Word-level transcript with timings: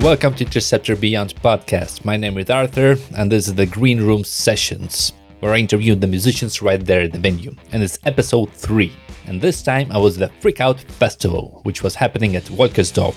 Welcome 0.00 0.34
to 0.36 0.46
Interceptor 0.46 0.96
Beyond 0.96 1.34
podcast. 1.42 2.06
My 2.06 2.16
name 2.16 2.38
is 2.38 2.48
Arthur, 2.48 2.96
and 3.18 3.30
this 3.30 3.48
is 3.48 3.54
the 3.54 3.66
Green 3.66 4.00
Room 4.00 4.24
Sessions, 4.24 5.12
where 5.40 5.52
I 5.52 5.58
interview 5.58 5.94
the 5.94 6.06
musicians 6.06 6.62
right 6.62 6.82
there 6.82 7.02
at 7.02 7.12
the 7.12 7.18
venue. 7.18 7.54
And 7.70 7.82
it's 7.82 7.98
episode 8.06 8.50
3. 8.54 8.90
And 9.26 9.42
this 9.42 9.62
time 9.62 9.92
I 9.92 9.98
was 9.98 10.18
at 10.18 10.32
the 10.32 10.52
Freakout 10.52 10.80
Festival, 10.80 11.60
which 11.64 11.82
was 11.82 11.94
happening 11.94 12.34
at 12.34 12.44
Wolkersdorf. 12.44 13.14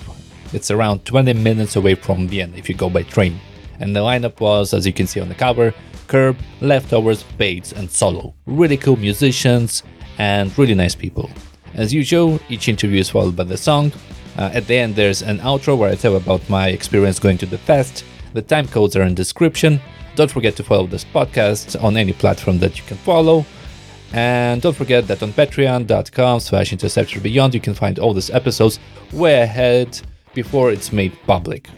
It's 0.52 0.70
around 0.70 1.06
20 1.06 1.32
minutes 1.32 1.76
away 1.76 1.94
from 1.94 2.28
Vienna 2.28 2.58
if 2.58 2.68
you 2.68 2.74
go 2.74 2.90
by 2.90 3.02
train. 3.04 3.40
And 3.80 3.96
the 3.96 4.00
lineup 4.00 4.38
was, 4.40 4.74
as 4.74 4.86
you 4.86 4.92
can 4.92 5.06
see 5.06 5.20
on 5.20 5.30
the 5.30 5.34
cover, 5.34 5.72
Curb, 6.06 6.36
Leftovers, 6.60 7.22
Bates, 7.38 7.72
and 7.72 7.90
Solo. 7.90 8.34
Really 8.44 8.76
cool 8.76 8.98
musicians 8.98 9.84
and 10.18 10.56
really 10.58 10.74
nice 10.74 10.94
people. 10.94 11.30
As 11.72 11.94
usual, 11.94 12.38
each 12.50 12.68
interview 12.68 13.00
is 13.00 13.08
followed 13.08 13.36
by 13.36 13.44
the 13.44 13.56
song. 13.56 13.90
Uh, 14.36 14.50
at 14.52 14.66
the 14.66 14.76
end, 14.76 14.96
there's 14.96 15.22
an 15.22 15.38
outro 15.38 15.76
where 15.78 15.90
I 15.90 15.94
tell 15.94 16.16
about 16.16 16.48
my 16.48 16.68
experience 16.68 17.18
going 17.18 17.38
to 17.38 17.46
the 17.46 17.58
fest. 17.58 18.04
The 18.32 18.42
time 18.42 18.66
codes 18.66 18.96
are 18.96 19.02
in 19.02 19.14
description. 19.14 19.80
Don't 20.16 20.30
forget 20.30 20.56
to 20.56 20.64
follow 20.64 20.86
this 20.86 21.04
podcast 21.04 21.82
on 21.82 21.96
any 21.96 22.12
platform 22.12 22.58
that 22.58 22.78
you 22.78 22.84
can 22.84 22.96
follow. 22.98 23.44
And 24.12 24.62
don't 24.62 24.76
forget 24.76 25.08
that 25.08 25.22
on 25.22 25.32
patreon.com 25.32 26.40
slash 26.40 26.72
interceptor 26.72 27.20
beyond 27.20 27.54
you 27.54 27.60
can 27.60 27.74
find 27.74 27.98
all 27.98 28.14
these 28.14 28.30
episodes 28.30 28.78
way 29.12 29.40
ahead 29.40 30.00
before 30.34 30.70
it's 30.70 30.92
made 30.92 31.16
public. 31.26 31.68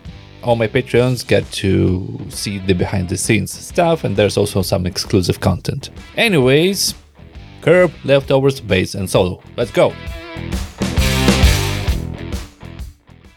All 0.42 0.54
my 0.54 0.68
Patreons 0.68 1.26
get 1.26 1.50
to 1.52 2.18
see 2.28 2.58
the 2.58 2.74
behind 2.74 3.08
the 3.08 3.16
scenes 3.16 3.52
stuff 3.52 4.04
and 4.04 4.16
there's 4.16 4.36
also 4.36 4.62
some 4.62 4.86
exclusive 4.86 5.40
content. 5.40 5.90
Anyways, 6.16 6.94
Curb, 7.62 7.92
Leftovers, 8.04 8.60
Bass, 8.60 8.94
and 8.94 9.08
Solo. 9.10 9.42
Let's 9.56 9.70
go! 9.70 9.92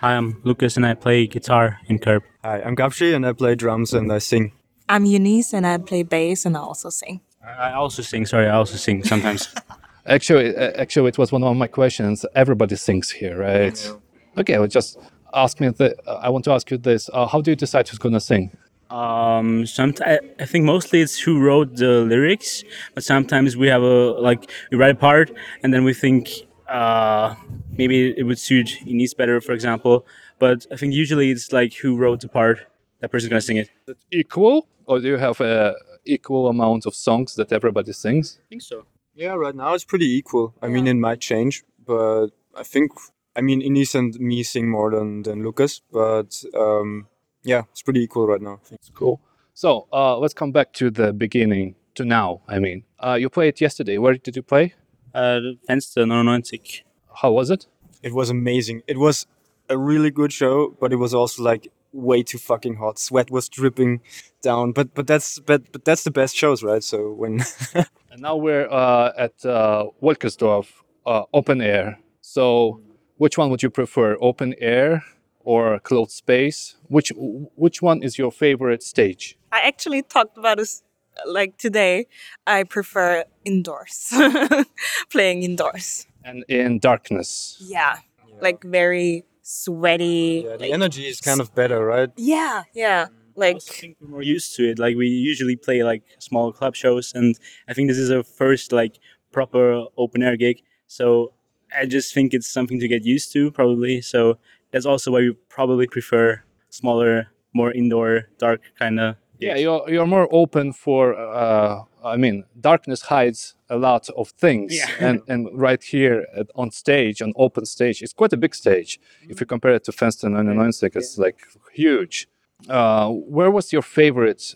Hi, 0.02 0.16
I'm 0.16 0.40
Lucas 0.46 0.78
and 0.78 0.86
I 0.86 0.94
play 0.94 1.28
guitar 1.28 1.78
in 1.88 2.00
Curb. 2.00 2.24
Hi, 2.42 2.62
I'm 2.62 2.74
Gabshi 2.74 3.14
and 3.14 3.26
I 3.26 3.34
play 3.34 3.56
drums 3.56 3.94
and 3.94 4.10
I 4.14 4.20
sing. 4.20 4.54
I'm 4.88 5.04
Eunice 5.04 5.54
and 5.54 5.68
I 5.68 5.78
play 5.78 6.04
bass 6.04 6.46
and 6.46 6.56
I 6.56 6.62
also 6.62 6.90
sing. 6.90 7.20
I 7.44 7.74
also 7.74 8.02
sing, 8.02 8.26
sorry, 8.26 8.48
I 8.48 8.56
also 8.56 8.78
sing 8.78 9.04
sometimes. 9.04 9.54
Actually, 10.06 10.56
uh, 10.56 10.72
actually, 10.76 11.10
it 11.10 11.18
was 11.18 11.34
one 11.34 11.44
of 11.44 11.54
my 11.58 11.68
questions. 11.68 12.26
Everybody 12.34 12.78
sings 12.78 13.12
here, 13.12 13.38
right? 13.38 13.92
Okay, 14.38 14.58
well, 14.58 14.68
just 14.68 14.98
ask 15.34 15.60
me. 15.60 15.68
The, 15.70 15.96
uh, 16.08 16.22
I 16.24 16.30
want 16.30 16.46
to 16.46 16.52
ask 16.52 16.72
you 16.72 16.78
this: 16.78 17.10
uh, 17.14 17.28
How 17.28 17.42
do 17.42 17.52
you 17.52 17.56
decide 17.56 17.88
who's 17.90 18.00
gonna 18.00 18.22
sing? 18.22 18.50
um, 18.90 19.66
sometimes 19.68 20.20
I 20.40 20.46
think 20.46 20.66
mostly 20.66 21.02
it's 21.02 21.20
who 21.20 21.40
wrote 21.40 21.76
the 21.76 22.06
lyrics, 22.06 22.64
but 22.96 23.04
sometimes 23.04 23.56
we 23.56 23.68
have 23.68 23.84
a 23.84 24.12
like 24.20 24.50
we 24.72 24.78
write 24.78 24.92
a 24.92 24.96
part 24.96 25.32
and 25.62 25.74
then 25.74 25.84
we 25.84 25.94
think 25.94 26.30
uh, 26.70 27.36
maybe 27.78 28.14
it 28.18 28.24
would 28.24 28.40
suit 28.40 28.82
Eunice 28.86 29.14
better, 29.14 29.42
for 29.42 29.54
example. 29.54 30.06
But 30.38 30.66
I 30.72 30.76
think 30.78 30.94
usually 30.94 31.32
it's 31.32 31.52
like 31.52 31.74
who 31.74 31.98
wrote 31.98 32.22
the 32.22 32.30
part, 32.30 32.60
that 33.00 33.12
person's 33.12 33.30
gonna 33.30 33.42
sing 33.42 33.58
it. 33.58 33.70
I 33.88 33.94
Equal, 34.12 34.68
or 34.86 35.00
do 35.00 35.08
you 35.08 35.18
have 35.18 35.42
a 35.42 35.76
equal 36.06 36.48
amount 36.48 36.86
of 36.86 36.96
songs 36.96 37.36
that 37.36 37.52
everybody 37.52 37.94
sings? 37.94 38.40
think 38.50 38.62
so. 38.62 38.86
Yeah, 39.16 39.34
right 39.34 39.56
now 39.56 39.74
it's 39.74 39.84
pretty 39.84 40.06
equal. 40.06 40.54
I 40.62 40.68
mean, 40.70 40.88
it 40.88 40.94
might 40.94 41.20
change, 41.20 41.64
but 41.86 42.28
I 42.56 42.64
think, 42.64 42.92
I 43.36 43.42
mean, 43.42 43.62
Ines 43.62 43.94
and 43.94 44.18
me 44.20 44.44
sing 44.44 44.70
more 44.70 44.92
than, 44.92 45.24
than 45.24 45.44
Lucas, 45.44 45.82
but 45.92 46.42
um, 46.56 47.08
yeah, 47.44 47.64
it's 47.72 47.82
pretty 47.82 48.02
equal 48.02 48.28
right 48.28 48.42
now. 48.42 48.62
I 48.64 48.68
think. 48.68 48.82
Cool. 48.94 49.20
So 49.54 49.88
uh, 49.92 50.18
let's 50.18 50.34
come 50.34 50.54
back 50.54 50.72
to 50.74 50.90
the 50.90 51.12
beginning, 51.12 51.76
to 51.96 52.06
now. 52.06 52.42
I 52.48 52.60
mean, 52.60 52.84
uh, 53.00 53.18
you 53.20 53.30
played 53.30 53.60
yesterday. 53.60 53.98
Where 53.98 54.14
did 54.14 54.38
you 54.38 54.42
play? 54.44 54.74
Uh, 55.14 55.40
Fenster 55.70 56.08
99. 56.08 56.84
How 57.22 57.32
was 57.32 57.50
it? 57.50 57.68
It 58.04 58.14
was 58.14 58.30
amazing. 58.30 58.82
It 58.88 58.98
was 58.98 59.26
a 59.70 59.78
really 59.78 60.12
good 60.12 60.32
show, 60.32 60.76
but 60.80 60.94
it 60.94 60.98
was 60.98 61.14
also 61.14 61.44
like 61.44 61.72
way 61.92 62.24
too 62.24 62.38
fucking 62.38 62.76
hot. 62.76 63.00
Sweat 63.00 63.30
was 63.32 63.50
dripping 63.50 64.02
down, 64.42 64.72
but 64.72 64.94
but 64.94 65.08
that's 65.08 65.40
but 65.40 65.72
but 65.72 65.86
that's 65.86 66.04
the 66.04 66.12
best 66.12 66.36
shows, 66.36 66.64
right? 66.64 66.84
So 66.84 67.12
when 67.12 67.44
And 68.12 68.22
now 68.22 68.36
we're 68.36 68.68
uh, 68.70 69.12
at 69.18 69.46
uh, 69.46 69.86
Wolkersdorf, 70.02 70.68
uh, 71.06 71.24
open 71.34 71.62
air. 71.62 72.00
So, 72.22 72.82
which 73.18 73.38
one 73.38 73.50
would 73.50 73.62
you 73.62 73.70
prefer, 73.70 74.18
open 74.20 74.56
air 74.60 75.04
or 75.40 75.80
closed 75.80 76.12
space? 76.12 76.76
Which 76.88 77.12
which 77.16 77.82
one 77.82 78.02
is 78.02 78.18
your 78.18 78.32
favorite 78.32 78.84
stage? 78.84 79.38
I 79.52 79.62
actually 79.62 80.02
talked 80.02 80.38
about 80.38 80.58
this 80.58 80.84
like 81.26 81.58
today. 81.58 82.08
I 82.48 82.64
prefer 82.64 83.26
indoors, 83.46 84.14
playing 85.12 85.44
indoors. 85.44 86.06
And 86.24 86.44
in 86.48 86.80
darkness. 86.80 87.58
Yeah, 87.62 87.98
like 88.42 88.64
very 88.64 89.26
sweaty. 89.42 90.44
yeah, 90.46 90.58
the 90.58 90.64
like- 90.66 90.72
energy 90.74 91.08
is 91.08 91.22
kind 91.22 91.40
of 91.40 91.54
better, 91.56 91.84
right? 91.86 92.10
yeah, 92.18 92.64
yeah. 92.74 93.06
Mm. 93.06 93.14
Like 93.36 93.56
I 93.56 93.60
think 93.60 93.98
we're 94.02 94.10
more 94.10 94.22
used 94.22 94.56
to 94.58 94.70
it. 94.70 94.80
Like 94.80 94.98
we 94.98 95.08
usually 95.08 95.56
play 95.56 95.82
like 95.84 96.04
small 96.20 96.52
club 96.52 96.76
shows, 96.76 97.14
and 97.16 97.40
I 97.70 97.74
think 97.74 97.88
this 97.88 97.98
is 97.98 98.12
our 98.12 98.24
first 98.24 98.72
like 98.74 99.00
proper 99.32 99.86
open 99.98 100.22
air 100.24 100.36
gig. 100.36 100.62
So 100.88 101.32
I 101.74 101.86
just 101.86 102.14
think 102.14 102.34
it's 102.34 102.48
something 102.48 102.80
to 102.82 102.88
get 102.88 103.06
used 103.06 103.32
to, 103.34 103.50
probably. 103.52 104.02
So 104.02 104.40
that's 104.72 104.86
also 104.86 105.12
why 105.12 105.20
we 105.20 105.34
probably 105.48 105.88
prefer 105.88 106.44
smaller, 106.70 107.28
more 107.54 107.72
indoor, 107.72 108.28
dark 108.40 108.62
kind 108.78 109.00
of. 109.00 109.16
Yeah, 109.40 109.56
you're 109.56 109.84
you're 109.90 110.08
more 110.08 110.28
open 110.32 110.74
for. 110.74 111.14
Uh, 111.16 111.84
I 112.04 112.18
mean, 112.18 112.44
darkness 112.60 113.02
hides 113.04 113.56
a 113.70 113.76
lot 113.78 114.10
of 114.16 114.30
things, 114.30 114.74
Yeah. 114.76 114.90
and 115.08 115.22
and 115.32 115.48
right 115.54 115.84
here 115.84 116.26
at, 116.36 116.48
on 116.56 116.72
stage, 116.72 117.22
on 117.22 117.34
open 117.36 117.66
stage, 117.66 118.02
it's 118.02 118.14
quite 118.14 118.34
a 118.34 118.38
big 118.38 118.54
stage. 118.56 119.00
If 119.30 119.40
you 119.40 119.46
compare 119.46 119.74
it 119.76 119.84
to 119.86 119.92
Fenster 119.92 120.30
99, 120.30 120.72
it's 120.96 121.18
like 121.18 121.38
huge. 121.74 122.28
Uh, 122.70 123.10
where 123.10 123.52
was 123.52 123.72
your 123.74 123.82
favorite? 123.84 124.56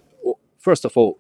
First 0.60 0.86
of 0.86 0.98
all, 0.98 1.20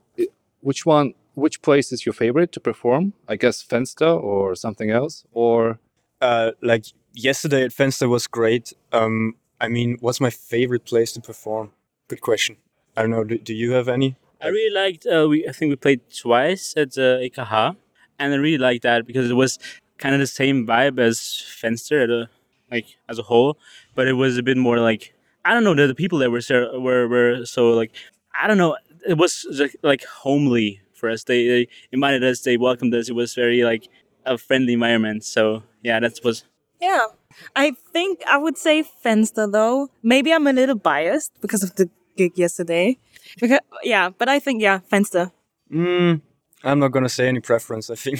which 0.61 0.85
one? 0.85 1.13
Which 1.35 1.61
place 1.61 1.91
is 1.91 2.05
your 2.05 2.13
favorite 2.13 2.51
to 2.51 2.59
perform? 2.59 3.13
I 3.27 3.35
guess 3.37 3.63
Fenster 3.63 4.21
or 4.21 4.55
something 4.55 4.91
else, 4.91 5.25
or 5.31 5.79
uh, 6.21 6.51
like 6.61 6.85
yesterday 7.13 7.63
at 7.63 7.71
Fenster 7.71 8.07
was 8.09 8.27
great. 8.27 8.73
Um, 8.91 9.35
I 9.59 9.67
mean, 9.69 9.97
what's 10.01 10.19
my 10.21 10.29
favorite 10.29 10.85
place 10.85 11.11
to 11.13 11.21
perform? 11.21 11.71
Good 12.07 12.21
question. 12.21 12.57
I 12.95 13.01
don't 13.01 13.11
know. 13.11 13.23
Do, 13.23 13.37
do 13.37 13.53
you 13.53 13.71
have 13.71 13.87
any? 13.87 14.15
I 14.41 14.47
really 14.47 14.73
liked. 14.73 15.05
Uh, 15.05 15.27
we 15.29 15.47
I 15.47 15.51
think 15.51 15.69
we 15.69 15.75
played 15.75 16.01
twice 16.15 16.73
at 16.75 16.97
uh, 16.97 17.19
EKH, 17.19 17.75
and 18.19 18.33
I 18.33 18.37
really 18.37 18.57
liked 18.57 18.83
that 18.83 19.07
because 19.07 19.29
it 19.29 19.35
was 19.35 19.57
kind 19.97 20.13
of 20.13 20.19
the 20.19 20.27
same 20.27 20.67
vibe 20.67 20.99
as 20.99 21.17
Fenster, 21.17 22.03
at 22.03 22.09
a, 22.09 22.29
like 22.69 22.97
as 23.07 23.19
a 23.19 23.23
whole, 23.23 23.57
but 23.95 24.07
it 24.07 24.13
was 24.13 24.37
a 24.37 24.43
bit 24.43 24.57
more 24.57 24.79
like 24.79 25.13
I 25.45 25.53
don't 25.53 25.63
know. 25.63 25.73
The, 25.73 25.87
the 25.87 25.95
people 25.95 26.19
that 26.19 26.31
were 26.31 26.41
so, 26.41 26.79
were 26.79 27.07
were 27.07 27.45
so 27.45 27.71
like 27.71 27.91
I 28.39 28.47
don't 28.47 28.57
know. 28.57 28.77
It 29.07 29.17
was 29.17 29.45
just, 29.51 29.75
like 29.81 30.03
homely 30.05 30.81
for 30.93 31.09
us. 31.09 31.23
They, 31.23 31.47
they 31.47 31.67
invited 31.91 32.23
us. 32.23 32.41
They 32.41 32.57
welcomed 32.57 32.93
us. 32.95 33.09
It 33.09 33.13
was 33.15 33.33
very 33.33 33.63
like 33.63 33.89
a 34.25 34.37
friendly 34.37 34.73
environment. 34.73 35.23
So 35.23 35.63
yeah, 35.83 35.99
that 35.99 36.19
was 36.23 36.43
yeah. 36.81 37.07
I 37.55 37.71
think 37.91 38.21
I 38.27 38.37
would 38.37 38.57
say 38.57 38.83
Fenster 38.83 39.51
though. 39.51 39.89
Maybe 40.01 40.33
I'm 40.33 40.47
a 40.47 40.53
little 40.53 40.75
biased 40.75 41.31
because 41.41 41.63
of 41.63 41.75
the 41.75 41.89
gig 42.15 42.37
yesterday. 42.37 42.97
Because 43.39 43.59
yeah, 43.83 44.09
but 44.09 44.29
I 44.29 44.39
think 44.39 44.61
yeah, 44.61 44.79
Fenster. 44.91 45.31
Mm, 45.71 46.21
I'm 46.63 46.79
not 46.79 46.91
gonna 46.91 47.09
say 47.09 47.27
any 47.27 47.39
preference. 47.39 47.89
I 47.89 47.95
think 47.95 48.19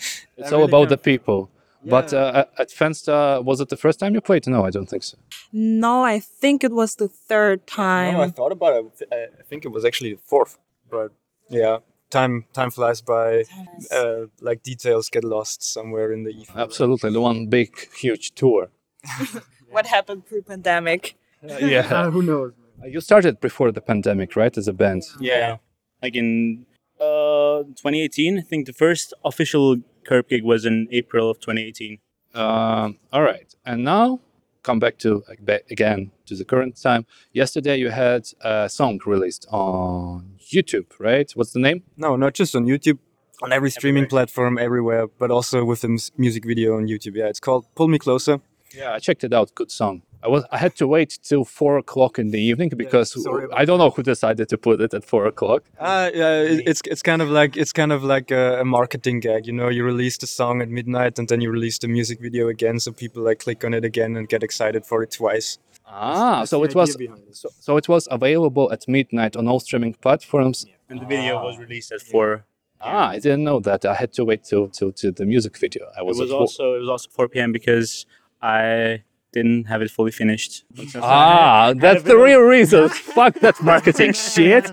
it's 0.36 0.52
all 0.52 0.64
about 0.64 0.88
the 0.88 0.96
people. 0.98 1.50
But 1.84 2.12
uh, 2.14 2.32
at- 2.34 2.52
at 2.60 2.68
Fenster, 2.70 3.44
was 3.44 3.60
it 3.60 3.68
the 3.68 3.76
first 3.76 3.98
time 3.98 4.14
you 4.14 4.20
played? 4.20 4.46
No, 4.46 4.64
I 4.64 4.70
don't 4.70 4.88
think 4.88 5.02
so. 5.02 5.18
No, 5.52 6.04
I 6.04 6.20
think 6.20 6.62
it 6.62 6.70
was 6.70 6.94
the 6.94 7.08
third 7.08 7.66
time. 7.66 8.14
No, 8.14 8.22
I 8.22 8.30
thought 8.30 8.52
about 8.52 8.72
it. 8.76 9.08
I 9.10 9.16
I 9.40 9.42
think 9.48 9.64
it 9.64 9.72
was 9.72 9.84
actually 9.84 10.12
the 10.14 10.20
fourth. 10.24 10.58
But 10.88 11.10
yeah, 11.50 11.78
time 12.10 12.44
time 12.52 12.70
flies 12.70 13.00
by. 13.00 13.44
Uh, 13.90 14.26
like 14.40 14.62
details 14.62 15.08
get 15.10 15.24
lost 15.24 15.62
somewhere 15.64 16.12
in 16.12 16.22
the 16.24 16.30
ether. 16.30 16.56
Absolutely, 16.56 17.10
the 17.12 17.20
one 17.20 17.46
big, 17.46 17.70
huge 17.96 18.32
tour. 18.34 18.68
what 19.70 19.86
happened 19.86 20.24
pre-pandemic? 20.26 21.16
yeah. 21.42 22.10
who 22.10 22.22
knows? 22.22 22.52
You 22.86 23.00
started 23.00 23.40
before 23.40 23.72
the 23.72 23.80
pandemic, 23.80 24.36
right, 24.36 24.56
as 24.56 24.68
a 24.68 24.72
band? 24.72 25.02
yeah. 25.20 25.56
Like 26.02 26.16
in 26.16 26.66
uh 27.00 27.62
2018, 27.62 28.38
I 28.38 28.42
think 28.42 28.66
the 28.66 28.72
first 28.72 29.14
official 29.24 29.76
curb 30.04 30.28
gig 30.28 30.42
was 30.44 30.64
in 30.66 30.88
April 30.90 31.30
of 31.30 31.38
2018. 31.40 31.98
Um, 32.34 32.98
all 33.12 33.22
right. 33.22 33.54
And 33.64 33.84
now, 33.84 34.20
come 34.64 34.78
back 34.80 34.98
to 34.98 35.22
again 35.70 36.10
to 36.26 36.34
the 36.34 36.44
current 36.44 36.80
time. 36.80 37.06
Yesterday, 37.32 37.76
you 37.76 37.90
had 37.90 38.22
a 38.40 38.68
song 38.68 38.98
released 39.06 39.46
on 39.50 40.36
YouTube, 40.52 40.86
right? 40.98 41.30
What's 41.36 41.52
the 41.52 41.60
name? 41.60 41.82
No, 41.96 42.16
not 42.16 42.34
just 42.34 42.56
on 42.56 42.64
YouTube, 42.66 42.98
on 43.42 43.52
every 43.52 43.70
streaming 43.70 44.04
Everywhere. 44.04 44.26
platform, 44.26 44.58
everywhere, 44.58 45.06
but 45.06 45.30
also 45.30 45.64
with 45.64 45.82
the 45.82 45.88
mus- 45.88 46.10
music 46.16 46.44
video 46.44 46.76
on 46.76 46.86
YouTube. 46.88 47.14
Yeah, 47.14 47.28
it's 47.28 47.40
called 47.40 47.66
"Pull 47.76 47.88
Me 47.88 47.98
Closer." 47.98 48.40
Yeah, 48.74 48.92
I 48.94 48.98
checked 48.98 49.22
it 49.24 49.32
out. 49.32 49.54
Good 49.54 49.70
song. 49.70 50.02
I 50.24 50.28
was 50.28 50.44
I 50.52 50.58
had 50.58 50.76
to 50.76 50.86
wait 50.86 51.18
till 51.22 51.44
four 51.44 51.78
o'clock 51.78 52.18
in 52.18 52.30
the 52.30 52.40
evening 52.40 52.70
because 52.76 53.20
sorry 53.22 53.44
about 53.46 53.58
I 53.58 53.64
don't 53.64 53.78
know 53.78 53.90
who 53.90 54.02
decided 54.02 54.48
to 54.50 54.58
put 54.58 54.80
it 54.80 54.94
at 54.94 55.04
four 55.04 55.26
o'clock. 55.26 55.64
Uh, 55.78 56.10
yeah, 56.14 56.42
it, 56.42 56.62
it's 56.66 56.80
it's 56.86 57.02
kind 57.02 57.20
of 57.22 57.28
like 57.28 57.56
it's 57.56 57.72
kind 57.72 57.92
of 57.92 58.04
like 58.04 58.30
a, 58.30 58.60
a 58.60 58.64
marketing 58.64 59.20
gag, 59.20 59.46
you 59.46 59.52
know. 59.52 59.68
You 59.68 59.84
release 59.84 60.16
the 60.18 60.28
song 60.28 60.62
at 60.62 60.68
midnight 60.68 61.18
and 61.18 61.28
then 61.28 61.40
you 61.40 61.50
release 61.50 61.78
the 61.78 61.88
music 61.88 62.20
video 62.20 62.48
again, 62.48 62.78
so 62.78 62.92
people 62.92 63.22
like 63.22 63.40
click 63.40 63.64
on 63.64 63.74
it 63.74 63.84
again 63.84 64.16
and 64.16 64.28
get 64.28 64.42
excited 64.42 64.86
for 64.86 65.02
it 65.02 65.10
twice. 65.10 65.58
Ah, 65.86 66.44
so 66.44 66.62
it 66.62 66.74
was 66.74 66.96
it. 66.98 67.10
so, 67.32 67.48
so 67.58 67.76
it 67.76 67.88
was 67.88 68.06
available 68.10 68.70
at 68.72 68.86
midnight 68.86 69.36
on 69.36 69.48
all 69.48 69.60
streaming 69.60 69.94
platforms. 69.94 70.66
And 70.88 71.00
the 71.00 71.06
video 71.06 71.42
was 71.42 71.58
released 71.58 71.90
at 71.90 72.00
four. 72.00 72.44
Ah, 72.80 73.10
I 73.10 73.18
didn't 73.18 73.44
know 73.44 73.60
that. 73.60 73.84
I 73.84 73.94
had 73.94 74.12
to 74.14 74.24
wait 74.24 74.44
till 74.44 74.68
till 74.68 74.92
to 74.92 75.10
the 75.10 75.26
music 75.26 75.56
video. 75.58 75.86
I 75.98 76.02
was. 76.02 76.18
It 76.18 76.22
was, 76.22 76.30
was 76.30 76.30
at 76.30 76.34
wo- 76.34 76.40
also 76.40 76.74
it 76.76 76.80
was 76.80 76.88
also 76.88 77.10
4 77.10 77.28
p.m. 77.28 77.52
because 77.52 78.06
I 78.40 79.02
didn't 79.32 79.64
have 79.64 79.82
it 79.82 79.90
fully 79.90 80.10
finished. 80.10 80.64
Ah, 80.96 81.72
that's 81.76 82.02
the 82.02 82.16
real 82.16 82.40
reason. 82.56 82.88
Fuck 82.88 83.34
that 83.40 83.62
marketing 83.62 84.12
shit. 84.30 84.70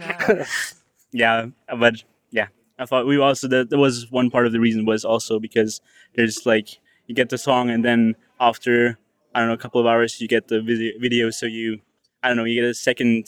yeah, 1.12 1.48
but 1.80 2.04
yeah, 2.32 2.48
I 2.78 2.86
thought 2.86 3.08
we 3.08 3.18
also 3.18 3.48
that, 3.48 3.70
that 3.70 3.78
was 3.78 4.12
one 4.12 4.30
part 4.30 4.46
of 4.46 4.52
the 4.52 4.60
reason 4.60 4.86
was 4.86 5.06
also 5.06 5.40
because 5.40 5.82
there's 6.16 6.46
like 6.46 6.80
you 7.08 7.16
get 7.16 7.30
the 7.30 7.38
song 7.38 7.70
and 7.70 7.84
then 7.84 8.16
after 8.40 8.98
I 9.34 9.40
don't 9.40 9.48
know 9.48 9.54
a 9.54 9.58
couple 9.58 9.80
of 9.82 9.88
hours 9.88 10.20
you 10.22 10.28
get 10.28 10.48
the 10.48 10.62
video, 10.62 10.94
video 11.00 11.30
so 11.30 11.46
you 11.46 11.80
I 12.22 12.28
don't 12.28 12.38
know 12.38 12.44
you 12.44 12.62
get 12.62 12.70
a 12.70 12.74
second 12.74 13.28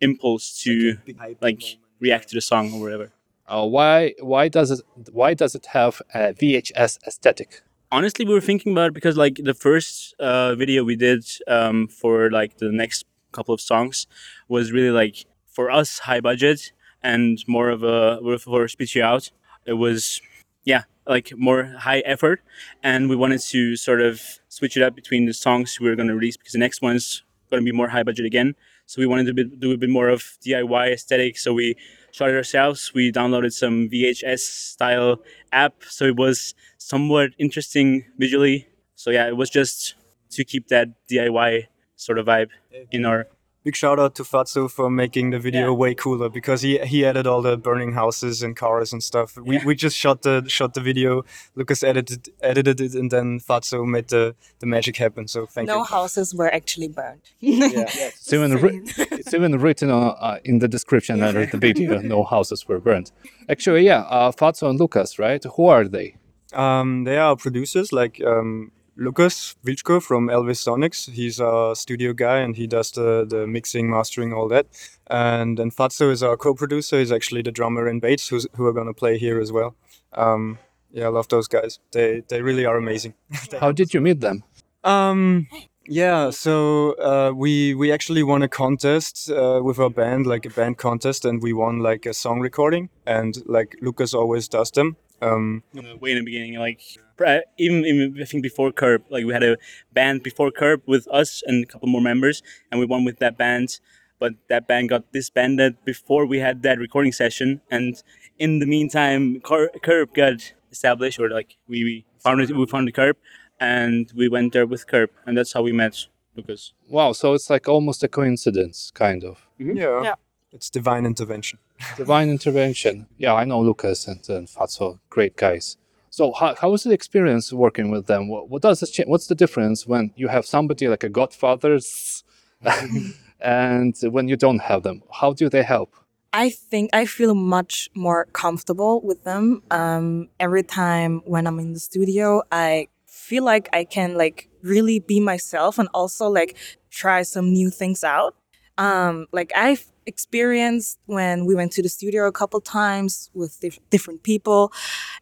impulse 0.00 0.62
to 0.62 0.96
like 1.40 1.62
react 2.00 2.28
to 2.28 2.34
the 2.34 2.40
song 2.40 2.72
or 2.72 2.80
whatever. 2.80 3.12
Uh, 3.46 3.66
why 3.66 4.14
why 4.20 4.48
does 4.48 4.70
it 4.70 4.80
why 5.10 5.34
does 5.34 5.54
it 5.54 5.66
have 5.66 6.00
a 6.14 6.32
VHS 6.32 6.98
aesthetic? 7.06 7.62
Honestly 7.92 8.24
we 8.24 8.34
were 8.34 8.40
thinking 8.40 8.72
about 8.72 8.88
it 8.88 8.94
because 8.94 9.16
like 9.16 9.40
the 9.42 9.54
first 9.54 10.14
uh, 10.18 10.54
video 10.54 10.84
we 10.84 10.96
did 10.96 11.24
um, 11.48 11.88
for 11.88 12.30
like 12.30 12.58
the 12.58 12.70
next 12.70 13.04
couple 13.32 13.54
of 13.54 13.60
songs 13.60 14.06
was 14.48 14.72
really 14.72 14.90
like 14.90 15.26
for 15.46 15.70
us 15.70 16.00
high 16.00 16.20
budget 16.20 16.72
and 17.02 17.42
more 17.46 17.70
of 17.70 17.82
a 17.82 18.38
for 18.38 18.68
speech 18.68 18.94
you 18.94 19.02
out. 19.02 19.30
It 19.66 19.74
was 19.74 20.20
yeah 20.64 20.84
like 21.06 21.32
more 21.36 21.74
high 21.80 22.00
effort. 22.00 22.40
And 22.82 23.08
we 23.08 23.16
wanted 23.16 23.40
to 23.40 23.76
sort 23.76 24.00
of 24.00 24.22
switch 24.48 24.76
it 24.76 24.82
up 24.82 24.94
between 24.94 25.26
the 25.26 25.34
songs 25.34 25.78
we 25.80 25.88
were 25.88 25.96
going 25.96 26.08
to 26.08 26.14
release 26.14 26.36
because 26.36 26.52
the 26.52 26.58
next 26.58 26.82
one's 26.82 27.24
going 27.50 27.62
to 27.62 27.64
be 27.64 27.76
more 27.76 27.88
high 27.88 28.04
budget 28.04 28.26
again. 28.26 28.54
So 28.86 29.00
we 29.00 29.06
wanted 29.06 29.26
to 29.26 29.34
be, 29.34 29.44
do 29.44 29.72
a 29.72 29.76
bit 29.76 29.90
more 29.90 30.08
of 30.08 30.22
diy 30.44 30.92
aesthetic. 30.92 31.38
So 31.38 31.52
we 31.52 31.76
shot 32.12 32.30
it 32.30 32.36
ourselves. 32.36 32.92
We 32.94 33.12
downloaded 33.12 33.52
some 33.52 33.88
vhs 33.88 34.40
style 34.40 35.20
app 35.52 35.74
so 35.88 36.06
it 36.06 36.16
was 36.16 36.54
somewhat 36.78 37.30
interesting 37.38 38.04
visually. 38.18 38.68
So 38.94 39.10
yeah 39.10 39.28
it 39.28 39.36
was 39.36 39.50
just 39.50 39.94
to 40.30 40.44
keep 40.44 40.68
that 40.68 40.88
diy 41.10 41.66
sort 41.96 42.18
of 42.18 42.26
vibe 42.26 42.50
in 42.90 43.04
our 43.04 43.26
Big 43.62 43.76
shout 43.76 43.98
out 44.00 44.14
to 44.14 44.22
Fatso 44.22 44.70
for 44.70 44.88
making 44.88 45.30
the 45.32 45.38
video 45.38 45.66
Yeah. 45.66 45.72
way 45.82 45.94
cooler 45.94 46.30
because 46.30 46.62
he 46.62 46.78
he 46.78 47.04
added 47.04 47.26
all 47.26 47.42
the 47.42 47.56
burning 47.58 47.92
houses 47.92 48.42
and 48.42 48.56
cars 48.56 48.90
and 48.92 49.02
stuff. 49.02 49.36
We, 49.36 49.56
Yeah. 49.56 49.66
we 49.66 49.74
just 49.74 49.96
shot 49.96 50.22
the 50.22 50.44
shot 50.48 50.72
the 50.72 50.80
video. 50.80 51.24
Lucas 51.54 51.82
edited 51.82 52.30
edited 52.40 52.80
it 52.80 52.94
and 52.94 53.10
then 53.10 53.38
Fatso 53.38 53.84
made 53.86 54.08
the, 54.08 54.34
the 54.60 54.66
magic 54.66 54.96
happen. 54.96 55.28
So 55.28 55.44
thank 55.44 55.68
No 55.68 55.78
you. 55.78 55.84
houses 55.84 56.34
were 56.34 56.50
actually 56.54 56.88
burned. 56.88 57.20
It's 57.42 58.32
even 58.36 58.52
wri- 58.62 58.82
it's 59.20 59.34
even 59.34 59.52
written 59.60 59.90
uh, 59.90 59.98
uh, 60.28 60.38
in 60.44 60.58
the 60.60 60.68
description 60.68 61.22
under 61.22 61.44
the 61.44 61.58
video. 61.58 61.98
No 62.00 62.24
houses 62.24 62.66
were 62.68 62.80
burned. 62.80 63.12
Actually, 63.48 63.82
yeah, 63.84 64.00
uh, 64.16 64.32
Fatso 64.32 64.70
and 64.70 64.78
Lucas, 64.80 65.18
right? 65.18 65.42
Who 65.56 65.66
are 65.66 65.86
they? 65.96 66.16
Um, 66.54 67.04
they 67.04 67.18
are 67.18 67.36
producers 67.36 67.92
like 67.92 68.20
um, 68.26 68.72
Lucas 69.00 69.56
Vilchko 69.64 70.02
from 70.02 70.28
Elvis 70.28 70.62
Sonics. 70.62 71.10
He's 71.10 71.40
a 71.40 71.72
studio 71.74 72.12
guy 72.12 72.40
and 72.40 72.54
he 72.54 72.66
does 72.66 72.90
the, 72.90 73.24
the 73.26 73.46
mixing, 73.46 73.90
mastering, 73.90 74.34
all 74.34 74.46
that. 74.48 74.66
And 75.06 75.58
then 75.58 75.70
Fatso 75.70 76.12
is 76.12 76.22
our 76.22 76.36
co-producer. 76.36 76.98
He's 76.98 77.10
actually 77.10 77.40
the 77.40 77.50
drummer 77.50 77.88
in 77.88 77.98
Bates, 77.98 78.28
who's, 78.28 78.46
who 78.56 78.66
are 78.66 78.74
gonna 78.74 78.92
play 78.92 79.16
here 79.16 79.40
as 79.40 79.50
well. 79.50 79.74
Um, 80.12 80.58
yeah, 80.92 81.06
I 81.06 81.08
love 81.08 81.28
those 81.28 81.48
guys. 81.48 81.78
They 81.92 82.22
they 82.28 82.42
really 82.42 82.66
are 82.66 82.76
amazing. 82.76 83.14
How 83.60 83.72
did 83.72 83.94
you 83.94 84.00
meet 84.00 84.20
them? 84.20 84.42
Um, 84.84 85.46
yeah, 85.86 86.30
so 86.30 86.92
uh, 86.98 87.32
we 87.34 87.74
we 87.74 87.92
actually 87.92 88.22
won 88.22 88.42
a 88.42 88.48
contest 88.48 89.30
uh, 89.30 89.60
with 89.62 89.78
our 89.78 89.90
band, 89.90 90.26
like 90.26 90.44
a 90.46 90.50
band 90.50 90.78
contest, 90.78 91.24
and 91.24 91.42
we 91.42 91.52
won 91.52 91.78
like 91.78 92.06
a 92.06 92.12
song 92.12 92.40
recording, 92.40 92.90
and 93.06 93.42
like 93.46 93.76
Lucas 93.80 94.14
always 94.14 94.48
does 94.48 94.70
them. 94.72 94.96
Um, 95.22 95.62
you 95.72 95.82
way 96.00 96.12
in 96.12 96.18
the 96.18 96.24
beginning, 96.24 96.54
like 96.58 96.80
uh, 97.24 97.40
even, 97.58 97.84
even 97.84 98.16
I 98.20 98.24
think 98.24 98.42
before 98.42 98.72
Curb, 98.72 99.02
like 99.10 99.24
we 99.24 99.32
had 99.32 99.42
a 99.42 99.56
band 99.92 100.22
before 100.22 100.50
Curb 100.50 100.82
with 100.86 101.06
us 101.08 101.42
and 101.46 101.64
a 101.64 101.66
couple 101.66 101.88
more 101.88 102.00
members, 102.00 102.42
and 102.70 102.80
we 102.80 102.86
won 102.86 103.04
with 103.04 103.18
that 103.18 103.36
band. 103.36 103.80
But 104.18 104.34
that 104.48 104.66
band 104.68 104.90
got 104.90 105.10
disbanded 105.12 105.76
before 105.84 106.26
we 106.26 106.38
had 106.38 106.62
that 106.62 106.78
recording 106.78 107.12
session, 107.12 107.60
and 107.70 108.02
in 108.38 108.58
the 108.58 108.66
meantime, 108.66 109.40
Cur- 109.40 109.70
Curb 109.82 110.14
got 110.14 110.52
established, 110.70 111.18
or 111.18 111.30
like 111.30 111.56
we, 111.68 111.84
we 111.84 112.04
found 112.18 112.40
it, 112.42 112.50
we 112.54 112.66
found 112.66 112.86
the 112.88 112.92
Curb, 112.92 113.16
and 113.58 114.12
we 114.14 114.28
went 114.28 114.52
there 114.52 114.66
with 114.66 114.86
Curb, 114.86 115.10
and 115.26 115.36
that's 115.38 115.52
how 115.54 115.62
we 115.62 115.72
met 115.72 116.06
Lucas. 116.36 116.72
Wow, 116.88 117.12
so 117.12 117.32
it's 117.34 117.48
like 117.50 117.66
almost 117.68 118.02
a 118.02 118.08
coincidence, 118.08 118.90
kind 118.94 119.24
of. 119.24 119.46
Mm-hmm. 119.58 119.76
yeah, 119.76 120.02
Yeah. 120.02 120.14
it's 120.52 120.68
divine 120.70 121.06
intervention. 121.06 121.58
Divine 121.96 122.30
intervention. 122.30 123.06
Yeah, 123.18 123.34
I 123.34 123.44
know 123.44 123.60
Lucas 123.60 124.06
and, 124.06 124.26
and 124.28 124.48
Fatso, 124.48 124.98
great 125.08 125.36
guys. 125.36 125.76
So 126.10 126.32
how, 126.32 126.54
how 126.56 126.70
was 126.70 126.82
the 126.82 126.92
experience 126.92 127.52
working 127.52 127.90
with 127.90 128.06
them? 128.06 128.28
What, 128.28 128.48
what 128.48 128.62
does 128.62 128.82
it 128.82 128.88
cha- 128.88 129.04
What's 129.04 129.28
the 129.28 129.34
difference 129.34 129.86
when 129.86 130.12
you 130.16 130.28
have 130.28 130.44
somebody 130.44 130.88
like 130.88 131.04
a 131.04 131.08
Godfather's 131.08 132.24
and 133.40 133.94
when 134.02 134.28
you 134.28 134.36
don't 134.36 134.58
have 134.58 134.82
them? 134.82 135.02
How 135.12 135.32
do 135.32 135.48
they 135.48 135.62
help? 135.62 135.94
I 136.32 136.50
think 136.50 136.90
I 136.92 137.06
feel 137.06 137.34
much 137.34 137.90
more 137.94 138.26
comfortable 138.32 139.00
with 139.02 139.24
them. 139.24 139.62
Um, 139.70 140.28
every 140.38 140.62
time 140.62 141.22
when 141.24 141.46
I'm 141.46 141.58
in 141.58 141.72
the 141.72 141.80
studio, 141.80 142.42
I 142.52 142.88
feel 143.06 143.44
like 143.44 143.68
I 143.72 143.84
can 143.84 144.14
like 144.14 144.48
really 144.62 145.00
be 145.00 145.20
myself 145.20 145.78
and 145.78 145.88
also 145.92 146.28
like 146.28 146.56
try 146.90 147.22
some 147.22 147.52
new 147.52 147.70
things 147.70 148.04
out. 148.04 148.36
Um, 148.80 149.26
like 149.32 149.52
I've 149.54 149.84
experienced 150.06 150.98
when 151.06 151.44
we 151.44 151.54
went 151.54 151.72
to 151.72 151.82
the 151.82 151.88
studio 151.88 152.26
a 152.26 152.32
couple 152.32 152.60
times 152.60 153.30
with 153.34 153.60
dif- 153.60 153.78
different 153.90 154.22
people, 154.22 154.72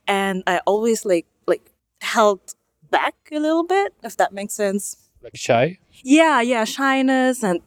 and 0.06 0.42
I 0.46 0.60
always 0.66 1.04
like 1.04 1.26
like 1.46 1.72
held 2.00 2.40
back 2.90 3.14
a 3.32 3.40
little 3.40 3.64
bit, 3.64 3.94
if 4.02 4.16
that 4.16 4.32
makes 4.32 4.54
sense. 4.54 4.96
Like 5.22 5.36
shy? 5.36 5.78
yeah 6.04 6.40
yeah 6.40 6.64
shyness 6.64 7.42
and 7.42 7.60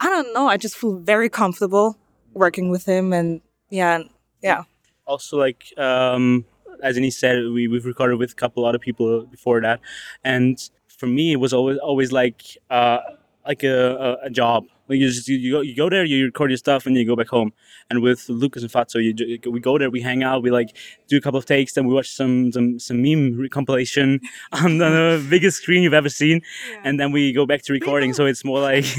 i 0.00 0.08
don't 0.08 0.32
know 0.34 0.48
i 0.48 0.56
just 0.56 0.76
feel 0.76 0.96
very 0.96 1.28
comfortable 1.28 1.96
working 2.32 2.70
with 2.70 2.84
him 2.84 3.12
and 3.12 3.40
yeah 3.70 4.02
yeah. 4.42 4.64
Also 5.06 5.38
like 5.38 5.72
um 5.78 6.44
as 6.82 6.96
Annie 6.96 7.10
said 7.10 7.36
we, 7.48 7.68
we've 7.68 7.86
recorded 7.86 8.18
with 8.18 8.32
a 8.32 8.34
couple 8.34 8.64
other 8.64 8.78
people 8.78 9.24
before 9.26 9.60
that 9.62 9.80
and 10.22 10.70
for 10.88 11.06
me 11.06 11.32
it 11.32 11.36
was 11.36 11.52
always 11.52 11.78
always 11.78 12.12
like 12.12 12.42
uh 12.70 12.98
like 13.46 13.62
a, 13.62 14.18
a, 14.22 14.26
a 14.26 14.30
job 14.30 14.66
like 14.88 14.98
you 14.98 15.08
just 15.08 15.28
you, 15.28 15.36
you, 15.36 15.52
go, 15.52 15.60
you 15.60 15.76
go 15.76 15.88
there 15.88 16.04
you 16.04 16.24
record 16.24 16.50
your 16.50 16.56
stuff 16.56 16.86
and 16.86 16.96
you 16.96 17.06
go 17.06 17.16
back 17.16 17.28
home 17.28 17.52
and 17.90 18.02
with 18.02 18.28
lucas 18.28 18.62
and 18.62 18.72
fatso 18.72 18.96
you, 19.02 19.50
we 19.50 19.60
go 19.60 19.78
there 19.78 19.90
we 19.90 20.00
hang 20.00 20.22
out 20.22 20.42
we 20.42 20.50
like 20.50 20.76
do 21.08 21.16
a 21.16 21.20
couple 21.20 21.38
of 21.38 21.46
takes 21.46 21.74
then 21.74 21.86
we 21.86 21.94
watch 21.94 22.10
some 22.10 22.52
some, 22.52 22.78
some 22.78 23.02
meme 23.02 23.48
compilation 23.50 24.20
on 24.52 24.78
the 24.78 25.24
biggest 25.30 25.58
screen 25.62 25.82
you've 25.82 25.94
ever 25.94 26.08
seen 26.08 26.40
and 26.84 27.00
then 27.00 27.12
we 27.12 27.32
go 27.32 27.46
back 27.46 27.62
to 27.62 27.72
recording 27.72 28.12
so 28.12 28.26
it's 28.26 28.44
more 28.44 28.60
like 28.60 28.86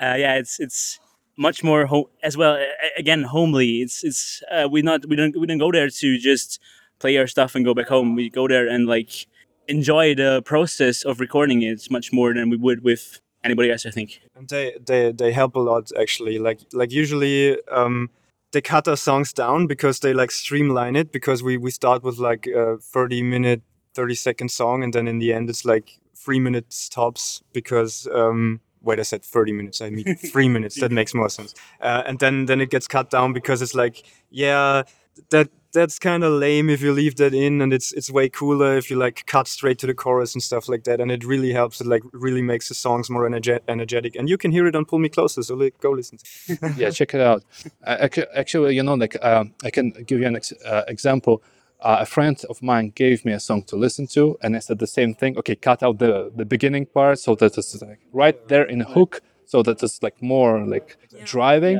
uh, 0.00 0.14
yeah 0.16 0.34
it's 0.34 0.60
it's 0.60 1.00
much 1.36 1.62
more 1.62 1.86
home 1.86 2.06
as 2.22 2.36
well. 2.36 2.58
Again, 2.96 3.22
homely. 3.22 3.82
It's 3.82 4.02
it's 4.02 4.42
uh, 4.50 4.68
we 4.70 4.82
not 4.82 5.06
we 5.06 5.16
don't 5.16 5.38
we 5.38 5.46
don't 5.46 5.58
go 5.58 5.70
there 5.70 5.88
to 5.88 6.18
just 6.18 6.60
play 6.98 7.16
our 7.18 7.26
stuff 7.26 7.54
and 7.54 7.64
go 7.64 7.74
back 7.74 7.88
home. 7.88 8.14
We 8.14 8.30
go 8.30 8.48
there 8.48 8.66
and 8.66 8.86
like 8.86 9.26
enjoy 9.68 10.14
the 10.14 10.42
process 10.44 11.02
of 11.02 11.20
recording 11.20 11.62
it 11.62 11.90
much 11.90 12.12
more 12.12 12.32
than 12.32 12.50
we 12.50 12.56
would 12.56 12.82
with 12.82 13.20
anybody 13.46 13.70
else. 13.70 13.86
I 13.86 13.90
think. 13.90 14.20
And 14.34 14.48
they, 14.48 14.74
they, 14.84 15.12
they 15.12 15.32
help 15.32 15.56
a 15.56 15.60
lot 15.60 15.90
actually. 15.98 16.38
Like 16.38 16.60
like 16.72 16.92
usually 16.92 17.60
um, 17.70 18.10
they 18.52 18.60
cut 18.60 18.88
our 18.88 18.96
songs 18.96 19.32
down 19.32 19.66
because 19.66 20.00
they 20.00 20.14
like 20.14 20.30
streamline 20.30 20.96
it 20.96 21.12
because 21.12 21.42
we, 21.42 21.56
we 21.56 21.70
start 21.70 22.02
with 22.02 22.18
like 22.18 22.46
a 22.46 22.78
30 22.78 23.22
minute, 23.22 23.62
30 23.94 24.14
second 24.14 24.50
song 24.50 24.82
and 24.82 24.92
then 24.92 25.08
in 25.08 25.18
the 25.18 25.32
end 25.32 25.50
it's 25.50 25.64
like 25.64 25.98
three 26.14 26.40
minutes 26.40 26.88
tops 26.88 27.42
because 27.52 28.08
um, 28.12 28.60
wait 28.82 28.98
I 28.98 29.02
said 29.02 29.22
30 29.22 29.52
minutes 29.52 29.80
I 29.80 29.90
mean 29.90 30.16
three 30.32 30.48
minutes 30.48 30.80
that 30.80 30.92
makes 30.92 31.14
more 31.14 31.28
sense. 31.28 31.54
Uh, 31.80 32.02
and 32.06 32.18
then 32.18 32.46
then 32.46 32.60
it 32.60 32.70
gets 32.70 32.86
cut 32.86 33.10
down 33.10 33.32
because 33.32 33.62
it's 33.62 33.74
like 33.74 34.04
yeah 34.30 34.82
that 35.30 35.48
that's 35.76 35.98
kind 35.98 36.22
of 36.24 36.32
lame 36.32 36.68
if 36.74 36.80
you 36.84 36.92
leave 37.00 37.16
that 37.22 37.34
in 37.34 37.54
and 37.62 37.72
it's 37.72 37.88
it's 37.98 38.10
way 38.18 38.28
cooler 38.28 38.76
if 38.80 38.86
you 38.90 38.96
like 39.06 39.16
cut 39.34 39.46
straight 39.56 39.78
to 39.82 39.86
the 39.86 39.94
chorus 40.02 40.34
and 40.34 40.42
stuff 40.42 40.64
like 40.72 40.84
that 40.88 41.00
and 41.00 41.10
it 41.16 41.22
really 41.32 41.52
helps 41.60 41.80
it 41.82 41.86
like 41.86 42.02
really 42.26 42.42
makes 42.52 42.66
the 42.70 42.74
songs 42.74 43.06
more 43.14 43.24
energe- 43.30 43.64
energetic 43.68 44.12
and 44.18 44.28
you 44.28 44.38
can 44.42 44.50
hear 44.56 44.66
it 44.66 44.74
on 44.74 44.84
pull 44.84 44.98
me 44.98 45.08
closer 45.08 45.42
so 45.42 45.54
like, 45.54 45.78
go 45.80 45.90
listen 46.00 46.16
to 46.18 46.24
it. 46.52 46.76
yeah, 46.82 46.90
check 46.90 47.12
it 47.14 47.20
out. 47.30 47.40
Uh, 47.88 47.96
actu- 48.06 48.30
actually, 48.34 48.74
you 48.78 48.82
know, 48.82 48.94
like 48.94 49.16
um, 49.30 49.44
I 49.62 49.70
can 49.76 49.90
give 50.08 50.18
you 50.20 50.26
an 50.26 50.36
ex- 50.36 50.64
uh, 50.64 50.84
example. 50.94 51.36
uh, 51.80 51.98
a 52.00 52.06
friend 52.06 52.36
of 52.52 52.56
mine 52.70 52.86
gave 53.02 53.18
me 53.26 53.32
a 53.32 53.40
song 53.48 53.62
to 53.70 53.76
listen 53.76 54.06
to, 54.16 54.22
and 54.42 54.56
I 54.56 54.60
said 54.66 54.78
the 54.78 54.86
same 54.98 55.12
thing. 55.20 55.32
Okay, 55.40 55.56
cut 55.68 55.80
out 55.86 55.98
the 56.04 56.12
the 56.40 56.46
beginning 56.54 56.86
part 56.86 57.18
so 57.26 57.34
that 57.40 57.52
it's 57.58 57.82
like 57.82 58.00
right 58.22 58.38
there 58.48 58.66
in 58.74 58.80
a 58.86 58.88
hook, 58.96 59.12
so 59.52 59.62
that 59.66 59.82
it's 59.82 60.02
like 60.06 60.18
more 60.34 60.54
like 60.74 60.88
driving. 61.32 61.78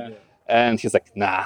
And 0.48 0.78
he's 0.80 0.94
like, 0.98 1.08
nah. 1.16 1.44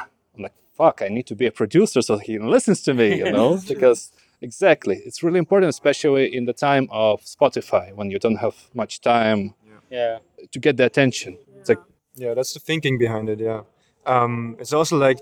I'm 0.81 0.87
like, 0.87 0.99
fuck. 0.99 1.03
I 1.07 1.09
need 1.15 1.27
to 1.27 1.35
be 1.35 1.47
a 1.47 1.53
producer 1.53 2.03
so 2.03 2.19
he 2.19 2.39
listens 2.39 2.83
to 2.83 2.95
me, 2.95 3.19
you 3.19 3.31
know, 3.33 3.59
because 3.69 4.13
exactly, 4.41 4.97
it's 5.07 5.23
really 5.23 5.39
important, 5.39 5.71
especially 5.71 6.35
in 6.35 6.47
the 6.47 6.53
time 6.53 6.89
of 6.91 7.23
Spotify 7.23 7.95
when 7.95 8.11
you 8.11 8.19
don't 8.19 8.37
have 8.41 8.55
much 8.75 9.01
time 9.01 9.55
Yeah. 9.91 10.19
to 10.53 10.59
get 10.61 10.77
the 10.77 10.85
attention. 10.85 11.39
It's 11.61 11.69
like 11.69 11.83
Yeah, 12.17 12.35
that's 12.35 12.55
the 12.55 12.61
thinking 12.61 12.99
behind 12.99 13.29
it. 13.29 13.41
Yeah. 13.41 13.63
Um, 14.07 14.57
it's 14.59 14.73
also 14.73 14.97
like 14.97 15.19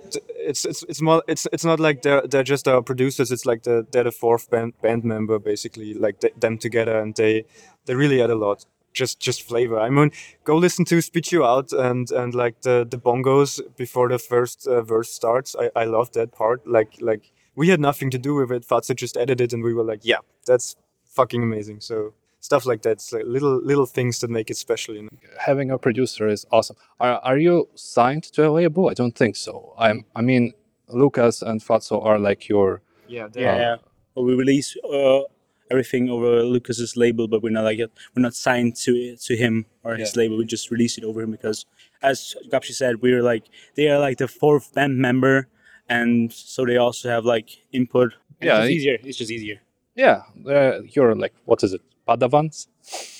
it's 0.48 0.64
it's 0.64 0.84
it's 0.88 1.00
more 1.02 1.22
it's 1.26 1.46
it's 1.52 1.64
not 1.64 1.80
like 1.80 2.02
they're 2.02 2.22
they're 2.30 2.44
just 2.50 2.68
our 2.68 2.82
producers. 2.82 3.30
It's 3.32 3.44
like 3.44 3.62
the 3.62 3.84
they're 3.90 4.04
the 4.04 4.12
fourth 4.12 4.48
band 4.50 4.72
band 4.82 5.04
member 5.04 5.38
basically. 5.40 5.94
Like 5.94 6.20
th- 6.20 6.34
them 6.40 6.58
together, 6.58 7.02
and 7.02 7.14
they 7.16 7.44
they 7.86 7.94
really 7.96 8.22
add 8.22 8.30
a 8.30 8.34
lot. 8.36 8.66
Just 8.92 9.20
just 9.20 9.42
flavor. 9.42 9.78
I 9.78 9.90
mean, 9.90 10.10
go 10.44 10.56
listen 10.56 10.84
to 10.86 11.00
"Spit 11.00 11.30
You 11.30 11.44
Out" 11.44 11.72
and 11.72 12.10
and 12.10 12.34
like 12.34 12.62
the 12.62 12.86
the 12.88 12.98
bongos 12.98 13.60
before 13.76 14.08
the 14.08 14.18
first 14.18 14.66
uh, 14.66 14.82
verse 14.82 15.10
starts. 15.10 15.54
I 15.54 15.70
I 15.76 15.84
love 15.84 16.12
that 16.12 16.32
part. 16.32 16.66
Like 16.66 16.94
like 17.00 17.32
we 17.54 17.68
had 17.68 17.80
nothing 17.80 18.10
to 18.10 18.18
do 18.18 18.34
with 18.34 18.50
it. 18.52 18.66
Fatso 18.66 18.94
just 18.94 19.16
edited, 19.16 19.52
it, 19.52 19.54
and 19.54 19.64
we 19.64 19.74
were 19.74 19.84
like, 19.84 20.00
yeah, 20.04 20.18
that's 20.46 20.76
fucking 21.04 21.42
amazing. 21.42 21.80
So 21.80 22.14
stuff 22.40 22.66
like 22.66 22.82
that. 22.82 22.92
It's 22.92 23.12
like 23.12 23.24
little 23.26 23.60
little 23.62 23.86
things 23.86 24.20
that 24.20 24.30
make 24.30 24.50
it 24.50 24.56
special. 24.56 24.94
You 24.94 25.02
know. 25.02 25.08
having 25.38 25.70
a 25.70 25.78
producer 25.78 26.28
is 26.28 26.46
awesome. 26.50 26.76
Are, 27.00 27.18
are 27.22 27.38
you 27.38 27.68
signed 27.74 28.24
to 28.34 28.48
a 28.48 28.50
label? 28.50 28.88
I 28.88 28.94
don't 28.94 29.16
think 29.16 29.36
so. 29.36 29.74
I'm. 29.78 30.04
I 30.14 30.22
mean, 30.22 30.52
Lucas 30.88 31.42
and 31.42 31.60
Fatso 31.60 32.04
are 32.04 32.18
like 32.18 32.48
your. 32.48 32.82
Yeah. 33.06 33.28
Yeah. 33.34 33.56
yeah. 33.56 33.76
We 34.14 34.34
release 34.34 34.76
uh, 34.84 35.20
everything 35.70 36.08
over 36.10 36.42
Lucas's 36.42 36.96
label, 36.96 37.28
but 37.28 37.42
we're 37.42 37.50
not 37.50 37.64
like 37.64 37.78
we're 37.78 38.22
not 38.22 38.34
signed 38.34 38.76
to 38.76 39.16
to 39.16 39.36
him 39.36 39.66
or 39.84 39.96
his 39.96 40.16
label. 40.16 40.36
We 40.38 40.44
just 40.44 40.70
release 40.70 40.98
it 40.98 41.04
over 41.04 41.22
him 41.22 41.30
because, 41.30 41.66
as 42.02 42.34
Gapshi 42.50 42.72
said, 42.72 43.02
we're 43.02 43.22
like 43.22 43.44
they 43.76 43.88
are 43.88 43.98
like 43.98 44.18
the 44.18 44.28
fourth 44.28 44.74
band 44.74 44.98
member, 44.98 45.48
and 45.88 46.32
so 46.32 46.64
they 46.64 46.76
also 46.76 47.08
have 47.08 47.24
like 47.24 47.50
input. 47.72 48.14
And 48.40 48.48
Yeah, 48.48 48.62
it's 48.62 48.70
easier. 48.70 48.98
It's 49.02 49.18
just 49.18 49.30
easier. 49.30 49.60
Yeah, 49.94 50.22
uh, 50.46 50.80
you're 50.94 51.14
like 51.14 51.34
what 51.44 51.62
is 51.62 51.72
it? 51.72 51.82
Padawans. 52.06 52.68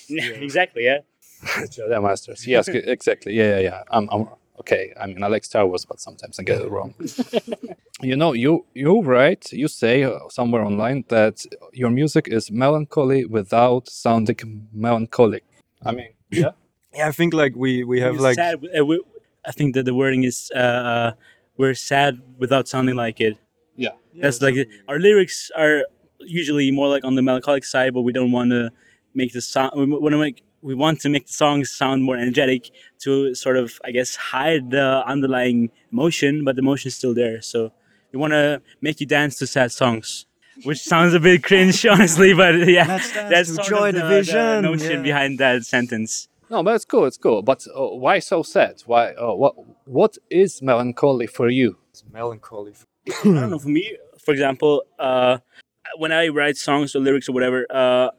Yeah, 0.09 0.25
exactly. 0.47 0.85
Yeah. 0.85 0.99
Jedi 1.43 2.03
Masters. 2.03 2.47
Yes, 2.47 2.69
exactly. 2.97 3.35
Yeah, 3.35 3.57
yeah, 3.57 3.61
yeah. 3.61 3.83
I'm, 3.91 4.09
I'm 4.11 4.27
okay. 4.61 4.93
I 5.01 5.07
mean, 5.07 5.23
I 5.23 5.29
like 5.29 5.45
Star 5.45 5.67
Wars, 5.67 5.85
but 5.85 6.01
sometimes 6.01 6.39
I 6.39 6.43
get 6.43 6.61
it 6.61 6.71
wrong. 6.71 6.95
you 8.01 8.17
know, 8.17 8.33
you 8.33 8.65
you 8.75 9.03
write, 9.03 9.53
you 9.53 9.69
say 9.69 10.05
uh, 10.05 10.19
somewhere 10.31 10.65
online 10.65 11.05
that 11.09 11.45
your 11.73 11.91
music 11.91 12.29
is 12.29 12.51
melancholy 12.51 13.25
without 13.25 13.89
sounding 13.89 14.69
melancholic. 14.73 15.45
I 15.85 15.93
mean, 15.93 16.13
yeah. 16.31 16.51
Yeah, 16.95 17.09
I 17.09 17.13
think 17.13 17.35
like 17.35 17.55
we 17.55 17.85
we 17.85 18.01
have 18.01 18.19
like 18.19 18.35
sad, 18.35 18.65
uh, 18.77 18.85
we, 18.85 19.01
I 19.45 19.53
think 19.53 19.75
that 19.75 19.85
the 19.85 19.95
wording 19.95 20.25
is 20.25 20.51
uh, 20.57 20.59
uh, 20.59 21.13
we're 21.59 21.75
sad 21.75 22.19
without 22.39 22.67
sounding 22.67 22.97
like 22.97 23.21
it. 23.21 23.37
Yeah. 23.77 23.91
That's 24.15 24.41
like 24.41 24.57
it. 24.57 24.69
our 24.89 24.99
lyrics 24.99 25.51
are 25.55 25.85
usually 26.21 26.71
more 26.71 26.89
like 26.89 27.05
on 27.05 27.15
the 27.15 27.23
melancholic 27.23 27.65
side, 27.65 27.93
but 27.93 28.03
we 28.03 28.13
don't 28.13 28.33
want 28.33 28.51
to 28.51 28.71
make 29.15 29.33
the 29.33 29.41
sound 29.41 29.73
We 29.77 29.87
want 29.87 30.13
to 30.13 30.19
make 30.19 30.43
we 30.63 30.75
want 30.75 31.01
to 31.01 31.09
make 31.09 31.27
the 31.27 31.33
songs 31.33 31.71
sound 31.71 32.03
more 32.03 32.17
energetic 32.17 32.71
to 33.01 33.35
sort 33.35 33.57
of 33.57 33.81
I 33.85 33.91
guess 33.91 34.17
hide 34.17 34.71
the 34.71 35.03
underlying 35.07 35.71
emotion, 35.93 36.45
but 36.45 36.57
the 36.57 36.63
emotion 36.63 36.89
is 36.89 36.97
still 36.97 37.15
there. 37.15 37.41
So 37.43 37.73
we 38.13 38.19
want 38.19 38.33
to 38.33 38.63
make 38.81 39.01
you 39.01 39.07
dance 39.07 39.37
to 39.39 39.47
sad 39.47 39.73
songs. 39.73 40.27
Which 40.65 40.81
sounds 40.81 41.15
a 41.15 41.21
bit 41.21 41.45
cringe, 41.45 41.87
honestly, 41.95 42.35
but 42.35 42.55
yeah, 42.69 42.87
Let's 42.89 43.13
that's 43.13 43.69
Joy 43.69 43.93
the, 43.93 44.01
Division, 44.01 44.35
the 44.35 44.61
notion 44.63 44.93
yeah. 44.93 45.03
behind 45.03 45.39
that 45.39 45.65
sentence. 45.65 46.29
No, 46.51 46.63
but 46.63 46.75
it's 46.75 46.85
cool. 46.85 47.05
It's 47.05 47.19
cool. 47.19 47.43
But 47.43 47.65
uh, 47.77 47.89
why 47.89 48.19
so 48.19 48.43
sad? 48.43 48.83
Why? 48.87 49.13
Uh, 49.13 49.35
what? 49.35 49.55
What 49.85 50.19
is 50.31 50.61
melancholy 50.61 51.27
for 51.27 51.49
you? 51.49 51.77
it's 51.91 52.13
melancholy. 52.13 52.75
I 53.09 53.13
don't 53.25 53.51
know. 53.51 53.59
For 53.59 53.69
me, 53.69 53.97
for 54.19 54.33
example, 54.33 54.85
uh, 54.99 55.39
when 55.97 56.13
I 56.13 56.29
write 56.29 56.57
songs 56.57 56.95
or 56.95 57.01
lyrics 57.01 57.29
or 57.29 57.33
whatever, 57.33 57.67
uh, 57.71 58.11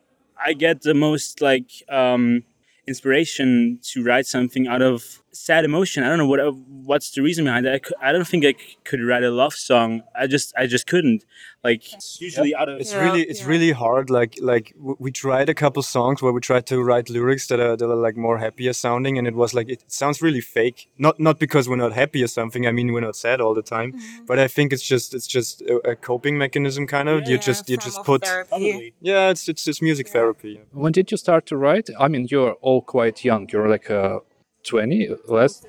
I 0.43 0.53
get 0.53 0.81
the 0.81 0.93
most 0.93 1.41
like 1.41 1.69
um, 1.89 2.43
inspiration 2.87 3.79
to 3.91 4.03
write 4.03 4.25
something 4.25 4.67
out 4.67 4.81
of 4.81 5.21
sad 5.47 5.63
emotion. 5.65 6.03
I 6.03 6.09
don't 6.09 6.17
know 6.17 6.27
what 6.27 6.39
what's 6.89 7.09
the 7.11 7.21
reason 7.21 7.45
behind 7.45 7.65
that. 7.65 7.81
I, 8.01 8.09
I 8.09 8.11
don't 8.13 8.27
think 8.27 8.43
I 8.45 8.53
c- 8.53 8.77
could 8.83 9.01
write 9.09 9.23
a 9.23 9.31
love 9.31 9.53
song. 9.53 10.03
I 10.21 10.27
just 10.27 10.53
I 10.57 10.67
just 10.67 10.85
couldn't. 10.87 11.23
Like 11.63 11.81
it's 11.93 12.21
usually 12.21 12.53
out 12.55 12.69
of 12.69 12.79
It's 12.79 12.93
Yeah, 12.93 13.03
really 13.05 13.23
it's 13.31 13.41
yeah. 13.41 13.47
really 13.53 13.71
hard. 13.71 14.09
Like 14.09 14.33
like 14.41 14.67
w- 14.77 14.95
we 14.99 15.11
tried 15.11 15.49
a 15.49 15.53
couple 15.63 15.81
songs 15.83 16.21
where 16.21 16.33
we 16.37 16.41
tried 16.41 16.65
to 16.67 16.75
write 16.87 17.09
lyrics 17.09 17.47
that 17.47 17.59
are 17.59 17.75
that 17.79 17.89
are 17.95 18.01
like 18.07 18.17
more 18.27 18.37
happier 18.45 18.73
sounding, 18.73 19.17
and 19.17 19.27
it 19.27 19.35
was 19.35 19.53
like 19.53 19.69
it 19.69 19.81
sounds 19.91 20.21
really 20.21 20.41
fake. 20.41 20.79
Not 20.97 21.19
not 21.19 21.37
because 21.39 21.67
we're 21.69 21.83
not 21.85 21.93
happy 21.93 22.21
or 22.23 22.27
something. 22.39 22.63
I 22.67 22.71
mean 22.71 22.87
we're 22.93 23.07
not 23.09 23.15
sad 23.15 23.41
all 23.41 23.53
the 23.61 23.67
time, 23.75 23.89
but 24.29 24.37
I 24.39 24.47
think 24.47 24.71
it's 24.73 24.87
just 24.93 25.13
it's 25.13 25.27
just 25.27 25.61
a, 25.61 25.75
a 25.91 25.95
coping 25.95 26.37
mechanism 26.37 26.87
kind 26.87 27.07
of. 27.09 27.27
you 27.29 27.37
just 27.37 27.69
you 27.69 27.77
just 27.77 28.03
put 28.03 28.21
yeah 29.01 29.29
it's 29.33 29.47
it's 29.49 29.63
just 29.65 29.81
music 29.81 30.07
therapy. 30.09 30.61
When 30.71 30.91
did 30.91 31.11
you 31.11 31.17
start 31.17 31.45
to 31.47 31.57
write? 31.57 31.89
I 31.99 32.07
mean, 32.07 32.27
you're 32.31 32.53
all 32.61 32.81
quite 32.81 33.23
young. 33.23 33.49
You're 33.51 33.69
like 33.69 33.89
uh, 33.91 34.19
20, 34.63 35.09
less 35.27 35.63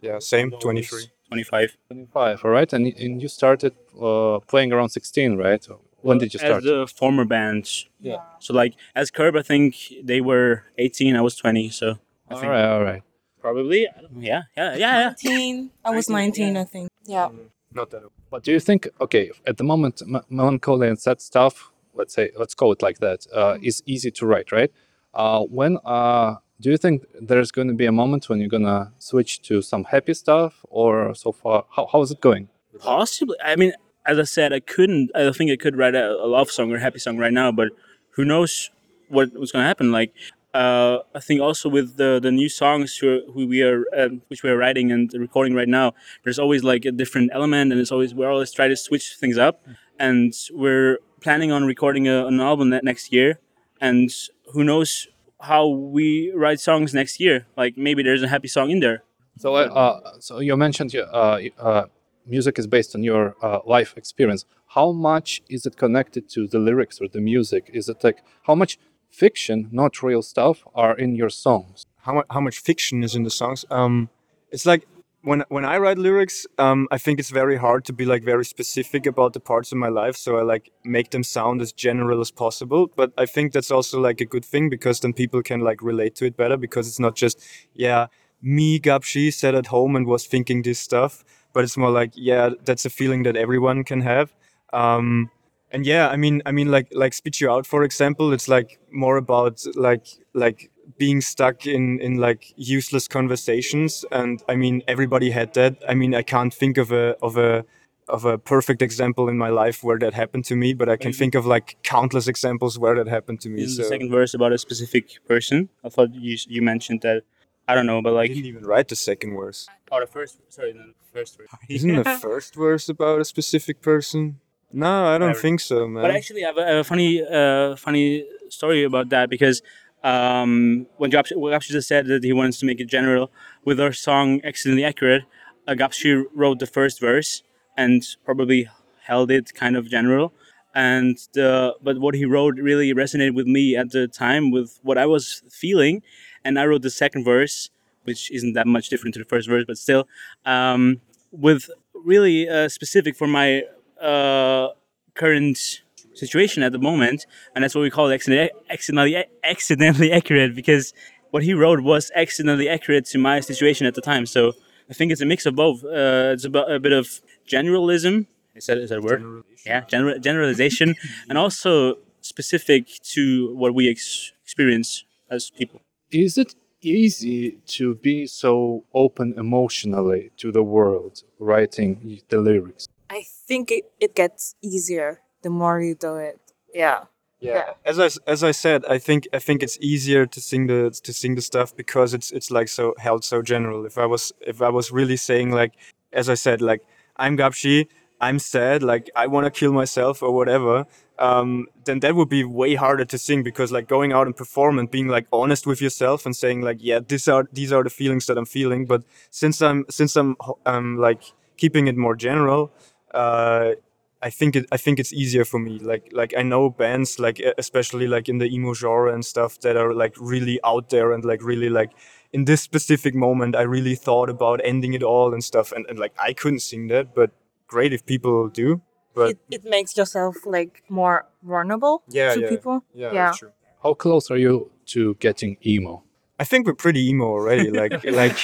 Yeah, 0.00 0.18
same 0.18 0.50
twenty 0.60 0.82
three. 0.82 1.06
Twenty 1.28 1.42
five. 1.44 1.76
25, 1.88 2.44
all 2.44 2.50
right? 2.50 2.72
And, 2.72 2.86
and 2.86 3.20
you 3.20 3.28
started 3.28 3.74
uh, 4.00 4.38
playing 4.46 4.72
around 4.72 4.88
16, 4.88 5.36
right? 5.36 5.66
When 6.00 6.16
did 6.18 6.32
you 6.32 6.38
start? 6.38 6.58
As 6.58 6.64
the 6.64 6.86
former 6.86 7.24
band. 7.24 7.68
Yeah. 8.00 8.16
So 8.38 8.54
like 8.54 8.74
as 8.94 9.10
Curb, 9.10 9.36
I 9.36 9.42
think 9.42 9.74
they 10.02 10.20
were 10.20 10.64
eighteen. 10.78 11.16
I 11.16 11.20
was 11.20 11.34
twenty. 11.36 11.70
So 11.70 11.98
I 12.30 12.34
all 12.34 12.40
think 12.40 12.50
right, 12.52 12.64
all 12.64 12.82
right. 12.84 13.02
probably. 13.40 13.88
I 13.88 14.00
don't. 14.00 14.22
Yeah, 14.22 14.42
yeah, 14.56 14.76
yeah, 14.76 14.98
yeah. 15.00 15.06
19. 15.08 15.70
I 15.84 15.90
was 15.90 16.08
19, 16.08 16.56
I 16.56 16.64
think. 16.64 16.88
Yeah. 17.04 17.28
Not 17.74 17.90
that. 17.90 18.02
But 18.30 18.44
do 18.44 18.52
you 18.52 18.60
think, 18.60 18.88
okay, 19.00 19.30
at 19.46 19.56
the 19.56 19.64
moment, 19.64 20.02
m- 20.02 20.22
melancholy 20.30 20.88
and 20.88 20.98
sad 20.98 21.20
stuff, 21.20 21.72
let's 21.94 22.14
say, 22.14 22.30
let's 22.38 22.54
call 22.54 22.72
it 22.72 22.80
like 22.82 22.98
that, 22.98 23.26
uh, 23.34 23.58
is 23.62 23.82
easy 23.86 24.10
to 24.12 24.26
write, 24.26 24.52
right? 24.52 24.70
Uh, 25.14 25.40
when 25.44 25.78
uh, 25.84 26.36
do 26.60 26.70
you 26.70 26.76
think 26.76 27.06
there's 27.20 27.50
going 27.50 27.68
to 27.68 27.74
be 27.74 27.86
a 27.86 27.92
moment 27.92 28.28
when 28.28 28.40
you're 28.40 28.48
going 28.48 28.64
to 28.64 28.90
switch 28.98 29.42
to 29.42 29.62
some 29.62 29.84
happy 29.84 30.14
stuff, 30.14 30.64
or 30.68 31.14
so 31.14 31.32
far, 31.32 31.64
how, 31.74 31.86
how 31.86 32.02
is 32.02 32.10
it 32.10 32.20
going? 32.20 32.48
Possibly. 32.80 33.36
I 33.44 33.56
mean, 33.56 33.72
as 34.06 34.18
I 34.18 34.24
said, 34.24 34.52
I 34.52 34.60
couldn't. 34.60 35.10
I 35.14 35.20
don't 35.20 35.36
think 35.36 35.50
I 35.50 35.56
could 35.56 35.76
write 35.76 35.94
a, 35.94 36.10
a 36.10 36.26
love 36.26 36.50
song 36.50 36.72
or 36.72 36.76
a 36.76 36.80
happy 36.80 36.98
song 36.98 37.18
right 37.18 37.32
now. 37.32 37.52
But 37.52 37.68
who 38.10 38.24
knows 38.24 38.70
what 39.08 39.32
was 39.34 39.52
going 39.52 39.62
to 39.62 39.66
happen? 39.66 39.92
Like, 39.92 40.12
uh, 40.54 40.98
I 41.14 41.20
think 41.20 41.40
also 41.40 41.68
with 41.68 41.96
the 41.96 42.18
the 42.20 42.32
new 42.32 42.48
songs 42.48 42.96
who, 42.96 43.20
who 43.32 43.46
we 43.46 43.62
are 43.62 43.84
um, 43.96 44.22
which 44.28 44.42
we 44.42 44.50
are 44.50 44.56
writing 44.56 44.90
and 44.90 45.12
recording 45.14 45.54
right 45.54 45.68
now, 45.68 45.94
there's 46.24 46.38
always 46.38 46.64
like 46.64 46.84
a 46.84 46.92
different 46.92 47.30
element, 47.32 47.70
and 47.70 47.80
it's 47.80 47.92
always 47.92 48.14
we're 48.14 48.30
always 48.30 48.52
trying 48.52 48.70
to 48.70 48.76
switch 48.76 49.16
things 49.20 49.38
up, 49.38 49.62
and 49.98 50.32
we're 50.52 50.98
planning 51.20 51.52
on 51.52 51.64
recording 51.64 52.08
a, 52.08 52.26
an 52.26 52.40
album 52.40 52.70
ne- 52.70 52.80
next 52.82 53.12
year, 53.12 53.40
and 53.80 54.10
who 54.52 54.64
knows 54.64 55.06
how 55.40 55.68
we 55.68 56.32
write 56.34 56.60
songs 56.60 56.94
next 56.94 57.20
year? 57.20 57.46
Like 57.56 57.76
maybe 57.76 58.02
there's 58.02 58.22
a 58.22 58.28
happy 58.28 58.48
song 58.48 58.70
in 58.70 58.80
there. 58.80 59.02
So, 59.38 59.54
uh, 59.54 59.60
uh, 59.60 60.10
so 60.18 60.40
you 60.40 60.56
mentioned 60.56 60.92
your, 60.92 61.06
uh, 61.14 61.40
uh, 61.58 61.84
music 62.26 62.58
is 62.58 62.66
based 62.66 62.94
on 62.94 63.04
your 63.04 63.36
uh, 63.42 63.60
life 63.64 63.94
experience. 63.96 64.44
How 64.68 64.92
much 64.92 65.42
is 65.48 65.64
it 65.64 65.76
connected 65.76 66.28
to 66.30 66.46
the 66.46 66.58
lyrics 66.58 67.00
or 67.00 67.08
the 67.08 67.20
music? 67.20 67.70
Is 67.72 67.88
it 67.88 68.02
like 68.02 68.18
how 68.42 68.54
much 68.54 68.78
fiction, 69.10 69.68
not 69.70 70.02
real 70.02 70.22
stuff, 70.22 70.64
are 70.74 70.96
in 70.96 71.14
your 71.14 71.30
songs? 71.30 71.84
how 72.08 72.14
much 72.14 72.26
how 72.30 72.40
much 72.40 72.58
fiction 72.58 73.04
is 73.04 73.14
in 73.14 73.22
the 73.22 73.30
songs. 73.30 73.64
Um, 73.70 74.08
it's 74.50 74.66
like 74.66 74.86
when 75.22 75.44
when 75.48 75.64
I 75.64 75.78
write 75.78 75.98
lyrics, 75.98 76.46
um, 76.58 76.86
I 76.90 76.98
think 76.98 77.18
it's 77.18 77.30
very 77.30 77.56
hard 77.56 77.84
to 77.86 77.92
be 77.92 78.04
like 78.04 78.22
very 78.22 78.44
specific 78.44 79.06
about 79.06 79.32
the 79.32 79.40
parts 79.40 79.72
of 79.72 79.78
my 79.78 79.88
life. 79.88 80.16
So 80.16 80.36
I 80.36 80.42
like 80.42 80.70
make 80.84 81.10
them 81.10 81.24
sound 81.24 81.60
as 81.60 81.72
general 81.72 82.20
as 82.20 82.30
possible. 82.30 82.90
But 82.94 83.12
I 83.18 83.26
think 83.26 83.52
that's 83.52 83.70
also 83.70 84.00
like 84.00 84.20
a 84.20 84.24
good 84.24 84.44
thing 84.44 84.70
because 84.70 85.00
then 85.00 85.12
people 85.12 85.42
can 85.42 85.60
like 85.60 85.82
relate 85.82 86.14
to 86.16 86.26
it 86.26 86.36
better 86.36 86.56
because 86.56 86.86
it's 86.86 87.00
not 87.00 87.16
just 87.16 87.42
yeah 87.74 88.06
me 88.40 88.78
Gapshi 88.78 89.32
sat 89.32 89.54
at 89.54 89.66
home 89.66 89.96
and 89.96 90.06
was 90.06 90.26
thinking 90.26 90.62
this 90.62 90.78
stuff, 90.78 91.24
but 91.52 91.64
it's 91.64 91.76
more 91.76 91.90
like 91.90 92.12
yeah 92.14 92.50
that's 92.64 92.84
a 92.84 92.90
feeling 92.90 93.24
that 93.24 93.36
everyone 93.36 93.84
can 93.84 94.02
have. 94.02 94.32
Um, 94.72 95.30
and 95.70 95.84
yeah, 95.84 96.08
I 96.08 96.16
mean, 96.16 96.42
I 96.46 96.52
mean, 96.52 96.70
like 96.70 96.88
like 96.92 97.12
spit 97.12 97.40
you 97.40 97.50
out, 97.50 97.66
for 97.66 97.82
example. 97.82 98.32
It's 98.32 98.48
like 98.48 98.78
more 98.90 99.16
about 99.16 99.62
like 99.74 100.06
like 100.32 100.70
being 100.96 101.20
stuck 101.20 101.66
in 101.66 102.00
in 102.00 102.16
like 102.16 102.52
useless 102.56 103.08
conversations, 103.08 104.04
and 104.10 104.42
I 104.48 104.56
mean, 104.56 104.82
everybody 104.88 105.30
had 105.30 105.54
that. 105.54 105.76
I 105.88 105.94
mean, 105.94 106.14
I 106.14 106.22
can't 106.22 106.54
think 106.54 106.78
of 106.78 106.92
a 106.92 107.16
of 107.22 107.36
a 107.36 107.64
of 108.08 108.24
a 108.24 108.38
perfect 108.38 108.80
example 108.80 109.28
in 109.28 109.36
my 109.36 109.50
life 109.50 109.84
where 109.84 109.98
that 109.98 110.14
happened 110.14 110.44
to 110.46 110.56
me, 110.56 110.72
but 110.72 110.88
I 110.88 110.96
can 110.96 111.12
think 111.12 111.34
of 111.34 111.44
like 111.44 111.76
countless 111.82 112.26
examples 112.26 112.78
where 112.78 112.94
that 112.94 113.06
happened 113.08 113.40
to 113.42 113.50
me. 113.50 113.62
Is 113.62 113.76
So 113.76 113.82
the 113.82 113.88
second 113.88 114.10
verse 114.10 114.32
about 114.32 114.52
a 114.52 114.58
specific 114.58 115.04
person? 115.26 115.68
I 115.84 115.88
thought 115.90 116.14
you 116.14 116.36
you 116.48 116.62
mentioned 116.62 117.02
that. 117.02 117.24
I 117.70 117.74
don't 117.74 117.84
know, 117.84 118.00
but 118.00 118.10
I 118.10 118.20
like 118.22 118.30
didn't 118.30 118.46
even 118.46 118.64
write 118.64 118.88
the 118.88 118.96
second 118.96 119.36
verse. 119.36 119.68
oh, 119.92 120.00
the 120.00 120.06
first 120.06 120.40
sorry, 120.48 120.72
no, 120.72 120.84
the 120.86 121.10
first 121.12 121.36
verse. 121.36 121.48
Isn't 121.68 121.96
the 121.96 122.04
first 122.28 122.54
verse 122.54 122.88
about 122.88 123.20
a 123.20 123.26
specific 123.26 123.82
person? 123.82 124.40
No, 124.72 125.06
I 125.06 125.18
don't 125.18 125.36
think 125.36 125.60
so, 125.60 125.86
man. 125.86 126.02
But 126.02 126.10
actually, 126.12 126.44
I 126.44 126.48
have 126.48 126.58
a, 126.58 126.80
a 126.80 126.84
funny, 126.84 127.22
uh, 127.22 127.76
funny 127.76 128.26
story 128.48 128.84
about 128.84 129.08
that 129.10 129.30
because 129.30 129.62
um, 130.04 130.86
when 130.96 131.10
Gapshi, 131.10 131.60
just 131.60 131.88
said 131.88 132.06
that 132.06 132.24
he 132.24 132.32
wants 132.32 132.58
to 132.60 132.66
make 132.66 132.80
it 132.80 132.86
general 132.86 133.30
with 133.64 133.80
our 133.80 133.92
song 133.92 134.40
"Accidentally 134.44 134.84
Accurate," 134.84 135.22
uh, 135.66 135.74
Gapshi 135.74 136.24
wrote 136.34 136.58
the 136.58 136.66
first 136.66 137.00
verse 137.00 137.42
and 137.76 138.04
probably 138.24 138.68
held 139.02 139.30
it 139.30 139.54
kind 139.54 139.76
of 139.76 139.88
general. 139.88 140.32
And 140.74 141.18
the 141.32 141.74
but 141.82 141.98
what 141.98 142.14
he 142.14 142.24
wrote 142.24 142.56
really 142.56 142.92
resonated 142.94 143.34
with 143.34 143.46
me 143.46 143.74
at 143.74 143.90
the 143.90 144.06
time 144.06 144.50
with 144.50 144.78
what 144.82 144.98
I 144.98 145.06
was 145.06 145.42
feeling, 145.50 146.02
and 146.44 146.58
I 146.58 146.66
wrote 146.66 146.82
the 146.82 146.90
second 146.90 147.24
verse, 147.24 147.70
which 148.04 148.30
isn't 148.30 148.52
that 148.52 148.66
much 148.66 148.88
different 148.88 149.14
to 149.14 149.18
the 149.20 149.24
first 149.24 149.48
verse, 149.48 149.64
but 149.66 149.78
still, 149.78 150.06
um, 150.44 151.00
with 151.32 151.70
really 151.94 152.48
uh, 152.48 152.68
specific 152.68 153.16
for 153.16 153.26
my 153.26 153.64
uh, 154.00 154.68
current 155.14 155.82
situation 156.18 156.62
at 156.62 156.72
the 156.72 156.78
moment, 156.78 157.26
and 157.54 157.62
that's 157.62 157.74
what 157.74 157.82
we 157.82 157.90
call 157.90 158.10
accident- 158.10 158.52
accidentally 158.70 159.24
accidentally 159.44 160.12
accurate 160.12 160.54
because 160.54 160.92
what 161.30 161.42
he 161.42 161.52
wrote 161.54 161.80
was 161.82 162.10
accidentally 162.14 162.68
accurate 162.68 163.04
to 163.06 163.18
my 163.18 163.40
situation 163.40 163.86
at 163.86 163.94
the 163.94 164.00
time. 164.00 164.26
So 164.26 164.52
I 164.90 164.94
think 164.94 165.12
it's 165.12 165.20
a 165.20 165.26
mix 165.26 165.46
of 165.46 165.54
both. 165.54 165.84
Uh, 165.84 166.32
it's 166.34 166.44
about 166.44 166.70
a 166.70 166.80
bit 166.80 166.92
of 166.92 167.20
generalism. 167.46 168.26
Is 168.54 168.66
that 168.66 168.78
is 168.78 168.90
that 168.90 168.98
a 168.98 169.02
word? 169.02 169.22
Yeah, 169.64 169.82
gener- 169.82 170.20
generalization, 170.20 170.94
and 171.28 171.38
also 171.38 171.98
specific 172.20 172.86
to 173.14 173.54
what 173.54 173.74
we 173.74 173.90
ex- 173.90 174.32
experience 174.42 175.04
as 175.30 175.50
people. 175.50 175.80
Is 176.10 176.38
it 176.38 176.54
easy 176.80 177.58
to 177.66 177.94
be 177.96 178.26
so 178.26 178.84
open 178.94 179.34
emotionally 179.36 180.30
to 180.38 180.50
the 180.50 180.62
world, 180.62 181.22
writing 181.38 182.20
the 182.28 182.40
lyrics? 182.40 182.86
I 183.10 183.24
think 183.46 183.70
it, 183.70 183.84
it 184.00 184.14
gets 184.14 184.54
easier 184.62 185.20
the 185.42 185.50
more 185.50 185.80
you 185.80 185.94
do 185.94 186.16
it. 186.16 186.40
Yeah. 186.74 187.04
yeah. 187.40 187.72
As 187.84 187.98
I 187.98 188.08
as 188.30 188.42
I 188.42 188.50
said, 188.50 188.84
I 188.86 188.98
think 188.98 189.28
I 189.32 189.38
think 189.38 189.62
it's 189.62 189.78
easier 189.80 190.26
to 190.26 190.40
sing 190.40 190.66
the 190.66 190.90
to 191.02 191.12
sing 191.12 191.34
the 191.34 191.42
stuff 191.42 191.74
because 191.76 192.14
it's 192.14 192.30
it's 192.30 192.50
like 192.50 192.68
so 192.68 192.94
held 192.98 193.24
so 193.24 193.42
general. 193.42 193.86
If 193.86 193.96
I 193.98 194.06
was 194.06 194.32
if 194.40 194.60
I 194.60 194.68
was 194.70 194.90
really 194.90 195.16
saying 195.16 195.50
like, 195.52 195.74
as 196.12 196.28
I 196.28 196.34
said, 196.34 196.60
like 196.60 196.82
I'm 197.16 197.36
Gapshi, 197.36 197.86
I'm 198.20 198.38
sad, 198.38 198.82
like 198.82 199.10
I 199.14 199.26
want 199.28 199.44
to 199.44 199.50
kill 199.50 199.72
myself 199.72 200.22
or 200.22 200.32
whatever, 200.32 200.86
um, 201.18 201.66
then 201.84 202.00
that 202.00 202.14
would 202.16 202.28
be 202.28 202.44
way 202.44 202.74
harder 202.74 203.04
to 203.04 203.18
sing 203.18 203.42
because 203.42 203.70
like 203.70 203.88
going 203.88 204.12
out 204.12 204.26
and 204.26 204.36
perform 204.36 204.78
and 204.78 204.90
being 204.90 205.08
like 205.08 205.26
honest 205.32 205.66
with 205.66 205.80
yourself 205.80 206.26
and 206.26 206.34
saying 206.34 206.60
like, 206.62 206.78
yeah, 206.80 207.00
these 207.06 207.28
are 207.28 207.48
these 207.52 207.72
are 207.72 207.84
the 207.84 207.90
feelings 207.90 208.26
that 208.26 208.36
I'm 208.36 208.46
feeling. 208.46 208.86
But 208.86 209.04
since 209.30 209.62
I'm 209.62 209.84
since 209.90 210.16
I'm 210.16 210.36
um 210.66 210.96
like 210.96 211.22
keeping 211.56 211.86
it 211.86 211.96
more 211.96 212.16
general, 212.16 212.72
uh, 213.14 213.72
I 214.22 214.30
think 214.30 214.56
it 214.56 214.66
I 214.72 214.76
think 214.76 214.98
it's 214.98 215.12
easier 215.12 215.44
for 215.44 215.58
me. 215.60 215.78
Like 215.78 216.08
like 216.12 216.34
I 216.36 216.42
know 216.42 216.70
bands 216.70 217.18
like 217.18 217.40
especially 217.58 218.06
like 218.08 218.28
in 218.28 218.38
the 218.38 218.46
emo 218.46 218.74
genre 218.74 219.12
and 219.14 219.24
stuff 219.24 219.60
that 219.60 219.76
are 219.76 219.94
like 219.94 220.14
really 220.18 220.58
out 220.64 220.90
there 220.90 221.12
and 221.12 221.24
like 221.24 221.42
really 221.42 221.68
like 221.68 221.92
in 222.32 222.44
this 222.44 222.60
specific 222.62 223.14
moment 223.14 223.54
I 223.56 223.62
really 223.62 223.94
thought 223.94 224.28
about 224.28 224.60
ending 224.64 224.94
it 224.94 225.02
all 225.02 225.32
and 225.32 225.42
stuff 225.42 225.72
and, 225.72 225.86
and 225.88 225.98
like 225.98 226.14
I 226.18 226.32
couldn't 226.32 226.60
sing 226.60 226.88
that, 226.88 227.14
but 227.14 227.30
great 227.68 227.92
if 227.92 228.04
people 228.04 228.48
do. 228.48 228.80
But 229.14 229.30
It, 229.30 229.38
it 229.50 229.64
makes 229.64 229.96
yourself 229.96 230.36
like 230.46 230.82
more 230.88 231.26
vulnerable 231.42 232.02
Yeah, 232.08 232.34
to 232.34 232.40
yeah. 232.40 232.48
people. 232.48 232.84
yeah, 232.94 233.12
yeah. 233.12 233.26
that's 233.26 233.38
true. 233.38 233.52
How 233.82 233.94
close 233.94 234.30
are 234.32 234.36
you 234.38 234.70
to 234.86 235.14
getting 235.20 235.56
emo? 235.64 236.02
I 236.40 236.44
think 236.44 236.66
we're 236.66 236.74
pretty 236.74 237.08
emo 237.08 237.24
already. 237.26 237.70
Like 237.82 238.04
like 238.04 238.38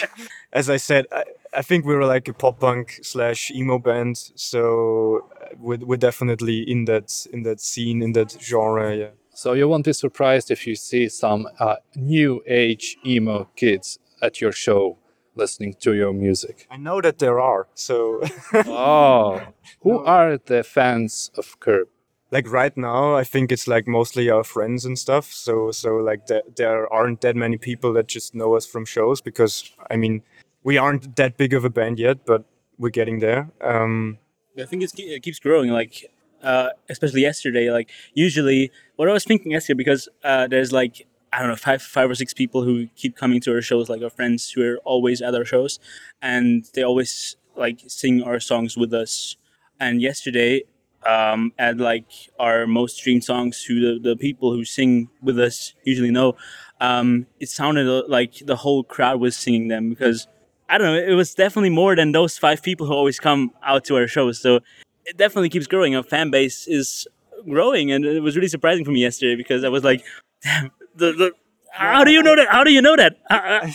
as 0.52 0.68
I 0.70 0.78
said, 0.78 1.06
I, 1.12 1.24
I 1.56 1.62
think 1.62 1.84
we're 1.84 2.04
like 2.04 2.26
a 2.28 2.32
pop 2.32 2.58
punk 2.60 2.98
slash 3.02 3.50
emo 3.50 3.78
band. 3.78 4.16
So 4.34 5.28
we're, 5.58 5.78
we're 5.78 5.96
definitely 5.96 6.61
in 6.61 6.84
that 6.87 7.26
in 7.32 7.42
that 7.42 7.61
scene 7.61 8.02
in 8.02 8.12
that 8.12 8.37
genre. 8.40 8.94
Yeah. 8.94 9.11
So 9.34 9.52
you 9.52 9.68
won't 9.68 9.84
be 9.84 9.92
surprised 9.92 10.50
if 10.50 10.66
you 10.66 10.76
see 10.76 11.08
some 11.08 11.49
uh, 11.58 11.76
new 11.96 12.42
age 12.46 12.96
emo 13.04 13.49
kids 13.56 13.99
at 14.23 14.40
your 14.40 14.52
show 14.52 14.99
listening 15.34 15.75
to 15.80 15.94
your 15.94 16.12
music. 16.12 16.66
I 16.70 16.76
know 16.76 17.00
that 17.00 17.18
there 17.18 17.40
are. 17.40 17.66
So 17.75 18.23
oh, 18.54 19.42
who 19.80 19.99
are 19.99 20.38
the 20.38 20.62
fans 20.62 21.30
of 21.37 21.58
Curb? 21.58 21.88
like 22.34 22.50
right 22.50 22.76
now, 22.76 23.14
I 23.14 23.23
think 23.23 23.52
it's 23.52 23.68
like 23.68 23.87
mostly 23.87 24.28
our 24.28 24.42
friends 24.42 24.84
and 24.84 24.99
stuff. 24.99 25.32
So 25.32 25.70
so 25.70 25.96
like 25.96 26.26
there 26.26 26.42
there 26.56 26.92
aren't 26.92 27.20
that 27.20 27.37
many 27.37 27.58
people 27.58 27.92
that 27.92 28.08
just 28.08 28.34
know 28.34 28.56
us 28.56 28.66
from 28.66 28.84
shows 28.84 29.20
because 29.20 29.70
I 29.88 29.96
mean 29.96 30.23
we 30.64 30.76
aren't 30.76 31.14
that 31.16 31.37
big 31.37 31.54
of 31.54 31.64
a 31.64 31.70
band 31.70 31.98
yet, 31.98 32.26
but 32.26 32.44
we're 32.76 32.98
getting 33.00 33.20
there. 33.20 33.50
Um, 33.61 34.18
I 34.58 34.64
think 34.64 34.82
it 34.82 35.22
keeps 35.22 35.38
growing. 35.38 35.70
Like, 35.70 36.10
uh, 36.42 36.70
especially 36.88 37.22
yesterday. 37.22 37.70
Like, 37.70 37.90
usually, 38.12 38.70
what 38.96 39.08
I 39.08 39.12
was 39.12 39.24
thinking 39.24 39.52
yesterday, 39.52 39.76
because 39.76 40.08
uh, 40.22 40.46
there's 40.46 40.72
like 40.72 41.06
I 41.32 41.40
don't 41.40 41.48
know 41.48 41.56
five 41.56 41.82
five 41.82 42.08
or 42.08 42.14
six 42.14 42.32
people 42.32 42.62
who 42.62 42.86
keep 42.94 43.16
coming 43.16 43.40
to 43.40 43.52
our 43.52 43.62
shows, 43.62 43.88
like 43.88 44.02
our 44.02 44.10
friends 44.10 44.52
who 44.52 44.62
are 44.62 44.78
always 44.84 45.20
at 45.20 45.34
our 45.34 45.44
shows, 45.44 45.80
and 46.22 46.64
they 46.74 46.82
always 46.82 47.36
like 47.56 47.80
sing 47.88 48.22
our 48.22 48.38
songs 48.38 48.76
with 48.76 48.94
us. 48.94 49.36
And 49.80 50.00
yesterday, 50.00 50.62
um, 51.04 51.52
at 51.58 51.78
like 51.78 52.06
our 52.38 52.66
most 52.66 52.96
streamed 52.98 53.24
songs, 53.24 53.64
who 53.64 53.80
the, 53.80 54.10
the 54.10 54.16
people 54.16 54.52
who 54.52 54.64
sing 54.64 55.08
with 55.20 55.38
us 55.40 55.74
usually 55.82 56.12
know, 56.12 56.36
um, 56.80 57.26
it 57.40 57.48
sounded 57.48 57.88
uh, 57.88 58.04
like 58.08 58.34
the 58.46 58.56
whole 58.56 58.84
crowd 58.84 59.20
was 59.20 59.36
singing 59.36 59.68
them 59.68 59.88
because 59.88 60.28
I 60.68 60.79
don't 60.79 60.87
know, 60.87 60.98
it 60.98 61.14
was 61.14 61.35
definitely 61.35 61.70
more 61.70 61.94
than 61.94 62.12
those 62.12 62.38
five 62.38 62.62
people 62.62 62.87
who 62.87 62.94
always 62.94 63.20
come 63.20 63.53
out 63.62 63.85
to 63.87 63.96
our 63.96 64.07
shows. 64.07 64.40
So 64.40 64.61
it 65.05 65.16
definitely 65.16 65.50
keeps 65.50 65.66
growing. 65.66 65.94
Our 65.94 66.03
fan 66.03 66.31
base 66.31 66.66
is 66.66 67.07
growing, 67.48 67.90
and 67.90 68.05
it 68.05 68.20
was 68.20 68.37
really 68.37 68.48
surprising 68.48 68.85
for 68.85 68.90
me 68.90 69.00
yesterday 69.00 69.37
because 69.37 69.64
I 69.64 69.68
was 69.68 69.85
like, 69.85 70.05
damn, 70.42 70.70
the, 70.94 71.12
the, 71.12 71.33
how 71.74 72.04
do 72.04 72.10
you 72.12 72.22
know 72.22 72.37
that? 72.37 72.48
How 72.48 72.64
do 72.64 72.72
you 72.72 72.80
know 72.82 72.96
that? 72.96 73.16
Uh, 73.30 73.34
uh, 73.34 73.68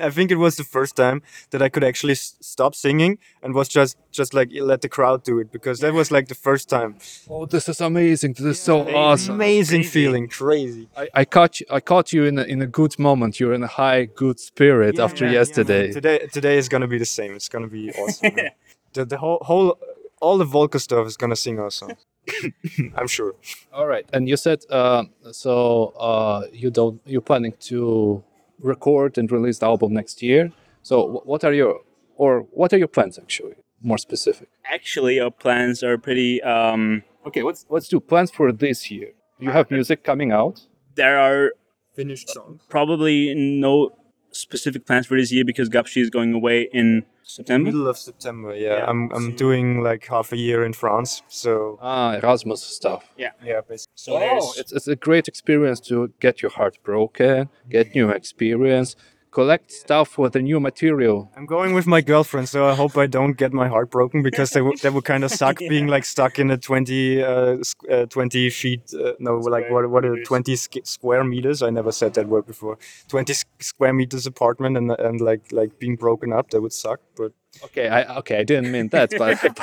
I 0.06 0.10
think 0.10 0.30
it 0.30 0.36
was 0.36 0.56
the 0.56 0.64
first 0.64 0.94
time 0.96 1.22
that 1.50 1.62
I 1.62 1.68
could 1.68 1.84
actually 1.84 2.12
s- 2.12 2.36
stop 2.40 2.74
singing 2.74 3.18
and 3.42 3.54
was 3.54 3.68
just 3.68 3.96
just 4.12 4.34
like 4.34 4.50
let 4.52 4.80
the 4.82 4.88
crowd 4.88 5.24
do 5.24 5.38
it 5.40 5.50
because 5.52 5.80
that 5.80 5.92
was 5.94 6.10
like 6.10 6.28
the 6.28 6.34
first 6.34 6.68
time. 6.68 6.96
Oh, 7.30 7.46
this 7.46 7.68
is 7.68 7.80
amazing! 7.80 8.32
This 8.34 8.46
is 8.46 8.60
so 8.60 8.82
awesome. 8.94 9.34
Amazing 9.34 9.82
Crazy. 9.82 9.90
feeling, 9.90 10.28
crazy. 10.28 10.88
I, 10.96 11.08
I 11.14 11.24
caught 11.24 11.60
you, 11.60 11.66
I 11.70 11.80
caught 11.80 12.12
you 12.12 12.24
in 12.24 12.38
a, 12.38 12.42
in 12.42 12.62
a 12.62 12.66
good 12.66 12.98
moment. 12.98 13.40
You're 13.40 13.54
in 13.54 13.62
a 13.62 13.72
high 13.82 14.04
good 14.04 14.38
spirit 14.38 14.98
after 14.98 15.24
Yeah, 15.24 15.30
yeah, 15.32 15.38
yesterday. 15.38 15.92
today 15.92 16.18
today 16.32 16.56
is 16.58 16.68
gonna 16.68 16.88
be 16.88 16.98
the 16.98 17.06
same. 17.18 17.34
It's 17.34 17.48
gonna 17.48 17.68
be 17.68 17.90
awesome. 17.92 18.36
the 18.92 19.04
the 19.04 19.16
whole 19.18 19.38
whole 19.42 19.78
all 20.20 20.38
the 20.38 20.44
Volker 20.44 20.78
stuff 20.78 21.06
is 21.06 21.16
gonna 21.16 21.36
sing 21.36 21.58
our 21.58 21.70
songs. 21.70 22.04
I'm 22.96 23.06
sure. 23.08 23.34
All 23.72 23.86
right, 23.86 24.06
and 24.12 24.28
you 24.28 24.36
said 24.36 24.60
uh, 24.70 25.04
so 25.32 25.92
uh, 25.98 26.42
you 26.52 26.70
don't 26.70 27.00
you're 27.06 27.20
planning 27.20 27.54
to 27.70 28.22
record 28.60 29.18
and 29.18 29.30
release 29.30 29.58
the 29.58 29.66
album 29.66 29.92
next 29.92 30.22
year. 30.22 30.52
So 30.82 30.94
wh- 31.08 31.26
what 31.26 31.44
are 31.44 31.52
your 31.52 31.80
or 32.16 32.40
what 32.52 32.72
are 32.72 32.78
your 32.78 32.88
plans 32.88 33.18
actually? 33.18 33.54
More 33.82 33.98
specific. 33.98 34.48
actually, 34.72 35.20
our 35.20 35.30
plans 35.30 35.82
are 35.82 35.98
pretty. 35.98 36.42
Um, 36.42 37.02
Okay, 37.26 37.42
let's 37.42 37.64
let's 37.70 37.88
do 37.88 38.00
plans 38.00 38.30
for 38.30 38.52
this 38.52 38.90
year. 38.90 39.08
You 39.38 39.50
have 39.50 39.70
music 39.70 40.04
coming 40.04 40.30
out. 40.32 40.60
there 40.94 41.18
are 41.18 41.52
Finished 41.96 42.28
songs. 42.28 42.60
probably 42.68 43.34
no 43.34 43.96
specific 44.34 44.84
plans 44.86 45.06
for 45.06 45.16
this 45.16 45.30
year 45.32 45.44
because 45.44 45.68
Gapshi 45.68 46.00
is 46.02 46.10
going 46.10 46.32
away 46.34 46.68
in 46.72 47.04
September. 47.22 47.66
Middle 47.70 47.88
of 47.88 47.96
September. 47.96 48.54
Yeah, 48.54 48.76
Yeah, 48.78 48.84
I'm 48.90 49.10
I'm 49.12 49.30
so- 49.30 49.36
doing 49.44 49.82
like 49.82 50.06
half 50.06 50.32
a 50.32 50.36
year 50.36 50.64
in 50.64 50.72
France. 50.72 51.22
So 51.28 51.78
Ah, 51.80 52.14
Erasmus 52.16 52.62
stuff. 52.62 53.02
yeah, 53.16 53.30
yeah. 53.42 53.60
basically. 53.68 53.92
So 53.94 54.18
there's 54.18 54.58
It's, 54.58 54.72
it's 54.72 54.88
a 54.88 54.96
great 54.96 55.26
experience 55.28 55.80
to 55.88 56.12
get 56.20 56.42
your 56.42 56.50
heart 56.50 56.76
broken, 56.82 57.48
get 57.70 57.94
new 57.94 58.10
experience, 58.10 58.96
collect 59.34 59.70
stuff 59.72 60.16
with 60.18 60.32
the 60.32 60.40
new 60.42 60.60
material. 60.60 61.16
I'm 61.36 61.46
going 61.46 61.74
with 61.74 61.86
my 61.86 62.00
girlfriend, 62.00 62.48
so 62.48 62.58
I 62.72 62.74
hope 62.74 62.96
I 63.04 63.06
don't 63.06 63.36
get 63.42 63.52
my 63.52 63.68
heart 63.74 63.90
broken 63.90 64.22
because 64.22 64.50
that 64.54 64.62
would 64.64 64.78
that 64.82 64.92
would 64.94 65.04
kind 65.04 65.24
of 65.24 65.30
suck 65.40 65.58
being 65.58 65.86
like 65.94 66.04
stuck 66.04 66.38
in 66.38 66.50
a 66.50 66.56
20 66.56 67.22
uh, 67.22 67.28
squ- 67.70 67.90
uh 67.90 68.06
20 68.06 68.50
feet 68.50 68.82
uh, 68.94 69.12
no 69.18 69.32
like 69.54 69.66
what 69.70 69.90
what 69.90 70.04
are 70.04 70.16
20 70.22 70.56
sk- 70.56 70.86
square 70.86 71.24
meters? 71.24 71.62
I 71.62 71.70
never 71.70 71.92
said 71.92 72.14
that 72.14 72.26
word 72.28 72.46
before. 72.46 72.78
20 73.08 73.32
s- 73.32 73.44
square 73.60 73.92
meters 73.92 74.26
apartment 74.26 74.76
and 74.76 74.90
and 75.06 75.20
like 75.20 75.42
like 75.52 75.78
being 75.78 75.96
broken 75.96 76.32
up 76.32 76.50
that 76.50 76.60
would 76.62 76.72
suck. 76.72 77.00
But 77.16 77.32
Okay, 77.66 77.86
I 77.88 78.00
okay, 78.20 78.36
I 78.40 78.44
didn't 78.44 78.70
mean 78.72 78.88
that, 78.88 79.10
but 79.22 79.38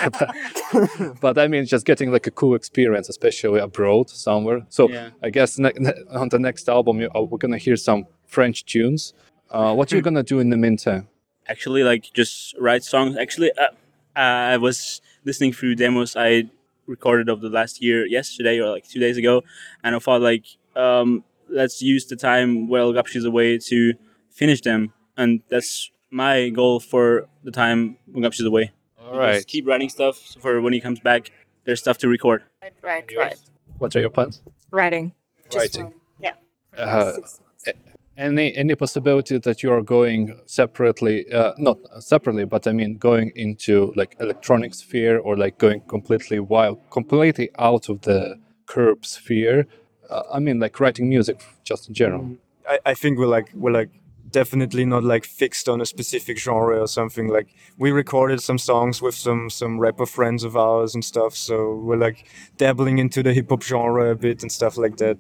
but, 0.74 1.20
but 1.22 1.38
I 1.38 1.48
mean 1.48 1.66
just 1.66 1.86
getting 1.86 2.12
like 2.14 2.28
a 2.28 2.32
cool 2.32 2.56
experience, 2.56 3.10
especially 3.10 3.60
abroad 3.60 4.10
somewhere. 4.10 4.62
So 4.70 4.90
Yeah. 4.90 5.10
I 5.24 5.30
guess 5.30 5.58
ne- 5.60 5.78
ne- 5.86 6.04
on 6.22 6.30
the 6.30 6.40
next 6.40 6.70
album 6.70 7.00
you, 7.02 7.10
uh, 7.16 7.22
we're 7.30 7.38
gonna 7.46 7.58
hear 7.68 7.76
some 7.78 8.06
French 8.28 8.64
tunes. 8.66 9.14
Uh, 9.52 9.74
what 9.74 9.92
you 9.92 10.02
gonna 10.08 10.24
do 10.24 10.40
in 10.40 10.50
the 10.50 10.58
meantime? 10.58 11.08
actually 11.48 11.84
like 11.84 12.10
just 12.14 12.56
write 12.58 12.84
songs. 12.84 13.18
Actually, 13.18 13.52
uh, 13.58 13.68
I 14.16 14.58
was 14.58 15.02
listening 15.26 15.54
through 15.54 15.76
demos 15.76 16.16
I 16.16 16.50
recorded 16.88 17.30
of 17.30 17.42
the 17.42 17.50
last 17.50 17.82
year 17.82 18.06
yesterday 18.06 18.60
or 18.60 18.70
like 18.70 18.88
two 18.88 19.00
days 19.00 19.18
ago, 19.18 19.44
and 19.84 19.96
I 19.96 20.00
thought 20.00 20.22
like 20.22 20.46
um, 20.76 21.24
let's 21.50 21.82
use 21.82 22.06
the 22.06 22.16
time 22.16 22.68
while 22.68 22.94
Gapshi 22.94 23.18
is 23.18 23.26
away 23.26 23.58
to 23.58 23.94
finish 24.30 24.62
them, 24.62 24.94
and 25.18 25.42
that's 25.50 25.92
my 26.10 26.50
goal 26.50 26.80
for 26.80 27.28
the 27.44 27.52
time 27.52 27.98
when 28.12 28.24
Gapshi 28.24 28.42
is 28.42 28.46
away. 28.46 28.72
All 29.00 29.18
right. 29.18 29.36
Just 29.36 29.48
keep 29.48 29.68
writing 29.68 29.90
stuff 29.90 30.16
so 30.18 30.40
for 30.40 30.62
when 30.62 30.74
he 30.74 30.80
comes 30.80 31.00
back. 31.00 31.32
there's 31.66 31.80
stuff 31.80 31.98
to 32.00 32.08
record. 32.08 32.44
Right, 32.62 32.74
right, 32.82 33.12
right. 33.18 33.40
What 33.78 33.96
are 33.96 34.00
your 34.00 34.10
plans? 34.10 34.42
Writing. 34.72 35.14
Just 35.50 35.58
Writing. 35.58 35.84
writing. 35.84 36.00
Yeah. 36.20 36.34
Uh, 36.78 37.14
any 38.22 38.56
any 38.56 38.76
possibility 38.76 39.38
that 39.40 39.64
you 39.64 39.74
are 39.74 39.82
going 39.82 40.40
separately? 40.46 41.32
Uh, 41.32 41.54
not 41.58 41.78
separately, 42.00 42.46
but 42.46 42.68
I 42.68 42.72
mean 42.72 42.98
going 42.98 43.32
into 43.36 43.94
like 43.96 44.16
electronic 44.20 44.74
sphere 44.74 45.20
or 45.20 45.36
like 45.36 45.58
going 45.58 45.82
completely 45.88 46.40
wild, 46.40 46.80
completely 46.90 47.50
out 47.58 47.90
of 47.90 48.02
the 48.02 48.40
curb 48.66 49.06
sphere. 49.06 49.68
Uh, 50.10 50.24
I 50.34 50.40
mean, 50.40 50.60
like 50.60 50.80
writing 50.80 51.10
music 51.10 51.44
just 51.64 51.88
in 51.88 51.94
general. 51.94 52.38
I, 52.70 52.80
I 52.86 52.94
think 52.94 53.18
we're 53.18 53.28
like 53.28 53.50
we're 53.54 53.72
like 53.72 53.90
definitely 54.32 54.86
not 54.86 55.04
like 55.04 55.26
fixed 55.26 55.68
on 55.68 55.82
a 55.82 55.86
specific 55.86 56.38
genre 56.38 56.80
or 56.80 56.88
something. 56.88 57.28
Like 57.28 57.48
we 57.78 57.92
recorded 57.92 58.42
some 58.42 58.58
songs 58.58 59.02
with 59.02 59.16
some 59.16 59.50
some 59.50 59.80
rapper 59.80 60.06
friends 60.06 60.44
of 60.44 60.56
ours 60.56 60.96
and 60.96 61.04
stuff. 61.04 61.36
So 61.36 61.76
we're 61.76 61.98
like 61.98 62.26
dabbling 62.58 63.00
into 63.00 63.24
the 63.24 63.34
hip 63.34 63.50
hop 63.50 63.64
genre 63.64 64.12
a 64.12 64.16
bit 64.16 64.42
and 64.42 64.52
stuff 64.52 64.78
like 64.78 64.98
that. 64.98 65.18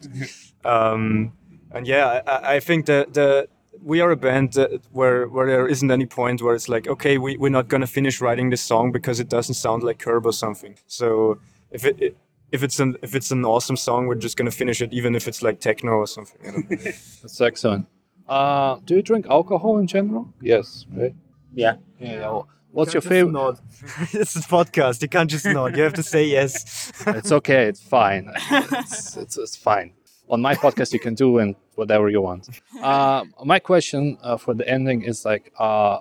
um, 0.65 1.33
and 1.73 1.87
yeah, 1.87 2.21
I- 2.25 2.31
I, 2.31 2.55
I 2.55 2.59
think 2.59 2.85
that 2.85 3.13
the 3.13 3.47
we 3.83 3.99
are 4.01 4.11
a 4.11 4.15
band 4.17 4.53
that, 4.53 4.81
where 4.91 5.27
where 5.27 5.47
there 5.47 5.67
isn't 5.67 5.89
any 5.91 6.05
point 6.05 6.41
where 6.41 6.53
it's 6.55 6.69
like 6.69 6.87
okay 6.87 7.17
we 7.17 7.37
we're 7.37 7.49
not 7.49 7.67
gonna 7.67 7.87
finish 7.87 8.21
writing 8.21 8.49
this 8.51 8.61
song 8.61 8.91
because 8.91 9.19
it 9.19 9.29
doesn't 9.29 9.55
sound 9.55 9.81
like 9.83 9.97
Curb 9.99 10.25
or 10.25 10.33
something. 10.33 10.75
So 10.87 11.39
if 11.71 11.85
it, 11.85 12.01
it 12.01 12.17
if 12.51 12.63
it's 12.63 12.79
an 12.79 12.97
if 13.01 13.15
it's 13.15 13.31
an 13.31 13.45
awesome 13.45 13.77
song, 13.77 14.07
we're 14.07 14.15
just 14.27 14.37
gonna 14.37 14.51
finish 14.51 14.81
it, 14.81 14.91
even 14.93 15.15
if 15.15 15.27
it's 15.27 15.41
like 15.41 15.59
techno 15.59 15.91
or 15.93 16.07
something. 16.07 16.39
You 16.43 16.51
know? 16.51 16.61
That's 17.21 17.41
excellent. 17.41 17.87
Uh, 18.27 18.77
do 18.85 18.95
you 18.95 19.01
drink 19.01 19.25
alcohol 19.29 19.77
in 19.79 19.87
general? 19.87 20.33
Yes, 20.41 20.85
right. 20.93 21.15
Yeah. 21.53 21.75
Yeah. 21.99 22.11
yeah. 22.13 22.19
well, 22.21 22.47
What's 22.73 22.93
You 22.93 22.99
your 22.99 23.09
favorite? 23.09 23.31
nod. 23.33 23.59
it's 24.13 24.35
a 24.37 24.39
podcast. 24.41 25.01
You 25.01 25.09
can't 25.09 25.29
just 25.29 25.45
nod. 25.45 25.75
You 25.75 25.83
have 25.83 25.93
to 25.95 26.03
say 26.03 26.23
yes. 26.25 26.91
it's 27.07 27.31
okay. 27.31 27.63
It's 27.65 27.81
fine. 27.81 28.31
It's, 28.49 29.17
it's, 29.17 29.37
it's 29.37 29.57
fine. 29.57 29.91
On 30.31 30.41
my 30.41 30.55
podcast, 30.55 30.93
you 30.93 30.99
can 30.99 31.13
do 31.13 31.39
and 31.39 31.55
whatever 31.75 32.09
you 32.09 32.21
want. 32.21 32.49
Uh, 32.81 33.23
my 33.45 33.59
question 33.59 34.17
uh, 34.23 34.37
for 34.37 34.55
the 34.55 34.67
ending 34.67 35.03
is 35.03 35.23
like 35.23 35.53
uh, 35.59 35.99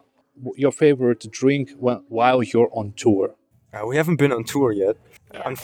your 0.56 0.72
favorite 0.72 1.30
drink 1.30 1.70
when, 1.78 2.02
while 2.08 2.42
you're 2.42 2.70
on 2.72 2.94
tour. 2.96 3.34
Uh, 3.74 3.86
we 3.86 3.96
haven't 3.96 4.16
been 4.16 4.32
on 4.32 4.44
tour 4.44 4.72
yet. 4.72 4.96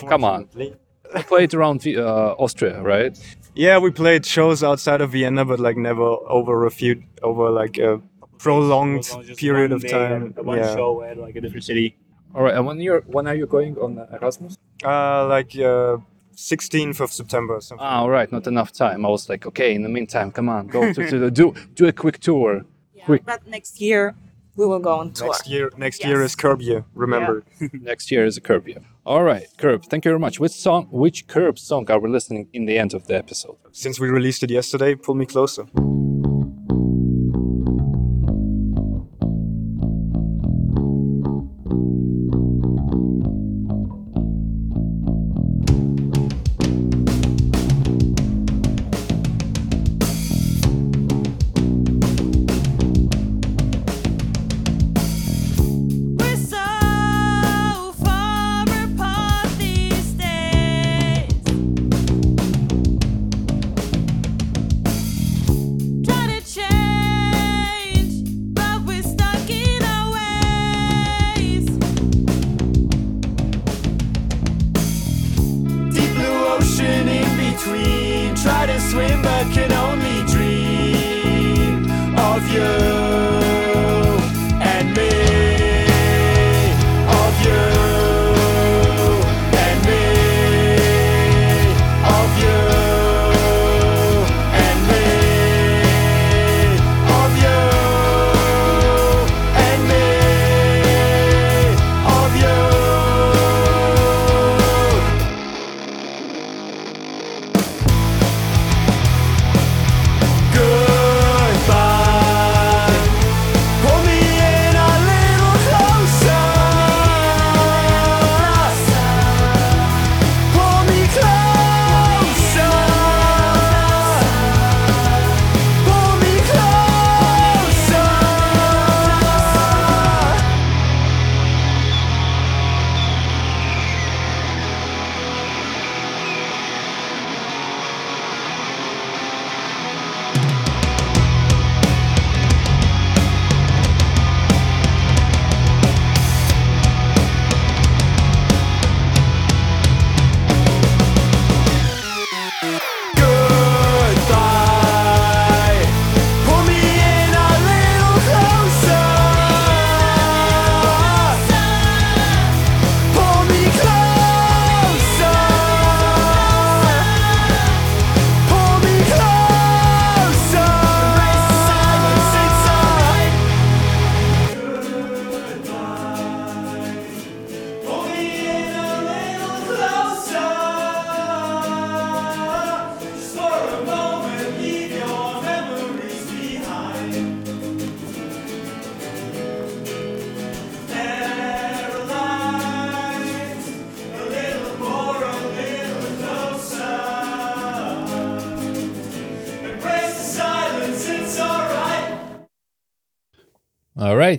Come 0.09 0.24
on. 0.24 0.48
We 0.55 0.74
played 1.22 1.55
around 1.55 1.87
uh, 1.87 2.35
Austria, 2.44 2.83
right? 2.83 3.16
Yeah, 3.55 3.79
we 3.79 3.90
played 3.90 4.26
shows 4.26 4.62
outside 4.62 5.00
of 5.00 5.12
Vienna, 5.12 5.46
but 5.46 5.59
like 5.59 5.79
never 5.79 6.02
over 6.02 6.66
a 6.66 6.70
few 6.70 7.02
over 7.22 7.48
like 7.48 7.79
a 7.79 8.02
prolonged 8.38 9.09
period 9.38 9.72
of 9.72 9.88
time. 9.88 10.35
One 10.37 10.59
yeah. 10.59 10.74
show 10.74 11.02
at 11.02 11.16
like 11.16 11.37
a 11.37 11.40
different 11.40 11.64
city. 11.64 11.96
All 12.35 12.42
right. 12.42 12.55
And 12.55 12.66
when 12.66 12.79
you're 12.81 13.00
when 13.07 13.26
are 13.26 13.35
you 13.35 13.46
going 13.46 13.79
on 13.79 14.07
Erasmus? 14.12 14.59
Uh, 14.85 15.26
like 15.26 15.59
uh, 15.59 15.96
16th 16.37 17.01
of 17.01 17.12
September. 17.12 17.61
Something. 17.61 17.85
Ah, 17.85 18.01
all 18.01 18.11
right. 18.11 18.31
Not 18.31 18.46
enough 18.46 18.72
time. 18.72 19.05
I 19.05 19.09
was 19.09 19.29
like, 19.29 19.46
okay. 19.46 19.75
In 19.75 19.83
the 19.83 19.88
meantime, 19.88 20.31
come 20.31 20.49
on, 20.49 20.66
go 20.68 20.92
to, 20.92 21.11
to 21.11 21.18
the, 21.18 21.31
do 21.31 21.55
do 21.75 21.87
a 21.87 21.92
quick 21.92 22.18
tour. 22.20 22.64
Quick. 23.05 23.25
But 23.25 23.46
next 23.46 23.81
year 23.81 24.14
we 24.57 24.66
will 24.66 24.79
go 24.79 24.99
on 24.99 25.12
tour. 25.12 25.29
Next 25.29 25.49
year, 25.49 25.70
next 25.77 26.05
year 26.05 26.22
is 26.22 26.35
Curb 26.35 26.61
Year. 26.62 26.85
Remember. 26.94 27.44
Next 27.72 28.11
year 28.11 28.25
is 28.25 28.37
a 28.37 28.40
curb 28.40 28.66
year. 28.66 28.83
All 29.05 29.22
right, 29.22 29.46
curb. 29.59 29.85
Thank 29.85 30.05
you 30.05 30.11
very 30.11 30.18
much. 30.18 30.40
Which 30.40 30.53
song? 30.53 30.88
Which 30.90 31.27
curb 31.29 31.59
song 31.59 31.88
are 31.90 32.01
we 32.01 32.09
listening 32.09 32.49
in 32.53 32.66
the 32.66 32.79
end 32.79 32.94
of 32.94 33.07
the 33.07 33.16
episode? 33.16 33.57
Since 33.72 34.01
we 34.01 34.09
released 34.09 34.42
it 34.42 34.51
yesterday, 34.51 34.94
pull 34.94 35.14
me 35.14 35.27
closer. 35.27 35.66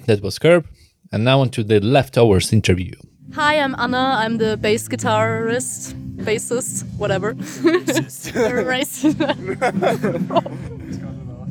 That 0.07 0.21
was 0.21 0.39
Curb. 0.39 0.65
And 1.11 1.23
now 1.23 1.39
on 1.41 1.49
to 1.51 1.63
the 1.63 1.79
leftovers 1.79 2.51
interview. 2.51 2.93
Hi, 3.33 3.59
I'm 3.59 3.75
Anna. 3.77 4.15
I'm 4.17 4.37
the 4.37 4.57
bass 4.57 4.87
guitarist, 4.87 5.93
bassist, 6.17 6.83
whatever. 6.97 7.33
Race. 8.65 9.03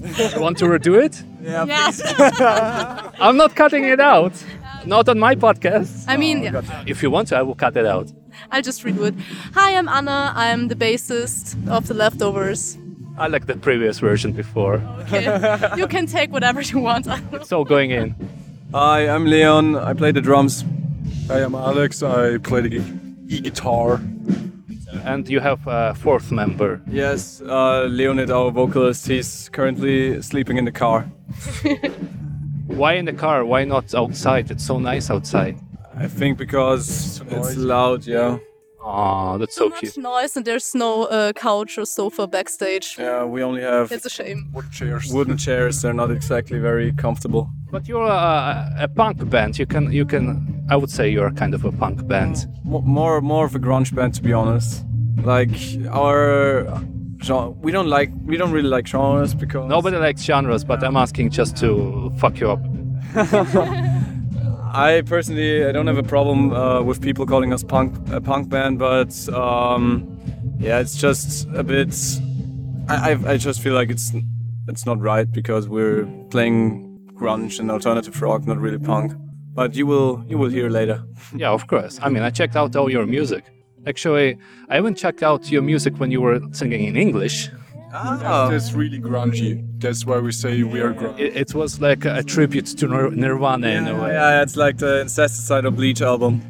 You 0.06 0.40
want 0.40 0.56
to 0.58 0.66
redo 0.66 1.02
it? 1.02 1.20
yeah. 1.42 3.10
I'm 3.20 3.36
not 3.36 3.56
cutting 3.56 3.84
it 3.84 3.98
out. 3.98 4.32
Not 4.84 5.08
on 5.08 5.18
my 5.18 5.34
podcast. 5.34 6.04
I 6.06 6.16
mean, 6.16 6.44
yeah. 6.44 6.62
If 6.86 7.02
you 7.02 7.10
want 7.10 7.28
to, 7.28 7.36
I 7.36 7.42
will 7.42 7.56
cut 7.56 7.76
it 7.76 7.84
out. 7.86 8.12
I'll 8.52 8.62
just 8.62 8.84
redo 8.84 9.08
it. 9.08 9.14
Hi, 9.54 9.74
I'm 9.76 9.88
Anna. 9.88 10.32
I'm 10.36 10.68
the 10.68 10.76
bassist 10.76 11.56
of 11.68 11.88
the 11.88 11.94
Leftovers. 11.94 12.78
I 13.18 13.26
like 13.26 13.46
the 13.46 13.56
previous 13.56 13.98
version 13.98 14.32
before. 14.32 14.74
Okay. 15.00 15.70
you 15.76 15.88
can 15.88 16.06
take 16.06 16.30
whatever 16.30 16.60
you 16.60 16.78
want. 16.78 17.08
So 17.44 17.64
going 17.64 17.90
in. 17.90 18.14
Hi, 18.76 19.08
I'm 19.08 19.24
Leon. 19.24 19.74
I 19.74 19.94
play 19.94 20.12
the 20.12 20.20
drums. 20.20 20.62
Hi, 21.28 21.38
I'm 21.38 21.54
Alex. 21.54 22.02
I 22.02 22.36
play 22.36 22.60
the 22.60 22.82
e-guitar. 23.26 24.02
And 25.02 25.26
you 25.30 25.40
have 25.40 25.66
a 25.66 25.94
fourth 25.94 26.30
member. 26.30 26.82
Yes, 26.86 27.40
uh, 27.40 27.84
Leonid, 27.84 28.30
our 28.30 28.50
vocalist, 28.50 29.06
he's 29.06 29.48
currently 29.48 30.20
sleeping 30.20 30.58
in 30.58 30.66
the 30.66 30.72
car. 30.72 31.04
Why 32.66 32.96
in 32.96 33.06
the 33.06 33.14
car? 33.14 33.46
Why 33.46 33.64
not 33.64 33.94
outside? 33.94 34.50
It's 34.50 34.66
so 34.66 34.78
nice 34.78 35.10
outside. 35.10 35.58
I 35.96 36.06
think 36.06 36.36
because 36.36 37.22
it's 37.30 37.56
loud, 37.56 38.06
yeah. 38.06 38.36
Aw, 38.88 39.36
that's 39.38 39.56
so 39.56 39.68
Too 39.68 39.74
cute. 39.80 39.96
much 39.98 40.02
noise 40.04 40.36
and 40.36 40.44
there's 40.46 40.72
no 40.74 41.04
uh, 41.04 41.32
couch 41.32 41.76
or 41.76 41.84
sofa 41.84 42.26
backstage. 42.28 42.96
Yeah, 42.98 43.24
we 43.24 43.42
only 43.42 43.62
have 43.62 43.90
It's 43.90 44.06
a 44.06 44.10
shame. 44.10 44.48
Wood 44.52 44.70
chairs. 44.70 45.12
wooden 45.12 45.36
chairs. 45.36 45.82
They're 45.82 45.92
not 45.92 46.10
exactly 46.12 46.58
very 46.60 46.92
comfortable. 46.92 47.50
But 47.72 47.88
you're 47.88 48.06
a, 48.06 48.70
a 48.78 48.86
punk 48.88 49.28
band. 49.28 49.58
You 49.58 49.66
can, 49.66 49.90
you 49.92 50.04
can. 50.06 50.64
I 50.70 50.76
would 50.76 50.90
say 50.90 51.08
you're 51.10 51.32
kind 51.32 51.52
of 51.52 51.64
a 51.64 51.72
punk 51.72 52.06
band. 52.06 52.46
Mo- 52.64 52.82
More, 52.82 53.20
more 53.20 53.44
of 53.46 53.54
a 53.56 53.58
grunge 53.58 53.92
band, 53.92 54.14
to 54.14 54.22
be 54.22 54.32
honest. 54.32 54.84
Like 55.24 55.50
our 55.90 56.64
genre, 57.24 57.50
we 57.50 57.72
don't 57.72 57.88
like, 57.88 58.10
we 58.24 58.36
don't 58.36 58.52
really 58.52 58.68
like 58.68 58.86
genres 58.86 59.34
because 59.34 59.68
Nobody 59.68 59.96
likes 59.96 60.22
genres, 60.22 60.62
but 60.62 60.84
I'm 60.84 60.96
asking 60.96 61.30
just 61.30 61.56
to 61.56 62.12
fuck 62.18 62.38
you 62.38 62.50
up. 62.52 62.60
I 64.76 65.00
personally 65.00 65.64
I 65.64 65.72
don't 65.72 65.86
have 65.86 65.96
a 65.96 66.02
problem 66.02 66.52
uh, 66.52 66.82
with 66.82 67.00
people 67.00 67.24
calling 67.24 67.50
us 67.50 67.64
punk 67.64 67.94
a 68.12 68.20
punk 68.20 68.50
band, 68.50 68.78
but 68.78 69.26
um, 69.30 70.06
yeah, 70.58 70.80
it's 70.80 70.96
just 70.96 71.48
a 71.54 71.64
bit. 71.64 71.96
I, 72.86 73.12
I 73.12 73.32
I 73.32 73.36
just 73.38 73.62
feel 73.62 73.72
like 73.72 73.88
it's 73.88 74.12
it's 74.68 74.84
not 74.84 75.00
right 75.00 75.32
because 75.32 75.66
we're 75.66 76.04
playing 76.28 77.00
grunge 77.14 77.58
and 77.58 77.70
alternative 77.70 78.20
rock, 78.20 78.46
not 78.46 78.58
really 78.58 78.78
punk. 78.78 79.14
But 79.54 79.74
you 79.74 79.86
will 79.86 80.22
you 80.28 80.36
will 80.36 80.50
hear 80.50 80.68
later. 80.68 81.02
Yeah, 81.34 81.52
of 81.52 81.66
course. 81.66 81.98
I 82.02 82.10
mean, 82.10 82.22
I 82.22 82.28
checked 82.28 82.54
out 82.54 82.76
all 82.76 82.90
your 82.90 83.06
music. 83.06 83.44
Actually, 83.86 84.36
I 84.68 84.74
haven't 84.74 84.96
checked 84.96 85.22
out 85.22 85.50
your 85.50 85.62
music 85.62 85.98
when 85.98 86.10
you 86.10 86.20
were 86.20 86.38
singing 86.52 86.84
in 86.84 86.96
English. 86.96 87.48
Ah, 87.98 88.48
That's 88.50 88.72
really 88.74 88.98
grungy. 89.00 89.64
That's 89.80 90.04
why 90.04 90.18
we 90.18 90.32
say 90.32 90.62
we 90.62 90.80
are 90.80 90.92
grungy. 90.92 91.18
It, 91.20 91.36
it 91.36 91.54
was 91.54 91.80
like 91.80 92.04
a 92.04 92.22
tribute 92.22 92.66
to 92.78 92.86
Nir- 92.86 93.10
Nirvana 93.10 93.68
in 93.68 93.88
a 93.88 93.94
way. 94.02 94.12
yeah, 94.12 94.42
it's 94.42 94.56
like 94.56 94.78
the 94.78 95.00
Incesticide 95.02 95.64
of 95.66 95.76
Bleach 95.76 96.02
album. 96.02 96.40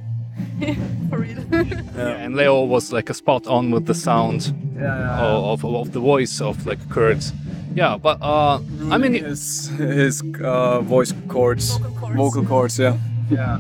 For 1.11 1.19
real. 1.19 1.45
Yeah, 1.53 2.25
and 2.25 2.35
Leo 2.37 2.65
was 2.65 2.93
like 2.93 3.09
a 3.11 3.15
spot 3.15 3.47
on 3.47 3.71
with 3.71 3.87
the 3.87 3.95
sound 3.95 4.53
Yeah, 4.77 5.21
of, 5.21 5.65
of, 5.65 5.75
of 5.75 5.93
the 5.93 6.01
voice 6.01 6.41
of 6.41 6.67
like 6.67 6.81
Kurt. 6.91 7.33
Yeah, 7.75 7.97
but 7.99 8.19
uh, 8.23 8.59
I 8.91 8.99
mean, 8.99 9.13
his 9.15 9.69
his 9.79 10.23
uh, 10.43 10.81
voice 10.81 11.13
chords, 11.29 11.77
Vocal 11.77 11.95
chords, 12.01 12.17
vocal 12.17 12.45
cords, 12.45 12.79
yeah. 12.79 12.97
Yeah. 13.31 13.59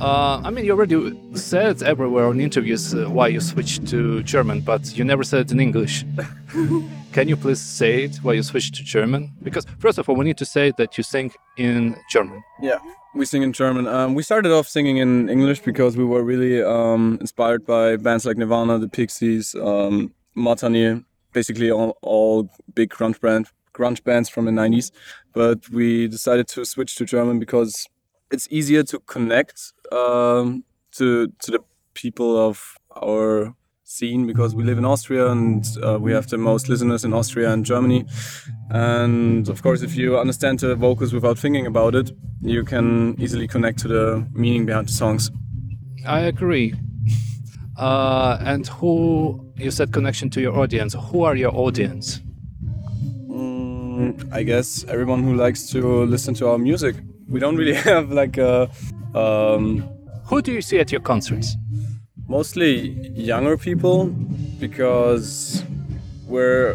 Uh, 0.00 0.40
I 0.44 0.50
mean, 0.50 0.64
you 0.64 0.72
already 0.72 1.18
said 1.34 1.82
everywhere 1.82 2.26
on 2.26 2.40
interviews 2.40 2.94
uh, 2.94 3.08
why 3.08 3.28
you 3.28 3.40
switched 3.40 3.86
to 3.88 4.22
German, 4.24 4.60
but 4.60 4.96
you 4.96 5.04
never 5.04 5.22
said 5.22 5.40
it 5.40 5.52
in 5.52 5.60
English. 5.60 6.04
Can 7.12 7.28
you 7.28 7.36
please 7.36 7.60
say 7.60 8.04
it 8.04 8.16
why 8.16 8.32
you 8.32 8.42
switched 8.42 8.74
to 8.74 8.82
German? 8.82 9.32
Because 9.42 9.66
first 9.78 9.98
of 9.98 10.08
all, 10.08 10.16
we 10.16 10.24
need 10.24 10.38
to 10.38 10.44
say 10.44 10.72
that 10.78 10.98
you 10.98 11.04
sing 11.04 11.32
in 11.56 11.96
German. 12.10 12.42
Yeah, 12.60 12.78
we 13.14 13.24
sing 13.24 13.42
in 13.42 13.52
German. 13.52 13.86
Um, 13.86 14.14
we 14.14 14.24
started 14.24 14.50
off 14.50 14.66
singing 14.66 14.96
in 14.96 15.28
English 15.28 15.60
because 15.60 15.96
we 15.96 16.04
were 16.04 16.24
really 16.24 16.60
um, 16.62 17.18
inspired 17.20 17.64
by 17.64 17.96
bands 17.96 18.26
like 18.26 18.36
Nirvana, 18.36 18.78
the 18.78 18.88
Pixies, 18.88 19.54
um, 19.54 20.12
Mudhoney, 20.36 21.04
basically 21.32 21.70
all, 21.70 21.96
all 22.02 22.50
big 22.74 22.90
grunge 22.90 23.20
band 23.20 23.46
grunge 23.74 24.02
bands 24.04 24.28
from 24.28 24.46
the 24.46 24.52
90s. 24.52 24.90
But 25.32 25.68
we 25.68 26.08
decided 26.08 26.48
to 26.48 26.64
switch 26.64 26.94
to 26.96 27.04
German 27.04 27.38
because 27.38 27.88
it's 28.34 28.48
easier 28.50 28.82
to 28.82 28.98
connect 29.14 29.72
um, 29.92 30.64
to 30.92 31.28
to 31.42 31.48
the 31.52 31.60
people 31.94 32.36
of 32.48 32.76
our 33.02 33.54
scene 33.84 34.26
because 34.26 34.54
we 34.54 34.64
live 34.64 34.78
in 34.78 34.84
Austria 34.84 35.30
and 35.30 35.64
uh, 35.82 35.98
we 36.00 36.10
have 36.12 36.26
the 36.28 36.38
most 36.38 36.68
listeners 36.68 37.04
in 37.04 37.12
Austria 37.12 37.52
and 37.52 37.64
Germany. 37.64 38.04
And 38.70 39.48
of 39.48 39.62
course, 39.62 39.82
if 39.82 39.94
you 39.94 40.18
understand 40.18 40.58
the 40.60 40.74
vocals 40.74 41.12
without 41.12 41.38
thinking 41.38 41.66
about 41.66 41.94
it, 41.94 42.10
you 42.42 42.64
can 42.64 43.14
easily 43.20 43.46
connect 43.46 43.78
to 43.80 43.88
the 43.88 44.26
meaning 44.32 44.66
behind 44.66 44.88
the 44.88 44.92
songs. 44.92 45.30
I 46.06 46.20
agree. 46.20 46.74
Uh, 47.76 48.38
and 48.40 48.66
who 48.66 49.52
you 49.56 49.70
said 49.70 49.92
connection 49.92 50.28
to 50.30 50.40
your 50.40 50.58
audience? 50.58 50.94
Who 50.94 51.22
are 51.22 51.36
your 51.36 51.54
audience? 51.54 52.20
Mm, 53.28 54.32
I 54.32 54.42
guess 54.42 54.84
everyone 54.88 55.22
who 55.22 55.34
likes 55.34 55.70
to 55.70 56.04
listen 56.04 56.34
to 56.34 56.48
our 56.48 56.58
music. 56.58 56.96
We 57.34 57.40
don't 57.40 57.56
really 57.56 57.74
have 57.90 58.12
like 58.12 58.38
a. 58.38 58.70
Um, 59.12 59.82
Who 60.26 60.40
do 60.40 60.52
you 60.52 60.62
see 60.62 60.78
at 60.78 60.92
your 60.92 61.00
concerts? 61.00 61.56
mostly 62.26 62.88
younger 63.14 63.58
people 63.58 64.06
because 64.60 65.62
we're 66.26 66.74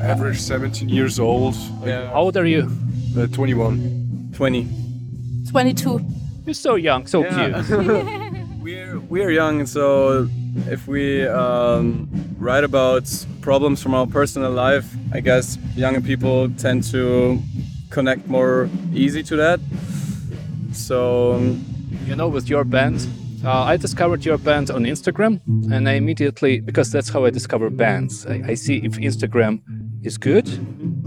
Average 0.00 0.40
17 0.40 0.88
years 0.88 1.20
old. 1.20 1.54
Yeah. 1.84 2.08
How 2.08 2.22
old 2.22 2.36
are 2.36 2.46
you? 2.46 2.68
Uh, 3.16 3.26
21. 3.26 4.32
20. 4.34 4.68
22. 5.50 6.00
You're 6.44 6.54
so 6.54 6.74
young, 6.74 7.06
so 7.06 7.22
Yeah. 7.22 7.62
cute. 7.62 7.78
we're 8.62 8.98
we're 9.00 9.30
young, 9.30 9.60
and 9.60 9.68
so 9.68 10.28
if 10.70 10.88
we 10.88 11.26
um, 11.28 12.08
write 12.38 12.64
about 12.64 13.04
problems 13.42 13.82
from 13.82 13.94
our 13.94 14.06
personal 14.06 14.50
life, 14.50 14.86
I 15.12 15.20
guess 15.20 15.58
younger 15.76 16.00
people 16.00 16.48
tend 16.56 16.84
to 16.90 17.38
connect 17.92 18.26
more 18.26 18.68
easy 18.92 19.22
to 19.22 19.36
that. 19.36 19.60
So 20.72 21.36
you 22.06 22.16
know, 22.16 22.28
with 22.28 22.48
your 22.48 22.64
band, 22.64 23.06
uh, 23.44 23.62
I 23.62 23.76
discovered 23.76 24.24
your 24.24 24.38
band 24.38 24.70
on 24.70 24.84
Instagram, 24.84 25.40
and 25.72 25.88
I 25.88 25.92
immediately, 25.92 26.60
because 26.60 26.90
that's 26.90 27.08
how 27.08 27.24
I 27.24 27.30
discover 27.30 27.70
bands, 27.70 28.26
I, 28.26 28.42
I 28.48 28.54
see 28.54 28.76
if 28.78 28.92
Instagram 28.92 29.60
is 30.02 30.16
good, 30.18 30.48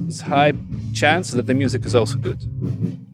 it's 0.08 0.22
high 0.22 0.54
chance 0.94 1.32
that 1.32 1.48
the 1.48 1.54
music 1.54 1.86
is 1.86 1.96
also 1.96 2.18
good. 2.18 2.42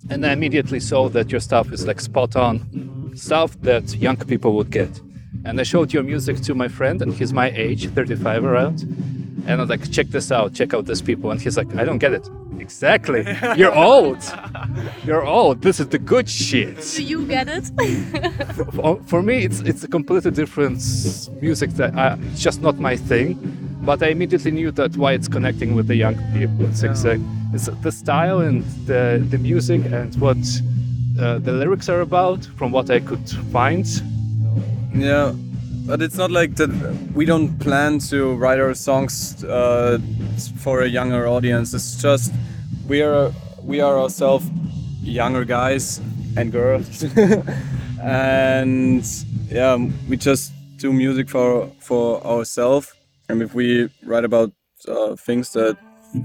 And 0.09 0.25
I 0.25 0.33
immediately 0.33 0.79
saw 0.79 1.09
that 1.09 1.31
your 1.31 1.39
stuff 1.39 1.71
is 1.71 1.87
like 1.87 1.99
spot 1.99 2.35
on 2.35 3.13
stuff 3.15 3.59
that 3.61 3.95
young 3.95 4.17
people 4.17 4.53
would 4.55 4.69
get. 4.71 4.99
And 5.45 5.59
I 5.59 5.63
showed 5.63 5.93
your 5.93 6.03
music 6.03 6.41
to 6.41 6.53
my 6.53 6.67
friend, 6.67 7.01
and 7.01 7.13
he's 7.13 7.33
my 7.33 7.51
age, 7.51 7.87
35 7.89 8.43
around. 8.43 9.20
And 9.47 9.51
I 9.51 9.55
was 9.63 9.69
like, 9.69 9.91
check 9.91 10.07
this 10.07 10.31
out, 10.31 10.53
check 10.53 10.73
out 10.73 10.85
these 10.85 11.01
people. 11.01 11.31
And 11.31 11.41
he's 11.41 11.57
like, 11.57 11.73
I 11.75 11.83
don't 11.83 11.97
get 11.97 12.13
it. 12.13 12.27
Exactly. 12.59 13.25
You're 13.57 13.73
old. 13.75 14.17
You're 15.03 15.25
old. 15.25 15.61
This 15.61 15.79
is 15.79 15.87
the 15.87 15.97
good 15.97 16.29
shit. 16.29 16.79
Do 16.95 17.03
you 17.03 17.25
get 17.25 17.47
it? 17.49 17.65
For- 18.75 18.99
For 19.05 19.21
me, 19.23 19.43
it's 19.45 19.59
it's 19.61 19.83
a 19.83 19.87
completely 19.87 20.31
different 20.31 20.79
music 21.41 21.71
that 21.71 21.95
I, 21.97 22.17
it's 22.31 22.41
just 22.41 22.61
not 22.61 22.77
my 22.79 22.95
thing. 22.95 23.37
But 23.83 24.03
I 24.03 24.09
immediately 24.09 24.51
knew 24.51 24.69
that 24.71 24.95
why 24.95 25.13
it's 25.13 25.27
connecting 25.27 25.73
with 25.75 25.87
the 25.87 25.95
young 25.95 26.15
people. 26.33 26.65
It's 26.67 26.83
exact. 26.83 27.21
It's 27.53 27.65
the 27.81 27.91
style 27.91 28.39
and 28.41 28.63
the 28.85 29.25
the 29.31 29.39
music 29.39 29.81
and 29.91 30.13
what 30.21 30.37
uh, 31.19 31.39
the 31.39 31.51
lyrics 31.51 31.89
are 31.89 32.01
about, 32.01 32.45
from 32.57 32.71
what 32.71 32.89
I 32.91 32.99
could 32.99 33.27
find. 33.51 33.85
yeah, 34.93 35.33
but 35.85 36.01
it's 36.01 36.17
not 36.17 36.31
like 36.31 36.55
that. 36.55 36.69
We 37.13 37.25
don't 37.25 37.59
plan 37.59 37.99
to 38.09 38.35
write 38.35 38.59
our 38.59 38.73
songs 38.73 39.43
uh, 39.43 39.99
for 40.57 40.81
a 40.81 40.87
younger 40.87 41.27
audience. 41.27 41.73
It's 41.73 42.01
just 42.01 42.33
we 42.87 43.01
are 43.01 43.31
we 43.63 43.81
are 43.81 43.99
ourselves 43.99 44.45
younger 45.01 45.45
guys 45.45 45.99
and 46.37 46.51
girls, 46.51 47.03
and 48.01 49.05
yeah, 49.49 49.77
we 50.07 50.17
just 50.17 50.51
do 50.77 50.93
music 50.93 51.29
for 51.29 51.67
for 51.79 52.25
ourselves. 52.25 52.93
And 53.29 53.41
if 53.41 53.53
we 53.53 53.89
write 54.03 54.25
about 54.25 54.51
uh, 54.87 55.15
things 55.15 55.51
that 55.53 55.77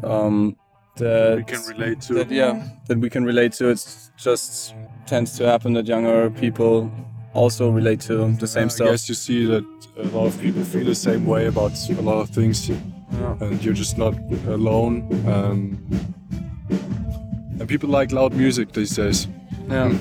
um, 0.03 0.57
that 0.97 1.37
We 1.37 1.45
can 1.45 1.63
relate 1.67 2.01
to. 2.03 2.15
that 2.15 2.31
yeah 2.31 2.69
that 2.89 2.99
we 2.99 3.11
can 3.11 3.25
relate 3.25 3.53
to, 3.59 3.69
it 3.69 3.85
just 4.17 4.75
tends 5.07 5.37
to 5.39 5.47
happen 5.47 5.75
that 5.75 5.87
younger 5.87 6.31
people 6.31 6.91
also 7.37 7.71
relate 7.71 8.01
to 8.01 8.33
the 8.41 8.47
same 8.47 8.69
stuff. 8.71 8.89
I 8.89 8.91
guess 8.93 9.09
you 9.09 9.15
see 9.15 9.47
that 9.47 9.65
a 9.99 10.09
lot 10.17 10.27
of 10.27 10.41
people 10.41 10.65
feel 10.65 10.85
the 10.85 10.95
same 10.95 11.27
way 11.27 11.47
about 11.47 11.73
a 11.91 12.03
lot 12.03 12.21
of 12.21 12.31
things, 12.31 12.71
and 13.41 13.65
you're 13.65 13.75
just 13.75 13.99
not 13.99 14.15
alone. 14.49 14.95
Um, 15.27 15.79
and 17.59 17.69
people 17.69 17.89
like 17.89 18.13
loud 18.13 18.33
music 18.35 18.73
these 18.73 18.97
days. 18.97 19.29
Yeah. 19.69 19.97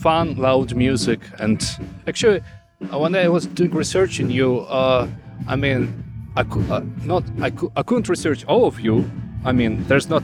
fun, 0.00 0.34
loud 0.36 0.74
music. 0.74 1.20
And 1.38 1.60
actually, 2.06 2.40
uh, 2.92 2.98
when 2.98 3.14
I 3.14 3.28
was 3.28 3.46
doing 3.46 3.70
research 3.72 4.20
in 4.20 4.30
you, 4.30 4.60
uh, 4.60 5.06
I 5.46 5.56
mean, 5.56 6.04
I 6.36 6.44
could 6.44 6.70
uh, 6.70 6.82
not, 7.04 7.24
I, 7.40 7.50
cou- 7.50 7.72
I 7.76 7.82
couldn't 7.82 8.08
research 8.08 8.44
all 8.46 8.64
of 8.66 8.80
you. 8.80 9.10
I 9.44 9.52
mean, 9.52 9.84
there's 9.88 10.08
not 10.08 10.22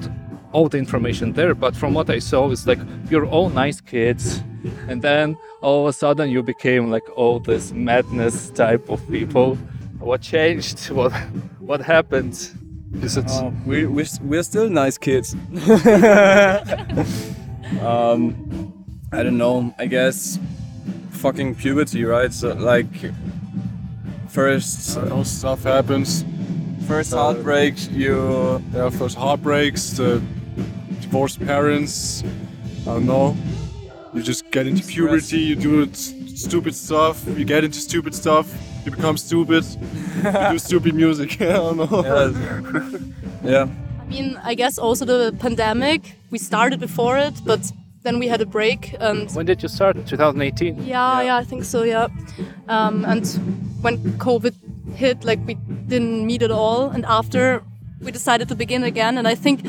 all 0.53 0.69
the 0.69 0.79
information 0.79 1.33
there. 1.33 1.55
But 1.55 1.77
from 1.77 1.95
what 1.95 2.11
I 2.11 2.19
saw, 2.19 2.51
it's 2.51 2.67
like 2.67 2.79
you're 3.11 3.27
all 3.27 3.49
nice 3.51 3.81
kids, 3.81 4.43
and 4.89 5.03
then 5.03 5.37
all 5.63 5.83
of 5.83 5.89
a 5.89 5.93
sudden 5.93 6.31
you 6.31 6.43
became 6.43 6.91
like 6.91 7.09
all 7.17 7.39
this 7.41 7.73
madness 7.73 8.51
type 8.51 8.89
of 8.89 9.01
people. 9.09 9.57
What 9.99 10.23
changed? 10.23 10.91
What 10.97 11.13
what 11.61 11.81
happened? 11.81 12.35
Is 13.03 13.17
it? 13.17 13.29
Uh, 13.31 13.51
we 13.67 13.87
we're, 13.87 14.07
we're 14.23 14.43
still 14.43 14.69
nice 14.69 14.99
kids. 14.99 15.35
um, 17.81 18.35
I 19.13 19.23
don't 19.23 19.39
know. 19.39 19.75
I 19.79 19.87
guess 19.87 20.39
fucking 21.11 21.55
puberty, 21.57 22.05
right? 22.05 22.33
So 22.33 22.55
like 22.55 22.87
first 24.29 24.97
all 24.99 25.25
stuff 25.25 25.65
happens. 25.65 26.25
first 26.87 27.13
heartbreak, 27.13 27.75
you 27.91 28.63
Yeah, 28.73 28.91
first 28.91 29.17
heartbreaks, 29.17 29.91
the 29.97 30.23
divorced 31.07 31.39
parents. 31.47 32.23
I 32.83 32.95
don't 32.95 33.07
know. 33.07 33.37
You 34.15 34.23
just 34.23 34.51
get 34.51 34.67
into 34.67 34.83
puberty. 34.87 35.39
You 35.51 35.57
do 35.57 35.83
s- 35.85 36.15
stupid 36.35 36.75
stuff. 36.75 37.17
You 37.39 37.45
get 37.45 37.65
into 37.65 37.79
stupid 37.81 38.15
stuff. 38.15 38.47
You 38.85 38.91
become 38.93 39.17
stupid. 39.17 39.65
you 40.25 40.51
do 40.53 40.59
stupid 40.69 40.95
music. 40.95 41.41
I 41.41 41.45
don't 41.65 41.77
know. 41.77 42.03
yeah, 43.45 43.51
yeah. 43.51 43.67
I 44.03 44.09
mean, 44.09 44.39
I 44.51 44.55
guess 44.55 44.79
also 44.79 45.05
the 45.05 45.33
pandemic. 45.39 46.01
We 46.31 46.39
started 46.39 46.81
before 46.81 47.19
it, 47.19 47.35
but 47.45 47.61
then 48.03 48.19
we 48.19 48.29
had 48.29 48.41
a 48.41 48.47
break, 48.47 48.95
and 49.01 49.31
When 49.33 49.47
did 49.47 49.63
you 49.63 49.69
start? 49.69 49.97
2018. 50.07 50.87
yeah, 50.87 51.23
yeah, 51.23 51.37
I 51.37 51.45
think 51.45 51.65
so, 51.65 51.83
yeah. 51.83 52.07
Um, 52.69 53.05
and 53.05 53.27
when 53.83 53.99
COVID 54.19 54.55
hit, 54.95 55.25
like 55.25 55.41
we 55.47 55.55
didn't 55.89 56.25
meet 56.27 56.43
at 56.43 56.51
all, 56.53 56.91
and 56.95 57.05
after 57.07 57.63
we 58.01 58.13
decided 58.13 58.49
to 58.49 58.55
begin 58.55 58.85
again, 58.85 59.19
and 59.19 59.27
I 59.27 59.35
think 59.35 59.61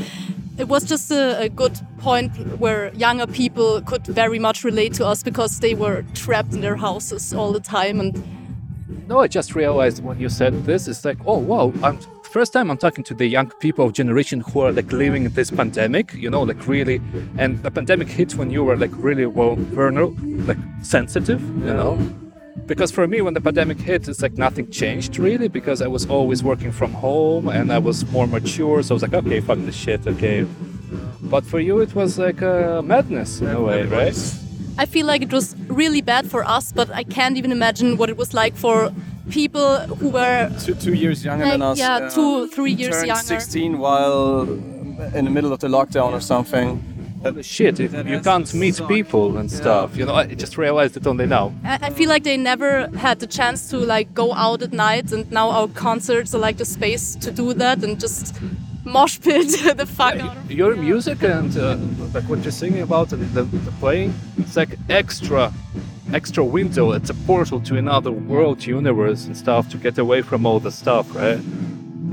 it 0.57 0.67
was 0.67 0.83
just 0.83 1.11
a, 1.11 1.39
a 1.41 1.49
good 1.49 1.79
point 1.99 2.31
where 2.59 2.93
younger 2.95 3.27
people 3.27 3.81
could 3.81 4.05
very 4.07 4.39
much 4.39 4.63
relate 4.63 4.93
to 4.95 5.05
us 5.05 5.23
because 5.23 5.59
they 5.59 5.75
were 5.75 6.03
trapped 6.13 6.53
in 6.53 6.61
their 6.61 6.75
houses 6.75 7.33
all 7.33 7.51
the 7.51 7.59
time, 7.59 7.99
and 7.99 8.13
No, 9.07 9.19
I 9.19 9.27
just 9.27 9.55
realized 9.55 10.03
when 10.03 10.19
you 10.19 10.29
said 10.29 10.65
this, 10.65 10.87
it's 10.87 11.05
like, 11.05 11.17
oh 11.25 11.37
wow, 11.37 11.71
I'm 11.83 11.99
first 12.23 12.53
time 12.53 12.69
I'm 12.69 12.77
talking 12.77 13.03
to 13.05 13.13
the 13.13 13.25
young 13.25 13.49
people 13.59 13.85
of 13.85 13.93
generation 13.93 14.41
who 14.41 14.59
are 14.59 14.71
like 14.71 14.91
living 14.91 15.29
this 15.29 15.49
pandemic, 15.49 16.13
you 16.13 16.29
know, 16.29 16.43
like 16.43 16.67
really, 16.67 17.01
and 17.37 17.61
the 17.63 17.71
pandemic 17.71 18.09
hit 18.09 18.35
when 18.35 18.51
you 18.51 18.63
were 18.63 18.75
like 18.75 18.91
really 18.93 19.25
well 19.25 19.55
vulnerable, 19.55 20.15
like 20.45 20.57
sensitive, 20.81 21.41
you 21.41 21.73
know. 21.73 21.97
Because 22.67 22.91
for 22.91 23.07
me, 23.07 23.21
when 23.21 23.33
the 23.33 23.39
pandemic 23.41 23.79
hit, 23.79 24.07
it's 24.09 24.21
like 24.21 24.33
nothing 24.37 24.69
changed 24.69 25.17
really, 25.17 25.47
because 25.47 25.81
I 25.81 25.87
was 25.87 26.05
always 26.09 26.43
working 26.43 26.71
from 26.71 26.91
home 26.93 27.47
and 27.47 27.71
I 27.71 27.77
was 27.79 28.05
more 28.11 28.27
mature, 28.27 28.83
so 28.83 28.93
I 28.93 28.95
was 28.95 29.01
like, 29.03 29.13
okay, 29.13 29.39
fuck 29.39 29.57
this 29.59 29.75
shit, 29.75 30.05
okay. 30.05 30.45
But 31.21 31.45
for 31.45 31.59
you, 31.59 31.79
it 31.79 31.95
was 31.95 32.19
like 32.19 32.41
a 32.41 32.81
madness 32.83 33.41
in 33.41 33.47
a 33.47 33.61
way, 33.61 33.83
right? 33.83 34.17
I 34.77 34.85
feel 34.85 35.05
like 35.05 35.21
it 35.21 35.31
was 35.31 35.55
really 35.67 36.01
bad 36.01 36.29
for 36.29 36.43
us, 36.43 36.71
but 36.71 36.91
I 36.91 37.03
can't 37.03 37.37
even 37.37 37.51
imagine 37.51 37.97
what 37.97 38.09
it 38.09 38.17
was 38.17 38.33
like 38.33 38.55
for 38.55 38.91
people 39.29 39.79
who 39.99 40.09
were 40.09 40.51
Two, 40.59 40.75
two 40.75 40.93
years 40.93 41.23
younger 41.25 41.45
than 41.45 41.61
us. 41.61 41.79
yeah, 41.79 42.09
two, 42.09 42.43
uh, 42.43 42.47
three 42.47 42.71
years 42.73 42.95
turned 42.95 43.07
younger. 43.07 43.23
16 43.23 43.77
while 43.79 44.41
in 45.15 45.25
the 45.25 45.31
middle 45.31 45.51
of 45.53 45.59
the 45.59 45.67
lockdown 45.67 46.11
or 46.11 46.19
something. 46.21 46.83
Shit, 47.41 47.79
if 47.79 47.93
you 48.07 48.19
can't 48.19 48.53
meet 48.53 48.81
people 48.87 49.37
and 49.37 49.51
stuff, 49.51 49.95
you 49.97 50.05
know. 50.05 50.15
I 50.15 50.25
just 50.35 50.57
realized 50.57 50.97
it 50.97 51.07
only 51.07 51.25
now. 51.25 51.53
I 51.63 51.79
I 51.87 51.89
feel 51.89 52.09
like 52.09 52.23
they 52.23 52.37
never 52.37 52.87
had 52.97 53.19
the 53.19 53.27
chance 53.27 53.69
to 53.71 53.77
like 53.77 54.13
go 54.13 54.33
out 54.33 54.61
at 54.61 54.73
night, 54.73 55.11
and 55.11 55.29
now 55.31 55.49
our 55.49 55.67
concerts 55.67 56.33
are 56.35 56.41
like 56.47 56.57
the 56.57 56.65
space 56.65 57.15
to 57.15 57.31
do 57.31 57.53
that 57.53 57.83
and 57.83 57.99
just 57.99 58.35
mosh 58.83 59.19
pit 59.19 59.47
the 59.77 59.85
fuck 59.85 60.15
out. 60.15 60.37
of 60.37 60.51
your 60.51 60.75
music 60.75 61.21
and 61.21 61.57
uh, 61.57 61.75
like 62.13 62.23
what 62.29 62.39
you're 62.43 62.51
singing 62.51 62.81
about 62.81 63.11
and 63.11 63.21
the, 63.33 63.43
the 63.43 63.71
playing 63.81 64.13
it's 64.37 64.55
like 64.55 64.79
extra 64.89 65.51
extra 66.13 66.41
window 66.41 66.93
it's 66.93 67.09
a 67.09 67.13
portal 67.13 67.59
to 67.59 67.75
another 67.75 68.11
world 68.11 68.65
universe 68.65 69.25
and 69.25 69.35
stuff 69.35 69.67
to 69.67 69.77
get 69.77 69.97
away 69.97 70.21
from 70.21 70.45
all 70.45 70.59
the 70.61 70.71
stuff 70.71 71.13
right 71.13 71.41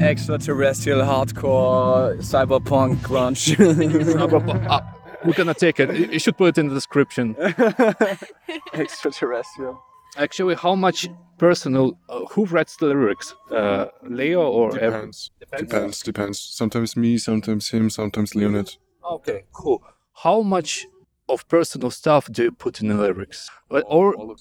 Extraterrestrial 0.01 1.03
hardcore 1.03 2.17
cyberpunk 2.19 2.97
grunge. 2.97 3.55
Uh, 4.69 4.81
we're 5.25 5.33
gonna 5.41 5.55
take 5.55 5.81
it 5.81 5.89
you 5.97 6.07
you 6.15 6.19
should 6.19 6.37
put 6.37 6.49
it 6.53 6.59
in 6.59 6.69
the 6.69 6.75
description 6.75 7.35
Extraterrestrial. 8.73 9.83
actually 10.17 10.55
how 10.55 10.75
much 10.75 11.09
personal 11.39 11.99
uh, 12.09 12.25
who 12.33 12.45
writes 12.47 12.77
the 12.77 12.87
lyrics 12.87 13.35
uh, 13.51 13.87
leo 14.03 14.43
or 14.43 14.69
Ev- 14.79 14.93
Depends. 14.93 15.31
Depends. 15.59 16.03
Depends. 16.03 16.39
Sometimes 16.39 16.97
me, 16.97 17.19
sometimes 17.19 17.69
him, 17.71 17.91
sometimes 17.91 18.35
Leonid. 18.35 18.77
okay 19.17 19.45
cool 19.53 19.83
how 20.25 20.41
much 20.43 20.87
of 21.29 21.47
personal 21.49 21.91
stuff 21.91 22.31
do 22.31 22.43
you 22.45 22.53
put 22.53 22.81
in 22.81 22.89
the 22.89 22.95
lyrics 22.95 23.51
or 23.71 23.83
or, 23.85 24.15
All 24.21 24.31
of, 24.31 24.41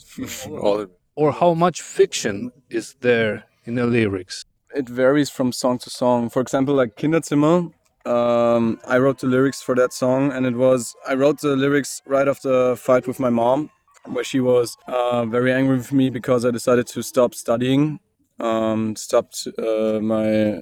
all 0.64 0.80
of 0.82 0.90
or 1.16 1.32
how 1.32 1.54
much 1.54 1.82
fiction 1.82 2.52
is 2.70 2.96
there 3.02 3.44
in 3.66 3.76
the 3.76 3.86
lyrics 3.86 4.46
It 4.76 4.90
varies 4.90 5.30
from 5.30 5.52
song 5.52 5.78
to 5.84 5.90
song. 5.90 6.30
For 6.30 6.42
example, 6.42 6.74
like 6.82 6.96
Kinderzimmer, 7.00 7.72
um, 8.06 8.80
I 8.88 8.98
wrote 8.98 9.20
the 9.20 9.28
lyrics 9.28 9.62
for 9.62 9.76
that 9.76 9.94
song, 9.94 10.32
and 10.32 10.46
it 10.46 10.56
was 10.56 10.96
I 11.08 11.14
wrote 11.14 11.40
the 11.42 11.56
lyrics 11.56 12.02
right 12.06 12.28
after 12.28 12.72
a 12.72 12.76
fight 12.76 13.08
with 13.08 13.20
my 13.20 13.30
mom, 13.30 13.70
where 14.06 14.24
she 14.24 14.40
was 14.40 14.78
uh, 14.88 15.26
very 15.26 15.54
angry 15.54 15.78
with 15.78 15.92
me 15.94 16.10
because 16.10 16.46
I 16.46 16.52
decided 16.52 16.88
to 16.88 17.02
stop 17.02 17.34
studying, 17.34 18.00
um, 18.40 18.96
stopped 18.96 19.48
uh, 19.58 20.00
my 20.02 20.62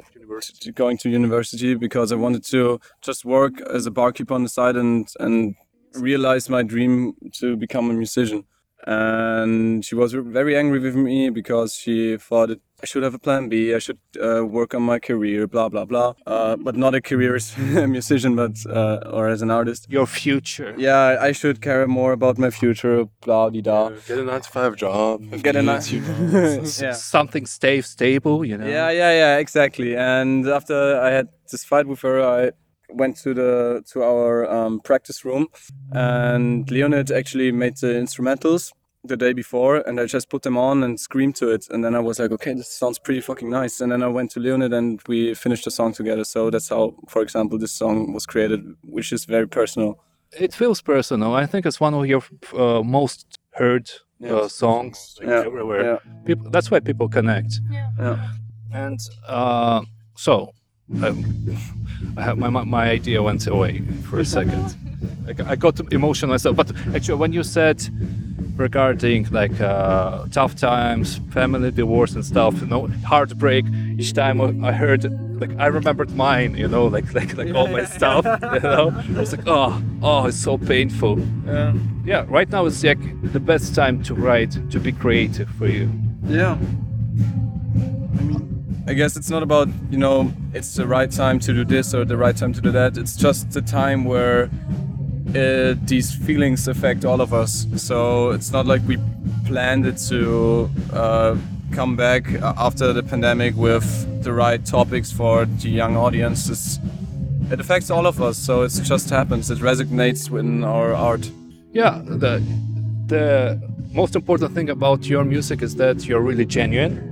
t- 0.59 0.71
going 0.71 0.97
to 0.97 1.09
university 1.09 1.75
because 1.75 2.11
I 2.11 2.15
wanted 2.15 2.43
to 2.45 2.79
just 3.01 3.25
work 3.25 3.59
as 3.61 3.85
a 3.85 3.91
barkeeper 3.91 4.33
on 4.33 4.43
the 4.43 4.49
side 4.49 4.75
and 4.75 5.07
and 5.19 5.55
realize 5.95 6.49
my 6.49 6.63
dream 6.63 7.13
to 7.39 7.57
become 7.57 7.89
a 7.89 7.93
musician. 7.93 8.45
And 8.87 9.85
she 9.85 9.95
was 9.95 10.13
very 10.13 10.57
angry 10.57 10.79
with 10.79 10.95
me 10.95 11.29
because 11.29 11.75
she 11.75 12.17
thought 12.17 12.49
that 12.49 12.61
I 12.83 12.87
should 12.87 13.03
have 13.03 13.13
a 13.13 13.19
plan 13.19 13.47
B. 13.47 13.75
I 13.75 13.79
should 13.79 13.99
uh, 14.19 14.43
work 14.43 14.73
on 14.73 14.81
my 14.81 14.97
career, 14.97 15.45
blah 15.47 15.69
blah 15.69 15.85
blah. 15.85 16.13
Uh, 16.25 16.55
but 16.55 16.75
not 16.75 16.95
a 16.95 17.01
career 17.01 17.35
as 17.35 17.55
a 17.75 17.87
musician, 17.87 18.35
but 18.35 18.55
uh, 18.65 18.99
or 19.11 19.27
as 19.27 19.41
an 19.41 19.51
artist. 19.51 19.87
your 19.89 20.07
future 20.07 20.73
Yeah, 20.77 21.17
I 21.21 21.31
should 21.31 21.61
care 21.61 21.85
more 21.87 22.11
about 22.11 22.39
my 22.39 22.49
future, 22.49 23.05
blah 23.21 23.49
di 23.49 23.61
da. 23.61 23.89
Get 24.07 24.17
a 24.17 24.23
nine 24.23 24.41
to 24.41 24.49
five 24.49 24.75
job. 24.75 25.21
Get 25.43 25.55
a 25.55 25.61
nice. 25.61 25.91
nice. 25.91 25.91
You 25.91 26.01
know. 26.01 26.63
yeah. 26.87 26.93
something 26.93 27.45
stay 27.45 27.81
stable, 27.81 28.43
you 28.43 28.57
know. 28.57 28.65
Yeah, 28.67 28.89
yeah, 28.89 29.11
yeah, 29.11 29.37
exactly. 29.37 29.95
And 29.95 30.47
after 30.47 30.99
I 30.99 31.11
had 31.11 31.27
this 31.51 31.63
fight 31.63 31.85
with 31.85 32.01
her, 32.01 32.19
I 32.21 32.51
went 32.93 33.17
to 33.23 33.33
the 33.33 33.83
to 33.91 34.03
our 34.03 34.49
um, 34.49 34.79
practice 34.79 35.25
room, 35.25 35.47
and 35.91 36.69
Leonid 36.69 37.11
actually 37.11 37.51
made 37.51 37.77
the 37.77 37.87
instrumentals 37.87 38.71
the 39.03 39.17
day 39.17 39.33
before, 39.33 39.77
and 39.77 39.99
I 39.99 40.05
just 40.05 40.29
put 40.29 40.43
them 40.43 40.57
on 40.57 40.83
and 40.83 40.99
screamed 40.99 41.35
to 41.37 41.49
it. 41.49 41.65
And 41.71 41.83
then 41.83 41.95
I 41.95 41.99
was 41.99 42.19
like, 42.19 42.31
okay, 42.31 42.53
this 42.53 42.69
sounds 42.71 42.99
pretty 42.99 43.21
fucking 43.21 43.49
nice. 43.49 43.81
And 43.81 43.91
then 43.91 44.03
I 44.03 44.07
went 44.07 44.29
to 44.31 44.39
Leonid 44.39 44.73
and 44.73 45.01
we 45.07 45.33
finished 45.33 45.65
the 45.65 45.71
song 45.71 45.93
together. 45.93 46.23
So 46.23 46.51
that's 46.51 46.69
how, 46.69 46.93
for 47.09 47.23
example, 47.23 47.57
this 47.57 47.71
song 47.71 48.13
was 48.13 48.27
created, 48.27 48.61
which 48.83 49.11
is 49.11 49.25
very 49.25 49.47
personal. 49.47 49.97
It 50.39 50.53
feels 50.53 50.81
personal. 50.83 51.33
I 51.33 51.47
think 51.47 51.65
it's 51.65 51.79
one 51.79 51.95
of 51.95 52.05
your 52.05 52.21
uh, 52.53 52.83
most 52.83 53.39
heard 53.55 53.89
uh, 54.23 54.47
songs 54.47 55.17
like, 55.19 55.29
Yeah, 55.29 55.43
everywhere. 55.47 55.83
yeah. 55.83 55.97
People, 56.25 56.51
that's 56.51 56.69
why 56.69 56.79
people 56.79 57.09
connect. 57.09 57.59
Yeah. 57.71 58.29
And 58.71 58.99
uh, 59.27 59.81
so, 60.15 60.53
um, 61.03 61.57
I 62.17 62.21
have 62.23 62.37
my, 62.37 62.49
my 62.49 62.89
idea 62.89 63.21
went 63.21 63.47
away 63.47 63.81
for 64.09 64.19
a 64.19 64.25
second. 64.25 64.75
I, 65.27 65.55
got- 65.55 65.93
emotional 65.93 66.31
myself. 66.31 66.55
But 66.55 66.71
actually, 66.95 67.15
when 67.19 67.31
you 67.33 67.43
said 67.43 67.81
regarding 68.57 69.27
like 69.31 69.59
uh, 69.61 70.25
tough 70.31 70.55
times, 70.55 71.19
family 71.31 71.71
divorce 71.71 72.13
and 72.13 72.25
stuff, 72.25 72.59
you 72.61 72.67
know, 72.67 72.87
heartbreak. 73.05 73.65
Each 73.97 74.13
time 74.13 74.41
I 74.41 74.69
I 74.69 74.71
heard, 74.71 75.03
like 75.39 75.51
I 75.57 75.67
remembered 75.67 76.11
mine, 76.15 76.55
you 76.55 76.67
know, 76.67 76.85
like 76.87 77.13
like 77.13 77.35
like 77.37 77.53
all 77.55 77.67
my 77.67 77.85
stuff, 77.85 78.25
you 78.25 78.59
know. 78.59 78.93
I 79.15 79.19
was 79.19 79.31
like, 79.35 79.47
oh, 79.47 79.81
oh, 80.01 80.25
it's 80.27 80.37
so 80.37 80.57
painful. 80.57 81.19
Yeah. 81.45 81.73
Yeah, 82.05 82.25
right 82.27 82.49
now 82.49 82.65
it's 82.65 82.83
like 82.83 82.99
the 83.31 83.39
best 83.39 83.75
time 83.75 84.03
to 84.03 84.13
write, 84.15 84.51
to 84.71 84.79
be 84.79 84.91
creative 84.91 85.49
for 85.57 85.67
you. 85.67 85.89
Yeah. 86.27 86.57
I 88.87 88.93
guess 88.93 89.15
it's 89.15 89.29
not 89.29 89.43
about, 89.43 89.69
you 89.89 89.97
know, 89.97 90.33
it's 90.53 90.75
the 90.75 90.87
right 90.87 91.11
time 91.11 91.39
to 91.39 91.53
do 91.53 91.63
this 91.63 91.93
or 91.93 92.03
the 92.03 92.17
right 92.17 92.35
time 92.35 92.51
to 92.53 92.61
do 92.61 92.71
that. 92.71 92.97
It's 92.97 93.15
just 93.15 93.51
the 93.51 93.61
time 93.61 94.05
where 94.05 94.49
uh, 95.35 95.75
these 95.85 96.13
feelings 96.13 96.67
affect 96.67 97.05
all 97.05 97.21
of 97.21 97.33
us. 97.33 97.67
So 97.77 98.31
it's 98.31 98.51
not 98.51 98.65
like 98.65 98.81
we 98.87 98.97
planned 99.45 99.85
it 99.85 99.97
to 100.09 100.69
uh, 100.91 101.35
come 101.71 101.95
back 101.95 102.33
after 102.41 102.91
the 102.91 103.03
pandemic 103.03 103.55
with 103.55 104.23
the 104.23 104.33
right 104.33 104.65
topics 104.65 105.11
for 105.11 105.45
the 105.45 105.69
young 105.69 105.95
audience. 105.95 106.49
It's, 106.49 106.79
it 107.51 107.59
affects 107.59 107.91
all 107.91 108.07
of 108.07 108.21
us, 108.21 108.37
so 108.37 108.63
it 108.63 108.71
just 108.83 109.09
happens. 109.09 109.51
It 109.51 109.59
resonates 109.59 110.29
within 110.29 110.63
our 110.63 110.93
art. 110.93 111.29
Yeah, 111.71 112.01
the 112.03 112.41
the 113.07 113.61
most 113.91 114.15
important 114.15 114.53
thing 114.53 114.69
about 114.69 115.05
your 115.05 115.23
music 115.25 115.61
is 115.61 115.75
that 115.75 116.07
you're 116.07 116.21
really 116.21 116.45
genuine. 116.45 117.10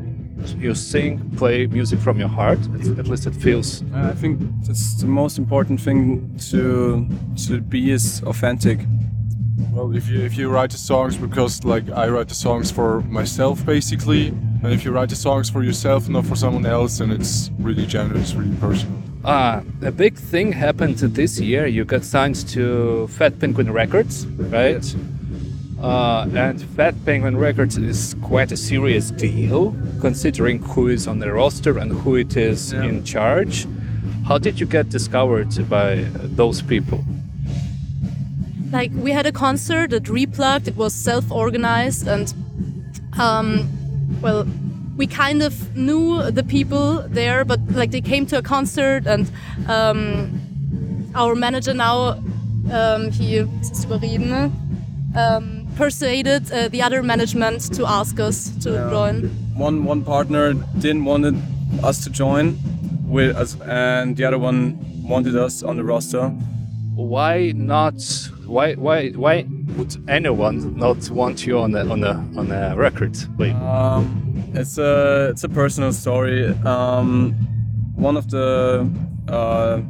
You 0.57 0.75
sing, 0.75 1.19
play 1.37 1.67
music 1.67 1.99
from 1.99 2.19
your 2.19 2.29
heart. 2.29 2.59
It's, 2.75 2.89
at 2.99 3.07
least 3.07 3.25
it 3.27 3.35
feels. 3.35 3.83
I 3.93 4.13
think 4.13 4.39
that's 4.65 5.01
the 5.01 5.07
most 5.07 5.37
important 5.37 5.81
thing 5.81 6.37
to 6.51 7.07
to 7.47 7.61
be 7.61 7.91
is 7.91 8.21
authentic. 8.23 8.79
Well, 9.73 9.95
if 9.95 10.09
you 10.09 10.21
if 10.21 10.37
you 10.37 10.49
write 10.49 10.71
the 10.71 10.77
songs 10.77 11.17
because 11.17 11.63
like 11.63 11.89
I 11.91 12.07
write 12.09 12.27
the 12.29 12.35
songs 12.35 12.71
for 12.71 13.01
myself 13.01 13.65
basically, 13.65 14.27
and 14.63 14.73
if 14.73 14.83
you 14.85 14.91
write 14.91 15.09
the 15.09 15.15
songs 15.15 15.49
for 15.49 15.63
yourself, 15.63 16.09
not 16.09 16.25
for 16.25 16.35
someone 16.35 16.65
else, 16.65 16.97
then 16.99 17.11
it's 17.11 17.51
really 17.59 17.85
genuine, 17.85 18.21
it's 18.21 18.33
really 18.33 18.55
personal. 18.57 18.97
Uh, 19.23 19.61
a 19.81 19.91
big 19.91 20.15
thing 20.15 20.51
happened 20.53 20.97
this 20.97 21.39
year. 21.39 21.65
You 21.67 21.83
got 21.83 22.03
signed 22.05 22.47
to 22.49 23.07
Fat 23.07 23.37
Penguin 23.39 23.71
Records, 23.71 24.25
right? 24.25 24.95
Uh, 25.81 26.27
and 26.35 26.61
Fat 26.75 26.93
Penguin 27.05 27.37
Records 27.37 27.77
is 27.77 28.15
quite 28.21 28.51
a 28.51 28.57
serious 28.57 29.11
deal, 29.11 29.75
considering 30.01 30.61
who 30.61 30.87
is 30.89 31.07
on 31.07 31.19
the 31.19 31.31
roster 31.31 31.77
and 31.77 31.91
who 31.91 32.15
it 32.15 32.35
is 32.35 32.73
in 32.73 33.03
charge. 33.03 33.65
How 34.27 34.37
did 34.37 34.59
you 34.59 34.65
get 34.65 34.89
discovered 34.89 35.69
by 35.69 36.05
those 36.35 36.61
people? 36.61 37.03
like 38.71 38.91
we 38.95 39.11
had 39.11 39.25
a 39.25 39.31
concert 39.31 39.93
at 39.93 40.03
Replugged. 40.03 40.67
It 40.67 40.75
was 40.75 40.93
self-organized, 40.93 42.07
and 42.07 42.33
um, 43.17 43.67
well, 44.21 44.47
we 44.97 45.07
kind 45.07 45.41
of 45.41 45.75
knew 45.75 46.31
the 46.31 46.43
people 46.43 47.03
there, 47.07 47.45
but 47.45 47.59
like 47.71 47.91
they 47.91 48.01
came 48.01 48.25
to 48.27 48.37
a 48.37 48.41
concert, 48.41 49.07
and 49.07 49.31
um, 49.67 51.11
our 51.15 51.35
manager 51.35 51.73
now, 51.73 52.19
um, 52.71 53.11
he 53.11 53.37
es 53.37 53.71
ist 53.71 53.85
überreden, 53.85 54.51
um, 55.15 55.58
persuaded 55.79 56.51
uh, 56.51 56.67
the 56.67 56.81
other 56.81 57.01
management 57.01 57.73
to 57.73 57.85
ask 57.87 58.19
us 58.19 58.49
to 58.63 58.69
join. 58.91 59.29
One 59.55 59.85
one 59.85 60.03
partner 60.03 60.53
didn't 60.77 61.05
wanted 61.05 61.35
us 61.81 62.03
to 62.03 62.09
join, 62.09 62.59
with 63.09 63.35
us, 63.35 63.55
and 63.61 64.15
the 64.17 64.25
other 64.25 64.37
one 64.37 64.77
wanted 65.07 65.35
us 65.35 65.63
on 65.63 65.77
the 65.77 65.83
roster. 65.83 66.27
Why 66.95 67.53
not? 67.55 67.95
Why 68.45 68.73
why 68.73 69.09
why 69.11 69.45
would 69.77 69.95
anyone 70.09 70.75
not 70.75 71.09
want 71.09 71.45
you 71.47 71.59
on 71.59 71.73
a 71.75 71.85
on 71.93 72.03
a 72.03 72.13
on 72.39 72.51
a 72.51 72.75
record 72.75 73.15
label? 73.39 73.65
Um, 73.65 74.43
it's 74.53 74.77
a 74.77 75.29
it's 75.31 75.43
a 75.45 75.49
personal 75.49 75.93
story. 75.93 76.47
Um, 76.65 77.33
one 77.95 78.17
of 78.17 78.29
the 78.29 78.89
uh, 79.29 79.81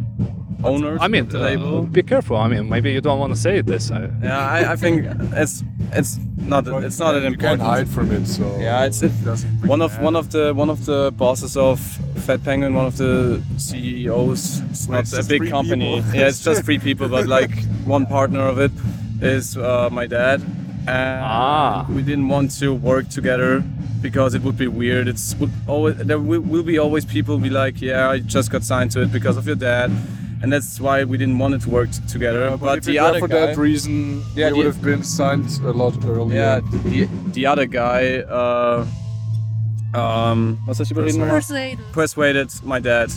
owners 0.63 0.99
I 1.01 1.07
mean, 1.07 1.21
of 1.23 1.31
the 1.31 1.39
uh, 1.39 1.49
label. 1.49 1.81
be 1.83 2.03
careful. 2.03 2.37
I 2.37 2.47
mean, 2.47 2.69
maybe 2.69 2.91
you 2.91 3.01
don't 3.01 3.19
want 3.19 3.33
to 3.33 3.39
say 3.39 3.61
this. 3.61 3.91
I, 3.91 4.09
Yeah, 4.21 4.37
I, 4.37 4.73
I 4.73 4.75
think 4.75 5.05
it's 5.33 5.63
it's 5.93 6.17
not 6.37 6.67
it's 6.83 6.99
not 6.99 7.15
an 7.15 7.25
important. 7.25 7.31
you 7.31 7.37
can't 7.37 7.61
hide 7.61 7.87
from 7.89 8.11
it. 8.11 8.25
So 8.27 8.57
Yeah, 8.59 8.85
it's 8.85 9.01
it, 9.03 9.11
one 9.65 9.81
of 9.81 9.99
one 10.01 10.15
of 10.15 10.31
the 10.31 10.53
one 10.53 10.69
of 10.69 10.85
the 10.85 11.11
bosses 11.17 11.55
of 11.57 11.79
Fat 12.25 12.43
Penguin, 12.43 12.73
one 12.73 12.85
of 12.85 12.97
the 12.97 13.41
CEOs. 13.57 14.61
It's 14.69 14.87
not 14.87 14.99
it's 15.01 15.13
a 15.13 15.23
big 15.23 15.49
company. 15.49 16.01
people. 16.01 16.15
yeah, 16.15 16.27
it's 16.27 16.43
just 16.43 16.63
three 16.65 16.79
people, 16.79 17.07
but 17.09 17.27
like 17.39 17.51
one 17.85 18.05
partner 18.05 18.41
of 18.47 18.59
it 18.59 18.71
is 19.21 19.57
uh, 19.57 19.89
my 19.91 20.07
dad. 20.07 20.41
And 20.87 21.21
Ah. 21.23 21.85
we 21.89 22.01
didn't 22.01 22.29
want 22.29 22.57
to 22.59 22.73
work 22.73 23.09
together 23.09 23.63
because 24.01 24.33
it 24.33 24.41
would 24.43 24.57
be 24.57 24.67
weird. 24.67 25.07
It's 25.07 25.35
would 25.35 25.51
always 25.67 25.95
there 25.97 26.17
will, 26.19 26.41
will 26.41 26.63
be 26.63 26.79
always 26.79 27.05
people 27.05 27.37
be 27.37 27.49
like, 27.49 27.81
yeah, 27.81 28.09
I 28.09 28.19
just 28.19 28.49
got 28.51 28.63
signed 28.63 28.91
to 28.91 29.01
it 29.01 29.11
because 29.11 29.37
of 29.37 29.45
your 29.45 29.57
dad, 29.57 29.91
and 30.41 30.51
that's 30.53 30.79
why 30.79 31.03
we 31.03 31.17
didn't 31.17 31.37
want 31.39 31.53
it 31.53 31.61
to 31.61 31.69
work 31.69 31.89
together. 32.07 32.57
But 32.57 32.77
if 32.79 32.83
the 32.85 32.99
other 32.99 33.19
for 33.19 33.27
guy, 33.27 33.47
that 33.47 33.57
reason, 33.57 34.23
Yeah, 34.35 34.51
we 34.51 34.57
would 34.57 34.65
have 34.67 34.81
been 34.81 35.03
signed 35.03 35.59
a 35.63 35.71
lot 35.71 35.93
earlier. 36.05 36.35
yeah, 36.39 36.59
the, 36.83 37.07
the 37.33 37.45
other 37.45 37.65
guy, 37.65 38.19
uh, 38.29 38.85
um, 39.93 40.57
was 40.67 40.77
das 40.77 40.91
überreden? 40.91 41.27
Persuaded. 41.29 41.79
persuaded 41.93 42.49
my 42.63 42.79
dad. 42.79 43.11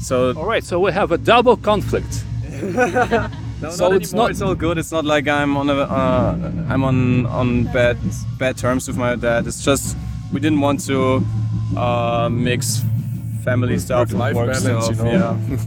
So 0.00 0.32
all 0.36 0.46
right, 0.46 0.64
so 0.64 0.78
we 0.80 0.92
have 0.92 1.12
a 1.12 1.18
double 1.18 1.56
conflict. 1.56 2.24
no, 2.62 3.70
so 3.70 3.88
not 3.88 3.96
it's 3.96 4.12
anymore, 4.12 4.28
not- 4.28 4.30
It's 4.30 4.42
all 4.42 4.54
good. 4.54 4.78
It's 4.78 4.92
not 4.92 5.04
like 5.04 5.26
I'm 5.28 5.56
on 5.56 5.70
a 5.70 5.74
uh, 5.74 6.36
I'm 6.68 6.84
on 6.84 7.26
on 7.26 7.64
bad 7.72 7.96
bad 8.38 8.56
terms 8.56 8.86
with 8.86 8.96
my 8.96 9.16
dad. 9.16 9.46
It's 9.46 9.64
just 9.64 9.96
we 10.32 10.40
didn't 10.40 10.60
want 10.60 10.86
to 10.86 11.24
uh, 11.76 12.28
mix 12.30 12.82
family 13.44 13.78
stuff 13.78 14.12
life 14.12 14.34
work 14.36 14.52
balance, 14.52 14.84
stuff. 14.86 14.96
you 14.98 15.04
know. 15.04 15.38
Yeah. 15.50 15.58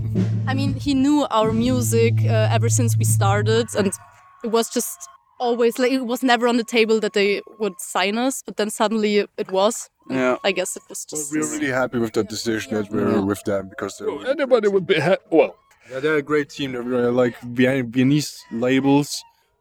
I 0.52 0.54
mean, 0.54 0.74
he 0.86 0.94
knew 0.94 1.26
our 1.30 1.52
music 1.54 2.14
uh, 2.26 2.56
ever 2.58 2.70
since 2.70 2.98
we 2.98 3.06
started, 3.06 3.68
and 3.78 3.88
it 3.88 4.52
was 4.58 4.70
just 4.70 4.98
always 5.40 5.78
like 5.78 5.92
it 5.92 6.06
was 6.14 6.22
never 6.24 6.48
on 6.48 6.58
the 6.58 6.64
table 6.78 7.00
that 7.00 7.14
they 7.14 7.42
would 7.60 7.74
sign 7.80 8.18
us. 8.18 8.42
But 8.46 8.58
then 8.58 8.70
suddenly 8.70 9.18
it 9.44 9.52
was. 9.52 9.90
Yeah. 10.10 10.38
I 10.44 10.52
guess 10.54 10.76
it 10.78 10.84
was 10.90 11.06
just. 11.06 11.32
We're 11.34 11.50
really 11.56 11.72
happy 11.82 12.00
with 12.00 12.14
that 12.14 12.30
decision 12.30 12.74
that 12.76 12.90
we're 12.90 13.22
with 13.22 13.44
them 13.44 13.70
because 13.70 13.98
they're, 13.98 14.10
Anybody 14.32 14.68
would 14.70 14.88
be 14.88 15.00
ha- 15.00 15.18
well. 15.30 15.56
yeah, 15.92 16.00
they're 16.00 16.16
a 16.18 16.22
great 16.32 16.50
team. 16.50 16.72
They're 16.72 17.12
like 17.12 17.36
Vien- 17.42 17.92
Viennese 17.92 18.32
labels 18.52 19.10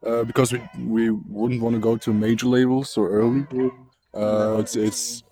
uh, 0.07 0.23
because 0.25 0.53
we 0.53 0.61
we 0.97 1.11
wouldn't 1.11 1.61
want 1.63 1.75
to 1.75 1.81
go 1.81 1.97
to 1.97 2.13
major 2.13 2.47
labels 2.47 2.91
so 2.91 3.03
early. 3.03 3.43
Uh, 4.17 4.59
it's 4.61 4.75
it's 4.77 5.23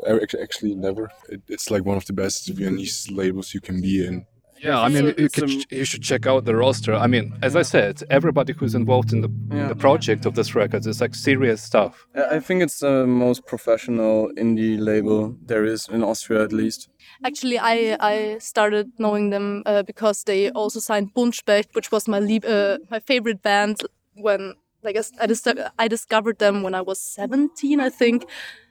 actually 0.42 0.74
never. 0.74 1.10
It, 1.28 1.42
it's 1.48 1.70
like 1.70 1.84
one 1.84 1.96
of 1.96 2.04
the 2.06 2.12
best 2.12 2.48
Viennese 2.48 3.10
labels 3.10 3.54
you 3.54 3.60
can 3.60 3.80
be 3.80 4.06
in. 4.06 4.26
Yeah, 4.62 4.80
I 4.80 4.88
mean, 4.88 5.04
you, 5.06 5.14
It's 5.18 5.34
could, 5.34 5.50
a- 5.50 5.76
you 5.76 5.84
should 5.84 6.02
check 6.02 6.26
out 6.26 6.44
the 6.46 6.54
roster. 6.56 6.94
I 6.94 7.06
mean, 7.06 7.34
as 7.42 7.54
I 7.54 7.62
said, 7.62 8.02
everybody 8.08 8.52
who's 8.54 8.74
involved 8.74 9.12
in 9.12 9.20
the 9.20 9.28
Yeah. 9.52 9.68
the 9.68 9.74
project 9.74 10.26
of 10.26 10.34
this 10.34 10.54
record 10.54 10.86
is 10.86 11.00
like 11.00 11.14
serious 11.14 11.60
stuff. 11.62 12.06
I 12.14 12.36
I 12.36 12.40
think 12.40 12.62
it's 12.62 12.78
the 12.80 13.06
most 13.06 13.40
professional 13.46 14.30
indie 14.36 14.78
label 14.78 15.36
there 15.48 15.64
is 15.72 15.88
in 15.88 16.02
Austria, 16.02 16.42
at 16.44 16.52
least. 16.52 16.88
Actually, 17.24 17.58
I 17.58 17.96
I 18.12 18.38
started 18.38 18.86
knowing 18.98 19.30
them 19.30 19.62
uh, 19.66 19.82
because 19.86 20.24
they 20.24 20.50
also 20.54 20.80
signed 20.80 21.08
Buntspecht, 21.14 21.68
which 21.74 21.90
was 21.92 22.08
my 22.08 22.20
lieb- 22.20 22.48
uh, 22.48 22.76
my 22.90 23.00
favorite 23.00 23.40
band 23.42 23.76
when 24.24 24.54
like 24.86 24.96
I 24.96 25.00
s- 25.00 25.12
I, 25.24 25.26
dis- 25.26 25.64
I 25.84 25.88
discovered 25.88 26.38
them 26.38 26.62
when 26.64 26.74
I 26.74 26.82
was 26.82 26.98
17, 27.00 27.80
I 27.86 27.90
think, 27.90 28.24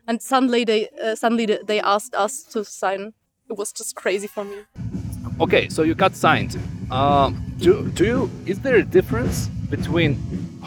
and 0.08 0.22
suddenly 0.22 0.64
they 0.66 0.90
uh, 1.04 1.16
suddenly 1.16 1.46
they- 1.46 1.64
they 1.66 1.80
asked 1.82 2.16
us 2.16 2.44
to 2.54 2.64
sign. 2.64 3.14
It 3.50 3.58
was 3.58 3.72
just 3.74 3.96
crazy 3.96 4.28
for 4.28 4.44
me. 4.46 4.56
Okay, 5.40 5.68
so 5.70 5.84
you 5.84 5.96
got 5.96 6.16
signed. 6.16 6.58
Um, 6.92 7.36
do 7.58 7.90
do 7.96 8.04
you? 8.06 8.30
Is 8.46 8.60
there 8.60 8.76
a 8.76 8.84
difference 8.84 9.50
between 9.70 10.18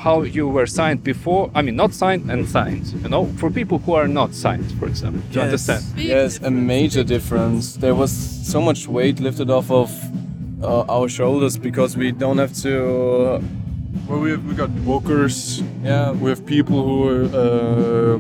how 0.05 0.23
you 0.23 0.49
were 0.49 0.67
signed 0.67 1.03
before? 1.05 1.51
I 1.55 1.63
mean, 1.63 1.77
not 1.77 1.93
signed 1.95 2.31
and 2.31 2.49
signed. 2.49 2.87
You 3.03 3.09
know, 3.09 3.27
for 3.39 3.51
people 3.51 3.79
who 3.79 3.95
are 3.95 4.09
not 4.09 4.35
signed, 4.35 4.71
for 4.79 4.87
example, 4.89 5.23
to 5.33 5.43
understand. 5.43 5.83
Yes, 5.97 6.39
a 6.43 6.51
major 6.51 7.05
difference. 7.05 7.77
There 7.77 7.95
was 7.95 8.11
so 8.53 8.61
much 8.61 8.89
weight 8.89 9.21
lifted 9.21 9.51
off 9.51 9.71
of 9.71 9.91
uh, 10.63 10.85
our 10.95 11.09
shoulders 11.09 11.57
because 11.59 11.97
we 11.97 12.13
don't 12.13 12.39
have 12.39 12.53
to. 12.63 13.41
Well, 14.09 14.21
we 14.21 14.31
have, 14.31 14.45
we 14.47 14.55
got 14.55 14.71
bookers. 14.85 15.63
Yeah, 15.85 16.13
We 16.13 16.31
have 16.31 16.45
people 16.47 16.83
who 16.87 17.09
are. 17.09 17.25
Uh, 17.35 18.19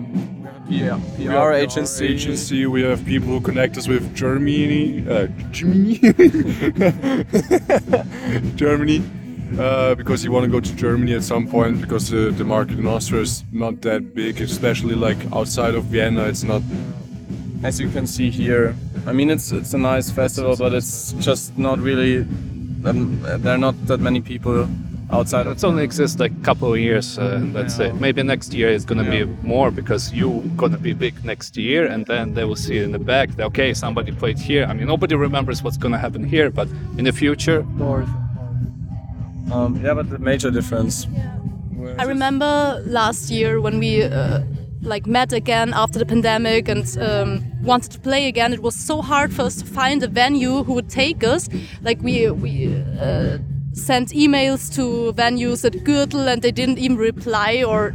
yeah, 0.69 1.01
we 1.19 1.27
PR 1.27 1.33
have 1.33 1.55
agency. 1.55 2.07
agency. 2.07 2.67
We 2.67 2.83
have 2.83 3.05
people 3.05 3.29
who 3.29 3.41
connect 3.41 3.77
us 3.77 3.89
with 3.89 4.15
Germany. 4.15 5.05
Uh, 5.09 5.27
Germany. 5.51 5.99
Germany. 8.57 9.03
Uh, 9.59 9.95
because 9.95 10.25
you 10.25 10.33
want 10.33 10.45
to 10.45 10.51
go 10.51 10.59
to 10.59 10.75
Germany 10.75 11.15
at 11.15 11.23
some 11.23 11.47
point 11.47 11.81
because 11.81 12.11
the, 12.11 12.33
the 12.33 12.45
market 12.45 12.81
in 12.81 12.87
Austria 12.87 13.23
is 13.23 13.45
not 13.53 13.81
that 13.83 14.13
big, 14.13 14.41
especially 14.41 14.97
like 14.97 15.17
outside 15.33 15.77
of 15.77 15.85
Vienna. 15.85 16.25
It's 16.25 16.43
not. 16.43 16.63
As 17.63 17.81
you 17.81 17.89
can 17.89 18.07
see 18.07 18.29
here, 18.29 18.75
I 19.07 19.13
mean 19.13 19.31
it's 19.31 19.53
it's 19.53 19.73
a 19.73 19.79
nice 19.79 20.11
festival, 20.11 20.57
but 20.57 20.75
it's 20.75 21.13
just 21.21 21.57
not 21.57 21.79
really. 21.79 22.27
Um, 22.85 23.21
there 23.23 23.55
are 23.55 23.59
not 23.59 23.75
that 23.87 24.01
many 24.01 24.21
people 24.21 24.69
outside. 25.11 25.47
It's 25.47 25.65
only 25.65 25.85
exists 25.85 26.19
like 26.19 26.33
a 26.33 26.45
couple 26.45 26.73
of 26.73 26.79
years, 26.79 27.19
uh, 27.19 27.41
let's 27.53 27.75
say. 27.75 27.93
Maybe 27.93 28.23
next 28.23 28.53
year 28.53 28.69
it's 28.71 28.85
gonna 28.85 29.05
Yeah. 29.05 29.25
be 29.25 29.33
more 29.43 29.71
because 29.71 30.13
you 30.13 30.43
gonna 30.57 30.79
be 30.79 30.93
big 30.95 31.15
next 31.25 31.57
year, 31.57 31.87
and 31.87 32.05
then 32.07 32.35
they 32.35 32.45
will 32.45 32.57
see 32.57 32.79
in 32.79 32.93
the 32.93 32.99
back. 32.99 33.37
that, 33.37 33.47
Okay, 33.47 33.73
somebody 33.75 34.13
played 34.13 34.39
here. 34.39 34.65
I 34.71 34.73
mean, 34.75 34.87
nobody 34.87 35.15
remembers 35.15 35.63
what's 35.63 35.77
gonna 35.79 35.99
happen 35.99 36.25
here, 36.25 36.51
but 36.51 36.69
in 36.99 37.05
the 37.05 37.13
future, 37.13 37.65
Um, 39.53 39.81
yeah, 39.85 39.95
but 39.95 40.11
the 40.11 40.19
major 40.19 40.51
difference. 40.51 41.07
I 41.99 42.05
remember 42.05 42.83
last 42.85 43.31
year 43.31 43.61
when 43.61 43.79
we 43.79 44.03
uh, 44.03 44.41
like 44.83 45.07
met 45.07 45.33
again 45.33 45.73
after 45.73 45.99
the 46.01 46.05
pandemic 46.07 46.69
and 46.69 46.85
um, 46.99 47.45
wanted 47.63 47.93
to 47.93 48.01
play 48.01 48.27
again. 48.27 48.53
It 48.53 48.61
was 48.61 48.75
so 48.75 49.03
hard 49.03 49.33
for 49.33 49.43
us 49.43 49.57
to 49.63 49.65
find 49.65 50.03
a 50.03 50.09
venue 50.09 50.65
who 50.65 50.73
would 50.75 50.89
take 50.89 51.23
us. 51.23 51.49
Like 51.83 51.99
we 52.03 52.29
we 52.31 52.53
uh, 53.01 53.39
sent 53.77 54.09
emails 54.11 54.73
to 54.75 55.13
venues 55.13 55.65
at 55.65 55.73
Gürtel 55.85 56.27
and 56.33 56.43
they 56.43 56.51
didn't 56.53 56.79
even 56.79 56.97
reply 56.97 57.63
or 57.63 57.95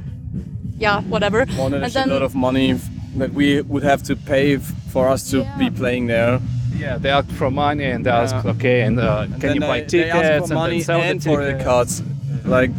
yeah 0.78 1.02
whatever. 1.10 1.46
Wanted 1.58 1.82
a 1.82 1.86
and 1.86 1.94
then 1.94 2.08
shitload 2.10 2.22
of 2.22 2.36
money 2.36 2.74
that 3.18 3.34
we 3.34 3.62
would 3.62 3.84
have 3.84 4.04
to 4.04 4.16
pay 4.16 4.56
f- 4.56 4.74
for 4.92 5.08
us 5.10 5.30
to 5.32 5.44
be 5.58 5.70
playing 5.70 6.08
there. 6.08 6.40
yeah, 6.78 6.98
they 6.98 7.10
ask 7.10 7.30
for 7.32 7.52
money 7.52 7.86
and 7.86 8.06
they 8.06 8.12
ask, 8.12 8.34
Yeah. 8.34 8.52
okay, 8.52 8.82
and 8.82 9.00
uh, 9.00 9.28
can 9.40 9.56
you 9.56 9.62
buy 9.62 9.80
they, 9.82 9.86
they 9.86 10.04
tickets 10.04 10.16
ask 10.16 10.38
for 10.38 10.44
and 10.46 10.54
money 10.54 10.78
then 10.78 10.86
sell 10.86 11.02
and 11.02 11.22
the 11.22 11.30
for 11.30 11.44
the 11.46 11.52
tickets? 11.58 12.04
Like, 12.46 12.72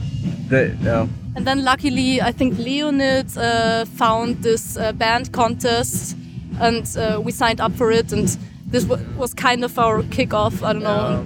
they, 0.49 0.75
yeah. 0.83 1.07
And 1.37 1.47
then 1.47 1.65
luckily, 1.65 2.21
I 2.21 2.33
think 2.33 2.59
Leonid 2.59 3.37
uh, 3.37 3.85
found 3.85 4.43
this 4.43 4.77
uh, 4.77 4.93
band 4.93 5.33
contest 5.33 6.17
and 6.61 6.85
uh, 6.97 7.21
we 7.25 7.31
signed 7.33 7.61
up 7.61 7.73
for 7.73 7.91
it, 7.93 8.13
and 8.13 8.27
this 8.73 8.85
wa 8.85 8.97
was 9.17 9.35
kind 9.35 9.65
of 9.65 9.79
our 9.79 10.03
kickoff. 10.03 10.63
I 10.63 10.73
don't 10.73 10.83
know. 10.83 11.25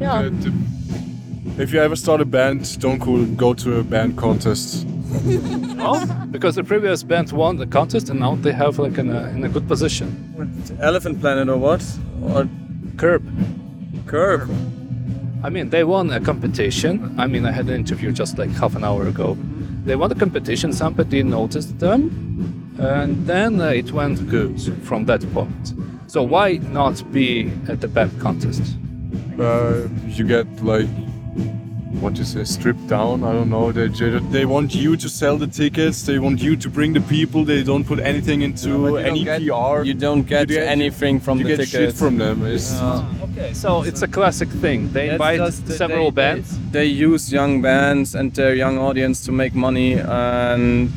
Yeah. 0.00 0.22
The- 0.22 0.30
the- 0.50 0.67
if 1.58 1.72
you 1.72 1.80
ever 1.80 1.96
start 1.96 2.20
a 2.20 2.24
band, 2.24 2.78
don't 2.80 2.98
go, 2.98 3.24
go 3.24 3.52
to 3.54 3.78
a 3.78 3.82
band 3.82 4.16
contest. 4.16 4.86
No, 4.86 6.04
because 6.30 6.54
the 6.54 6.64
previous 6.64 7.02
band 7.02 7.32
won 7.32 7.56
the 7.56 7.66
contest 7.66 8.10
and 8.10 8.20
now 8.20 8.36
they 8.36 8.52
have 8.52 8.78
like 8.78 8.98
in 8.98 9.10
a, 9.10 9.28
in 9.30 9.44
a 9.44 9.48
good 9.48 9.66
position. 9.66 10.78
Elephant 10.80 11.20
Planet 11.20 11.48
or 11.48 11.56
what? 11.56 11.84
Or 12.22 12.48
Curb. 12.96 13.24
Curb? 14.06 14.50
I 15.42 15.50
mean, 15.50 15.70
they 15.70 15.84
won 15.84 16.10
a 16.10 16.20
competition. 16.20 17.14
I 17.18 17.26
mean, 17.26 17.46
I 17.46 17.52
had 17.52 17.68
an 17.68 17.74
interview 17.74 18.12
just 18.12 18.38
like 18.38 18.50
half 18.50 18.74
an 18.74 18.84
hour 18.84 19.06
ago. 19.06 19.36
They 19.84 19.96
won 19.96 20.08
the 20.08 20.14
competition. 20.16 20.72
Somebody 20.72 21.22
noticed 21.22 21.78
them, 21.78 22.74
and 22.78 23.26
then 23.26 23.60
uh, 23.60 23.68
it 23.68 23.92
went 23.92 24.28
good 24.28 24.60
from 24.84 25.06
that 25.06 25.22
point. 25.32 25.74
So 26.08 26.22
why 26.22 26.56
not 26.56 27.10
be 27.12 27.50
at 27.68 27.80
the 27.80 27.88
band 27.88 28.20
contest? 28.20 28.76
Uh, 29.38 29.86
you 30.08 30.26
get 30.26 30.46
like 30.64 30.88
what 32.00 32.16
you 32.16 32.24
say 32.24 32.44
stripped 32.44 32.86
down 32.86 33.24
i 33.24 33.32
don't 33.32 33.50
know 33.50 33.72
they, 33.72 33.88
they 33.88 34.18
they 34.36 34.44
want 34.44 34.74
you 34.74 34.96
to 34.96 35.08
sell 35.08 35.36
the 35.36 35.46
tickets 35.46 36.02
they 36.06 36.18
want 36.18 36.40
you 36.40 36.56
to 36.56 36.68
bring 36.68 36.92
the 36.92 37.00
people 37.02 37.44
they 37.44 37.62
don't 37.62 37.84
put 37.84 37.98
anything 38.00 38.42
into 38.42 38.96
any 38.98 39.24
pr 39.24 39.82
You 39.84 39.94
don't 39.94 40.22
get 40.34 40.48
You 40.50 40.56
get- 40.56 40.68
anything 40.68 41.20
from 41.20 41.38
you 41.38 41.44
the 41.44 41.56
get 41.56 41.68
shit 41.68 41.80
tickets. 41.80 41.98
from 41.98 42.18
them 42.18 42.36
it's, 42.46 42.68
Okay, 43.26 43.52
so 43.54 43.82
it's 43.82 44.02
a 44.02 44.08
classic 44.08 44.48
thing. 44.64 44.90
They 44.92 45.10
invite 45.10 45.38
just 45.38 45.66
the- 45.66 45.74
several 45.74 46.10
they- 46.10 46.20
bands. 46.22 46.48
They, 46.58 46.78
they 46.78 46.86
use 46.86 47.32
young 47.32 47.62
bands 47.62 48.14
and 48.14 48.32
their 48.34 48.54
young 48.54 48.78
audience 48.78 49.24
to 49.26 49.32
make 49.32 49.54
money, 49.54 49.92
and 49.94 50.90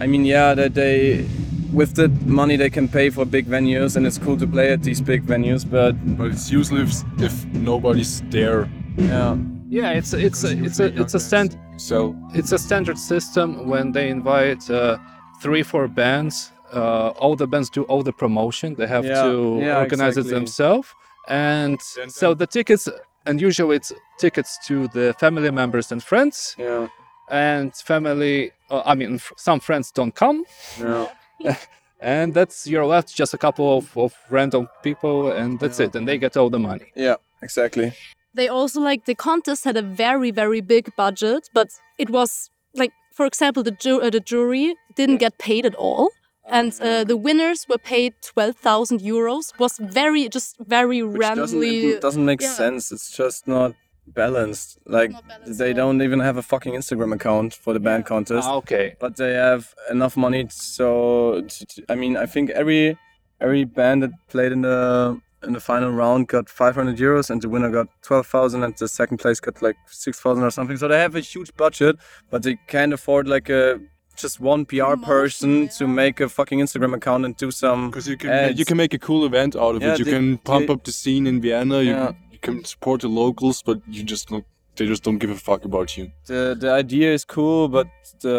I 0.00 0.06
mean, 0.06 0.24
yeah, 0.24 0.54
that 0.54 0.72
they 0.74 1.26
with 1.72 1.94
the 2.00 2.08
money 2.40 2.56
they 2.56 2.70
can 2.70 2.86
pay 2.88 3.10
for 3.10 3.24
big 3.26 3.46
venues, 3.46 3.96
and 3.96 4.06
it's 4.06 4.18
cool 4.18 4.36
to 4.38 4.46
play 4.46 4.72
at 4.72 4.82
these 4.82 5.00
big 5.02 5.26
venues. 5.26 5.62
But 5.76 5.92
but 6.16 6.26
it's 6.34 6.50
useless 6.50 7.04
if, 7.18 7.22
if 7.28 7.44
nobody's 7.52 8.22
there 8.30 8.68
yeah, 8.96 9.36
Yeah, 9.68 9.90
it's 9.92 10.12
it's 10.12 10.44
a, 10.44 10.52
it's 10.64 10.78
a 10.80 11.00
it's 11.00 11.14
a 11.14 11.20
stand 11.20 11.58
so 11.76 12.14
it's 12.34 12.52
a 12.52 12.58
standard 12.58 12.98
system 12.98 13.66
when 13.68 13.92
they 13.92 14.08
invite 14.10 14.68
uh, 14.70 14.98
three 15.42 15.62
four 15.62 15.88
bands. 15.88 16.52
Uh, 16.72 17.08
all 17.18 17.36
the 17.36 17.46
bands 17.46 17.70
do 17.70 17.82
all 17.84 18.02
the 18.02 18.12
promotion. 18.12 18.74
They 18.74 18.86
have 18.86 19.04
Yeah, 19.04 19.22
to 19.22 19.58
yeah, 19.60 19.78
organize 19.78 20.16
it 20.16 20.26
themselves, 20.26 20.88
and 21.28 21.80
so 22.08 22.34
the 22.34 22.46
tickets 22.46 22.88
and 23.26 23.40
usually 23.40 23.76
it's 23.76 23.92
tickets 24.18 24.58
to 24.66 24.88
the 24.88 25.14
family 25.18 25.50
members 25.50 25.92
and 25.92 26.02
friends. 26.02 26.54
yeah, 26.58 26.88
And 27.30 27.74
family, 27.74 28.50
uh, 28.70 28.82
I 28.84 28.94
mean, 28.94 29.14
f- 29.14 29.32
some 29.36 29.60
friends 29.60 29.90
don't 29.92 30.14
come, 30.14 30.44
yeah. 30.78 31.06
and 32.00 32.34
that's 32.34 32.66
you're 32.66 32.84
left 32.86 33.14
just 33.16 33.34
a 33.34 33.38
couple 33.38 33.78
of, 33.78 33.96
of 33.96 34.12
random 34.30 34.68
people, 34.82 35.32
and 35.32 35.58
that's 35.60 35.80
it. 35.80 35.94
And 35.96 36.06
they 36.06 36.18
get 36.18 36.36
all 36.36 36.50
the 36.50 36.58
money. 36.58 36.92
Yeah, 36.96 37.16
exactly. 37.42 37.92
They 38.34 38.48
also 38.48 38.80
like 38.80 39.04
the 39.06 39.14
contest 39.14 39.64
had 39.64 39.76
a 39.76 39.82
very 39.82 40.30
very 40.30 40.60
big 40.60 40.94
budget 40.96 41.48
but 41.54 41.68
it 41.98 42.10
was 42.10 42.50
like 42.74 42.92
for 43.12 43.26
example 43.26 43.62
the, 43.62 43.70
ju- 43.70 44.00
uh, 44.00 44.10
the 44.10 44.20
jury 44.20 44.74
didn't 44.94 45.18
get 45.18 45.38
paid 45.38 45.64
at 45.66 45.74
all 45.74 46.10
and 46.46 46.78
uh, 46.80 47.04
the 47.04 47.16
winners 47.16 47.66
were 47.68 47.78
paid 47.78 48.14
12,000 48.22 49.00
euros 49.00 49.58
was 49.58 49.78
very 49.78 50.28
just 50.28 50.56
very 50.58 51.02
Which 51.02 51.20
doesn't, 51.20 51.58
randomly 51.58 51.86
it 51.92 52.00
doesn't 52.00 52.24
make 52.24 52.42
yeah. 52.42 52.52
sense. 52.52 52.92
It's 52.92 53.10
just 53.10 53.48
not 53.48 53.74
balanced. 54.06 54.78
Like 54.84 55.12
Not 55.12 55.26
balanced 55.26 55.58
they 55.58 55.72
don't 55.72 56.02
even 56.02 56.20
have 56.20 56.36
a 56.36 56.42
fucking 56.42 56.74
Instagram 56.74 57.14
account 57.14 57.54
for 57.54 57.72
the 57.72 57.80
band 57.80 58.04
contest. 58.04 58.46
Ah, 58.46 58.56
okay. 58.56 58.96
but 59.00 59.16
they 59.16 59.32
have 59.32 59.74
enough 59.90 60.16
money 60.16 60.46
so 60.50 61.46
I 61.88 61.94
mean 61.94 62.16
i 62.16 62.26
think 62.26 62.50
every 62.50 62.98
every 63.40 63.64
band 63.64 64.02
that 64.02 64.12
played 64.28 64.52
in 64.52 64.62
the 64.62 65.20
in 65.46 65.52
the 65.52 65.60
final 65.60 65.90
round 65.90 66.28
got 66.28 66.48
500 66.48 66.96
euros 66.98 67.30
and 67.30 67.40
the 67.42 67.48
winner 67.48 67.70
got 67.70 67.88
12,000 68.02 68.62
and 68.64 68.74
the 68.78 68.88
second 68.88 69.18
place 69.18 69.40
got 69.40 69.60
like 69.62 69.76
6,000 69.86 70.42
or 70.44 70.50
something 70.50 70.76
so 70.76 70.88
they 70.88 70.98
have 70.98 71.14
a 71.16 71.20
huge 71.20 71.54
budget 71.56 71.96
but 72.30 72.42
they 72.42 72.56
can't 72.66 72.92
afford 72.92 73.28
like 73.28 73.48
a 73.48 73.78
just 74.16 74.38
one 74.40 74.64
PR 74.64 74.76
Promotion, 74.76 75.04
person 75.04 75.68
to 75.78 75.88
make 75.88 76.20
a 76.20 76.28
fucking 76.28 76.60
Instagram 76.60 76.94
account 76.94 77.24
and 77.24 77.36
do 77.36 77.50
some 77.50 77.90
because 77.90 78.06
you 78.08 78.16
can 78.16 78.30
ads. 78.30 78.58
you 78.58 78.64
can 78.64 78.76
make 78.76 78.94
a 78.94 78.98
cool 78.98 79.24
event 79.26 79.56
out 79.56 79.74
of 79.74 79.82
Yeah, 79.82 79.92
it 79.94 79.98
you 79.98 80.04
they- 80.04 80.10
can 80.12 80.38
pump 80.38 80.66
they- 80.68 80.72
up 80.74 80.84
the 80.84 80.92
scene 80.92 81.26
in 81.26 81.40
vienna 81.40 81.82
you, 81.82 81.90
Yeah. 81.90 82.12
you 82.30 82.38
can 82.38 82.64
support 82.64 83.00
the 83.00 83.08
locals 83.08 83.62
but 83.62 83.78
you 83.88 84.02
just 84.04 84.28
don't 84.28 84.44
they 84.76 84.86
just 84.86 85.02
don't 85.04 85.18
give 85.18 85.30
a 85.30 85.40
fuck 85.48 85.64
about 85.64 85.96
you 85.96 86.10
the 86.26 86.56
the 86.60 86.70
idea 86.70 87.12
is 87.12 87.24
cool, 87.24 87.68
but 87.68 87.86
the 88.20 88.38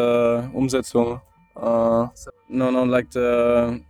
Umsetzung, 0.53 1.21
uh, 1.55 2.07
no, 2.49 2.69
no, 2.71 2.83
like 2.83 3.11
the 3.11 3.29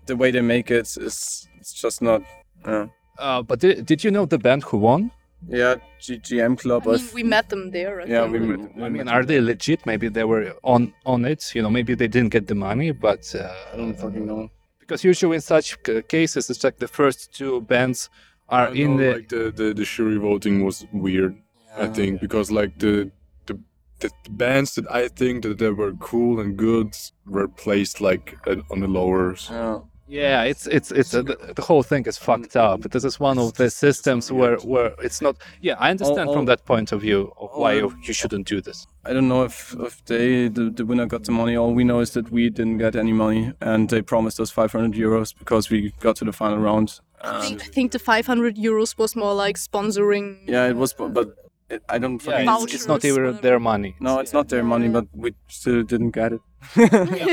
the 0.05 0.16
way 0.16 0.30
they 0.32 0.41
make 0.41 0.70
it 0.72 0.86
is 0.97 1.47
it's 1.59 1.74
just 1.84 2.01
not. 2.01 2.22
Yeah, 2.68 2.86
Uh, 3.18 3.41
but 3.41 3.59
did, 3.59 3.86
did 3.86 4.03
you 4.03 4.11
know 4.11 4.26
the 4.26 4.38
band 4.38 4.63
who 4.63 4.78
won? 4.78 5.11
yeah 5.47 5.76
GGM 6.01 6.57
Club. 6.57 6.88
I 6.88 6.93
I 6.93 6.97
mean, 6.97 7.09
we 7.13 7.24
met 7.24 7.49
them 7.49 7.70
there 7.72 8.01
I 8.01 8.05
Yeah, 8.05 8.22
think. 8.30 8.34
we, 8.34 8.39
we, 8.55 8.84
I 8.86 8.89
mean, 8.89 9.07
are 9.07 9.24
they 9.24 9.39
legit? 9.41 9.86
Maybe 9.86 10.09
they 10.09 10.24
were 10.24 10.55
on 10.63 10.93
on 11.05 11.26
it. 11.26 11.53
You 11.55 11.61
know, 11.61 11.70
maybe 11.70 11.93
they 11.95 12.07
didn't 12.07 12.32
get 12.32 12.47
the 12.47 12.55
money, 12.55 12.91
but 12.91 13.24
uh, 13.36 13.53
I 13.74 13.78
don't 13.78 13.93
fucking 13.95 14.26
know. 14.26 14.49
because 14.80 15.03
usually 15.03 15.36
in 15.36 15.41
such 15.41 15.78
c- 15.86 16.01
cases, 16.01 16.49
it's 16.49 16.63
like 16.63 16.78
the 16.80 16.88
first 16.88 17.32
two 17.38 17.61
bands 17.61 18.09
are 18.49 18.70
I 18.70 18.74
in 18.74 18.89
know, 18.95 19.03
the. 19.03 19.13
like 19.13 19.30
the, 19.30 19.51
the 19.59 19.74
the 19.74 19.84
jury 19.84 20.18
voting 20.18 20.66
was 20.66 20.86
weird 20.91 21.34
i 21.78 21.88
think 21.97 22.22
because 22.22 22.47
like 22.59 22.74
the 22.80 23.11
the 23.47 23.55
the, 24.01 24.09
the 24.24 24.30
bands 24.30 24.70
that 24.76 24.86
i 25.01 25.07
think 25.20 25.43
that 25.43 25.57
they 25.57 25.72
were 25.82 25.93
cool 26.09 26.39
and 26.39 26.55
good 26.57 26.89
were 27.36 27.47
placed 27.63 27.99
like 28.09 28.26
on 28.72 28.80
the 28.80 28.88
lowers. 28.88 29.49
Yeah. 29.51 29.80
Yeah, 30.08 30.43
it's 30.43 30.68
it's 30.68 30.91
it's 30.91 31.14
uh, 31.14 31.24
the, 31.24 31.53
the 31.56 31.62
whole 31.62 31.82
thing 31.82 32.06
is 32.06 32.18
fucked 32.18 32.56
up. 32.56 32.82
This 32.82 33.03
is 33.03 33.20
one 33.20 33.39
of 33.39 33.53
the 33.53 33.70
systems 33.70 34.32
where 34.32 34.58
where 34.58 34.93
it's 35.03 35.22
not. 35.22 35.36
Yeah, 35.62 35.76
I 35.80 35.89
understand 35.89 36.30
from 36.30 36.39
all- 36.39 36.45
that 36.45 36.66
point 36.66 36.91
of 36.91 37.01
view 37.01 37.34
of 37.38 37.49
why 37.53 37.74
you, 37.74 37.95
you 38.03 38.14
shouldn't 38.14 38.47
do 38.47 38.62
this. 38.62 38.86
I 39.03 39.14
don't 39.14 39.28
know 39.28 39.43
if 39.43 39.76
if 39.80 40.06
they 40.06 40.47
the, 40.47 40.70
the 40.70 40.86
winner 40.86 41.08
got 41.08 41.24
the 41.24 41.32
money. 41.32 41.56
All 41.56 41.74
we 41.74 41.84
know 41.84 42.01
is 42.01 42.12
that 42.12 42.32
we 42.32 42.49
didn't 42.49 42.78
get 42.78 42.95
any 42.95 43.14
money, 43.14 43.53
and 43.62 43.89
they 43.89 44.01
promised 44.01 44.39
us 44.39 44.51
500 44.51 44.93
euros 44.93 45.34
because 45.38 45.70
we 45.70 45.91
got 45.99 46.16
to 46.18 46.26
the 46.26 46.34
final 46.34 46.60
round. 46.60 46.99
I 47.22 47.41
think, 47.41 47.64
I 47.64 47.66
think 47.66 47.91
the 47.91 47.99
500 47.99 48.56
euros 48.58 48.97
was 48.97 49.16
more 49.16 49.34
like 49.34 49.58
sponsoring 49.58 50.47
yeah, 50.47 50.68
it 50.68 50.76
was, 50.76 50.93
but 50.93 51.36
it, 51.70 51.82
I 51.89 51.97
don't. 51.97 52.24
Yeah, 52.24 52.56
it's, 52.62 52.74
it's 52.76 52.88
not 52.88 53.03
even 53.03 53.38
their 53.41 53.60
money. 53.60 53.95
no, 53.99 54.20
it's 54.20 54.34
not 54.34 54.49
their 54.49 54.64
money, 54.64 54.88
but 54.89 55.08
we 55.14 55.34
still 55.47 55.82
didn't 55.82 56.12
get 56.12 56.34
it. 56.34 56.41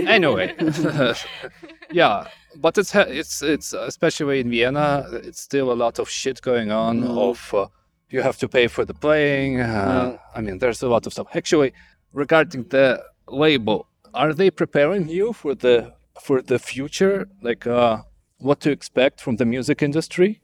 anyway 0.08 0.54
yeah 1.90 2.26
but 2.56 2.78
it's 2.78 2.94
it's 2.94 3.42
it's 3.42 3.72
especially 3.72 4.40
in 4.40 4.50
vienna 4.50 5.06
it's 5.12 5.40
still 5.40 5.72
a 5.72 5.78
lot 5.84 5.98
of 5.98 6.08
shit 6.08 6.40
going 6.42 6.70
on 6.70 7.04
of 7.04 7.54
uh, 7.54 7.66
you 8.10 8.20
have 8.22 8.36
to 8.38 8.48
pay 8.48 8.66
for 8.66 8.84
the 8.84 8.94
playing 8.94 9.60
uh, 9.60 10.16
i 10.34 10.40
mean 10.40 10.58
there's 10.58 10.82
a 10.82 10.88
lot 10.88 11.06
of 11.06 11.12
stuff. 11.12 11.26
Actually 11.34 11.72
regarding 12.12 12.64
the 12.68 13.02
label 13.28 13.86
are 14.14 14.32
they 14.34 14.50
preparing 14.50 15.08
you 15.08 15.32
for 15.32 15.54
the 15.54 15.94
for 16.20 16.42
the 16.42 16.58
future? 16.58 17.28
Like 17.42 17.66
uh 17.66 18.02
what 18.38 18.60
to 18.60 18.70
expect 18.70 19.20
from 19.20 19.36
the 19.36 19.44
music 19.44 19.82
industry? 19.82 20.40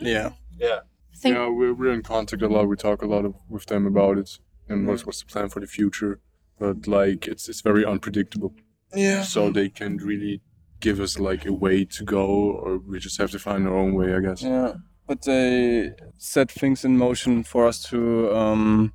Yeah, 0.00 0.30
yeah. 0.58 0.80
I 1.14 1.16
think 1.16 1.36
yeah 1.36 1.48
we're, 1.48 1.72
we're 1.72 1.92
in 1.92 2.02
contact 2.02 2.42
a 2.42 2.48
lot. 2.48 2.68
We 2.68 2.76
talk 2.76 3.02
a 3.02 3.06
lot 3.06 3.24
of, 3.24 3.34
with 3.48 3.66
them 3.66 3.86
about 3.86 4.18
it 4.18 4.38
and 4.68 4.86
what's, 4.86 5.06
what's 5.06 5.20
the 5.20 5.26
plan 5.26 5.48
for 5.48 5.60
the 5.60 5.66
future. 5.66 6.20
But 6.58 6.86
like 6.86 7.26
it's 7.26 7.48
it's 7.48 7.60
very 7.60 7.84
unpredictable. 7.84 8.54
Yeah. 8.94 9.22
so 9.22 9.50
they 9.50 9.68
can't 9.68 10.00
really 10.00 10.40
give 10.80 11.00
us 11.00 11.18
like 11.18 11.46
a 11.46 11.52
way 11.52 11.84
to 11.84 12.04
go 12.04 12.24
or 12.62 12.78
we 12.78 12.98
just 12.98 13.18
have 13.18 13.30
to 13.30 13.38
find 13.38 13.66
our 13.66 13.74
own 13.76 13.94
way 13.94 14.14
i 14.14 14.20
guess 14.20 14.42
Yeah, 14.42 14.74
but 15.06 15.22
they 15.22 15.92
set 16.18 16.50
things 16.50 16.84
in 16.84 16.96
motion 16.98 17.42
for 17.44 17.66
us 17.66 17.82
to 17.90 18.34
um 18.34 18.92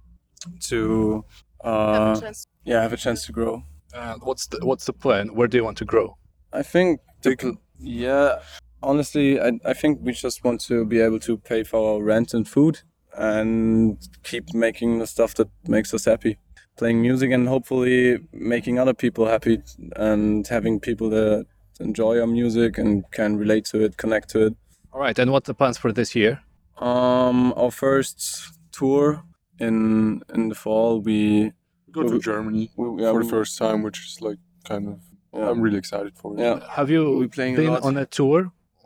to 0.69 1.23
uh 1.63 2.15
a 2.17 2.21
chance. 2.21 2.47
yeah 2.63 2.81
have 2.81 2.93
a 2.93 2.97
chance 2.97 3.25
to 3.25 3.31
grow. 3.31 3.63
uh, 3.93 4.15
what's 4.21 4.47
the 4.47 4.57
what's 4.65 4.85
the 4.85 4.93
plan 4.93 5.33
where 5.35 5.47
do 5.47 5.57
you 5.57 5.63
want 5.63 5.77
to 5.77 5.85
grow 5.85 6.17
I 6.53 6.63
think 6.63 6.99
the 7.21 7.35
They 7.35 7.51
yeah 7.79 8.39
honestly 8.83 9.39
I 9.39 9.49
I 9.65 9.73
think 9.73 9.99
we 10.01 10.11
just 10.11 10.43
want 10.43 10.59
to 10.69 10.85
be 10.85 10.99
able 10.99 11.19
to 11.19 11.37
pay 11.37 11.63
for 11.63 11.79
our 11.95 12.03
rent 12.03 12.33
and 12.33 12.47
food 12.47 12.81
and 13.17 13.97
keep 14.23 14.53
making 14.53 14.99
the 14.99 15.07
stuff 15.07 15.33
that 15.35 15.49
makes 15.67 15.93
us 15.93 16.05
happy. 16.05 16.37
Playing 16.77 17.01
music 17.01 17.29
and 17.31 17.47
hopefully 17.47 18.19
making 18.31 18.79
other 18.79 18.93
people 18.93 19.25
happy 19.25 19.61
and 19.97 20.47
having 20.47 20.79
people 20.79 21.09
that 21.09 21.45
enjoy 21.81 22.13
our 22.21 22.27
music 22.39 22.77
and 22.77 23.03
can 23.11 23.37
relate 23.43 23.65
to 23.71 23.77
it, 23.85 23.91
connect 24.03 24.29
to 24.33 24.39
it. 24.47 24.53
all 24.93 24.99
right 25.05 25.17
and 25.21 25.27
what's 25.33 25.47
the 25.51 25.53
plans 25.61 25.77
for 25.83 25.91
this 25.99 26.09
year? 26.15 26.33
Um, 26.91 27.53
our 27.61 27.71
first 27.85 28.21
tour 28.77 29.05
in 29.65 29.75
in 30.35 30.49
the 30.51 30.55
fall, 30.63 30.91
we 31.07 31.19
we 31.87 31.91
go 31.97 32.01
to 32.11 32.17
germany 32.29 32.63
we, 32.79 32.85
yeah, 33.03 33.11
for 33.11 33.19
we, 33.19 33.23
the 33.25 33.29
first 33.37 33.53
time 33.63 33.79
which 33.85 33.99
is 34.07 34.13
like 34.27 34.39
kind 34.71 34.85
of 34.91 34.97
Yeah. 35.37 35.49
i'm 35.49 35.59
really 35.65 35.77
excited 35.83 36.13
for 36.21 36.27
it. 36.33 36.39
Yeah. 36.45 36.57
have 36.77 36.89
you 36.93 37.01
We 37.21 37.27
playing 37.37 37.55
a 37.59 37.79
on 37.89 37.93
a 37.97 38.05
tour 38.17 38.39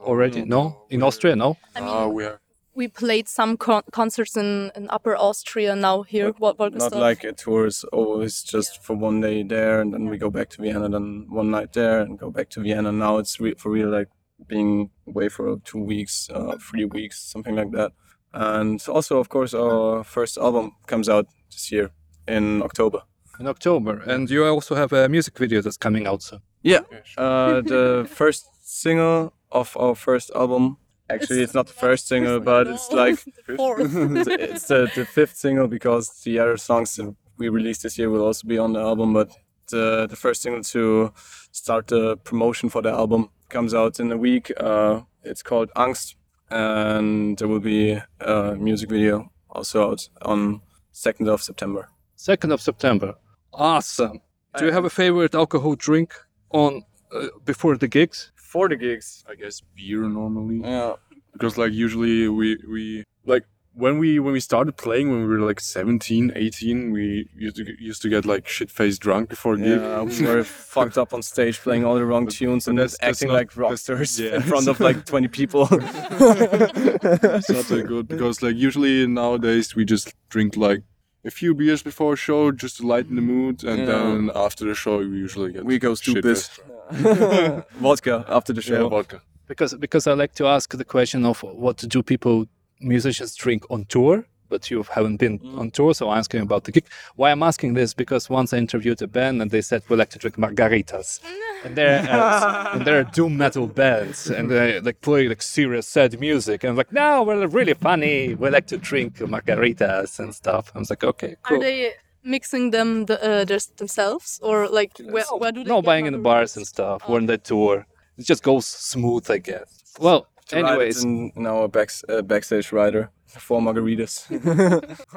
already? 0.09 0.39
No. 0.57 0.61
In 0.95 0.99
austria 1.07 1.35
no? 1.45 1.49
I 1.75 1.79
mean, 1.81 1.89
Ah, 1.89 2.07
we 2.17 2.21
have 2.29 2.39
we 2.75 2.87
played 2.87 3.27
some 3.27 3.57
con- 3.57 3.83
concerts 3.91 4.35
in, 4.37 4.71
in 4.75 4.89
Upper 4.89 5.15
Austria 5.15 5.75
now 5.75 6.03
here. 6.03 6.31
What 6.37 6.59
what 6.59 6.73
not 6.73 6.93
like 6.93 7.23
a 7.23 7.31
tour 7.31 7.65
is 7.65 7.83
always 7.85 8.43
just 8.43 8.83
for 8.83 8.95
one 8.95 9.21
day 9.21 9.43
there 9.43 9.81
and 9.81 9.93
then 9.93 10.09
we 10.09 10.17
go 10.17 10.29
back 10.29 10.49
to 10.51 10.61
Vienna, 10.61 10.89
then 10.89 11.27
one 11.29 11.51
night 11.51 11.73
there 11.73 12.01
and 12.01 12.19
go 12.19 12.29
back 12.29 12.49
to 12.51 12.61
Vienna. 12.61 12.91
Now 12.91 13.17
it's 13.17 13.39
re- 13.39 13.55
for 13.57 13.71
real 13.71 13.89
like 13.89 14.09
being 14.47 14.89
away 15.07 15.29
for 15.29 15.57
two 15.63 15.81
weeks, 15.81 16.29
uh, 16.33 16.57
three 16.59 16.85
weeks, 16.85 17.19
something 17.19 17.55
like 17.55 17.71
that. 17.71 17.93
And 18.33 18.83
also, 18.89 19.17
of 19.19 19.29
course, 19.29 19.53
our 19.53 20.03
first 20.03 20.37
album 20.37 20.73
comes 20.87 21.07
out 21.07 21.27
this 21.49 21.71
year 21.71 21.91
in 22.27 22.61
October. 22.61 23.03
In 23.39 23.47
October, 23.47 24.01
and 24.07 24.29
you 24.29 24.45
also 24.45 24.75
have 24.75 24.93
a 24.93 25.09
music 25.09 25.37
video 25.37 25.61
that's 25.61 25.77
coming 25.77 26.07
out 26.07 26.21
soon. 26.21 26.39
Yeah, 26.63 26.81
uh, 27.17 27.61
the 27.61 28.07
first 28.09 28.47
single 28.61 29.33
of 29.51 29.75
our 29.77 29.93
first 29.95 30.31
album. 30.33 30.77
Actually, 31.09 31.43
it's, 31.43 31.53
not 31.53 31.67
the 31.67 31.73
first 31.73 32.07
single, 32.07 32.39
but 32.39 32.67
it's 32.67 32.91
like 32.91 33.19
it's, 33.47 34.27
it's 34.27 34.67
the, 34.67 34.89
the 34.95 35.05
fifth 35.05 35.35
single 35.35 35.67
because 35.67 36.09
the 36.23 36.39
other 36.39 36.57
songs 36.57 36.95
that 36.95 37.15
we 37.37 37.49
released 37.49 37.83
this 37.83 37.97
year 37.97 38.09
will 38.09 38.23
also 38.23 38.47
be 38.47 38.57
on 38.57 38.73
the 38.73 38.79
album. 38.79 39.13
But 39.13 39.31
the 39.69 40.07
the 40.07 40.15
first 40.15 40.41
single 40.41 40.63
to 40.63 41.13
start 41.51 41.87
the 41.87 42.17
promotion 42.17 42.69
for 42.69 42.81
the 42.81 42.91
album 42.91 43.29
comes 43.49 43.73
out 43.73 43.99
in 43.99 44.11
a 44.11 44.17
week. 44.17 44.51
Uh, 44.57 45.01
it's 45.23 45.43
called 45.43 45.69
Angst, 45.75 46.15
and 46.49 47.37
there 47.37 47.47
will 47.47 47.59
be 47.59 47.99
a 48.19 48.55
music 48.55 48.89
video 48.89 49.31
also 49.49 49.91
out 49.91 50.09
on 50.21 50.61
second 50.91 51.27
of 51.29 51.41
September. 51.41 51.89
Second 52.15 52.51
of 52.51 52.61
September. 52.61 53.15
Awesome. 53.53 54.21
Do 54.57 54.65
you 54.65 54.71
have 54.71 54.85
a 54.85 54.89
favorite 54.89 55.35
alcohol 55.35 55.75
drink 55.75 56.13
on 56.49 56.83
uh, 57.11 57.27
before 57.43 57.77
the 57.77 57.87
gigs? 57.87 58.31
For 58.55 58.69
the 58.69 58.77
gigs, 58.77 59.07
I 59.31 59.35
guess 59.35 59.61
beer 59.75 60.03
normally. 60.19 60.59
yeah. 60.63 60.93
because 61.33 61.57
like 61.57 61.73
usually 61.73 62.29
we 62.39 62.47
we 62.75 63.03
like 63.25 63.43
when 63.83 63.97
we 64.03 64.09
when 64.23 64.31
we 64.31 64.39
started 64.39 64.73
playing 64.85 65.05
when 65.11 65.19
we 65.23 65.27
were 65.33 65.45
like 65.49 65.59
17 65.59 66.31
18 66.33 66.93
we 66.95 67.27
used 67.35 67.57
to 67.57 67.63
get, 67.65 67.75
used 67.89 68.01
to 68.03 68.09
get 68.13 68.23
like 68.25 68.47
shit 68.47 68.69
faced 68.71 69.01
drunk 69.01 69.27
before 69.35 69.55
a 69.55 69.57
gig 69.57 69.81
Yeah, 69.81 70.03
we 70.03 70.25
were 70.25 70.43
fucked 70.75 70.97
up 70.97 71.13
on 71.13 71.21
stage 71.21 71.59
playing 71.65 71.83
all 71.83 71.95
the 71.95 72.05
wrong 72.05 72.27
tunes 72.27 72.69
and 72.69 72.77
that's- 72.77 72.91
just 72.91 73.01
that's 73.01 73.17
acting 73.21 73.27
not- 73.33 73.39
like 73.41 73.57
rock 73.57 73.77
stars 73.77 74.17
yeah. 74.17 74.35
in 74.37 74.43
front 74.43 74.67
of 74.69 74.79
like 74.79 75.03
20 75.05 75.27
people. 75.39 75.67
it's 75.71 77.49
not 77.49 77.65
that 77.73 77.85
good 77.93 78.07
because 78.07 78.41
like 78.41 78.55
usually 78.55 79.05
nowadays 79.07 79.75
we 79.75 79.83
just 79.83 80.13
drink 80.29 80.55
like 80.55 80.81
a 81.25 81.31
few 81.31 81.53
beers 81.55 81.81
before 81.83 82.13
a 82.13 82.15
show 82.27 82.51
just 82.51 82.77
to 82.77 82.83
lighten 82.93 83.15
the 83.15 83.21
mood 83.33 83.63
and 83.63 83.79
Yeah. 83.79 83.85
then 83.93 84.31
after 84.35 84.63
the 84.65 84.75
show 84.75 84.97
we 84.99 85.17
usually 85.27 85.51
get 85.53 85.63
we 85.65 85.77
go 85.79 85.95
stupid. 85.95 86.23
shit-faced. 86.23 86.59
Vodka 87.81 88.25
after 88.27 88.53
the 88.53 88.61
yeah, 88.61 88.67
show. 88.77 88.89
vodka 88.89 89.21
Because 89.47 89.73
because 89.85 90.07
I 90.07 90.13
like 90.13 90.33
to 90.35 90.45
ask 90.47 90.67
the 90.77 90.85
question 90.85 91.25
of 91.25 91.41
what 91.43 91.77
do 91.93 92.03
people 92.03 92.45
musicians 92.79 93.35
drink 93.35 93.63
on 93.69 93.85
tour? 93.85 94.25
But 94.49 94.69
you 94.69 94.83
haven't 94.83 95.17
been 95.17 95.39
on 95.57 95.71
tour, 95.71 95.93
so 95.93 96.09
I'm 96.09 96.19
asking 96.19 96.41
about 96.41 96.63
the 96.65 96.71
gig. 96.71 96.85
Why 97.15 97.31
I'm 97.31 97.43
asking 97.43 97.73
this 97.73 97.93
because 97.93 98.29
once 98.29 98.53
I 98.53 98.57
interviewed 98.57 99.01
a 99.01 99.07
band 99.07 99.41
and 99.41 99.49
they 99.51 99.61
said 99.61 99.83
we 99.89 99.95
like 99.95 100.09
to 100.11 100.19
drink 100.19 100.37
margaritas, 100.37 101.19
and 101.65 101.75
they're 101.75 102.07
uh, 102.09 102.73
and 102.73 102.85
they're 102.85 103.03
doom 103.03 103.37
metal 103.37 103.67
bands 103.67 104.29
and 104.29 104.51
they 104.51 104.79
like 104.81 105.01
play 105.01 105.27
like 105.27 105.41
serious 105.41 105.87
sad 105.87 106.19
music 106.19 106.63
and 106.63 106.71
I'm 106.71 106.77
like 106.77 106.91
no 106.91 107.23
we're 107.23 107.47
really 107.47 107.73
funny 107.73 108.35
we 108.35 108.49
like 108.49 108.67
to 108.67 108.77
drink 108.77 109.17
margaritas 109.17 110.19
and 110.19 110.33
stuff. 110.35 110.71
I 110.75 110.79
was 110.79 110.89
like 110.89 111.03
okay 111.03 111.35
cool. 111.43 111.57
Are 111.57 111.59
they 111.59 111.93
mixing 112.23 112.71
them 112.71 113.05
the, 113.05 113.23
uh, 113.23 113.45
just 113.45 113.77
themselves, 113.77 114.39
or 114.43 114.67
like 114.67 114.91
where, 114.99 115.23
where 115.37 115.51
do 115.51 115.63
they? 115.63 115.69
no 115.69 115.81
get 115.81 115.85
buying 115.85 116.05
in 116.07 116.13
the 116.13 116.19
bars 116.19 116.55
and 116.57 116.65
margaritas? 116.65 116.69
stuff 116.69 117.01
Oh. 117.07 117.13
when 117.13 117.25
they 117.27 117.37
tour. 117.37 117.85
It 118.17 118.25
just 118.25 118.43
goes 118.43 118.65
smooth, 118.65 119.29
I 119.29 119.39
guess. 119.39 119.93
Well, 119.99 120.27
Tried 120.47 120.59
it 120.59 120.65
anyways, 120.67 121.03
in, 121.03 121.31
in 121.35 121.47
our 121.47 121.67
back, 121.67 121.89
uh, 122.07 122.21
backstage 122.21 122.71
rider 122.71 123.09
for 123.27 123.59
margaritas. 123.67 124.27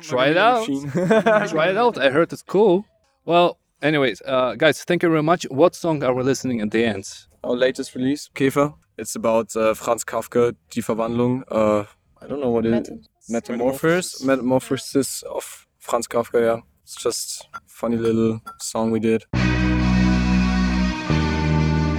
try 0.03 0.29
it 0.29 0.37
out. 0.37 0.67
try 1.49 1.69
it 1.69 1.77
out. 1.77 1.99
I 1.99 2.11
heard 2.11 2.33
it's 2.33 2.43
cool. 2.43 2.85
Well, 3.25 3.59
anyways, 3.83 4.23
uh, 4.25 4.55
guys, 4.57 4.83
thank 4.85 5.03
you 5.03 5.11
very 5.11 5.23
much. 5.23 5.45
What 5.51 5.75
song 5.75 6.03
are 6.03 6.15
we 6.15 6.23
listening 6.23 6.61
at 6.63 6.71
the 6.71 6.85
end? 6.85 7.05
Our 7.45 7.55
latest 7.57 7.95
release, 7.95 8.31
Käfer. 8.35 8.75
It's 8.97 9.15
about 9.15 9.55
uh, 9.55 9.75
Franz 9.75 10.03
Kafka, 10.05 10.55
Die 10.71 10.81
Verwandlung. 10.81 11.43
Uh, 11.51 11.85
I 12.21 12.27
don't 12.27 12.41
know 12.41 12.51
what 12.51 12.67
it 12.67 12.89
is. 12.89 12.91
Metamorphosis. 13.29 14.25
Metamorphosis 14.25 15.23
of 15.23 15.67
Franz 15.79 16.09
Kafka, 16.09 16.41
yeah. 16.41 16.61
It's 16.83 16.97
just 16.97 17.47
a 17.55 17.61
funny 17.67 17.97
little 17.99 18.41
song 18.61 18.91
we 18.91 18.99
did. 18.99 19.25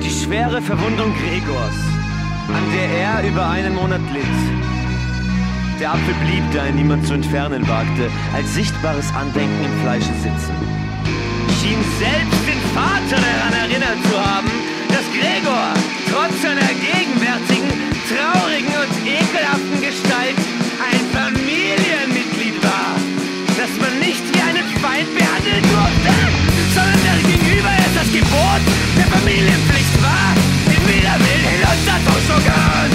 Die 0.02 0.10
schwere 0.10 0.62
Verwundung 0.62 1.14
Gregors, 1.14 1.76
an 2.54 2.64
der 2.74 2.90
er 2.90 3.28
über 3.28 3.50
einen 3.50 3.76
Monat 3.76 4.02
litt. 4.14 4.38
Der 5.80 5.92
Apfel 5.94 6.14
blieb, 6.26 6.44
da 6.52 6.68
ihn 6.68 6.76
niemand 6.76 7.08
zu 7.08 7.14
entfernen 7.14 7.68
wagte, 7.68 8.12
als 8.34 8.54
sichtbares 8.54 9.14
Andenken 9.16 9.64
im 9.64 9.82
Fleische 9.82 10.14
sitzen. 10.20 10.54
Schien 11.62 11.80
selbst 12.00 12.42
den 12.44 12.62
Vater 12.76 13.16
daran 13.16 13.54
erinnert 13.64 14.00
zu 14.10 14.16
haben, 14.20 14.52
dass 14.90 15.06
Gregor 15.16 15.72
trotz 16.12 16.36
seiner 16.42 16.68
gegenwärtigen, 16.84 17.72
traurigen 18.12 18.76
und 18.76 18.94
ekelhaften 19.08 19.80
Gestalt 19.80 20.40
ein 20.84 21.04
Familienmitglied 21.16 22.60
war, 22.64 23.00
das 23.56 23.72
man 23.80 23.94
nicht 24.00 24.24
wie 24.36 24.42
einen 24.42 24.68
Feind 24.84 25.10
behandeln 25.16 25.64
durfte, 25.64 26.14
sondern 26.76 27.00
der 27.08 27.18
gegenüber 27.24 27.72
es 27.88 27.94
das 27.96 28.10
Gebot 28.12 28.64
der 28.98 29.08
Familienpflicht 29.16 29.79
Unser 32.00 32.12
Tuscho 32.12 32.38
gehören. 32.44 32.92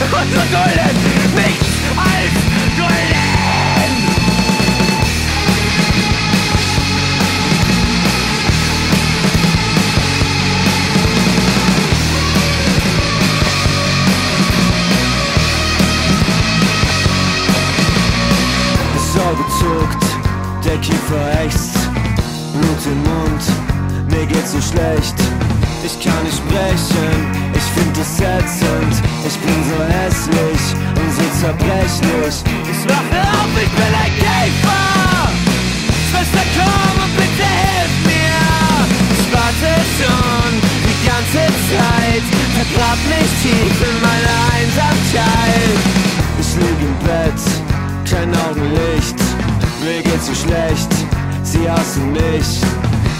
Und 0.00 0.28
so 0.32 0.40
dulden 0.40 0.96
nichts 1.34 1.66
als 1.96 2.34
Dulden! 2.76 3.16
Das 18.94 19.22
Auge 19.22 19.44
zuckt, 19.58 20.04
der 20.64 20.78
Kiefer 20.78 21.44
ächzt, 21.44 21.78
Blut 22.52 22.86
im 22.86 22.98
Mund, 23.02 23.42
mir 24.10 24.26
geht's 24.26 24.52
so 24.52 24.60
schlecht. 24.60 25.14
Ich 25.84 26.00
kann 26.00 26.22
nicht 26.24 26.36
sprechen, 26.36 27.45
ich 27.76 27.82
find 27.82 27.98
es 27.98 28.20
ätzend, 28.20 29.02
ich 29.26 29.36
bin 29.38 29.58
so 29.68 29.82
hässlich 29.84 30.62
und 30.96 31.10
so 31.12 31.24
zerbrechlich. 31.40 32.36
Ich 32.70 32.88
wache 32.88 33.20
auf, 33.20 33.52
ich 33.62 33.70
bin 33.70 33.92
ein 33.94 34.12
Käfer! 34.16 35.28
Schwester, 36.10 36.44
komm 36.56 37.04
und 37.04 37.16
bitte 37.16 37.44
hilf 37.44 37.94
mir! 38.06 38.40
Ich 39.18 39.28
warte 39.32 39.72
schon 39.96 40.52
die 40.86 40.98
ganze 41.06 41.44
Zeit, 41.68 42.24
vergrab 42.56 42.98
mich 43.08 43.30
tief 43.42 43.76
in 43.88 43.96
meiner 44.00 44.38
Einsamkeit. 44.54 45.78
Ich 46.40 46.54
lieg 46.56 46.80
im 46.80 46.96
Bett, 47.04 47.40
kein 48.08 48.34
Augenlicht, 48.48 49.18
mir 49.82 50.02
geht's 50.02 50.26
so 50.26 50.34
schlecht, 50.34 50.92
sie 51.42 51.68
hassen 51.70 52.12
mich. 52.12 52.60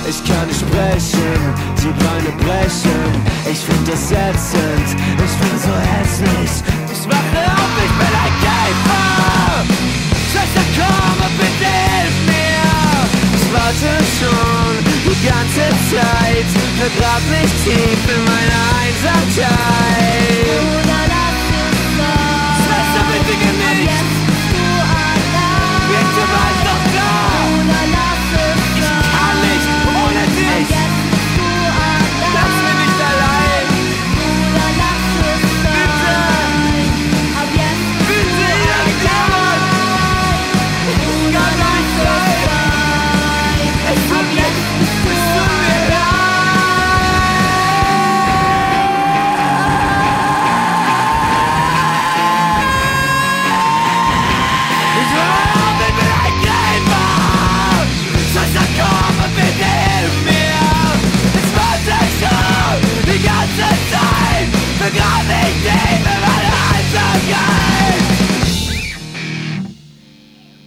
Ich 0.09 0.23
kann 0.23 0.47
nicht 0.47 0.61
sprechen, 0.61 1.53
die 1.83 1.91
Beine 1.99 2.31
brechen, 2.39 3.11
ich 3.51 3.59
find 3.59 3.89
das 3.89 4.13
ätzend, 4.13 4.95
ich 4.95 5.35
bin 5.43 5.59
so 5.59 5.75
hässlich. 5.75 6.63
Ich 6.93 7.09
wache 7.09 7.43
auf, 7.43 7.73
ich 7.85 7.91
bin 7.99 8.15
ein 8.15 8.35
Käfer! 8.39 9.67
Schwester, 10.31 10.63
komm 10.79 11.19
und 11.27 11.35
bitte 11.39 11.67
hilf 11.67 12.19
mir! 12.31 12.71
Ich 13.35 13.47
warte 13.53 13.91
schon 14.19 14.75
die 15.07 15.19
ganze 15.27 15.67
Zeit, 15.91 16.49
vergrab 16.79 17.23
mich 17.29 17.51
tief 17.65 18.01
in 18.15 18.23
meiner 18.31 18.63
Einsamkeit. 18.79 20.86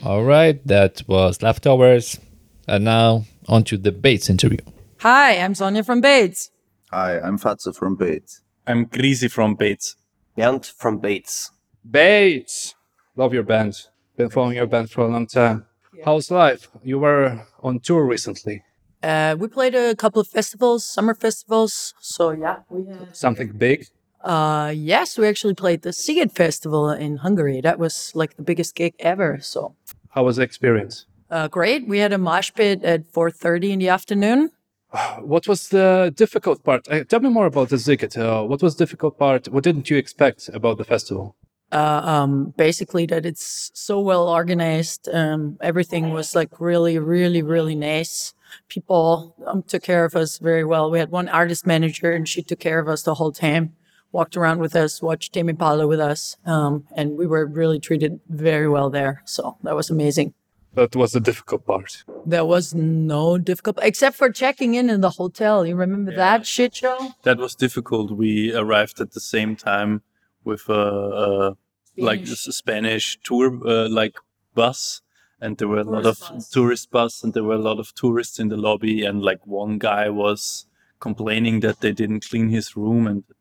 All 0.10 0.24
right, 0.24 0.60
that 0.66 1.04
was 1.06 1.44
leftovers. 1.44 2.20
And 2.68 2.84
now 2.84 3.26
on 3.48 3.64
to 3.66 3.78
the 3.78 3.92
Bates 3.92 4.28
interview. 4.28 4.58
Hi, 5.02 5.38
I'm 5.38 5.54
Sonia 5.54 5.84
from 5.84 6.02
Bates. 6.02 6.50
Hi, 6.90 7.20
I'm 7.20 7.38
Fatso 7.38 7.76
from 7.76 7.96
Bates. 7.96 8.42
I'm 8.66 8.88
Grisi 8.88 9.30
from 9.30 9.54
Bates. 9.54 9.98
Bernd 10.36 10.66
from 10.66 10.98
Bates. 10.98 11.52
Bates, 11.88 12.74
love 13.16 13.36
your 13.36 13.44
band. 13.44 13.76
Been 14.18 14.32
following 14.32 14.56
your 14.56 14.66
band 14.66 14.90
for 14.90 15.02
a 15.02 15.08
long 15.08 15.28
time. 15.28 15.68
How's 16.04 16.32
life? 16.32 16.70
You 16.84 16.98
were 16.98 17.46
on 17.62 17.80
tour 17.80 18.04
recently. 18.04 18.64
Uh, 19.04 19.36
we 19.38 19.48
played 19.48 19.76
a 19.76 19.96
couple 19.96 20.20
of 20.20 20.28
festivals, 20.28 20.86
summer 20.86 21.14
festivals. 21.14 21.94
So 22.00 22.32
yeah, 22.32 22.62
we 22.72 22.92
had. 22.92 23.16
Something 23.16 23.52
big? 23.52 23.86
Uh, 24.24 24.74
yes, 24.76 25.20
we 25.20 25.28
actually 25.28 25.54
played 25.54 25.84
the 25.84 25.92
Sziget 25.92 26.32
Festival 26.32 26.90
in 26.90 27.18
Hungary. 27.18 27.62
That 27.62 27.78
was 27.78 28.12
like 28.16 28.36
the 28.38 28.44
biggest 28.44 28.76
gig 28.76 28.96
ever. 29.00 29.40
So 29.40 29.76
How 30.10 30.24
was 30.24 30.38
the 30.38 30.44
experience? 30.44 31.06
uh, 31.30 31.48
great. 31.48 31.88
We 31.88 32.00
had 32.00 32.14
a 32.14 32.18
mosh 32.18 32.52
pit 32.54 32.84
at 32.84 33.12
4:30 33.12 33.72
in 33.72 33.80
the 33.80 33.90
afternoon. 33.90 34.52
What 35.22 35.48
was 35.48 35.70
the 35.70 36.12
difficult 36.16 36.64
part? 36.64 36.88
Uh, 36.88 37.04
tell 37.04 37.20
me 37.20 37.30
more 37.30 37.46
about 37.46 37.70
the 37.70 37.78
Sziget. 37.78 38.18
Uh, 38.18 38.44
what 38.46 38.62
was 38.62 38.76
the 38.76 38.86
difficult 38.86 39.18
part? 39.18 39.48
What 39.48 39.64
didn't 39.64 39.90
you 39.90 39.98
expect 39.98 40.50
about 40.54 40.78
the 40.78 40.86
festival? 40.86 41.36
Uh, 41.72 42.02
um, 42.04 42.54
basically, 42.58 43.06
that 43.06 43.26
it's 43.26 43.70
so 43.76 44.00
well 44.00 44.28
organized. 44.28 45.08
Um, 45.14 45.58
everything 45.62 46.14
was 46.14 46.34
like 46.34 46.60
really, 46.60 46.98
really, 46.98 47.44
really 47.44 47.76
nice. 47.76 48.34
People 48.68 49.36
um, 49.46 49.62
took 49.62 49.84
care 49.84 50.06
of 50.06 50.16
us 50.16 50.40
very 50.40 50.66
well. 50.66 50.90
We 50.90 50.98
had 50.98 51.12
one 51.12 51.30
artist 51.30 51.68
manager, 51.68 52.12
and 52.12 52.28
she 52.28 52.42
took 52.42 52.60
care 52.60 52.80
of 52.80 52.88
us 52.88 53.04
the 53.04 53.14
whole 53.14 53.32
time. 53.32 53.76
Walked 54.12 54.36
around 54.36 54.60
with 54.60 54.76
us, 54.76 55.02
watched 55.02 55.34
Tame 55.34 55.50
Impala 55.50 55.86
with 55.88 56.00
us, 56.00 56.36
um, 56.46 56.86
and 56.96 57.18
we 57.18 57.28
were 57.28 57.46
really 57.46 57.80
treated 57.80 58.20
very 58.28 58.68
well 58.68 58.90
there. 58.90 59.22
So 59.26 59.58
that 59.64 59.76
was 59.76 59.90
amazing. 59.90 60.34
That 60.74 60.96
was 60.96 61.12
the 61.12 61.20
difficult 61.20 61.66
part. 61.66 62.04
There 62.26 62.46
was 62.46 62.74
no 62.74 63.38
difficult, 63.38 63.80
except 63.82 64.16
for 64.16 64.32
checking 64.32 64.76
in 64.76 64.90
in 64.90 65.02
the 65.02 65.12
hotel. 65.12 65.66
You 65.66 65.76
remember 65.76 66.16
that 66.16 66.46
shit 66.46 66.76
show? 66.76 67.14
That 67.24 67.38
was 67.38 67.56
difficult. 67.56 68.12
We 68.12 68.56
arrived 68.56 69.00
at 69.02 69.12
the 69.12 69.20
same 69.20 69.56
time 69.56 70.02
with 70.44 70.70
a, 70.70 70.74
a 70.74 71.58
like 71.98 72.26
Spanish. 72.26 72.48
a 72.48 72.52
Spanish 72.52 73.20
tour 73.24 73.60
uh, 73.68 73.90
like 73.90 74.16
bus, 74.56 75.02
and 75.42 75.58
there 75.58 75.68
were 75.68 75.80
a 75.80 75.84
lot 75.84 76.06
of 76.06 76.18
Tourist 76.18 76.34
bus. 76.34 76.50
tourist 76.50 76.92
bus, 76.92 77.24
and 77.24 77.34
there 77.34 77.44
were 77.44 77.56
a 77.56 77.62
lot 77.70 77.80
of 77.80 77.94
tourists 77.94 78.40
in 78.40 78.50
the 78.50 78.58
lobby, 78.58 79.04
and 79.04 79.22
like 79.22 79.46
one 79.46 79.78
guy 79.78 80.10
was 80.10 80.66
complaining 81.00 81.62
that 81.62 81.80
they 81.82 81.92
didn't 81.92 82.26
clean 82.30 82.50
his 82.50 82.76
room, 82.76 83.08
and 83.08 83.24
yeah, 83.24 83.39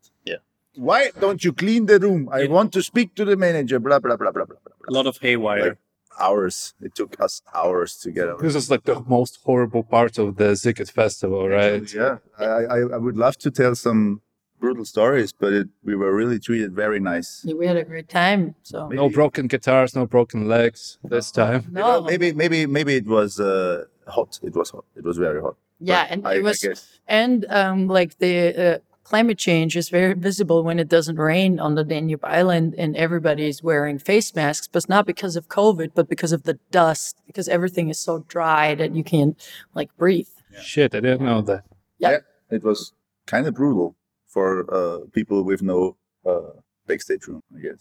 Why 0.78 1.10
don't 1.20 1.42
you 1.44 1.52
clean 1.52 1.86
the 1.86 1.98
room? 1.98 2.28
I 2.32 2.46
want 2.46 2.72
to 2.74 2.82
speak 2.82 3.14
to 3.16 3.24
the 3.24 3.36
manager. 3.36 3.78
Blah 3.80 3.98
blah 3.98 4.16
blah 4.16 4.32
blah 4.32 4.44
blah. 4.44 4.56
blah. 4.64 4.88
a 4.88 4.92
lot 4.92 5.06
of 5.06 5.18
haywire. 5.18 5.78
Hours. 6.20 6.74
It 6.80 6.94
took 6.96 7.20
us 7.20 7.42
hours 7.54 7.96
to 7.98 8.10
get 8.10 8.28
out. 8.28 8.40
This 8.40 8.56
is 8.56 8.70
like 8.70 8.84
the 8.84 9.00
most 9.06 9.38
horrible 9.44 9.84
part 9.84 10.18
of 10.18 10.36
the 10.36 10.50
Sziget 10.62 10.90
festival, 10.90 11.48
right? 11.48 11.92
Yeah, 11.94 12.18
I, 12.38 12.44
I 12.44 12.78
I 12.96 12.98
would 13.04 13.16
love 13.16 13.36
to 13.38 13.50
tell 13.50 13.74
some 13.74 14.20
brutal 14.60 14.84
stories, 14.84 15.32
but 15.32 15.52
it, 15.52 15.68
we 15.84 15.94
were 15.94 16.12
really 16.14 16.38
treated 16.38 16.74
very 16.74 17.00
nice. 17.00 17.42
Yeah, 17.44 17.54
we 17.54 17.66
had 17.66 17.76
a 17.76 17.84
great 17.84 18.08
time. 18.08 18.54
So 18.62 18.88
No 18.88 19.08
broken 19.08 19.46
guitars, 19.46 19.94
no 19.94 20.06
broken 20.06 20.48
legs 20.48 20.98
this 21.04 21.30
time. 21.30 21.64
You 21.68 21.74
know, 21.74 22.02
maybe 22.02 22.32
maybe 22.32 22.66
maybe 22.66 22.96
it 22.96 23.06
was 23.06 23.38
uh, 23.38 23.84
hot. 24.06 24.40
It 24.42 24.54
was 24.54 24.70
hot. 24.70 24.84
It 24.96 25.04
was 25.04 25.18
very 25.18 25.40
hot. 25.40 25.56
Yeah, 25.80 26.02
But 26.02 26.12
and 26.12 26.26
I, 26.26 26.34
it 26.34 26.42
was, 26.42 26.98
and 27.06 27.46
um, 27.48 27.86
like 27.86 28.18
the 28.18 28.34
uh, 28.74 28.78
climate 29.08 29.38
change 29.38 29.74
is 29.74 29.88
very 29.88 30.12
visible 30.12 30.62
when 30.62 30.78
it 30.78 30.88
doesn't 30.88 31.16
rain 31.16 31.58
on 31.58 31.74
the 31.76 31.82
Danube 31.82 32.24
Island, 32.24 32.74
and 32.76 32.94
everybody's 32.94 33.62
wearing 33.62 33.98
face 33.98 34.34
masks, 34.34 34.68
but 34.70 34.86
not 34.86 35.06
because 35.06 35.34
of 35.34 35.48
COVID, 35.48 35.92
but 35.94 36.10
because 36.10 36.32
of 36.32 36.42
the 36.42 36.58
dust, 36.70 37.16
because 37.26 37.48
everything 37.48 37.88
is 37.88 37.98
so 37.98 38.26
dry 38.28 38.74
that 38.74 38.94
you 38.94 39.02
can't 39.02 39.34
like 39.74 39.90
breathe. 39.96 40.28
Shit, 40.60 40.94
I 40.94 41.00
didn't 41.00 41.24
know 41.24 41.40
that. 41.40 41.64
Yeah. 41.98 42.18
it 42.50 42.62
was 42.62 42.92
kind 43.26 43.46
of 43.46 43.54
brutal 43.54 43.96
for 44.26 44.48
uh, 44.78 44.98
people 45.12 45.42
with 45.42 45.62
no 45.62 45.96
uh, 46.26 46.50
backstage 46.86 47.26
room. 47.28 47.42
I 47.56 47.60
guess. 47.66 47.80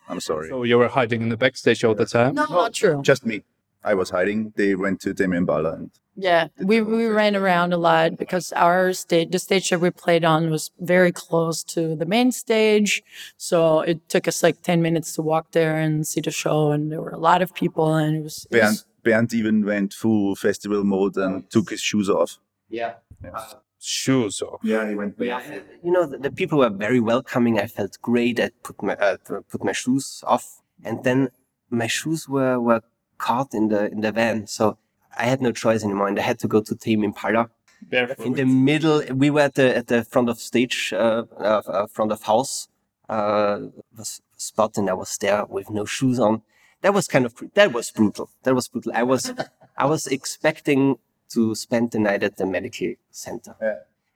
I'm 0.08 0.20
sorry. 0.20 0.48
So 0.48 0.62
you 0.62 0.78
were 0.78 0.88
hiding 0.88 1.20
in 1.20 1.28
the 1.28 1.36
backstage 1.36 1.84
all 1.84 1.94
the 1.94 2.06
time? 2.06 2.34
No, 2.36 2.46
not 2.46 2.72
true. 2.72 3.02
Just 3.02 3.26
me. 3.26 3.44
I 3.84 3.94
was 3.94 4.10
hiding. 4.10 4.52
They 4.56 4.74
went 4.74 5.00
to 5.02 5.14
Tame 5.14 5.34
Impala 5.34 5.74
and 5.74 5.90
Yeah, 6.16 6.48
we 6.58 6.80
we 6.80 7.06
ran 7.06 7.34
around 7.34 7.72
a 7.72 7.76
lot 7.76 8.16
because 8.16 8.52
our 8.52 8.92
stage, 8.92 9.30
the 9.32 9.38
stage 9.38 9.70
that 9.70 9.80
we 9.80 9.90
played 9.90 10.24
on, 10.24 10.50
was 10.50 10.70
very 10.78 11.12
close 11.12 11.64
to 11.74 11.96
the 11.96 12.06
main 12.06 12.30
stage. 12.32 13.02
So 13.36 13.80
it 13.80 14.08
took 14.08 14.28
us 14.28 14.42
like 14.42 14.62
ten 14.62 14.80
minutes 14.80 15.12
to 15.14 15.22
walk 15.22 15.50
there 15.52 15.76
and 15.76 16.06
see 16.06 16.20
the 16.20 16.30
show, 16.30 16.70
and 16.70 16.90
there 16.90 17.02
were 17.02 17.10
a 17.10 17.18
lot 17.18 17.42
of 17.42 17.52
people, 17.52 17.94
and 17.94 18.16
it 18.16 18.22
was, 18.22 18.46
it 18.50 18.52
Bernd, 18.52 18.70
was 18.70 18.86
Bernd 19.02 19.34
even 19.34 19.66
went 19.66 19.92
full 19.92 20.36
festival 20.36 20.84
mode 20.84 21.16
and 21.16 21.50
took 21.50 21.70
his 21.70 21.80
shoes 21.80 22.08
off. 22.08 22.38
Yeah. 22.68 22.94
Shoes 23.80 24.40
off. 24.40 24.60
Yeah, 24.62 24.88
he 24.88 24.94
went. 24.94 25.16
Yeah, 25.18 25.42
you 25.82 25.92
know, 25.92 26.06
the, 26.06 26.18
the 26.18 26.30
people 26.30 26.58
were 26.58 26.70
very 26.70 27.00
welcoming. 27.00 27.58
I 27.58 27.66
felt 27.66 27.98
great. 28.00 28.40
I 28.40 28.50
put 28.62 28.82
my 28.82 28.94
uh, 28.94 29.16
put 29.50 29.62
my 29.64 29.72
shoes 29.72 30.22
off, 30.26 30.62
and 30.84 31.02
then 31.04 31.28
my 31.70 31.88
shoes 31.88 32.28
were 32.28 32.58
were 32.60 32.82
caught 33.18 33.54
in 33.54 33.68
the 33.68 33.90
in 33.90 34.00
the 34.00 34.12
van. 34.12 34.46
So 34.46 34.78
I 35.16 35.24
had 35.24 35.40
no 35.40 35.52
choice 35.52 35.84
anymore, 35.84 36.08
and 36.08 36.18
I 36.18 36.22
had 36.22 36.38
to 36.40 36.48
go 36.48 36.60
to 36.60 36.74
Tame 36.74 37.04
Impala. 37.04 37.50
In 38.26 38.32
the 38.34 38.44
middle, 38.44 39.02
we 39.14 39.30
were 39.30 39.42
at 39.42 39.54
the 39.54 39.76
at 39.76 39.86
the 39.88 40.04
front 40.04 40.28
of 40.28 40.38
stage, 40.38 40.92
uh, 40.96 41.24
uh, 41.38 41.86
front 41.86 42.12
of 42.12 42.22
house, 42.22 42.68
uh, 43.08 43.58
was 43.96 44.20
spot, 44.36 44.76
and 44.78 44.88
I 44.88 44.94
was 44.94 45.16
there 45.18 45.44
with 45.46 45.70
no 45.70 45.84
shoes 45.84 46.18
on. 46.18 46.42
That 46.82 46.94
was 46.94 47.06
kind 47.06 47.24
of 47.26 47.34
that 47.54 47.72
was 47.72 47.90
brutal. 47.90 48.30
That 48.44 48.54
was 48.54 48.68
brutal. 48.68 48.92
I 48.94 49.02
was 49.02 49.32
I 49.76 49.86
was 49.86 50.06
expecting 50.06 50.96
to 51.30 51.54
spend 51.54 51.90
the 51.90 51.98
night 51.98 52.22
at 52.22 52.36
the 52.36 52.46
medical 52.46 52.94
center. 53.10 53.54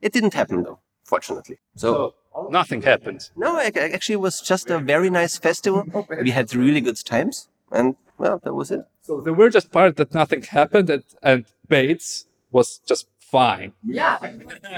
It 0.01 0.13
didn't 0.13 0.35
happen 0.35 0.63
though, 0.63 0.79
fortunately. 1.05 1.59
So 1.77 2.15
Nothing 2.51 2.83
happened. 2.83 3.31
no, 3.37 3.59
ac- 3.59 3.73
ac- 3.81 3.93
actually, 3.95 4.13
it 4.15 4.21
was 4.21 4.41
just 4.41 4.71
a 4.71 4.79
very 4.79 5.11
nice 5.11 5.37
festival. 5.39 5.83
We 6.23 6.31
had 6.31 6.55
really 6.55 6.81
good 6.81 7.01
times, 7.05 7.49
and 7.73 7.97
well, 8.19 8.41
that 8.45 8.55
was 8.55 8.71
it. 8.71 8.85
So 9.03 9.21
the 9.21 9.33
weirdest 9.33 9.71
part 9.71 9.97
that 9.97 10.13
nothing 10.15 10.43
happened 10.43 10.91
and, 10.91 11.05
and 11.23 11.45
Bates 11.69 12.27
was 12.51 12.79
just 12.87 13.07
fine. 13.21 13.73
Yeah, 13.85 14.19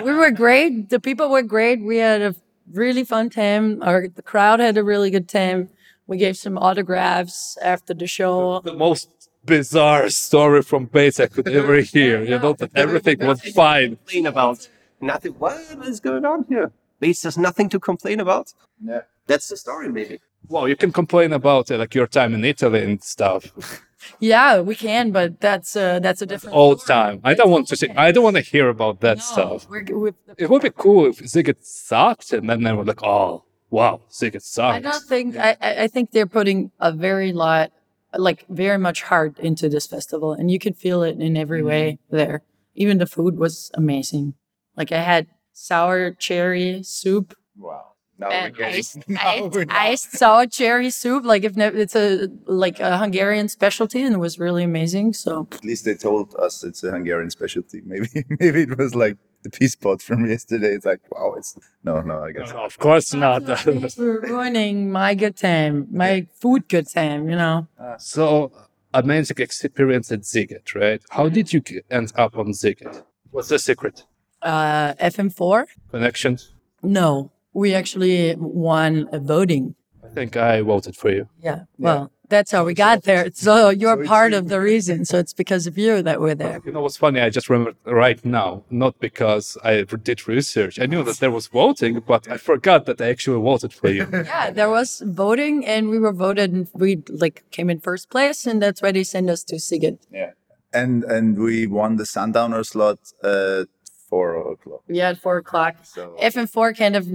we 0.02 0.12
were 0.12 0.30
great. 0.30 0.90
The 0.90 1.00
people 1.00 1.30
were 1.30 1.42
great. 1.42 1.82
We 1.82 1.98
had 1.98 2.22
a 2.22 2.34
really 2.72 3.04
fun 3.04 3.30
time. 3.30 3.82
Our 3.82 4.08
the 4.08 4.22
crowd 4.22 4.60
had 4.60 4.76
a 4.76 4.84
really 4.84 5.10
good 5.10 5.28
time. 5.28 5.70
We 6.06 6.16
gave 6.16 6.36
some 6.36 6.58
autographs 6.58 7.56
after 7.62 7.94
the 7.94 8.06
show. 8.06 8.60
The 8.60 8.74
most 8.74 9.30
bizarre 9.44 10.10
story 10.10 10.62
from 10.62 10.86
Bates 10.86 11.20
I 11.20 11.26
could 11.26 11.48
ever 11.48 11.76
hear. 11.94 12.22
You 12.22 12.38
know, 12.38 12.52
that 12.54 12.70
everything 12.74 13.18
was 13.24 13.40
fine. 13.52 13.96
Complain 13.96 14.26
about 14.26 14.68
nothing. 15.00 15.32
What 15.34 15.60
is 15.84 16.00
going 16.00 16.24
on 16.24 16.46
here? 16.48 16.72
Bates 16.98 17.22
has 17.22 17.38
nothing 17.38 17.68
to 17.70 17.78
complain 17.80 18.20
about. 18.20 18.52
Yeah. 18.84 19.02
That's 19.26 19.48
the 19.48 19.56
story, 19.56 19.88
maybe. 19.88 20.20
Well, 20.48 20.68
you 20.68 20.76
can 20.76 20.92
complain 20.92 21.32
about 21.32 21.70
uh, 21.70 21.78
like 21.78 21.94
your 21.94 22.06
time 22.06 22.34
in 22.34 22.44
Italy 22.44 22.82
and 22.82 23.02
stuff 23.02 23.52
Yeah, 24.18 24.60
we 24.60 24.74
can, 24.74 25.12
but 25.12 25.40
that's 25.40 25.76
uh, 25.76 25.98
that's 26.00 26.22
a 26.22 26.26
different. 26.26 26.56
all 26.56 26.74
the 26.74 26.84
time. 26.84 27.20
I 27.24 27.34
don't 27.34 27.50
want 27.50 27.68
to 27.68 27.76
see. 27.76 27.88
I 27.90 28.12
don't 28.12 28.24
want 28.24 28.36
to 28.36 28.42
hear 28.42 28.68
about 28.68 29.00
that 29.00 29.20
stuff. 29.20 29.68
We're, 29.68 29.84
we're, 29.90 30.14
It 30.38 30.48
would 30.50 30.62
be 30.62 30.70
cool 30.70 31.06
if 31.06 31.18
Sziget 31.18 31.62
sucked, 31.64 32.32
and 32.32 32.48
then 32.48 32.62
they 32.62 32.72
were 32.72 32.84
like, 32.84 33.02
"Oh, 33.02 33.44
wow, 33.70 34.00
Sziget 34.10 34.42
sucks." 34.42 34.76
I 34.76 34.80
don't 34.80 35.04
think 35.04 35.36
I, 35.36 35.56
I 35.60 35.82
I 35.84 35.86
think 35.88 36.10
they're 36.10 36.26
putting 36.26 36.70
a 36.80 36.92
very 36.92 37.32
lot, 37.32 37.72
like 38.16 38.46
very 38.48 38.78
much 38.78 39.02
heart 39.02 39.38
into 39.38 39.68
this 39.68 39.86
festival, 39.86 40.32
and 40.32 40.50
you 40.50 40.58
can 40.58 40.72
feel 40.72 41.02
it 41.02 41.20
in 41.20 41.36
every 41.36 41.62
way 41.62 41.98
there. 42.10 42.42
Even 42.74 42.98
the 42.98 43.06
food 43.06 43.38
was 43.38 43.70
amazing. 43.74 44.34
Like 44.76 44.92
I 44.92 45.02
had 45.02 45.26
sour 45.52 46.12
cherry 46.12 46.82
soup. 46.82 47.36
Wow. 47.56 47.89
Now 48.20 48.28
and 48.28 48.52
we're 48.52 48.58
getting. 48.58 49.16
iced, 49.18 49.70
iced, 49.70 50.22
iced 50.22 50.52
cherry 50.52 50.90
soup. 50.90 51.24
Like 51.24 51.42
if 51.42 51.56
it's 51.56 51.96
a 51.96 52.28
like 52.44 52.78
a 52.78 52.98
Hungarian 52.98 53.48
specialty, 53.48 54.02
and 54.02 54.14
it 54.14 54.18
was 54.18 54.38
really 54.38 54.62
amazing. 54.62 55.14
So 55.14 55.48
At 55.52 55.64
least 55.64 55.86
they 55.86 55.94
told 55.94 56.34
us 56.38 56.62
it's 56.62 56.84
a 56.84 56.90
Hungarian 56.90 57.30
specialty. 57.30 57.80
Maybe 57.86 58.08
maybe 58.38 58.62
it 58.62 58.76
was 58.76 58.94
like 58.94 59.16
the 59.42 59.48
peace 59.48 59.74
pot 59.74 60.02
from 60.02 60.28
yesterday. 60.28 60.74
It's 60.74 60.84
like 60.84 61.00
wow, 61.10 61.32
it's 61.38 61.56
no, 61.82 62.02
no. 62.02 62.22
I 62.22 62.32
guess. 62.32 62.52
No, 62.52 62.64
of 62.64 62.78
course 62.78 63.14
not. 63.14 63.42
we're 63.96 64.20
ruining 64.20 64.92
my 64.92 65.14
good 65.14 65.36
time, 65.36 65.88
my 65.90 66.26
food 66.34 66.68
good 66.68 66.88
time. 66.92 67.30
You 67.30 67.36
know. 67.36 67.66
so, 67.98 68.52
amazing 68.92 69.38
experience 69.38 70.12
at 70.12 70.20
Sziget, 70.20 70.74
right? 70.74 71.02
How 71.08 71.30
did 71.30 71.54
you 71.54 71.62
end 71.90 72.12
up 72.16 72.36
on 72.36 72.48
Sziget? 72.52 73.02
What's 73.30 73.48
the 73.48 73.58
secret? 73.58 74.04
Uh, 74.42 74.94
FM4. 74.94 75.66
Connections? 75.90 76.52
No, 76.82 77.30
we 77.52 77.74
actually 77.74 78.34
won 78.36 79.08
a 79.12 79.18
voting. 79.18 79.74
I 80.04 80.08
think 80.08 80.36
I 80.36 80.60
voted 80.62 80.96
for 80.96 81.10
you. 81.10 81.28
Yeah. 81.40 81.64
Well, 81.78 82.10
that's 82.30 82.52
how 82.52 82.64
we 82.64 82.74
got 82.74 83.02
there. 83.02 83.28
So 83.34 83.68
you're 83.70 84.04
part 84.04 84.32
of 84.32 84.48
the 84.48 84.60
reason. 84.60 85.04
So 85.04 85.18
it's 85.18 85.34
because 85.34 85.66
of 85.66 85.76
you 85.76 86.00
that 86.02 86.20
we're 86.20 86.34
there. 86.34 86.60
You 86.64 86.72
know 86.72 86.80
what's 86.80 86.96
funny? 86.96 87.20
I 87.20 87.28
just 87.28 87.50
remember 87.50 87.74
right 87.84 88.24
now, 88.24 88.62
not 88.70 88.98
because 89.00 89.58
I 89.62 89.82
did 89.82 90.26
research. 90.26 90.78
I 90.78 90.86
knew 90.86 91.02
that 91.02 91.18
there 91.18 91.30
was 91.30 91.48
voting, 91.48 92.00
but 92.06 92.28
I 92.28 92.36
forgot 92.38 92.86
that 92.86 93.00
I 93.00 93.08
actually 93.08 93.42
voted 93.42 93.72
for 93.72 93.90
you. 93.90 94.06
Yeah, 94.30 94.50
there 94.50 94.70
was 94.70 95.02
voting 95.04 95.66
and 95.66 95.88
we 95.88 95.98
were 95.98 96.12
voted 96.12 96.52
and 96.52 96.68
we 96.72 97.02
like 97.08 97.44
came 97.50 97.68
in 97.68 97.80
first 97.80 98.10
place 98.10 98.46
and 98.46 98.62
that's 98.62 98.80
why 98.80 98.92
they 98.92 99.02
sent 99.02 99.28
us 99.28 99.42
to 99.44 99.56
Sziget. 99.56 99.98
Yeah. 100.10 100.32
And 100.72 101.02
and 101.04 101.36
we 101.36 101.66
won 101.66 101.96
the 101.96 102.06
sundowner 102.06 102.62
slot 102.62 103.00
at 103.24 103.66
four 104.08 104.52
o'clock. 104.52 104.82
Yeah, 104.88 105.10
at 105.10 105.18
four 105.18 105.38
o'clock. 105.38 105.76
So 105.82 106.16
FM4 106.20 106.76
kind 106.76 106.94
of 106.96 107.08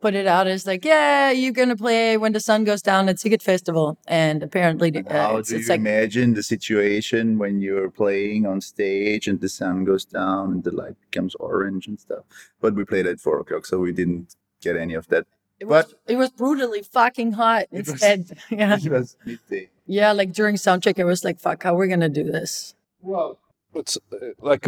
put 0.00 0.14
it 0.14 0.26
out 0.26 0.46
as 0.46 0.66
like, 0.66 0.84
yeah, 0.84 1.30
you're 1.30 1.52
gonna 1.52 1.76
play 1.76 2.16
when 2.16 2.32
the 2.32 2.40
sun 2.40 2.64
goes 2.64 2.82
down 2.82 3.08
at 3.08 3.16
Sziget 3.16 3.42
Festival, 3.42 3.98
and 4.06 4.42
apparently 4.42 4.90
uh, 4.96 5.02
How 5.12 5.36
it's, 5.38 5.48
do 5.50 5.56
it's 5.56 5.66
you 5.68 5.72
like 5.72 5.80
imagine 5.80 6.34
the 6.34 6.42
situation 6.42 7.38
when 7.38 7.60
you're 7.60 7.90
playing 7.90 8.46
on 8.46 8.60
stage 8.60 9.26
and 9.28 9.40
the 9.40 9.48
sun 9.48 9.84
goes 9.84 10.04
down 10.04 10.52
and 10.52 10.64
the 10.64 10.70
light 10.74 10.96
becomes 11.10 11.34
orange 11.36 11.86
and 11.86 11.98
stuff? 11.98 12.24
But 12.60 12.74
we 12.74 12.84
played 12.84 13.06
at 13.06 13.20
four 13.20 13.40
o'clock, 13.40 13.66
so 13.66 13.78
we 13.78 13.92
didn't 13.92 14.36
get 14.60 14.76
any 14.76 14.94
of 14.94 15.06
that. 15.08 15.26
it 15.60 15.66
but 15.68 15.86
was, 15.86 15.94
it 16.06 16.16
was 16.16 16.30
brutally 16.30 16.82
fucking 16.82 17.32
hot 17.32 17.64
It 17.72 17.78
was- 17.86 17.88
instead. 17.88 18.38
yeah, 18.50 18.76
it 18.84 18.90
was 18.90 19.16
midday. 19.24 19.70
yeah. 19.86 20.12
Like 20.12 20.32
during 20.32 20.56
soundcheck, 20.56 20.98
it 20.98 21.04
was 21.04 21.24
like, 21.24 21.40
fuck, 21.40 21.62
how 21.62 21.74
we're 21.74 21.86
gonna 21.88 22.08
do 22.10 22.24
this? 22.24 22.74
Well, 23.00 23.38
it's 23.74 23.96
uh, 24.12 24.16
like 24.40 24.66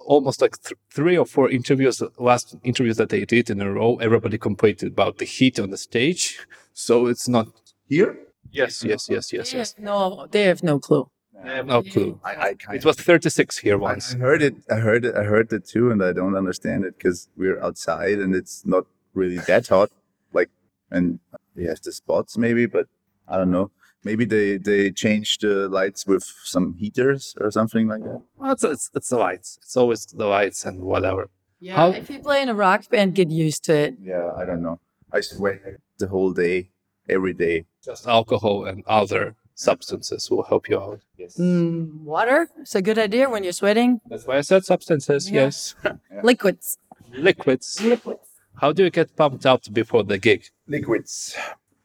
almost 0.00 0.40
like 0.40 0.60
th- 0.62 0.78
three 0.90 1.16
or 1.16 1.26
four 1.26 1.50
interviews, 1.50 2.02
last 2.18 2.56
interviews 2.64 2.96
that 2.96 3.08
they 3.10 3.24
did 3.24 3.50
in 3.50 3.60
a 3.60 3.70
row, 3.72 3.96
everybody 3.96 4.38
complained 4.38 4.82
about 4.82 5.18
the 5.18 5.24
heat 5.24 5.58
on 5.58 5.70
the 5.70 5.76
stage. 5.76 6.38
So 6.72 7.06
it's 7.06 7.28
not 7.28 7.48
here. 7.88 8.18
Yes, 8.52 8.82
yes, 8.82 9.08
yes, 9.08 9.32
yes, 9.32 9.52
yes. 9.52 9.74
no, 9.78 10.26
they 10.30 10.44
have 10.44 10.62
no 10.62 10.78
clue. 10.78 11.08
I 11.42 11.52
have 11.52 11.66
no 11.66 11.82
clue. 11.82 12.20
I, 12.24 12.30
I 12.30 12.54
kind 12.54 12.76
It 12.76 12.84
was 12.84 12.96
36 12.96 13.58
here 13.58 13.78
once. 13.78 14.14
I 14.14 14.18
heard 14.18 14.42
it. 14.42 14.56
I 14.70 14.76
heard 14.76 15.04
it. 15.04 15.14
I 15.14 15.24
heard 15.24 15.52
it 15.52 15.66
too, 15.66 15.90
and 15.90 16.02
I 16.02 16.12
don't 16.12 16.36
understand 16.36 16.84
it 16.84 16.98
because 16.98 17.28
we're 17.36 17.62
outside 17.62 18.18
and 18.18 18.34
it's 18.34 18.66
not 18.66 18.86
really 19.14 19.38
that 19.38 19.68
hot. 19.68 19.90
Like, 20.32 20.50
and 20.90 21.20
uh, 21.32 21.38
we 21.54 21.64
have 21.64 21.80
the 21.80 21.92
spots 21.92 22.36
maybe, 22.36 22.66
but 22.66 22.86
I 23.28 23.36
don't 23.38 23.50
know. 23.50 23.70
Maybe 24.02 24.24
they 24.24 24.56
they 24.56 24.90
changed 24.90 25.42
the 25.42 25.68
lights 25.68 26.06
with 26.06 26.24
some 26.44 26.74
heaters 26.74 27.34
or 27.40 27.50
something 27.50 27.88
like 27.88 28.02
that. 28.02 28.22
Well, 28.36 28.52
it's, 28.52 28.64
it's, 28.64 28.90
it's 28.94 29.08
the 29.10 29.18
lights. 29.18 29.58
It's 29.62 29.76
always 29.76 30.06
the 30.06 30.26
lights 30.26 30.64
and 30.64 30.80
whatever. 30.80 31.28
Yeah, 31.60 31.76
How- 31.76 31.90
if 31.90 32.08
you 32.08 32.20
play 32.20 32.40
in 32.42 32.48
a 32.48 32.54
rock 32.54 32.88
band, 32.88 33.14
get 33.14 33.30
used 33.30 33.64
to 33.64 33.74
it. 33.74 33.94
Yeah, 34.02 34.32
I 34.36 34.44
don't 34.46 34.62
know. 34.62 34.80
I 35.12 35.20
sweat 35.20 35.60
the 35.98 36.06
whole 36.08 36.32
day, 36.32 36.70
every 37.08 37.34
day. 37.34 37.66
Just 37.84 38.06
alcohol 38.06 38.64
and 38.64 38.82
other 38.86 39.34
substances 39.54 40.30
will 40.30 40.44
help 40.44 40.68
you 40.70 40.78
out. 40.80 41.00
Yes. 41.18 41.36
Mm, 41.36 42.00
water 42.02 42.48
It's 42.60 42.74
a 42.74 42.80
good 42.82 42.98
idea 42.98 43.28
when 43.28 43.44
you're 43.44 43.52
sweating. 43.52 44.00
That's 44.08 44.26
why 44.26 44.38
I 44.38 44.40
said 44.40 44.64
substances. 44.64 45.30
Yeah. 45.30 45.42
Yes. 45.42 45.74
Liquids. 46.22 46.78
Liquids. 47.12 47.80
Liquids. 47.82 48.26
How 48.60 48.72
do 48.72 48.84
you 48.84 48.90
get 48.90 49.14
pumped 49.16 49.44
up 49.44 49.62
before 49.72 50.04
the 50.04 50.18
gig? 50.18 50.44
Liquids. 50.66 51.36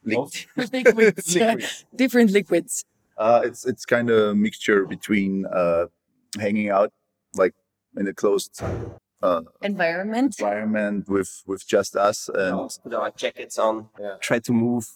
Liquid. 0.06 0.46
liquids. 0.72 1.36
Liquids. 1.36 1.86
Different 1.96 2.32
liquids. 2.32 2.86
Uh, 3.18 3.42
it's 3.46 3.66
it's 3.66 3.86
kind 3.86 4.10
of 4.10 4.30
a 4.30 4.36
mixture 4.36 4.86
between 4.86 5.46
uh, 5.46 5.86
hanging 6.40 6.70
out 6.70 6.92
like 7.36 7.54
in 7.98 8.08
a 8.08 8.14
closed 8.14 8.62
uh, 9.22 9.42
Environment. 9.62 10.36
environment 10.40 11.10
with 11.10 11.44
with 11.48 11.66
just 11.68 11.96
us 11.96 12.30
and 12.34 12.70
Put 12.84 12.94
our 12.94 13.12
jackets 13.12 13.58
on. 13.58 13.90
Try 14.20 14.40
to 14.40 14.52
move. 14.52 14.88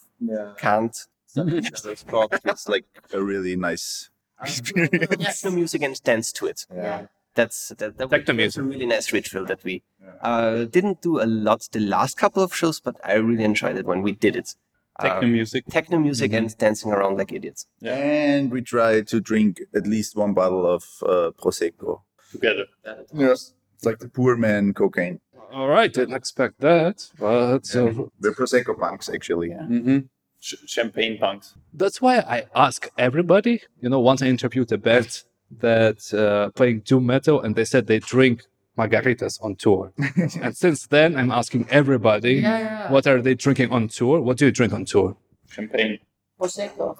Can't. 0.58 0.96
it's 1.36 2.68
like 2.68 2.84
a 3.12 3.22
really 3.22 3.56
nice 3.56 4.10
experience. 4.42 5.40
Techno 5.40 5.50
music 5.56 5.82
and 5.82 6.02
dance 6.02 6.32
to 6.32 6.46
it. 6.46 6.66
Yeah. 6.74 7.06
That's 7.34 7.68
that, 7.78 7.96
that 7.98 8.10
Techno 8.10 8.34
was 8.34 8.56
a 8.56 8.62
really 8.62 8.86
nice 8.86 9.12
ritual 9.12 9.46
that 9.46 9.62
we 9.62 9.82
uh, 10.20 10.64
didn't 10.64 11.00
do 11.00 11.22
a 11.22 11.26
lot 11.26 11.68
the 11.70 11.80
last 11.80 12.16
couple 12.16 12.42
of 12.42 12.54
shows, 12.54 12.80
but 12.80 12.96
I 13.04 13.14
really 13.14 13.44
enjoyed 13.44 13.76
it 13.76 13.86
when 13.86 14.02
we 14.02 14.12
did 14.12 14.34
it. 14.36 14.56
Techno 15.00 15.26
Uh, 15.28 15.30
music. 15.38 15.64
techno 15.70 15.98
music 15.98 16.32
and 16.32 16.56
dancing 16.58 16.92
around 16.92 17.18
like 17.18 17.32
idiots. 17.32 17.66
And 17.82 18.50
we 18.50 18.60
try 18.62 19.00
to 19.02 19.20
drink 19.20 19.60
at 19.74 19.86
least 19.86 20.16
one 20.16 20.34
bottle 20.34 20.66
of 20.66 20.82
uh, 21.02 21.30
prosecco. 21.40 22.02
Together. 22.32 22.66
Yeah. 23.12 23.32
It's 23.32 23.84
like 23.84 23.98
the 23.98 24.08
poor 24.08 24.36
man 24.36 24.72
cocaine. 24.74 25.20
All 25.52 25.68
right, 25.68 25.92
didn't 25.92 26.14
expect 26.14 26.60
that, 26.60 26.96
but 27.18 27.64
uh, 27.74 27.90
The 28.20 28.30
prosecco 28.38 28.78
punks 28.78 29.08
actually. 29.08 29.48
Mm-hmm. 29.50 29.98
Ch- 30.40 30.54
champagne 30.66 31.18
punks. 31.18 31.54
that's 31.74 32.00
why 32.00 32.18
I 32.18 32.46
ask 32.54 32.88
everybody. 32.96 33.62
You 33.82 33.88
know, 33.90 34.00
once 34.00 34.22
I 34.22 34.26
interviewed 34.26 34.70
a 34.72 34.78
band 34.78 35.22
that 35.58 35.98
uh, 36.14 36.50
playing 36.58 36.80
doom 36.80 37.04
metal, 37.06 37.40
and 37.42 37.56
they 37.56 37.64
said 37.64 37.86
they 37.88 37.98
drink 37.98 38.42
margaritas 38.78 39.42
on 39.42 39.56
tour. 39.56 39.92
and 40.42 40.56
since 40.56 40.86
then, 40.86 41.16
I'm 41.16 41.30
asking 41.30 41.66
everybody, 41.70 42.34
Yeah. 42.34 42.90
what 42.90 43.06
are 43.06 43.20
they 43.20 43.34
drinking 43.34 43.70
on 43.70 43.88
tour? 43.88 44.20
What 44.20 44.36
do 44.38 44.46
you 44.46 44.52
drink 44.52 44.72
on 44.72 44.84
tour? 44.84 45.16
Champagne. 45.48 45.98
Prosecco. 46.40 46.96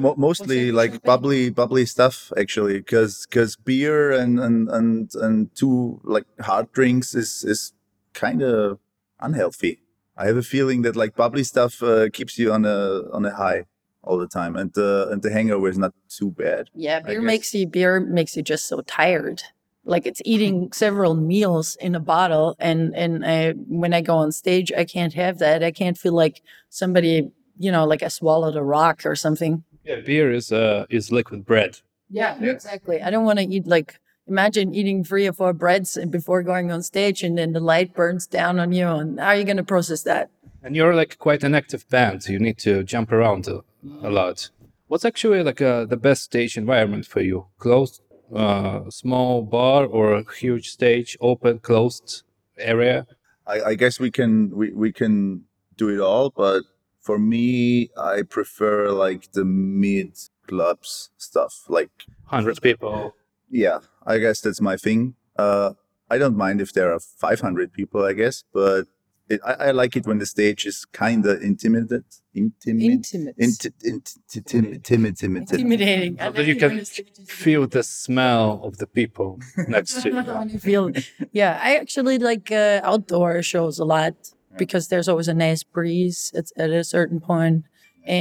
Mo- 0.00 0.16
mostly 0.16 0.72
like 0.72 1.02
bubbly, 1.02 1.48
bubbly 1.50 1.86
stuff 1.86 2.32
actually, 2.36 2.78
because 2.78 3.24
because 3.30 3.54
beer 3.54 4.10
and 4.10 4.40
and 4.40 4.68
and 4.68 5.10
and 5.14 5.54
two 5.54 6.00
like 6.02 6.24
hard 6.40 6.72
drinks 6.72 7.14
is 7.14 7.44
is 7.44 7.72
kind 8.14 8.42
of 8.42 8.80
unhealthy. 9.20 9.78
I 10.16 10.26
have 10.26 10.36
a 10.36 10.42
feeling 10.42 10.82
that 10.82 10.96
like 10.96 11.14
bubbly 11.14 11.44
stuff 11.44 11.82
uh, 11.84 12.08
keeps 12.12 12.36
you 12.36 12.52
on 12.52 12.64
a 12.64 13.02
on 13.12 13.24
a 13.24 13.32
high 13.32 13.66
all 14.02 14.18
the 14.18 14.26
time, 14.26 14.56
and 14.56 14.72
the 14.72 15.06
and 15.12 15.22
the 15.22 15.30
hangover 15.30 15.68
is 15.68 15.78
not 15.78 15.94
too 16.08 16.32
bad. 16.32 16.68
Yeah, 16.74 16.98
beer 16.98 17.22
makes 17.22 17.54
you 17.54 17.68
beer 17.68 18.00
makes 18.00 18.36
you 18.36 18.42
just 18.42 18.66
so 18.66 18.80
tired. 18.80 19.44
Like 19.90 20.06
it's 20.06 20.22
eating 20.24 20.72
several 20.72 21.14
meals 21.14 21.76
in 21.80 21.94
a 21.94 22.00
bottle, 22.00 22.56
and 22.58 22.94
and 22.94 23.26
I, 23.26 23.52
when 23.82 23.92
I 23.92 24.00
go 24.00 24.16
on 24.16 24.32
stage, 24.32 24.70
I 24.72 24.84
can't 24.84 25.14
have 25.14 25.38
that. 25.38 25.62
I 25.62 25.72
can't 25.72 25.98
feel 25.98 26.14
like 26.14 26.42
somebody, 26.68 27.30
you 27.58 27.72
know, 27.72 27.84
like 27.84 28.02
I 28.02 28.08
swallowed 28.08 28.56
a 28.56 28.62
rock 28.62 29.04
or 29.04 29.16
something. 29.16 29.64
Yeah, 29.84 30.00
beer 30.00 30.32
is 30.32 30.52
uh, 30.52 30.86
is 30.88 31.10
liquid 31.10 31.44
bread. 31.44 31.80
Yeah, 32.08 32.40
exactly. 32.40 33.02
I 33.02 33.10
don't 33.10 33.24
want 33.24 33.38
to 33.40 33.44
eat 33.44 33.66
like 33.66 34.00
imagine 34.26 34.74
eating 34.74 35.04
three 35.04 35.26
or 35.26 35.32
four 35.32 35.52
breads 35.52 35.98
before 36.08 36.42
going 36.42 36.70
on 36.70 36.82
stage, 36.82 37.22
and 37.22 37.36
then 37.36 37.52
the 37.52 37.60
light 37.60 37.92
burns 37.94 38.26
down 38.26 38.60
on 38.60 38.72
you. 38.72 38.86
And 38.86 39.18
how 39.18 39.28
are 39.28 39.36
you 39.36 39.44
going 39.44 39.56
to 39.56 39.64
process 39.64 40.02
that? 40.04 40.30
And 40.62 40.76
you're 40.76 40.94
like 40.94 41.18
quite 41.18 41.42
an 41.42 41.54
active 41.54 41.88
band. 41.88 42.28
You 42.28 42.38
need 42.38 42.58
to 42.58 42.84
jump 42.84 43.12
around 43.12 43.48
a, 43.48 43.62
a 44.02 44.10
lot. 44.10 44.50
What's 44.88 45.04
actually 45.04 45.42
like 45.42 45.60
uh, 45.62 45.84
the 45.84 45.96
best 45.96 46.22
stage 46.22 46.56
environment 46.56 47.06
for 47.06 47.20
you? 47.20 47.46
Closed, 47.58 48.02
uh, 48.34 48.90
small 48.90 49.42
bar, 49.42 49.84
or 49.86 50.14
a 50.14 50.24
huge 50.34 50.70
stage, 50.70 51.16
open, 51.20 51.58
closed 51.58 52.22
area? 52.58 53.06
I, 53.46 53.60
I 53.62 53.74
guess 53.74 53.98
we 53.98 54.10
can 54.10 54.50
we, 54.50 54.72
we 54.72 54.92
can 54.92 55.44
do 55.76 55.88
it 55.88 56.00
all, 56.00 56.30
but 56.30 56.62
for 57.00 57.18
me, 57.18 57.90
I 57.96 58.22
prefer 58.22 58.90
like 58.90 59.32
the 59.32 59.44
mid 59.44 60.18
clubs 60.46 61.10
stuff. 61.16 61.64
Like 61.68 61.90
Hundred 62.26 62.60
people. 62.62 63.14
yeah, 63.50 63.78
I 64.06 64.18
guess 64.18 64.40
that's 64.40 64.60
my 64.60 64.76
thing. 64.76 65.14
Uh, 65.36 65.72
I 66.10 66.18
don't 66.18 66.36
mind 66.36 66.60
if 66.60 66.72
there 66.72 66.92
are 66.92 67.00
500 67.00 67.72
people, 67.72 68.04
I 68.04 68.12
guess, 68.12 68.44
but 68.52 68.84
it, 69.30 69.40
I, 69.50 69.52
I 69.66 69.70
like 69.70 69.96
it 69.96 70.06
when 70.06 70.18
the 70.18 70.26
stage 70.26 70.66
is 70.66 70.84
kind 71.04 71.24
of 71.26 71.40
intimidated. 71.42 72.04
Intimid- 72.36 72.90
Intimate. 72.98 73.36
inti- 73.38 73.72
inti- 73.92 74.44
timid, 74.52 74.84
timid, 74.84 75.16
timid, 75.16 75.46
timid. 75.48 75.52
Intimidating. 75.52 76.12
I 76.20 76.26
So 76.26 76.32
that 76.32 76.38
like 76.38 76.46
you 76.48 76.56
can 76.56 76.68
when 76.70 76.78
the 76.78 76.84
stage 76.84 77.18
is 77.18 77.30
feel 77.30 77.66
the 77.66 77.82
smell 77.82 78.60
of 78.68 78.72
the 78.78 78.86
people 78.86 79.38
next 79.68 80.02
to 80.02 80.08
you. 80.10 80.58
feel 80.68 80.84
yeah 81.32 81.52
i 81.68 81.70
actually 81.82 82.18
like 82.30 82.46
uh, 82.52 82.80
outdoor 82.90 83.42
shows 83.52 83.78
a 83.78 83.84
lot 83.96 84.14
because 84.62 84.84
there's 84.90 85.08
always 85.12 85.28
a 85.28 85.34
nice 85.48 85.62
breeze 85.76 86.20
at, 86.38 86.46
at 86.64 86.70
a 86.70 86.84
certain 86.84 87.20
point. 87.20 87.64
point 87.64 87.64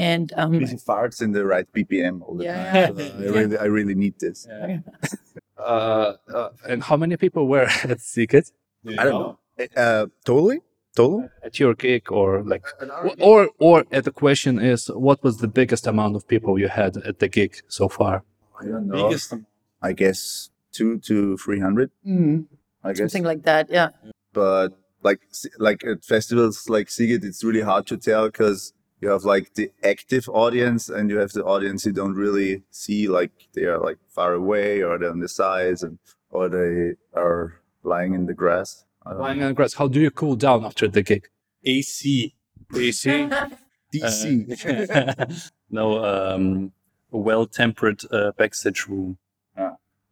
and 0.03 0.27
um 0.41 0.51
Busy 0.59 0.77
farts 0.89 1.19
in 1.25 1.31
the 1.37 1.43
right 1.53 1.67
BPM 1.75 2.15
all 2.25 2.35
the 2.39 2.43
Yeah. 2.49 2.87
time. 2.87 2.97
So 2.97 3.03
I 3.25 3.29
really, 3.39 3.57
I 3.65 3.67
really 3.77 3.95
need 4.03 4.15
this. 4.25 4.39
Uh, 5.57 6.13
uh, 6.33 6.49
and 6.67 6.83
how 6.83 6.97
many 6.97 7.15
people 7.17 7.47
were 7.47 7.63
at 7.93 7.99
Sziget? 7.99 8.51
I 8.97 9.03
don't 9.05 9.19
know. 9.23 9.39
Uh, 9.75 10.05
totally, 10.25 10.59
totally. 10.95 11.27
At 11.43 11.59
your 11.59 11.73
gig, 11.73 12.11
or 12.11 12.43
like, 12.43 12.65
or 13.19 13.49
or 13.59 13.85
uh, 13.91 14.01
the 14.01 14.11
question 14.11 14.59
is, 14.59 14.87
what 14.87 15.23
was 15.23 15.37
the 15.37 15.47
biggest 15.47 15.87
amount 15.87 16.15
of 16.15 16.27
people 16.27 16.59
you 16.59 16.67
had 16.67 16.97
at 16.97 17.19
the 17.19 17.27
gig 17.27 17.57
so 17.67 17.87
far? 17.89 18.23
I 18.59 18.65
don't 18.65 18.87
know. 18.87 19.07
Biggest. 19.07 19.33
I 19.81 19.93
guess 19.93 20.49
two 20.71 20.99
to 20.99 21.37
three 21.37 21.59
hundred. 21.59 21.91
mm, 22.05 22.45
I 22.83 22.89
guess. 22.89 22.99
something 22.99 23.23
like 23.23 23.43
that 23.43 23.69
yeah 23.69 23.89
but 24.33 24.69
like 25.03 25.21
like 25.57 25.83
at 25.85 26.03
festivals 26.03 26.69
like 26.69 26.87
Sziget, 26.87 27.23
it's 27.23 27.43
really 27.43 27.61
hard 27.61 27.87
to 27.87 27.97
tell 27.97 28.27
because 28.27 28.73
you 29.01 29.09
have 29.09 29.23
like 29.23 29.53
the 29.55 29.71
active 29.83 30.27
audience 30.29 30.89
and 30.89 31.09
you 31.09 31.17
have 31.17 31.31
the 31.31 31.43
audience 31.43 31.85
you 31.85 31.93
don't 31.93 32.15
really 32.15 32.63
see 32.69 33.07
like 33.07 33.31
they 33.53 33.63
are 33.63 33.79
like 33.79 33.97
far 34.09 34.33
away 34.33 34.83
or 34.83 34.97
they're 34.97 35.09
on 35.09 35.19
the 35.19 35.29
sides 35.29 35.83
and 35.83 35.99
or 36.29 36.49
they 36.49 36.95
are 37.13 37.61
lying 37.83 38.13
in 38.13 38.25
the 38.25 38.33
grass. 38.33 38.85
I 39.05 39.11
don't 39.11 39.19
Lying 39.21 39.41
on 39.41 39.47
the 39.49 39.53
grass. 39.53 39.73
How 39.73 39.87
do 39.87 39.99
you 39.99 40.11
cool 40.11 40.35
down 40.35 40.65
after 40.65 40.87
the 40.87 41.01
gig? 41.01 41.29
AC. 41.63 42.35
AC. 42.75 43.29
DC. 43.93 45.49
no, 45.69 46.05
um, 46.05 46.71
a 47.11 47.17
well-tempered 47.17 48.01
uh, 48.11 48.31
backstage 48.37 48.87
room. 48.87 49.17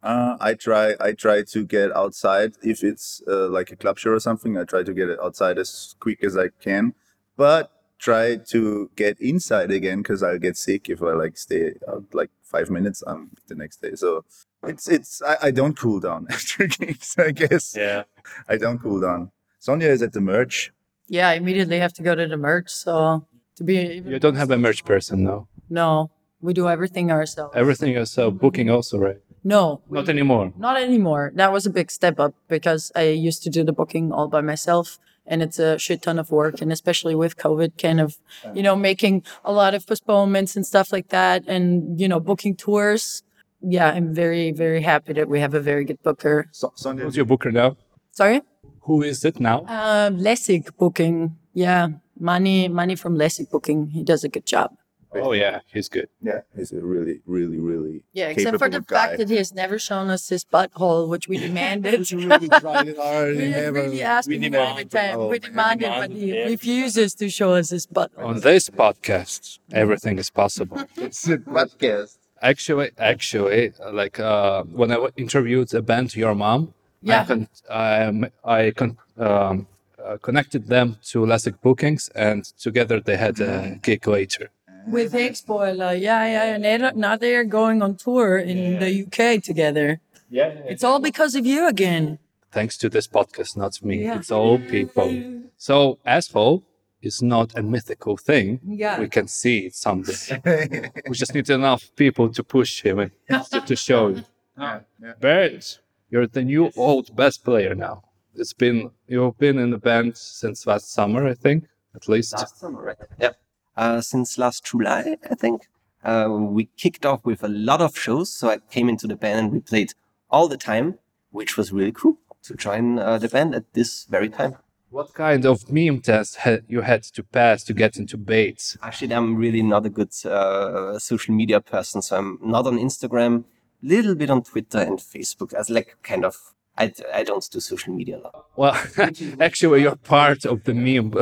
Uh, 0.04 0.38
I 0.40 0.54
try. 0.54 0.96
I 1.00 1.12
try 1.12 1.42
to 1.44 1.66
get 1.66 1.92
outside 1.96 2.54
if 2.62 2.84
it's 2.84 3.22
uh, 3.28 3.50
like 3.50 3.72
a 3.72 3.76
club 3.76 3.98
show 3.98 4.12
or 4.12 4.20
something. 4.20 4.58
I 4.58 4.64
try 4.64 4.84
to 4.84 4.94
get 4.94 5.10
it 5.10 5.20
outside 5.22 5.58
as 5.58 5.96
quick 6.00 6.24
as 6.24 6.38
I 6.38 6.50
can, 6.62 6.94
but 7.36 7.72
try 8.00 8.36
to 8.36 8.92
get 8.96 9.20
inside 9.20 9.72
again 9.72 10.04
because 10.04 10.22
I'll 10.22 10.38
get 10.38 10.56
sick 10.56 10.88
if 10.88 11.02
I 11.02 11.14
like 11.14 11.36
stay 11.36 11.74
out 11.90 12.06
like 12.14 12.30
five 12.44 12.70
minutes 12.70 13.04
um 13.08 13.32
the 13.48 13.56
next 13.56 13.82
day. 13.82 13.96
So 13.96 14.24
it's 14.64 14.88
it's 14.88 15.22
I, 15.22 15.38
I 15.44 15.52
don't 15.52 15.76
cool 15.78 16.00
down 16.00 16.28
after 16.30 16.68
gigs. 16.68 17.16
I 17.18 17.32
guess 17.32 17.76
Yeah. 17.76 18.04
I 18.48 18.58
don't 18.58 18.80
cool 18.80 19.00
down. 19.02 19.32
Sonia 19.60 19.90
is 19.90 20.02
at 20.02 20.14
the 20.14 20.22
merch. 20.22 20.72
Yeah, 21.08 21.30
I 21.30 21.34
immediately 21.36 21.80
have 21.80 21.94
to 21.94 22.04
go 22.04 22.16
to 22.16 22.28
the 22.28 22.38
merch. 22.38 22.70
So 22.70 23.26
to 23.56 23.64
be 23.64 23.78
even 23.78 24.12
You 24.12 24.20
don't 24.20 24.36
have 24.36 24.52
a 24.52 24.58
merch 24.58 24.84
person, 24.86 25.24
no. 25.24 25.48
no, 25.70 26.12
we 26.42 26.54
do 26.54 26.68
everything 26.68 27.12
ourselves. 27.12 27.56
Everything 27.56 27.96
is 27.96 28.18
uh, 28.18 28.30
booking 28.30 28.70
also, 28.70 28.98
right? 28.98 29.18
No, 29.44 29.82
Not 29.90 30.10
anymore. 30.10 30.52
Not 30.58 30.76
anymore. 30.82 31.32
That 31.36 31.54
was 31.54 31.66
a 31.66 31.70
big 31.70 31.90
step 31.90 32.20
up 32.20 32.34
because 32.50 32.92
I 32.96 33.04
used 33.04 33.44
to 33.44 33.50
do 33.50 33.64
the 33.64 33.72
booking 33.72 34.12
all 34.12 34.28
by 34.28 34.42
myself 34.42 35.00
and 35.26 35.42
it's 35.42 35.58
a 35.60 35.78
shit 35.78 36.02
ton 36.02 36.20
of 36.20 36.32
work 36.32 36.60
and 36.62 36.72
especially 36.72 37.16
with 37.16 37.38
COVID 37.38 37.78
kind 37.82 38.02
of, 38.02 38.18
you 38.54 38.62
know, 38.62 38.76
making 38.76 39.24
a 39.46 39.54
lot 39.54 39.74
of 39.74 39.88
postponements 39.88 40.56
and 40.58 40.66
stuff 40.66 40.92
like 40.92 41.10
that 41.10 41.44
and, 41.48 41.98
you 42.00 42.08
know, 42.10 42.20
booking 42.20 42.56
tours. 42.58 43.24
Yeah, 43.62 43.90
I'm 43.92 44.14
very, 44.14 44.52
very 44.52 44.82
happy 44.82 45.14
that 45.14 45.28
we 45.30 45.40
have 45.40 45.54
a 45.54 45.60
very 45.60 45.84
good 45.86 46.02
booker. 46.04 46.48
So, 46.52 46.72
Sonia, 46.76 47.04
Who's 47.06 47.16
your 47.18 47.26
booker 47.26 47.52
now? 47.52 47.78
Sorry? 48.12 48.42
Who 48.82 49.02
is 49.04 49.26
it 49.26 49.40
now? 49.40 49.60
Um, 49.68 50.18
Lessig 50.18 50.70
booking. 50.78 51.38
Yeah, 51.54 51.88
money, 52.20 52.68
money 52.68 52.96
from 52.96 53.18
Lessig 53.18 53.50
booking. 53.50 53.88
He 53.88 54.04
does 54.04 54.24
a 54.24 54.30
good 54.30 54.46
job. 54.46 54.72
Oh 55.14 55.32
yeah, 55.32 55.62
he's 55.74 55.88
good. 55.90 56.10
Yeah, 56.22 56.42
he's 56.56 56.72
a 56.74 56.82
really, 56.82 57.22
really, 57.26 57.58
really 57.60 58.04
Yeah, 58.14 58.28
except 58.28 58.60
for 58.60 58.70
the 58.70 58.82
guy. 58.82 58.96
fact 59.08 59.18
that 59.18 59.30
he 59.30 59.38
has 59.38 59.54
never 59.54 59.80
shown 59.80 60.10
us 60.10 60.28
his 60.30 60.44
butthole, 60.46 61.08
which 61.10 61.28
we 61.28 61.38
demanded. 61.48 62.12
really 62.12 62.50
tried 62.50 62.90
it 62.90 62.98
hard. 62.98 63.36
We 63.38 63.54
really 63.54 64.02
asked 64.04 64.30
him 64.30 64.42
demand- 64.42 64.72
every 64.72 64.86
time. 64.86 65.18
oh, 65.18 65.28
we 65.30 65.40
demanded, 65.40 65.90
but 65.90 66.12
he 66.12 66.26
demanded. 66.28 66.50
refuses 66.52 67.16
to 67.16 67.30
show 67.30 67.54
us 67.56 67.70
his 67.72 67.88
butthole. 67.88 68.26
On 68.26 68.40
this 68.42 68.70
podcast, 68.70 69.60
everything 69.72 70.20
is 70.20 70.30
possible. 70.30 70.84
It's 70.98 71.28
a 71.30 71.38
podcast. 71.38 72.18
Actually, 72.42 72.92
actually, 72.98 73.72
like 73.92 74.20
uh, 74.20 74.64
when 74.64 74.92
I 74.92 75.08
interviewed 75.18 75.74
a 75.74 75.82
band, 75.82 76.16
your 76.16 76.36
mom, 76.36 76.74
I, 77.04 77.08
Yeah. 77.10 77.26
con- 77.26 77.48
I, 77.70 78.30
I 78.44 78.72
con- 78.72 78.98
um, 79.18 79.68
uh, 80.04 80.18
connected 80.22 80.68
them 80.68 80.98
to 81.12 81.20
Lessig 81.26 81.60
Bookings, 81.62 82.10
and 82.16 82.44
together 82.60 83.00
they 83.00 83.18
had 83.18 83.40
a 83.40 83.80
gig 83.82 84.08
later. 84.08 84.50
With 84.88 85.14
Egg 85.16 85.36
Spoiler, 85.36 85.94
yeah, 85.94 86.26
yeah, 86.26 86.56
and 86.56 86.64
they 86.64 86.78
now 86.96 87.18
they 87.18 87.36
are 87.36 87.44
going 87.44 87.82
on 87.82 87.96
tour 87.96 88.38
in 88.38 88.80
the 88.80 88.90
UK 89.04 89.42
together. 89.44 90.00
Yeah, 90.30 90.50
It's 90.72 90.84
all 90.84 91.00
because 91.00 91.36
of 91.36 91.46
you 91.46 91.68
again. 91.68 92.20
thanks 92.52 92.78
to 92.78 92.90
this 92.90 93.08
podcast, 93.08 93.58
not 93.58 93.84
me. 93.84 94.04
Yeah. 94.04 94.18
It's 94.18 94.32
all 94.32 94.58
people. 94.60 95.10
So, 95.58 95.98
asshole 96.06 96.64
is 97.02 97.22
not 97.22 97.58
a 97.58 97.62
mythical 97.62 98.18
thing. 98.18 98.60
Yeah. 98.66 99.00
We 99.00 99.10
can 99.10 99.28
see 99.28 99.68
it 99.68 99.76
someday. 99.76 100.42
we 101.08 101.16
just 101.16 101.34
need 101.34 101.50
enough 101.50 101.90
people 101.96 102.30
to 102.30 102.44
push 102.44 102.82
him 102.82 103.00
and 103.00 103.12
to, 103.52 103.62
to 103.62 103.76
show 103.76 104.08
it. 104.08 104.26
Bert, 105.20 105.80
you're 106.10 106.28
the 106.28 106.44
new 106.44 106.72
old 106.76 107.16
bass 107.16 107.38
player 107.38 107.76
now. 107.76 108.04
It's 108.36 108.54
been 108.54 108.92
you've 109.08 109.38
been 109.38 109.58
in 109.58 109.72
the 109.72 109.78
band 109.78 110.18
since 110.18 110.68
last 110.68 110.92
summer, 110.92 111.28
I 111.28 111.34
think, 111.34 111.66
at 111.96 112.08
least. 112.08 112.34
Last 112.34 112.60
summer, 112.60 112.82
right? 112.84 112.98
Yeah. 113.20 113.32
Uh, 113.76 114.02
since 114.02 114.38
last 114.38 114.66
July, 114.66 115.18
I 115.30 115.36
think. 115.36 115.68
Uh, 116.04 116.28
we 116.30 116.70
kicked 116.78 117.06
off 117.06 117.26
with 117.26 117.44
a 117.44 117.48
lot 117.48 117.82
of 117.82 117.98
shows. 117.98 118.32
So 118.32 118.50
I 118.50 118.60
came 118.72 118.88
into 118.88 119.08
the 119.08 119.16
band 119.16 119.40
and 119.40 119.52
we 119.52 119.60
played 119.60 119.94
all 120.30 120.48
the 120.48 120.58
time, 120.58 121.00
which 121.32 121.58
was 121.58 121.74
really 121.74 121.92
cool 121.92 122.18
to 122.44 122.56
join 122.56 123.00
uh, 123.00 123.18
the 123.18 123.28
band 123.28 123.56
at 123.56 123.74
this 123.74 124.06
very 124.06 124.30
time. 124.30 124.56
What 124.90 125.14
kind 125.14 125.46
of 125.46 125.70
meme 125.70 126.00
test 126.00 126.38
had 126.38 126.64
you 126.68 126.82
had 126.82 127.04
to 127.04 127.24
pass 127.24 127.64
to 127.66 127.74
get 127.74 127.98
into 127.98 128.18
Bates? 128.18 128.78
Actually, 128.82 129.14
I'm 129.14 129.36
really 129.36 129.62
not 129.62 129.86
a 129.86 129.90
good 129.90 130.14
uh, 130.26 130.98
social 130.98 131.36
media 131.36 131.60
person, 131.60 132.02
so 132.02 132.18
I'm 132.18 132.40
not 132.42 132.66
on 132.66 132.78
Instagram. 132.78 133.44
Little 133.84 134.16
bit 134.16 134.30
on 134.30 134.44
Twitter 134.44 134.80
and 134.80 134.98
Facebook, 134.98 135.54
as 135.54 135.70
like 135.70 135.98
kind 136.04 136.24
of. 136.26 136.36
I, 136.80 136.94
I 137.12 137.24
don't 137.24 137.46
do 137.52 137.60
social 137.60 137.94
media 137.94 138.18
a 138.18 138.22
lot. 138.22 138.46
Well, 138.56 138.80
actually, 139.40 139.82
you're 139.82 139.96
part 139.96 140.46
of 140.46 140.64
the 140.64 140.76
meme 140.76 141.14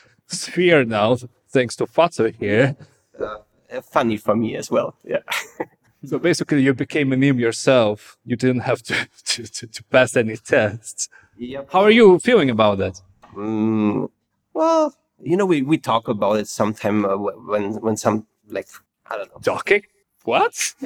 sphere 0.26 0.84
now, 0.84 1.16
thanks 1.48 1.76
to 1.76 1.86
Fatso 1.86 2.34
here. 2.34 2.76
Uh, 3.18 3.80
funny 3.80 4.18
for 4.18 4.36
me 4.36 4.54
as 4.56 4.70
well. 4.70 4.96
Yeah. 5.04 5.22
So 6.04 6.20
basically, 6.20 6.62
you 6.62 6.74
became 6.74 7.12
a 7.12 7.16
meme 7.16 7.40
yourself. 7.40 8.18
You 8.24 8.36
didn't 8.36 8.60
have 8.60 8.82
to, 8.84 9.08
to, 9.24 9.42
to, 9.42 9.66
to 9.66 9.84
pass 9.84 10.16
any 10.16 10.36
tests. 10.36 11.08
Yep. 11.38 11.70
How 11.72 11.80
are 11.80 11.90
you 11.90 12.20
feeling 12.20 12.50
about 12.50 12.78
that? 12.78 13.02
Mm, 13.38 14.10
well, 14.52 14.94
you 15.22 15.36
know, 15.36 15.46
we, 15.46 15.62
we 15.62 15.78
talk 15.78 16.08
about 16.08 16.38
it 16.38 16.48
sometime 16.48 17.04
uh, 17.04 17.16
when 17.16 17.74
when 17.80 17.96
some 17.96 18.26
like 18.48 18.66
I 19.06 19.16
don't 19.16 19.30
know. 19.30 19.40
Talking? 19.40 19.82
What? 20.24 20.74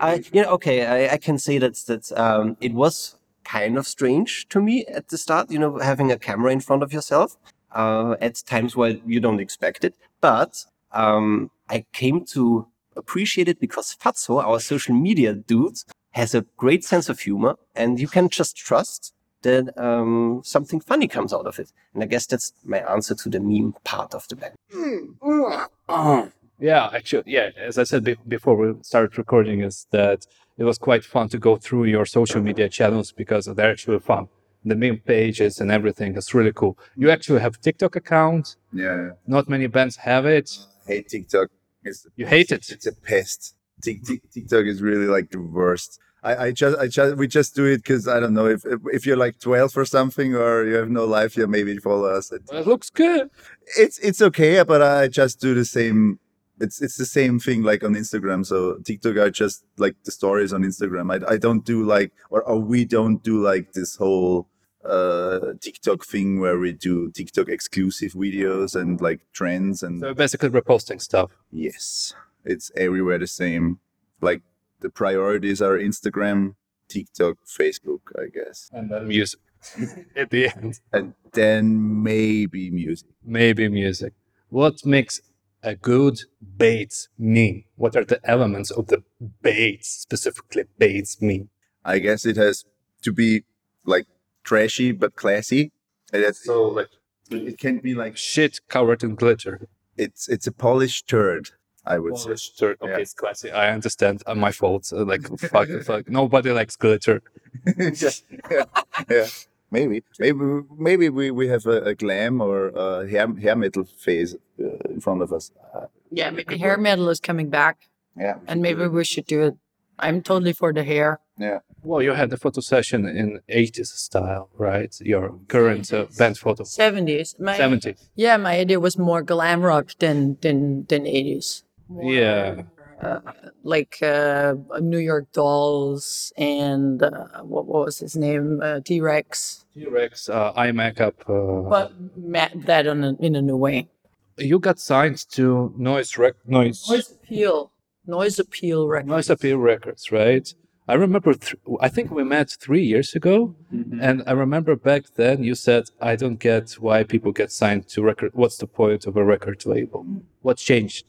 I 0.00 0.22
you 0.32 0.42
know 0.42 0.50
okay 0.50 0.86
I, 0.86 1.14
I 1.14 1.16
can 1.16 1.38
say 1.38 1.58
that 1.58 1.76
that 1.86 2.12
um, 2.12 2.56
it 2.60 2.74
was 2.74 3.16
kind 3.44 3.78
of 3.78 3.86
strange 3.86 4.46
to 4.50 4.60
me 4.60 4.84
at 4.86 5.08
the 5.08 5.16
start. 5.16 5.50
You 5.50 5.58
know, 5.58 5.78
having 5.78 6.12
a 6.12 6.18
camera 6.18 6.52
in 6.52 6.60
front 6.60 6.82
of 6.82 6.92
yourself 6.92 7.36
uh, 7.72 8.16
at 8.20 8.42
times 8.46 8.76
where 8.76 8.98
you 9.06 9.18
don't 9.18 9.40
expect 9.40 9.84
it, 9.84 9.94
but 10.20 10.66
um, 10.92 11.50
I 11.70 11.86
came 11.92 12.26
to 12.26 12.66
appreciate 12.94 13.48
it 13.48 13.58
because 13.58 13.96
Fatso, 13.96 14.44
our 14.44 14.60
social 14.60 14.94
media 14.94 15.32
dude, 15.34 15.78
has 16.10 16.34
a 16.34 16.44
great 16.58 16.84
sense 16.84 17.08
of 17.08 17.20
humor, 17.20 17.56
and 17.74 17.98
you 17.98 18.08
can 18.08 18.28
just 18.28 18.56
trust 18.56 19.14
that 19.42 19.72
um, 19.78 20.40
something 20.44 20.80
funny 20.80 21.08
comes 21.08 21.32
out 21.32 21.46
of 21.46 21.58
it. 21.58 21.72
And 21.94 22.02
I 22.02 22.06
guess 22.06 22.26
that's 22.26 22.52
my 22.64 22.78
answer 22.78 23.14
to 23.14 23.28
the 23.28 23.40
meme 23.40 23.74
part 23.84 24.14
of 24.14 24.26
the 24.28 24.36
band. 24.36 24.54
Yeah, 26.62 26.90
actually, 26.94 27.22
yeah. 27.26 27.48
As 27.56 27.78
I 27.78 27.84
said 27.84 28.04
be- 28.04 28.16
before 28.28 28.54
we 28.54 28.74
started 28.82 29.16
recording, 29.16 29.62
is 29.62 29.86
that 29.92 30.26
it 30.58 30.64
was 30.64 30.76
quite 30.76 31.04
fun 31.04 31.30
to 31.30 31.38
go 31.38 31.56
through 31.56 31.84
your 31.84 32.04
social 32.04 32.42
media 32.42 32.68
channels 32.68 33.12
because 33.12 33.46
they're 33.46 33.70
actually 33.70 33.98
fun. 34.00 34.28
The 34.62 34.76
meme 34.76 34.98
pages 34.98 35.58
and 35.58 35.70
everything 35.72 36.16
is 36.18 36.34
really 36.34 36.52
cool. 36.52 36.78
You 36.96 37.10
actually 37.10 37.40
have 37.40 37.58
TikTok 37.62 37.96
account. 37.96 38.56
Yeah. 38.74 39.12
Not 39.26 39.48
many 39.48 39.68
bands 39.68 39.96
have 39.96 40.26
it. 40.26 40.50
hate 40.86 41.08
TikTok. 41.08 41.48
It's 41.82 42.06
You 42.14 42.26
hate 42.26 42.52
it. 42.52 42.68
It's 42.68 42.86
a 42.86 42.92
pest. 42.92 43.54
Tik- 43.82 44.04
tik- 44.04 44.30
TikTok 44.30 44.66
is 44.66 44.82
really 44.82 45.06
like 45.06 45.30
the 45.30 45.40
worst. 45.40 45.98
I, 46.22 46.36
I 46.46 46.50
just, 46.52 46.78
I 46.78 46.86
just, 46.86 47.16
we 47.16 47.26
just 47.26 47.54
do 47.54 47.64
it 47.66 47.78
because 47.78 48.06
I 48.06 48.20
don't 48.20 48.34
know 48.34 48.46
if, 48.46 48.64
if 48.66 48.80
if 48.92 49.06
you're 49.06 49.16
like 49.16 49.38
12 49.38 49.76
or 49.76 49.84
something, 49.84 50.34
or 50.34 50.64
you 50.66 50.74
have 50.74 50.90
no 50.90 51.04
life, 51.04 51.36
yeah, 51.36 51.46
maybe 51.46 51.76
follow 51.78 52.08
us. 52.08 52.30
It, 52.32 52.42
It 52.52 52.66
looks 52.66 52.90
good. 52.90 53.30
it's 53.78 53.98
it's 53.98 54.20
okay, 54.20 54.62
but 54.62 54.82
I 54.82 55.08
just 55.08 55.40
do 55.40 55.54
the 55.54 55.64
same. 55.64 56.18
It's 56.60 56.82
it's 56.82 56.98
the 56.98 57.06
same 57.06 57.38
thing 57.40 57.62
like 57.62 57.82
on 57.82 57.94
Instagram. 57.94 58.44
So 58.44 58.78
TikTok, 58.84 59.16
I 59.16 59.30
just 59.30 59.64
like 59.78 59.96
the 60.04 60.10
stories 60.12 60.52
on 60.52 60.62
Instagram. 60.62 61.10
I, 61.10 61.34
I 61.34 61.36
don't 61.38 61.64
do 61.64 61.84
like 61.84 62.12
or, 62.28 62.42
or 62.42 62.58
we 62.58 62.84
don't 62.84 63.22
do 63.22 63.42
like 63.42 63.72
this 63.72 63.96
whole 63.96 64.46
uh 64.84 65.52
TikTok 65.60 66.04
thing 66.04 66.40
where 66.40 66.58
we 66.58 66.72
do 66.72 67.10
TikTok 67.12 67.48
exclusive 67.48 68.12
videos 68.12 68.74
and 68.78 69.00
like 69.00 69.20
trends 69.32 69.82
and 69.82 70.00
So 70.00 70.12
basically, 70.14 70.50
reposting 70.50 71.00
stuff. 71.00 71.30
Yes, 71.50 72.14
it's 72.44 72.70
everywhere 72.76 73.18
the 73.18 73.26
same. 73.26 73.78
Like 74.20 74.42
the 74.80 74.90
priorities 74.90 75.60
are 75.62 75.78
Instagram, 75.78 76.54
TikTok, 76.88 77.36
Facebook, 77.46 78.00
I 78.18 78.26
guess, 78.32 78.68
And 78.72 78.90
then 78.90 79.08
music 79.08 79.40
at 80.16 80.30
the 80.30 80.48
end. 80.48 80.80
and 80.92 81.14
then 81.32 82.02
maybe 82.02 82.70
music. 82.70 83.08
Maybe 83.24 83.68
music. 83.68 84.12
What 84.48 84.84
makes 84.84 85.20
a 85.62 85.74
good 85.76 86.20
Bates 86.56 87.08
meme? 87.18 87.64
What 87.76 87.94
are 87.96 88.04
the 88.04 88.20
elements 88.24 88.70
of 88.70 88.86
the 88.88 89.02
Bates, 89.42 89.88
specifically 89.88 90.64
Bates 90.78 91.20
meme? 91.20 91.50
I 91.84 91.98
guess 91.98 92.24
it 92.26 92.36
has 92.36 92.64
to 93.02 93.12
be 93.12 93.44
like 93.84 94.06
trashy 94.42 94.92
but 94.92 95.14
classy. 95.16 95.72
And 96.12 96.24
that's 96.24 96.44
so 96.44 96.64
like 96.68 96.88
it 97.30 97.58
can 97.58 97.78
be 97.78 97.94
like 97.94 98.16
Shit 98.16 98.60
covered 98.68 99.04
in 99.04 99.14
glitter. 99.14 99.68
it's 99.96 100.28
it's 100.28 100.46
a 100.48 100.52
polished 100.52 101.06
turd. 101.08 101.50
I 101.86 101.98
would 101.98 102.16
say. 102.18 102.24
Polish 102.24 102.54
shirt. 102.56 102.78
Okay, 102.82 102.92
Yeah. 102.92 102.98
it's 102.98 103.14
classy. 103.14 103.50
I 103.50 103.72
understand. 103.72 104.22
Uh, 104.26 104.34
my 104.34 104.52
fault. 104.52 104.92
Uh, 104.92 105.04
like, 105.04 105.22
fuck, 105.52 105.68
fuck. 105.84 106.08
Nobody 106.08 106.50
likes 106.52 106.76
glitter. 106.76 107.22
yeah, 107.78 108.64
yeah. 109.10 109.26
Maybe, 109.70 110.02
maybe, 110.18 110.60
maybe 110.78 111.08
we, 111.08 111.30
we 111.30 111.48
have 111.48 111.66
a, 111.66 111.82
a 111.82 111.94
glam 111.94 112.40
or 112.40 112.68
a 112.68 113.08
hair 113.08 113.28
hair 113.40 113.56
metal 113.56 113.84
phase 113.84 114.34
uh, 114.60 114.64
in 114.92 115.00
front 115.00 115.22
of 115.22 115.32
us. 115.32 115.52
Uh, 115.74 115.86
Yeah, 116.12 116.30
maybe 116.30 116.58
hair 116.58 116.76
metal 116.76 117.08
is 117.08 117.20
coming 117.20 117.50
back, 117.50 117.76
yeah, 118.16 118.36
and 118.48 118.60
maybe 118.60 118.86
we 118.88 119.04
should 119.04 119.26
do 119.26 119.42
it. 119.46 119.54
I'm 119.98 120.22
totally 120.22 120.52
for 120.54 120.72
the 120.72 120.82
hair. 120.82 121.20
yeah. 121.38 121.58
Well, 121.82 122.02
you 122.02 122.12
had 122.14 122.32
a 122.32 122.36
photo 122.36 122.60
session 122.60 123.06
in 123.06 123.40
80s 123.48 123.86
style, 123.86 124.48
right? 124.58 124.92
Your 125.00 125.38
current 125.48 125.90
uh, 125.92 126.06
band 126.18 126.36
photo. 126.36 126.64
70s. 126.64 127.38
My, 127.40 127.56
70. 127.56 127.94
Yeah, 128.16 128.36
my 128.38 128.58
idea 128.60 128.78
was 128.80 128.98
more 128.98 129.22
glam 129.22 129.60
rock 129.62 129.86
than 129.98 130.36
than 130.42 130.84
than 130.90 131.02
80s. 131.04 131.62
Yeah. 132.00 132.62
Uh, 133.00 133.20
like 133.62 133.96
uh, 134.02 134.54
New 134.80 134.98
York 134.98 135.32
Dolls 135.32 136.32
and 136.36 137.02
uh, 137.02 137.40
what, 137.42 137.64
what 137.66 137.86
was 137.86 137.98
his 137.98 138.14
name? 138.14 138.60
Uh, 138.62 138.80
T 138.80 139.00
Rex. 139.00 139.64
T-Rex, 139.74 140.28
uh, 140.28 140.52
eye 140.54 140.72
makeup. 140.72 141.14
Uh, 141.26 141.62
But 141.68 141.92
ma- 142.16 142.48
that 142.66 142.86
in 142.86 143.02
a, 143.04 143.14
in 143.20 143.36
a 143.36 143.40
new 143.42 143.56
way. 143.56 143.88
you 144.36 144.58
got 144.58 144.78
signed 144.78 145.24
to 145.30 145.72
Noise 145.78 146.18
Rec- 146.18 146.46
Noise 146.46 146.86
Noise 146.90 147.12
Appeal. 147.12 147.72
Noise 148.06 148.38
Appeal 148.38 148.86
record. 148.88 149.08
Noise 149.08 149.30
Appeal 149.30 149.58
Records, 149.58 150.12
right? 150.12 150.52
I 150.88 150.94
remember, 150.94 151.32
th- 151.34 151.54
I 151.80 151.88
think 151.88 152.10
we 152.10 152.24
met 152.24 152.50
three 152.50 152.82
years 152.84 153.14
ago, 153.14 153.54
and 153.70 154.22
I 154.26 154.32
remember 154.32 154.74
back 154.76 155.04
then 155.14 155.44
you 155.44 155.54
said, 155.54 155.84
"I 156.00 156.16
don't 156.16 156.40
get 156.40 156.72
why 156.72 157.04
people 157.04 157.30
get 157.32 157.52
signed 157.52 157.86
to 157.90 158.02
record. 158.02 158.32
What's 158.34 158.56
the 158.58 158.66
point 158.66 159.06
of 159.06 159.16
a 159.16 159.24
record 159.24 159.64
label? 159.64 160.04
What's 160.42 160.62
changed?" 160.64 161.06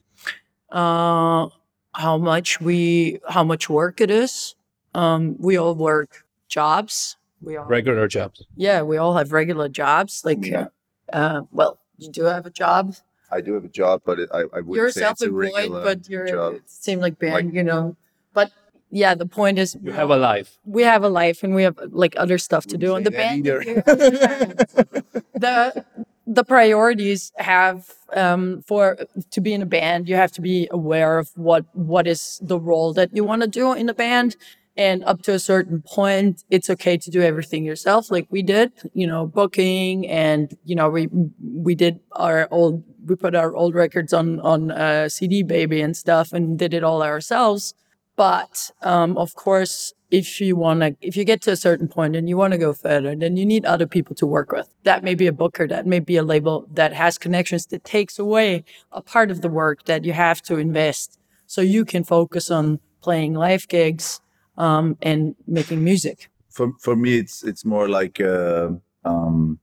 Uh, 0.72 1.48
how 1.94 2.18
much 2.18 2.62
we 2.62 3.20
how 3.30 3.44
much 3.44 3.70
work 3.70 4.02
it 4.02 4.10
is. 4.12 4.56
Um, 4.94 5.36
we 5.40 5.58
all 5.58 5.76
work 5.76 6.26
jobs. 6.48 7.18
We 7.42 7.58
all 7.58 7.66
Regular 7.66 8.08
jobs. 8.08 8.44
yeah, 8.56 8.82
we 8.84 8.98
all 8.98 9.16
have 9.16 9.32
regular 9.32 9.68
jobs. 9.70 10.24
Like, 10.26 10.46
Yeah. 10.46 10.68
uh, 11.12 11.42
well, 11.52 11.80
you 11.98 12.12
do 12.12 12.24
have 12.26 12.46
a 12.46 12.50
job. 12.52 12.96
I 13.32 13.42
do 13.42 13.54
have 13.54 13.64
a 13.64 13.70
job, 13.70 14.02
but 14.06 14.20
it, 14.20 14.30
I, 14.34 14.40
I 14.42 14.44
wouldn't 14.62 14.76
You're 14.76 14.92
say 14.92 15.02
it's 15.10 15.22
a 15.22 15.26
self-employed, 15.26 15.54
regular 15.56 15.84
but 15.84 16.10
you're 16.10 16.28
job. 16.28 16.54
it 16.56 16.70
seems 16.70 17.02
like 17.02 17.18
band, 17.18 17.54
you 17.56 17.64
know. 17.64 17.96
But 18.34 18.52
yeah, 18.92 19.16
the 19.16 19.26
point 19.26 19.58
is 19.58 19.78
You 19.82 19.92
have 19.94 20.10
a 20.12 20.18
life. 20.18 20.58
we 20.66 20.84
have 20.84 21.04
a 21.04 21.10
life 21.10 21.42
and 21.44 21.56
we 21.56 21.64
have 21.64 21.80
like 21.92 22.14
other 22.18 22.38
stuff 22.38 22.66
to 22.68 22.78
do. 22.78 22.96
And 22.96 23.06
the 23.06 23.12
band, 23.12 23.46
the 25.34 25.86
the 26.28 26.44
priorities 26.44 27.32
have 27.38 27.88
um, 28.14 28.62
for 28.68 28.98
to 29.32 29.42
be 29.42 29.54
in 29.54 29.62
a 29.62 29.66
band, 29.66 30.08
you 30.08 30.16
have 30.16 30.32
to 30.34 30.42
be 30.42 30.68
aware 30.72 31.18
of 31.18 31.30
what 31.36 31.66
what 31.74 32.08
is 32.08 32.40
the 32.44 32.60
role 32.60 32.94
that 32.94 33.16
you 33.16 33.24
want 33.24 33.42
to 33.42 33.48
do 33.48 33.74
in 33.74 33.90
a 33.90 33.94
band. 33.94 34.36
And 34.78 35.04
up 35.04 35.22
to 35.24 35.34
a 35.34 35.40
certain 35.40 35.82
point, 35.82 36.44
it's 36.50 36.70
okay 36.70 36.96
to 36.98 37.12
do 37.12 37.22
everything 37.22 37.66
yourself, 37.66 38.10
like 38.10 38.28
we 38.30 38.42
did. 38.42 38.72
You 38.94 39.06
know, 39.06 39.28
booking 39.28 40.08
and 40.08 40.56
you 40.64 40.76
know 40.76 40.90
we 40.90 41.10
we 41.42 41.76
did 41.76 42.00
our 42.14 42.48
old 42.52 42.84
we 43.06 43.16
put 43.16 43.36
our 43.36 43.54
old 43.56 43.76
records 43.76 44.14
on 44.14 44.40
on 44.40 44.72
uh, 44.72 45.10
CD 45.10 45.44
baby 45.44 45.82
and 45.82 45.96
stuff 45.98 46.32
and 46.32 46.58
did 46.58 46.74
it 46.74 46.84
all 46.84 47.04
ourselves. 47.04 47.74
But 48.22 48.70
um, 48.84 49.18
of 49.18 49.34
course, 49.34 49.96
if 50.12 50.40
you 50.40 50.56
want 50.56 50.82
to, 50.82 50.96
if 51.02 51.18
you 51.18 51.24
get 51.24 51.42
to 51.42 51.52
a 51.52 51.56
certain 51.56 51.88
point 51.88 52.16
and 52.16 52.30
you 52.30 52.38
want 52.38 52.52
to 52.54 52.60
go 52.60 52.72
further, 52.72 53.16
then 53.16 53.36
you 53.36 53.48
need 53.48 53.66
other 53.66 53.88
people 53.88 54.14
to 54.18 54.28
work 54.28 54.52
with. 54.52 54.70
That 54.84 55.04
may 55.04 55.16
be 55.16 55.26
a 55.26 55.32
booker, 55.32 55.68
that 55.68 55.88
may 55.88 56.00
be 56.00 56.18
a 56.18 56.22
label 56.22 56.68
that 56.72 56.94
has 56.94 57.18
connections 57.18 57.66
that 57.72 57.84
takes 57.84 58.20
away 58.20 58.64
a 58.92 59.02
part 59.02 59.32
of 59.32 59.42
the 59.42 59.50
work 59.50 59.86
that 59.86 60.06
you 60.06 60.14
have 60.14 60.40
to 60.44 60.58
invest 60.58 61.18
so 61.48 61.62
you 61.62 61.84
can 61.84 62.04
focus 62.04 62.52
on 62.52 62.80
playing 63.02 63.34
live 63.34 63.68
gigs 63.68 64.22
um, 64.56 64.98
and 65.02 65.34
making 65.48 65.84
music. 65.84 66.30
for 66.58 66.68
for 66.86 66.96
me 67.04 67.12
it's 67.22 67.38
it's 67.50 67.66
more 67.66 67.88
like 68.00 68.20
a, 68.20 68.78
um, 69.04 69.58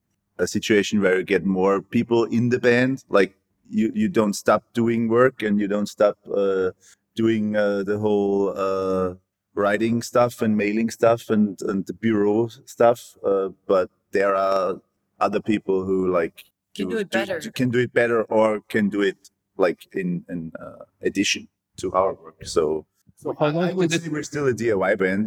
a 0.44 0.46
situation 0.56 1.00
where 1.02 1.16
you 1.18 1.24
get 1.34 1.44
more 1.44 1.76
people 1.96 2.20
in 2.38 2.48
the 2.48 2.60
band 2.68 3.04
like 3.18 3.32
you 3.78 3.86
you 3.94 4.08
don't 4.20 4.36
stop 4.44 4.62
doing 4.80 5.08
work 5.08 5.36
and 5.46 5.60
you 5.60 5.68
don't 5.74 5.90
stop 5.96 6.16
uh, 6.42 6.70
doing 7.22 7.44
uh, 7.56 7.82
the 7.90 7.98
whole 8.04 8.40
uh, 8.66 9.08
writing 9.62 9.96
stuff 10.10 10.34
and 10.44 10.52
mailing 10.64 10.90
stuff 10.98 11.22
and 11.34 11.48
and 11.70 11.80
the 11.90 11.96
bureau 12.06 12.38
stuff 12.76 13.00
uh, 13.30 13.48
but 13.72 13.88
there 14.16 14.34
are 14.48 14.66
other 15.26 15.42
people 15.52 15.78
who 15.88 15.98
like 16.20 16.36
Can 16.78 16.88
do 16.94 16.98
it 17.04 17.10
better. 17.18 17.38
can 17.60 17.68
do 17.76 17.80
it 17.86 17.92
better 18.00 18.18
or 18.36 18.48
can 18.74 18.86
do 18.96 19.00
it 19.10 19.20
like 19.64 19.80
in 20.00 20.08
in 20.32 20.40
uh, 20.64 20.82
addition 21.08 21.42
to 21.80 21.86
our 22.00 22.12
work 22.22 22.38
so 22.56 22.62
So 23.24 23.28
how 23.40 23.48
long 23.54 23.64
I 23.70 23.72
would 23.78 23.90
say 23.90 24.08
we're 24.14 24.28
still 24.32 24.46
a 24.52 24.54
DIY 24.60 24.92
band, 25.02 25.22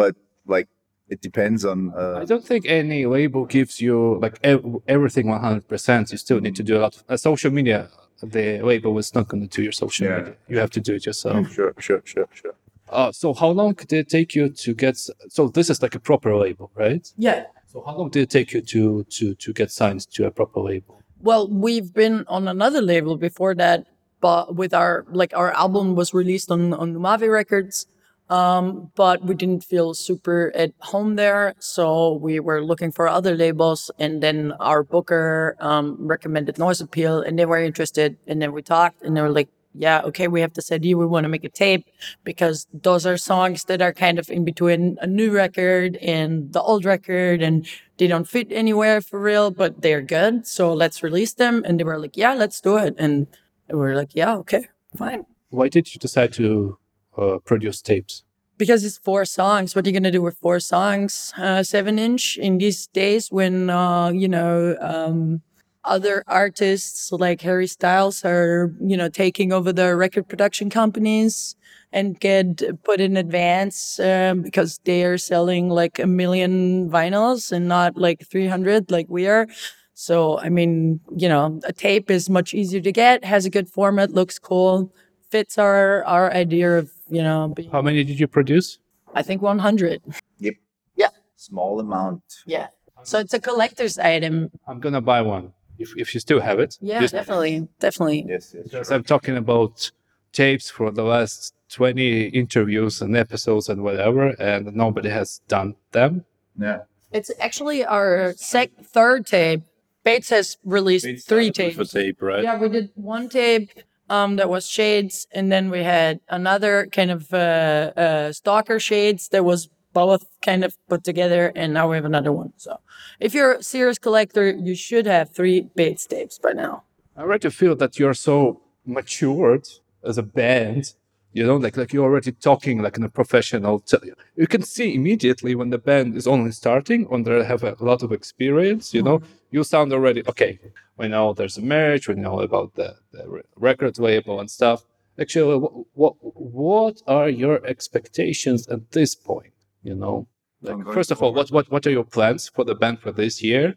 but 0.00 0.12
like 0.54 0.68
it 1.14 1.20
depends 1.28 1.60
on. 1.72 1.78
Uh, 2.02 2.16
I 2.22 2.26
don't 2.32 2.46
think 2.50 2.62
any 2.82 3.00
label 3.16 3.42
gives 3.56 3.74
you 3.84 3.96
like 4.24 4.36
ev- 4.52 4.80
everything 4.96 5.26
100%. 5.28 6.12
You 6.12 6.18
still 6.26 6.40
need 6.46 6.56
to 6.60 6.64
do 6.70 6.74
a 6.78 6.80
lot 6.84 6.94
of 6.96 7.02
uh, 7.12 7.16
social 7.28 7.52
media. 7.58 7.78
The 8.24 8.60
label 8.62 8.96
is 8.98 9.14
not 9.14 9.28
going 9.28 9.42
to 9.46 9.56
do 9.56 9.62
your 9.62 9.72
social 9.72 10.06
Yeah. 10.06 10.18
media. 10.18 10.34
You 10.48 10.58
have 10.58 10.70
to 10.70 10.80
do 10.80 10.94
it 10.94 11.06
yourself. 11.06 11.50
Sure, 11.54 11.74
sure, 11.78 12.02
sure, 12.04 12.28
sure. 12.32 12.54
Uh, 12.88 13.10
so 13.12 13.32
how 13.34 13.48
long 13.48 13.74
did 13.74 13.92
it 13.92 14.08
take 14.08 14.34
you 14.34 14.48
to 14.50 14.74
get? 14.74 14.96
So 15.28 15.48
this 15.48 15.70
is 15.70 15.82
like 15.82 15.94
a 15.94 16.00
proper 16.00 16.34
label, 16.36 16.70
right? 16.74 17.06
Yeah. 17.16 17.44
So 17.66 17.82
how 17.86 17.96
long 17.96 18.10
did 18.10 18.22
it 18.22 18.30
take 18.30 18.52
you 18.52 18.60
to 18.72 19.04
to 19.16 19.34
to 19.34 19.52
get 19.52 19.70
signed 19.70 20.08
to 20.14 20.26
a 20.26 20.30
proper 20.30 20.60
label? 20.60 21.02
Well, 21.20 21.48
we've 21.48 21.92
been 21.92 22.24
on 22.28 22.46
another 22.46 22.82
label 22.82 23.16
before 23.16 23.54
that, 23.56 23.86
but 24.20 24.54
with 24.54 24.72
our 24.74 25.04
like 25.10 25.32
our 25.34 25.50
album 25.52 25.94
was 25.96 26.12
released 26.14 26.50
on 26.50 26.72
on 26.74 26.94
Numavi 26.94 27.28
Records, 27.30 27.86
um, 28.34 28.90
but 29.02 29.18
we 29.28 29.34
didn't 29.42 29.62
feel 29.72 29.88
super 29.94 30.52
at 30.62 30.70
home 30.90 31.10
there, 31.16 31.54
so 31.58 32.14
we 32.26 32.34
were 32.40 32.60
looking 32.70 32.90
for 32.96 33.04
other 33.08 33.34
labels, 33.44 33.80
and 33.98 34.22
then 34.24 34.38
our 34.70 34.82
booker 34.82 35.56
um, 35.60 35.96
recommended 36.14 36.58
Noise 36.58 36.80
Appeal, 36.80 37.16
and 37.24 37.38
they 37.38 37.46
were 37.46 37.62
interested, 37.70 38.10
and 38.26 38.36
then 38.40 38.50
we 38.56 38.62
talked, 38.62 39.02
and 39.02 39.16
they 39.16 39.22
were 39.22 39.36
like. 39.40 39.50
Yeah, 39.76 40.02
okay, 40.08 40.28
we 40.28 40.40
have 40.40 40.54
this 40.54 40.70
idea. 40.70 40.96
We 40.96 41.04
want 41.04 41.24
to 41.24 41.28
make 41.28 41.42
a 41.42 41.48
tape 41.48 41.84
because 42.22 42.68
those 42.72 43.04
are 43.10 43.16
songs 43.16 43.64
that 43.64 43.82
are 43.82 43.92
kind 43.92 44.20
of 44.20 44.30
in 44.30 44.44
between 44.44 44.96
a 45.00 45.08
new 45.08 45.30
record 45.32 45.96
and 45.96 46.52
the 46.52 46.62
old 46.62 46.84
record, 46.84 47.42
and 47.42 47.66
they 47.98 48.06
don't 48.06 48.28
fit 48.28 48.48
anywhere 48.52 49.00
for 49.00 49.18
real, 49.18 49.50
but 49.50 49.82
they're 49.82 50.06
good. 50.16 50.46
So 50.46 50.72
let's 50.72 51.02
release 51.02 51.34
them. 51.34 51.64
And 51.66 51.74
they 51.74 51.84
were 51.90 51.98
like, 51.98 52.16
yeah, 52.16 52.34
let's 52.34 52.60
do 52.60 52.76
it. 52.86 52.94
And 52.98 53.26
we 53.68 53.74
were 53.74 53.96
like, 53.96 54.14
yeah, 54.14 54.36
okay, 54.42 54.68
fine. 54.96 55.26
Why 55.50 55.66
did 55.68 55.92
you 55.92 55.98
decide 55.98 56.32
to 56.34 56.78
uh, 57.16 57.38
produce 57.44 57.80
tapes? 57.80 58.24
Because 58.56 58.84
it's 58.84 58.98
four 58.98 59.24
songs. 59.24 59.74
What 59.74 59.84
are 59.84 59.88
you 59.88 59.92
going 59.92 60.04
to 60.04 60.10
do 60.10 60.22
with 60.22 60.38
four 60.38 60.60
songs? 60.60 61.32
Uh, 61.36 61.62
seven 61.62 61.98
inch 61.98 62.36
in 62.36 62.58
these 62.58 62.86
days 62.86 63.32
when, 63.32 63.68
uh, 63.68 64.10
you 64.10 64.28
know, 64.28 64.76
um, 64.80 65.42
other 65.84 66.22
artists 66.26 67.12
like 67.12 67.40
Harry 67.42 67.66
Styles 67.66 68.24
are, 68.24 68.72
you 68.80 68.96
know, 68.96 69.08
taking 69.08 69.52
over 69.52 69.72
the 69.72 69.94
record 69.96 70.28
production 70.28 70.70
companies 70.70 71.56
and 71.92 72.18
get 72.18 72.62
put 72.84 73.00
in 73.00 73.16
advance 73.16 74.00
um, 74.00 74.42
because 74.42 74.80
they 74.84 75.04
are 75.04 75.18
selling 75.18 75.68
like 75.68 75.98
a 75.98 76.06
million 76.06 76.90
vinyls 76.90 77.52
and 77.52 77.68
not 77.68 77.96
like 77.96 78.26
300 78.26 78.90
like 78.90 79.06
we 79.08 79.26
are. 79.26 79.46
So, 79.94 80.38
I 80.40 80.48
mean, 80.48 81.00
you 81.16 81.28
know, 81.28 81.60
a 81.64 81.72
tape 81.72 82.10
is 82.10 82.28
much 82.28 82.52
easier 82.52 82.80
to 82.80 82.90
get, 82.90 83.24
has 83.24 83.46
a 83.46 83.50
good 83.50 83.68
format, 83.68 84.10
looks 84.10 84.40
cool, 84.40 84.92
fits 85.30 85.56
our, 85.56 86.02
our 86.04 86.32
idea 86.32 86.78
of, 86.78 86.90
you 87.08 87.22
know, 87.22 87.48
being, 87.54 87.70
How 87.70 87.82
many 87.82 88.04
did 88.04 88.18
you 88.18 88.26
produce? 88.26 88.78
I 89.14 89.22
think 89.22 89.42
100. 89.42 90.02
Yep. 90.38 90.54
Yeah. 90.96 91.08
Small 91.36 91.80
amount. 91.80 92.22
Yeah. 92.46 92.68
So 93.02 93.18
it's 93.18 93.34
a 93.34 93.40
collector's 93.40 93.98
item. 93.98 94.50
I'm 94.66 94.80
gonna 94.80 95.00
buy 95.00 95.20
one 95.22 95.52
if 95.78 95.92
if 95.96 96.14
you 96.14 96.20
still 96.20 96.40
have 96.40 96.58
it. 96.58 96.78
Yeah, 96.80 97.00
Just- 97.00 97.12
definitely. 97.14 97.68
Definitely. 97.78 98.24
Yes, 98.28 98.54
yes. 98.54 98.64
Because 98.64 98.90
I'm 98.90 99.04
talking 99.04 99.36
about 99.36 99.90
tapes 100.32 100.70
for 100.70 100.90
the 100.90 101.04
last 101.04 101.54
20 101.70 102.28
interviews 102.28 103.02
and 103.02 103.16
episodes 103.16 103.68
and 103.68 103.82
whatever, 103.82 104.28
and 104.40 104.74
nobody 104.74 105.10
has 105.10 105.40
done 105.48 105.76
them. 105.92 106.24
Yeah. 106.58 106.80
It's 107.12 107.30
actually 107.40 107.84
our 107.84 108.32
sec 108.36 108.70
third 108.82 109.26
tape. 109.26 109.62
Bates 110.02 110.30
has 110.30 110.58
released 110.64 111.06
three 111.28 111.50
tapes. 111.50 111.76
For 111.76 111.84
tape, 111.84 112.20
right? 112.20 112.42
Yeah, 112.42 112.58
we 112.58 112.68
did 112.68 112.90
one 112.94 113.28
tape 113.28 113.70
um, 114.10 114.36
that 114.36 114.48
was 114.48 114.68
Shades, 114.68 115.26
and 115.32 115.50
then 115.50 115.70
we 115.70 115.82
had 115.82 116.20
another 116.28 116.86
kind 116.92 117.10
of 117.10 117.32
uh, 117.32 117.92
uh, 117.96 118.32
Stalker 118.32 118.78
Shades 118.78 119.28
that 119.28 119.44
was 119.44 119.68
both 119.92 120.26
kind 120.42 120.64
of 120.64 120.76
put 120.88 121.04
together, 121.04 121.52
and 121.54 121.72
now 121.72 121.88
we 121.88 121.96
have 121.96 122.04
another 122.04 122.32
one. 122.32 122.52
So, 122.56 122.78
if 123.20 123.32
you're 123.32 123.54
a 123.54 123.62
serious 123.62 123.98
collector, 123.98 124.50
you 124.50 124.74
should 124.74 125.06
have 125.06 125.30
three 125.30 125.68
Bates 125.74 126.06
tapes 126.06 126.38
by 126.38 126.52
now. 126.52 126.82
I 127.16 127.20
already 127.22 127.48
feel 127.50 127.76
that 127.76 127.98
you're 127.98 128.14
so 128.14 128.60
matured 128.84 129.68
as 130.02 130.18
a 130.18 130.22
band. 130.22 130.94
You 131.34 131.44
know, 131.44 131.56
like 131.56 131.76
like 131.76 131.92
you're 131.92 132.04
already 132.04 132.30
talking 132.30 132.80
like 132.80 132.96
in 132.96 133.02
a 133.02 133.08
professional. 133.08 133.80
T- 133.80 134.12
you 134.36 134.46
can 134.46 134.62
see 134.62 134.94
immediately 134.94 135.56
when 135.56 135.70
the 135.70 135.78
band 135.78 136.16
is 136.16 136.28
only 136.28 136.52
starting, 136.52 137.00
when 137.10 137.24
they 137.24 137.42
have 137.44 137.64
a 137.64 137.74
lot 137.80 138.04
of 138.04 138.12
experience. 138.12 138.94
You 138.94 139.02
know, 139.02 139.20
you 139.50 139.64
sound 139.64 139.92
already 139.92 140.22
okay. 140.28 140.60
We 140.96 141.08
know 141.08 141.32
there's 141.32 141.58
a 141.58 141.62
marriage. 141.76 142.06
We 142.06 142.14
know 142.14 142.38
about 142.38 142.76
the, 142.76 142.94
the 143.10 143.42
record 143.56 143.98
label 143.98 144.38
and 144.38 144.48
stuff. 144.48 144.84
Actually, 145.20 145.58
what, 145.58 145.72
what 145.94 146.14
what 146.20 147.02
are 147.08 147.28
your 147.28 147.66
expectations 147.66 148.68
at 148.68 148.92
this 148.92 149.16
point? 149.16 149.54
You 149.82 149.96
know, 149.96 150.28
like 150.62 150.84
first 150.94 151.10
of 151.10 151.20
all, 151.20 151.34
what 151.34 151.50
what 151.50 151.68
what 151.68 151.84
are 151.84 151.90
your 151.98 152.04
plans 152.04 152.48
for 152.48 152.64
the 152.64 152.76
band 152.76 153.00
for 153.00 153.10
this 153.10 153.42
year? 153.42 153.74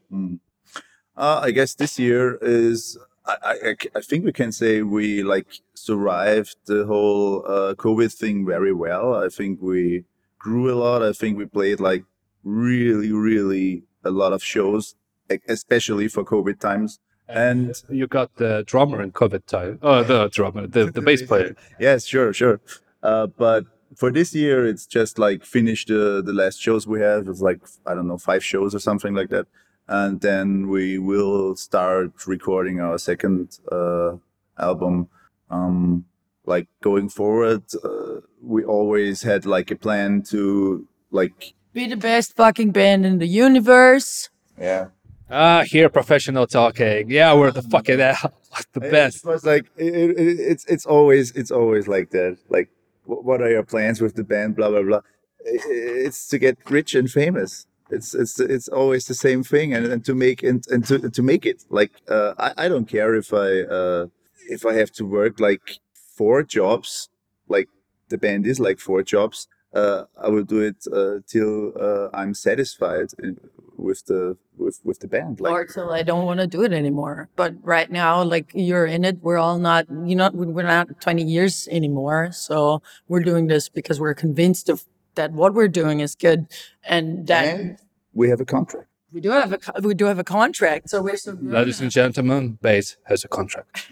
Uh, 1.15 1.39
I 1.43 1.49
guess 1.49 1.73
this 1.73 1.97
year 1.97 2.37
is. 2.39 2.99
I, 3.27 3.35
I, 3.43 3.75
I 3.95 4.01
think 4.01 4.25
we 4.25 4.31
can 4.31 4.51
say 4.51 4.81
we 4.81 5.23
like 5.23 5.47
survived 5.73 6.55
the 6.65 6.85
whole 6.85 7.43
uh, 7.45 7.73
COVID 7.75 8.13
thing 8.13 8.45
very 8.45 8.73
well. 8.73 9.13
I 9.15 9.29
think 9.29 9.61
we 9.61 10.05
grew 10.39 10.71
a 10.73 10.75
lot. 10.75 11.03
I 11.03 11.13
think 11.13 11.37
we 11.37 11.45
played 11.45 11.79
like 11.79 12.03
really, 12.43 13.11
really 13.11 13.83
a 14.03 14.11
lot 14.11 14.33
of 14.33 14.43
shows, 14.43 14.95
especially 15.47 16.07
for 16.07 16.23
COVID 16.23 16.59
times. 16.59 16.99
And 17.27 17.75
You 17.89 18.07
got 18.07 18.35
the 18.37 18.63
drummer 18.65 19.01
in 19.01 19.11
COVID 19.11 19.45
time. 19.45 19.79
Oh, 19.81 20.03
the 20.03 20.29
drummer, 20.29 20.65
the, 20.65 20.85
the 20.85 21.01
bass 21.01 21.21
player. 21.21 21.55
yes, 21.79 22.05
sure, 22.05 22.31
sure. 22.31 22.61
Uh, 23.03 23.27
but 23.27 23.65
for 23.95 24.11
this 24.11 24.33
year, 24.33 24.65
it's 24.65 24.85
just 24.85 25.19
like 25.19 25.43
finished 25.43 25.89
the 25.89 26.21
the 26.23 26.33
last 26.33 26.61
shows 26.61 26.87
we 26.87 27.01
have. 27.01 27.27
It's 27.27 27.41
like 27.41 27.59
I 27.85 27.93
don't 27.95 28.07
know 28.07 28.17
five 28.17 28.43
shows 28.43 28.73
or 28.73 28.79
something 28.79 29.13
like 29.13 29.29
that, 29.29 29.47
and 29.87 30.21
then 30.21 30.67
we 30.69 30.97
will 30.97 31.55
start 31.55 32.11
recording 32.27 32.79
our 32.79 32.97
second 32.97 33.59
uh, 33.71 34.17
album. 34.57 35.07
Um, 35.49 36.05
like 36.45 36.67
going 36.81 37.09
forward, 37.09 37.63
uh, 37.83 38.21
we 38.41 38.63
always 38.63 39.23
had 39.23 39.45
like 39.45 39.69
a 39.71 39.75
plan 39.75 40.21
to 40.29 40.87
like 41.11 41.53
Be 41.73 41.87
the 41.87 41.97
best 41.97 42.35
fucking 42.35 42.71
band 42.71 43.05
in 43.05 43.19
the 43.19 43.27
universe. 43.27 44.29
yeah. 44.59 44.87
Ah, 45.29 45.63
here 45.65 45.89
professional 45.89 46.47
talking. 46.47 47.09
Yeah, 47.09 47.33
we're 47.33 47.51
the 47.51 47.61
fucking 47.61 47.97
the 48.73 48.79
best. 48.79 49.25
It 49.25 49.29
was 49.29 49.43
like 49.45 49.65
it, 49.75 49.93
it, 49.93 50.39
it's 50.39 50.63
it's 50.67 50.85
always 50.85 51.31
it's 51.31 51.51
always 51.51 51.85
like 51.89 52.11
that. 52.11 52.37
Like, 52.49 52.69
what 53.03 53.41
are 53.41 53.49
your 53.49 53.63
plans 53.63 53.99
with 53.99 54.15
the 54.15 54.23
band? 54.23 54.55
Blah 54.55 54.69
blah 54.69 54.83
blah. 54.83 55.01
I- 55.45 55.49
i- 55.49 56.05
It's 56.07 56.29
to 56.29 56.39
get 56.39 56.57
rich 56.71 56.95
and 56.95 57.11
famous. 57.11 57.66
It's 57.89 58.13
it's 58.13 58.39
it's 58.39 58.67
always 58.67 59.05
the 59.05 59.13
same 59.13 59.43
thing, 59.43 59.73
and, 59.73 59.85
and 59.85 60.05
to 60.05 60.13
make 60.13 60.43
and, 60.43 60.63
and 60.69 60.85
to 60.85 61.09
to 61.09 61.21
make 61.23 61.45
it. 61.45 61.63
Like, 61.69 61.93
uh, 62.09 62.33
I 62.37 62.65
I 62.65 62.67
don't 62.67 62.87
care 62.87 63.15
if 63.15 63.33
I 63.33 63.61
uh 63.61 64.07
if 64.49 64.65
I 64.65 64.73
have 64.73 64.91
to 64.93 65.05
work 65.05 65.39
like 65.39 65.79
four 65.93 66.43
jobs, 66.43 67.09
like 67.47 67.69
the 68.09 68.17
band 68.17 68.45
is 68.45 68.59
like 68.59 68.79
four 68.79 69.03
jobs. 69.03 69.47
Uh, 69.73 70.05
I 70.21 70.29
will 70.29 70.43
do 70.43 70.61
it 70.61 70.77
uh, 70.91 71.19
till 71.27 71.73
uh, 71.79 72.09
I'm 72.13 72.33
satisfied 72.33 73.09
in, 73.21 73.37
with 73.77 74.05
the 74.05 74.37
with 74.57 74.79
with 74.83 74.99
the 74.99 75.07
band. 75.07 75.39
Like, 75.39 75.53
or 75.53 75.65
till 75.65 75.91
I 75.91 76.03
don't 76.03 76.25
want 76.25 76.39
to 76.39 76.47
do 76.47 76.63
it 76.63 76.73
anymore. 76.73 77.29
But 77.35 77.53
right 77.61 77.91
now, 77.91 78.23
like 78.23 78.51
you're 78.53 78.85
in 78.85 79.05
it, 79.05 79.19
we're 79.21 79.37
all 79.37 79.59
not, 79.59 79.85
you 80.05 80.15
know, 80.15 80.31
we're 80.33 80.63
not 80.63 81.01
20 81.01 81.23
years 81.23 81.67
anymore. 81.69 82.31
So 82.31 82.81
we're 83.07 83.23
doing 83.23 83.47
this 83.47 83.69
because 83.69 83.99
we're 83.99 84.15
convinced 84.15 84.69
of 84.69 84.85
that 85.17 85.33
what 85.33 85.53
we're 85.53 85.67
doing 85.81 85.99
is 85.99 86.15
good, 86.15 86.47
and 86.83 87.27
that 87.27 87.45
and 87.45 87.77
we 88.13 88.29
have 88.29 88.39
a 88.41 88.45
contract. 88.45 88.87
we 89.11 89.19
do 89.21 89.29
have 89.31 89.51
a 89.53 89.59
we 89.81 89.93
do 89.93 90.05
have 90.05 90.19
a 90.19 90.23
contract. 90.23 90.89
So 90.89 91.01
we're 91.01 91.17
so. 91.17 91.37
Ladies 91.41 91.81
and 91.81 91.91
gentlemen, 91.91 92.57
base 92.61 92.97
has 93.09 93.25
a 93.25 93.27
contract. 93.27 93.91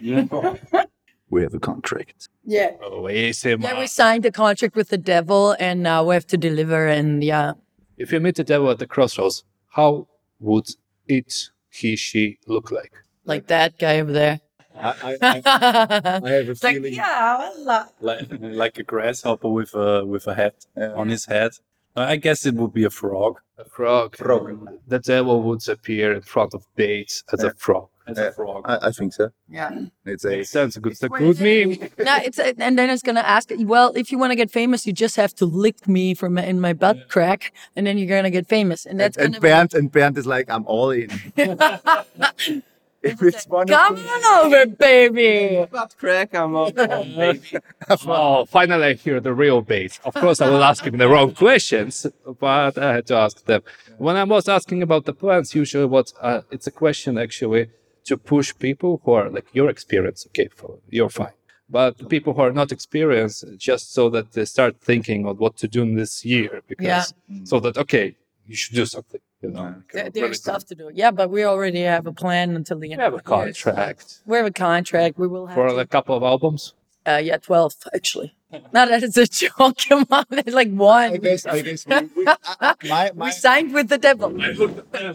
We 1.28 1.42
have 1.42 1.54
a 1.54 1.58
contract. 1.58 2.28
yeah. 2.44 2.70
Oh, 2.80 3.08
easy, 3.08 3.56
Yeah, 3.58 3.76
we 3.80 3.88
signed 3.88 4.24
a 4.24 4.30
contract 4.30 4.76
with 4.76 4.90
the 4.90 4.96
devil, 5.14 5.56
and 5.58 5.82
now 5.82 6.04
we 6.04 6.14
have 6.14 6.26
to 6.28 6.36
deliver. 6.36 6.86
And 6.86 7.24
yeah, 7.24 7.54
If 7.98 8.12
you 8.12 8.20
meet 8.20 8.36
the 8.36 8.44
devil 8.44 8.70
at 8.70 8.78
the 8.78 8.86
crossroads, 8.86 9.42
how 9.70 10.06
would 10.38 10.68
it, 11.08 11.50
he, 11.68 11.96
she 11.96 12.38
look 12.46 12.70
like? 12.70 12.92
like 13.24 13.48
that 13.48 13.76
guy 13.76 13.98
over 13.98 14.12
there. 14.12 14.38
I, 14.78 14.94
I, 15.02 15.16
I, 15.22 15.42
I 16.24 16.30
have 16.30 16.48
a 16.48 16.50
It's 16.52 16.62
like, 16.62 16.76
feeling. 16.76 16.94
yeah, 16.94 17.38
well, 17.64 17.92
like 18.00 18.26
like 18.40 18.78
a 18.78 18.82
grasshopper 18.82 19.48
with 19.48 19.74
a 19.74 20.04
with 20.04 20.26
a 20.26 20.34
hat 20.34 20.66
on 20.76 21.08
his 21.08 21.26
head. 21.26 21.52
I 21.98 22.16
guess 22.16 22.44
it 22.44 22.54
would 22.56 22.74
be 22.74 22.84
a 22.84 22.90
frog. 22.90 23.40
A 23.56 23.64
frog. 23.64 24.16
Frog. 24.16 24.68
The 24.86 24.98
devil 24.98 25.42
would 25.44 25.66
appear 25.66 26.12
in 26.12 26.20
front 26.20 26.52
of 26.52 26.64
Bates 26.76 27.24
as 27.32 27.42
a 27.42 27.54
frog. 27.54 27.88
As 28.06 28.18
Yeah, 28.18 28.24
a 28.26 28.32
frog. 28.32 28.64
I, 28.66 28.88
I 28.88 28.90
think 28.92 29.14
so. 29.14 29.30
yeah. 29.48 29.70
It's 30.04 30.24
a 30.26 30.44
Sounds 30.44 30.76
a 30.76 30.80
good, 30.80 30.92
it's 30.92 31.02
a 31.02 31.08
good 31.08 31.40
meme. 31.40 31.88
no, 31.98 32.16
it's 32.22 32.38
and 32.38 32.78
then 32.78 32.90
it's 32.90 33.02
gonna 33.02 33.20
ask. 33.20 33.50
Well, 33.58 33.92
if 33.96 34.12
you 34.12 34.18
want 34.18 34.30
to 34.32 34.36
get 34.36 34.50
famous, 34.50 34.86
you 34.86 34.92
just 34.92 35.16
have 35.16 35.34
to 35.36 35.46
lick 35.46 35.88
me 35.88 36.12
from 36.14 36.36
in 36.36 36.60
my 36.60 36.74
butt 36.74 37.08
crack, 37.08 37.52
and 37.74 37.86
then 37.86 37.96
you're 37.96 38.08
gonna 38.14 38.30
get 38.30 38.46
famous. 38.46 38.84
And 38.84 39.00
that's 39.00 39.16
and 39.16 39.32
gonna 39.32 39.40
Bernd 39.40 39.72
and 39.74 39.90
Bernd 39.90 40.18
is 40.18 40.26
like, 40.26 40.50
I'm 40.50 40.66
all 40.66 40.90
in. 40.90 41.08
if 43.02 43.22
it's 43.22 43.46
one 43.46 43.66
come 43.66 43.96
on 43.96 44.46
over, 44.46 44.66
baby. 44.66 45.66
Butt 45.70 45.94
crack, 45.98 46.34
I'm 46.34 46.54
all. 46.56 46.72
Oh, 48.06 48.44
finally 48.44 48.86
I 48.88 48.92
hear 48.94 49.20
the 49.20 49.32
real 49.32 49.60
Bates. 49.62 50.00
Of 50.04 50.14
course, 50.14 50.40
I 50.40 50.50
was 50.50 50.62
asking 50.62 50.98
the 50.98 51.08
wrong 51.08 51.34
questions, 51.34 52.06
but 52.40 52.78
I 52.78 52.94
had 52.94 53.06
to 53.06 53.16
ask 53.16 53.44
them. 53.44 53.62
When 53.98 54.16
I 54.16 54.24
was 54.24 54.48
asking 54.48 54.82
about 54.82 55.04
the 55.04 55.12
plans, 55.12 55.54
usually 55.54 55.86
what 55.86 56.12
uh, 56.20 56.42
it's 56.50 56.66
a 56.66 56.70
question 56.70 57.16
actually 57.18 57.70
to 58.04 58.16
push 58.16 58.54
people 58.58 59.00
who 59.04 59.12
are 59.12 59.30
like 59.30 59.46
your 59.52 59.68
experience. 59.68 60.26
Okay, 60.28 60.48
for, 60.54 60.78
you're 60.88 61.08
fine. 61.08 61.32
But 61.68 61.98
the 61.98 62.04
people 62.04 62.34
who 62.34 62.42
are 62.42 62.52
not 62.52 62.70
experienced, 62.70 63.44
just 63.56 63.92
so 63.92 64.08
that 64.10 64.32
they 64.32 64.44
start 64.44 64.80
thinking 64.80 65.26
of 65.26 65.40
what 65.40 65.56
to 65.58 65.68
do 65.68 65.82
in 65.82 65.96
this 65.96 66.24
year, 66.24 66.62
because 66.68 67.12
so 67.44 67.58
that 67.60 67.76
okay, 67.76 68.16
you 68.46 68.54
should 68.54 68.76
do 68.76 68.86
something. 68.86 69.20
You 69.46 69.52
know, 69.54 69.74
There- 69.92 70.10
There's 70.10 70.38
stuff 70.40 70.64
to 70.66 70.74
do. 70.74 70.90
Yeah, 70.94 71.10
but 71.10 71.30
we 71.30 71.44
already 71.44 71.82
have 71.82 72.06
a 72.06 72.12
plan 72.12 72.56
until 72.56 72.78
the 72.78 72.92
end. 72.92 72.98
we 73.00 73.04
have 73.04 73.12
a 73.12 73.16
of 73.16 73.24
the 73.24 73.30
contract 73.30 74.20
We 74.26 74.36
have 74.36 74.46
a 74.46 74.50
contract. 74.50 75.18
We 75.18 75.26
will 75.28 75.46
have 75.46 75.54
for 75.54 75.68
to- 75.68 75.76
a 75.76 75.86
couple 75.86 76.14
of 76.16 76.22
albums. 76.22 76.74
uh, 77.06 77.20
yeah, 77.28 77.36
twelve 77.38 77.72
actually. 77.94 78.32
Not 78.72 78.88
that 78.88 79.02
it's 79.02 79.16
a 79.16 79.26
joke. 79.40 79.76
Come 79.88 80.06
on, 80.10 80.24
it's 80.30 80.54
like 80.54 80.70
one. 80.72 81.12
I 81.12 81.16
guess, 81.18 81.46
I 81.46 81.60
guess 81.62 81.86
we, 81.86 81.96
we, 82.16 82.24
my, 82.88 83.10
We 83.14 83.30
signed 83.32 83.72
with 83.74 83.88
the 83.88 83.98
devil. 83.98 84.30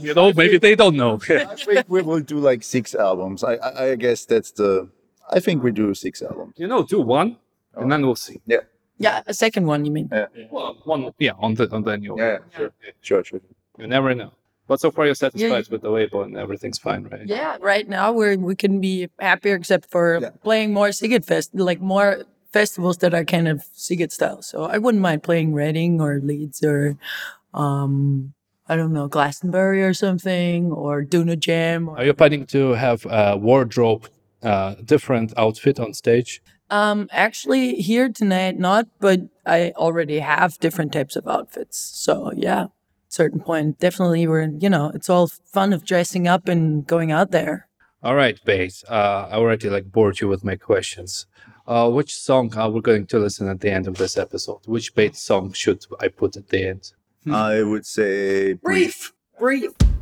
You 0.07 0.13
know, 0.13 0.31
maybe 0.33 0.57
they 0.57 0.75
don't 0.75 0.95
know. 0.95 1.13
I 1.29 1.55
think 1.55 1.85
we 1.89 2.01
will 2.01 2.19
do 2.33 2.37
like 2.39 2.61
six 2.63 2.93
albums. 2.95 3.43
I, 3.43 3.53
I, 3.55 3.91
I 3.91 3.95
guess 3.95 4.25
that's 4.25 4.51
the. 4.51 4.89
I 5.29 5.39
think 5.39 5.63
we 5.63 5.71
do 5.71 5.93
six 5.93 6.21
albums. 6.21 6.53
you 6.57 6.67
know, 6.67 6.83
do 6.83 6.99
one, 7.01 7.37
and 7.75 7.91
then 7.91 8.01
we'll 8.05 8.15
see. 8.27 8.41
Yeah. 8.45 8.63
Yeah, 8.97 9.23
a 9.25 9.33
second 9.33 9.65
one. 9.65 9.83
You 9.85 9.91
mean? 9.91 10.09
Yeah. 10.11 10.27
Well, 10.51 10.77
one, 10.83 11.11
yeah, 11.17 11.31
on 11.39 11.55
the 11.55 11.65
on 11.75 11.81
the 11.83 11.97
new. 11.97 12.15
Yeah. 12.19 12.37
Sure. 12.55 12.71
Sure. 13.01 13.23
Sure. 13.23 13.39
You 13.81 13.87
never 13.87 14.13
know. 14.13 14.31
But 14.67 14.79
so 14.79 14.91
far, 14.91 15.05
you're 15.05 15.15
satisfied 15.15 15.67
with 15.69 15.81
the 15.81 15.89
label 15.89 16.21
and 16.21 16.37
everything's 16.37 16.77
fine, 16.77 17.03
right? 17.11 17.25
Yeah, 17.25 17.57
right 17.59 17.89
now 17.89 18.11
we're 18.13 18.37
we 18.37 18.55
can 18.55 18.79
be 18.79 19.09
happier 19.19 19.55
except 19.55 19.89
for 19.89 20.19
Yeah. 20.21 20.29
playing 20.43 20.71
more 20.71 20.89
Sziget 20.89 21.25
Fest, 21.25 21.49
like 21.55 21.81
more 21.81 22.23
festivals 22.53 22.97
that 22.99 23.13
are 23.13 23.25
kind 23.25 23.47
of 23.47 23.57
Sziget 23.75 24.11
style. 24.11 24.41
So 24.43 24.63
I 24.65 24.77
wouldn't 24.77 25.01
mind 25.01 25.23
playing 25.23 25.53
Reading 25.53 25.99
or 25.99 26.21
Leeds 26.23 26.63
or 26.63 26.95
um 27.53 28.33
I 28.69 28.75
don't 28.77 28.93
know, 28.93 29.07
Glastonbury 29.09 29.83
or 29.83 29.93
something 29.93 30.71
or 30.71 31.03
Duna 31.03 31.37
Jam. 31.37 31.89
Or, 31.89 31.97
Are 31.97 32.05
you 32.05 32.13
planning 32.13 32.45
to 32.55 32.73
have 32.73 33.05
a 33.09 33.35
wardrobe, 33.35 34.07
uh, 34.43 34.75
different 34.85 35.33
outfit 35.37 35.79
on 35.79 35.93
stage? 35.93 36.41
um 36.69 37.09
actually 37.11 37.75
here 37.89 38.07
tonight 38.09 38.57
not, 38.57 38.85
but 38.99 39.19
I 39.45 39.73
already 39.75 40.19
have 40.19 40.57
different 40.59 40.93
types 40.93 41.15
of 41.17 41.27
outfits. 41.27 41.77
So 42.05 42.31
yeah, 42.47 42.67
certain 43.11 43.39
point 43.39 43.79
definitely 43.79 44.25
we're 44.27 44.49
you 44.59 44.69
know, 44.69 44.91
it's 44.93 45.09
all 45.09 45.27
fun 45.27 45.73
of 45.73 45.85
dressing 45.85 46.27
up 46.27 46.47
and 46.47 46.87
going 46.87 47.11
out 47.11 47.31
there. 47.31 47.67
All 48.03 48.15
right, 48.15 48.39
Bates. 48.45 48.83
Uh, 48.89 49.27
I 49.29 49.35
already 49.35 49.69
like 49.69 49.91
bored 49.91 50.19
you 50.21 50.27
with 50.27 50.43
my 50.43 50.55
questions. 50.55 51.27
Uh, 51.67 51.89
which 51.89 52.15
song 52.15 52.51
are 52.57 52.71
we 52.71 52.81
going 52.81 53.05
to 53.05 53.19
listen 53.19 53.47
at 53.47 53.61
the 53.61 53.69
end 53.69 53.87
of 53.87 53.97
this 53.97 54.17
episode? 54.17 54.61
Which 54.65 54.95
Bates 54.95 55.21
song 55.21 55.53
should 55.53 55.85
I 55.99 56.07
put 56.07 56.35
at 56.35 56.47
the 56.47 56.67
end? 56.67 56.93
I 57.31 57.61
would 57.61 57.85
say 57.85 58.53
brief. 58.53 59.13
Brief. 59.37 59.71
Don't 59.77 60.00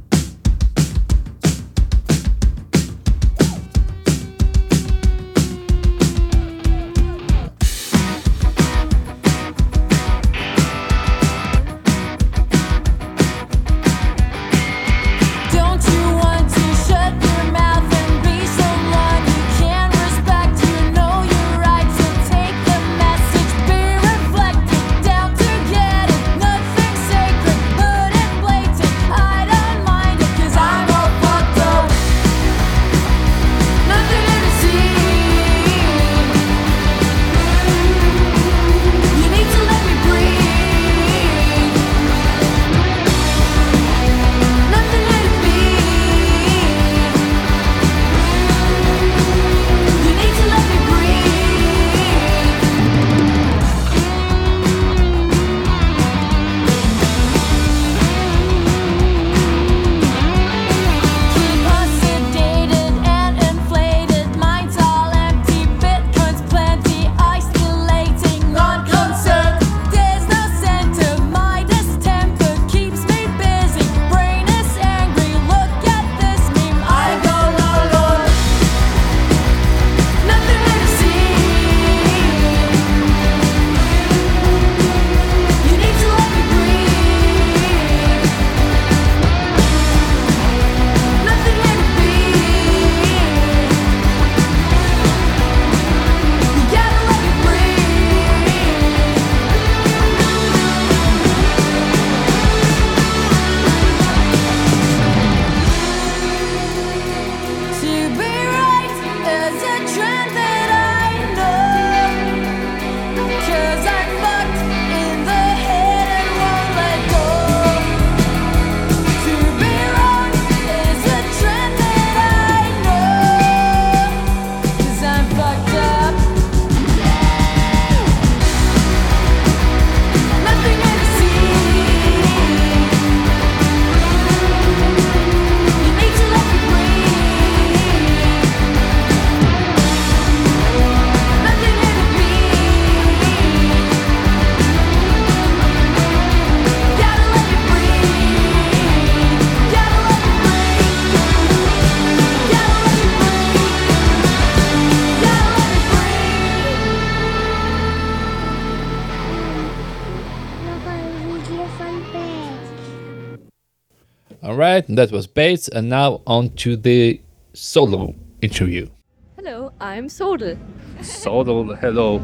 that 164.98 165.12
was 165.12 165.28
bass, 165.28 165.68
and 165.68 165.90
now 165.90 166.22
on 166.26 166.50
to 166.56 166.76
the 166.76 167.22
solo 167.54 168.16
interview. 168.42 168.90
Hello, 169.36 169.72
I'm 169.80 170.10
Sodel. 170.10 170.58
Sodal, 171.02 171.78
hello. 171.80 172.22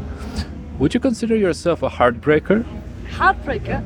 Would 0.78 0.92
you 0.92 1.00
consider 1.00 1.36
yourself 1.36 1.82
a 1.82 1.88
heartbreaker? 1.88 2.64
Heartbreaker? 3.08 3.84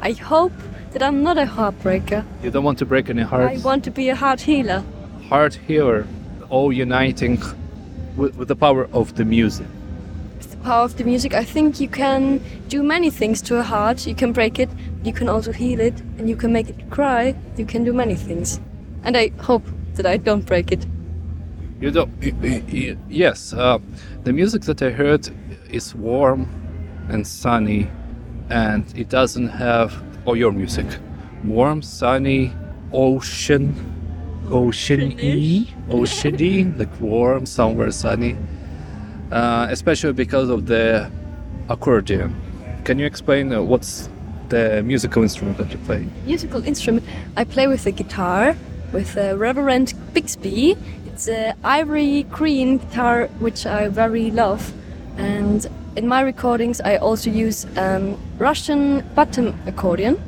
I 0.00 0.12
hope 0.12 0.52
that 0.92 1.02
I'm 1.02 1.22
not 1.22 1.38
a 1.38 1.46
heartbreaker. 1.46 2.24
You 2.42 2.50
don't 2.50 2.64
want 2.64 2.78
to 2.78 2.86
break 2.86 3.08
any 3.10 3.22
hearts? 3.22 3.62
I 3.62 3.64
want 3.64 3.84
to 3.84 3.90
be 3.90 4.08
a 4.08 4.14
heart 4.14 4.40
healer. 4.40 4.84
Heart 5.28 5.54
healer, 5.66 6.06
all 6.50 6.72
uniting 6.72 7.40
with, 8.16 8.36
with 8.36 8.48
the 8.48 8.56
power 8.56 8.88
of 8.92 9.14
the 9.14 9.24
music. 9.24 9.66
With 10.38 10.50
the 10.50 10.56
power 10.58 10.84
of 10.84 10.96
the 10.96 11.04
music, 11.04 11.32
I 11.32 11.44
think 11.44 11.80
you 11.80 11.88
can 11.88 12.42
do 12.68 12.82
many 12.82 13.10
things 13.10 13.40
to 13.42 13.58
a 13.58 13.62
heart. 13.62 14.06
You 14.06 14.14
can 14.14 14.32
break 14.32 14.58
it, 14.58 14.68
you 15.06 15.12
can 15.12 15.28
also 15.28 15.52
heal 15.52 15.80
it, 15.80 16.00
and 16.18 16.28
you 16.28 16.34
can 16.36 16.52
make 16.52 16.68
it 16.68 16.90
cry. 16.90 17.34
You 17.56 17.64
can 17.64 17.84
do 17.84 17.92
many 17.92 18.16
things. 18.16 18.60
And 19.04 19.16
I 19.16 19.30
hope 19.38 19.62
that 19.94 20.04
I 20.04 20.16
don't 20.16 20.44
break 20.44 20.72
it. 20.72 20.84
You 21.80 21.90
don't. 21.92 22.10
y- 22.20 22.34
y- 22.42 22.62
y- 22.72 22.96
Yes, 23.08 23.52
uh, 23.52 23.78
the 24.24 24.32
music 24.32 24.62
that 24.62 24.82
I 24.82 24.90
heard 24.90 25.28
is 25.70 25.94
warm 25.94 26.48
and 27.08 27.24
sunny, 27.26 27.88
and 28.50 28.84
it 28.96 29.08
doesn't 29.08 29.48
have. 29.48 29.92
Oh, 30.26 30.34
your 30.34 30.50
music, 30.50 30.86
warm, 31.44 31.82
sunny, 31.82 32.52
ocean, 32.92 33.74
oceany, 34.48 35.68
oceany, 35.88 36.76
like 36.78 37.00
warm, 37.00 37.46
somewhere 37.46 37.92
sunny. 37.92 38.36
Uh, 39.30 39.68
especially 39.70 40.12
because 40.12 40.48
of 40.50 40.66
the 40.66 41.10
accordion. 41.68 42.34
Can 42.84 42.98
you 42.98 43.06
explain 43.06 43.52
uh, 43.52 43.60
what's 43.62 44.08
the 44.50 44.82
musical 44.82 45.22
instrument 45.22 45.58
that 45.58 45.70
you 45.70 45.78
play? 45.78 46.06
Musical 46.24 46.64
instrument. 46.64 47.04
I 47.36 47.44
play 47.44 47.66
with 47.66 47.84
the 47.84 47.92
guitar, 47.92 48.56
with 48.92 49.16
a 49.16 49.36
Reverend 49.36 49.94
Bixby. 50.14 50.76
It's 51.06 51.28
a 51.28 51.54
ivory 51.64 52.24
green 52.24 52.78
guitar, 52.78 53.28
which 53.38 53.66
I 53.66 53.88
very 53.88 54.30
love. 54.30 54.72
And 55.16 55.66
in 55.96 56.06
my 56.06 56.20
recordings, 56.20 56.80
I 56.80 56.96
also 56.96 57.30
use 57.30 57.66
um, 57.76 58.18
Russian 58.38 59.02
button 59.14 59.58
accordion 59.66 60.20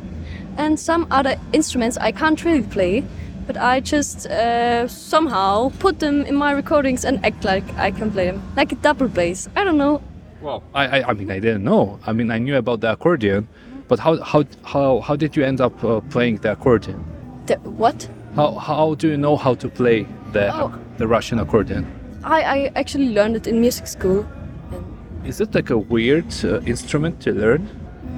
and 0.59 0.78
some 0.78 1.07
other 1.11 1.36
instruments 1.53 1.97
I 1.97 2.12
can't 2.12 2.45
really 2.45 2.62
play, 2.62 3.05
but 3.47 3.57
I 3.57 3.81
just 3.81 4.27
uh, 4.27 4.89
somehow 4.89 5.70
put 5.78 6.01
them 6.01 6.23
in 6.23 6.35
my 6.35 6.51
recordings 6.51 7.05
and 7.05 7.24
act 7.24 7.45
like 7.45 7.65
I 7.77 7.90
can 7.93 8.11
play 8.11 8.27
them, 8.27 8.43
like 8.57 8.73
a 8.73 8.74
double 8.74 9.09
bass. 9.09 9.49
I 9.57 9.65
don't 9.65 9.78
know. 9.78 10.03
Well, 10.43 10.62
I, 10.74 11.01
I, 11.01 11.11
I 11.11 11.12
mean, 11.15 11.31
I 11.31 11.39
didn't 11.39 11.65
know. 11.65 11.99
I 12.07 12.12
mean, 12.12 12.31
I 12.31 12.39
knew 12.39 12.57
about 12.57 12.81
the 12.81 12.93
accordion, 12.93 13.49
but 13.89 13.98
how, 13.98 14.23
how, 14.23 14.44
how, 14.65 15.01
how 15.01 15.16
did 15.16 15.36
you 15.36 15.44
end 15.44 15.60
up 15.60 15.82
uh, 15.82 16.01
playing 16.10 16.36
the 16.39 16.52
accordion? 16.52 17.05
The, 17.47 17.56
what? 17.56 18.09
How, 18.36 18.52
how 18.52 18.94
do 18.94 19.09
you 19.09 19.16
know 19.16 19.36
how 19.36 19.55
to 19.55 19.69
play 19.69 20.06
the, 20.32 20.55
Oh. 20.55 20.73
the 20.98 21.06
Russian 21.09 21.39
accordion? 21.39 21.86
I, 22.23 22.43
I 22.43 22.73
actually 22.77 23.09
learned 23.10 23.36
it 23.36 23.47
in 23.47 23.60
music 23.60 23.86
school. 23.86 24.27
Is 25.24 25.40
it 25.40 25.55
like 25.55 25.70
a 25.70 25.78
weird 25.78 26.27
uh, 26.44 26.60
instrument 26.60 27.20
to 27.23 27.32
learn? 27.32 27.69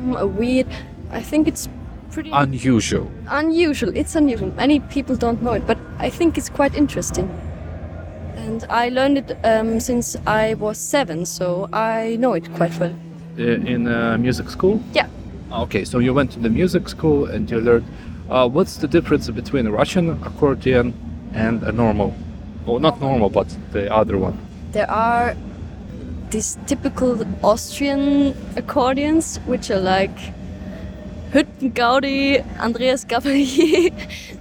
Mm, 0.05 0.19
a 0.21 0.27
weird. 0.27 0.67
I 1.11 1.23
think 1.23 1.47
it's 1.49 1.69
pretty 2.11 2.31
Unusual. 2.33 3.11
unusual. 3.29 3.97
It's 3.97 4.17
unusual. 4.17 4.53
Many 4.57 4.81
people 4.81 5.17
don't 5.17 5.43
know 5.43 5.53
it, 5.53 5.67
but 5.67 5.79
I 5.99 6.11
think 6.11 6.37
it's 6.37 6.49
quite 6.49 6.75
interesting. 6.75 7.29
And 8.37 8.65
I 8.69 8.89
learned 8.89 9.19
it 9.19 9.39
um, 9.45 9.79
since 9.81 10.17
I 10.27 10.55
was 10.55 10.79
seven, 10.79 11.25
so 11.27 11.69
I 11.73 12.17
know 12.19 12.33
it 12.33 12.53
quite 12.55 12.77
well. 12.81 12.95
Uh, 13.39 13.43
in 13.43 13.87
uh, 13.87 14.17
music 14.19 14.51
school? 14.51 14.81
Yeah. 14.93 15.07
Okay, 15.53 15.85
so 15.85 15.99
you 15.99 16.15
went 16.15 16.31
to 16.33 16.39
the 16.39 16.49
music 16.49 16.89
school 16.89 17.27
and 17.27 17.51
you 17.51 17.61
learned. 17.61 17.87
Uh, 18.29 18.49
what's 18.49 18.77
the 18.77 18.87
difference 18.87 19.29
between 19.31 19.67
a 19.67 19.73
Russian 19.73 20.11
accordion 20.23 20.95
and 21.35 21.63
a 21.65 21.73
normal? 21.73 22.15
Well, 22.65 22.79
not 22.79 23.01
normal, 23.01 23.31
but 23.31 23.49
the 23.73 23.93
other 23.93 24.17
one. 24.17 24.39
There 24.71 24.89
are 24.89 25.35
these 26.31 26.57
typical 26.67 27.27
Austrian 27.43 28.37
accordions, 28.55 29.39
which 29.47 29.73
are 29.73 29.81
like 29.81 30.17
Hüttengaudi, 31.33 32.45
Andreas 32.61 33.05
Gabalier 33.05 33.91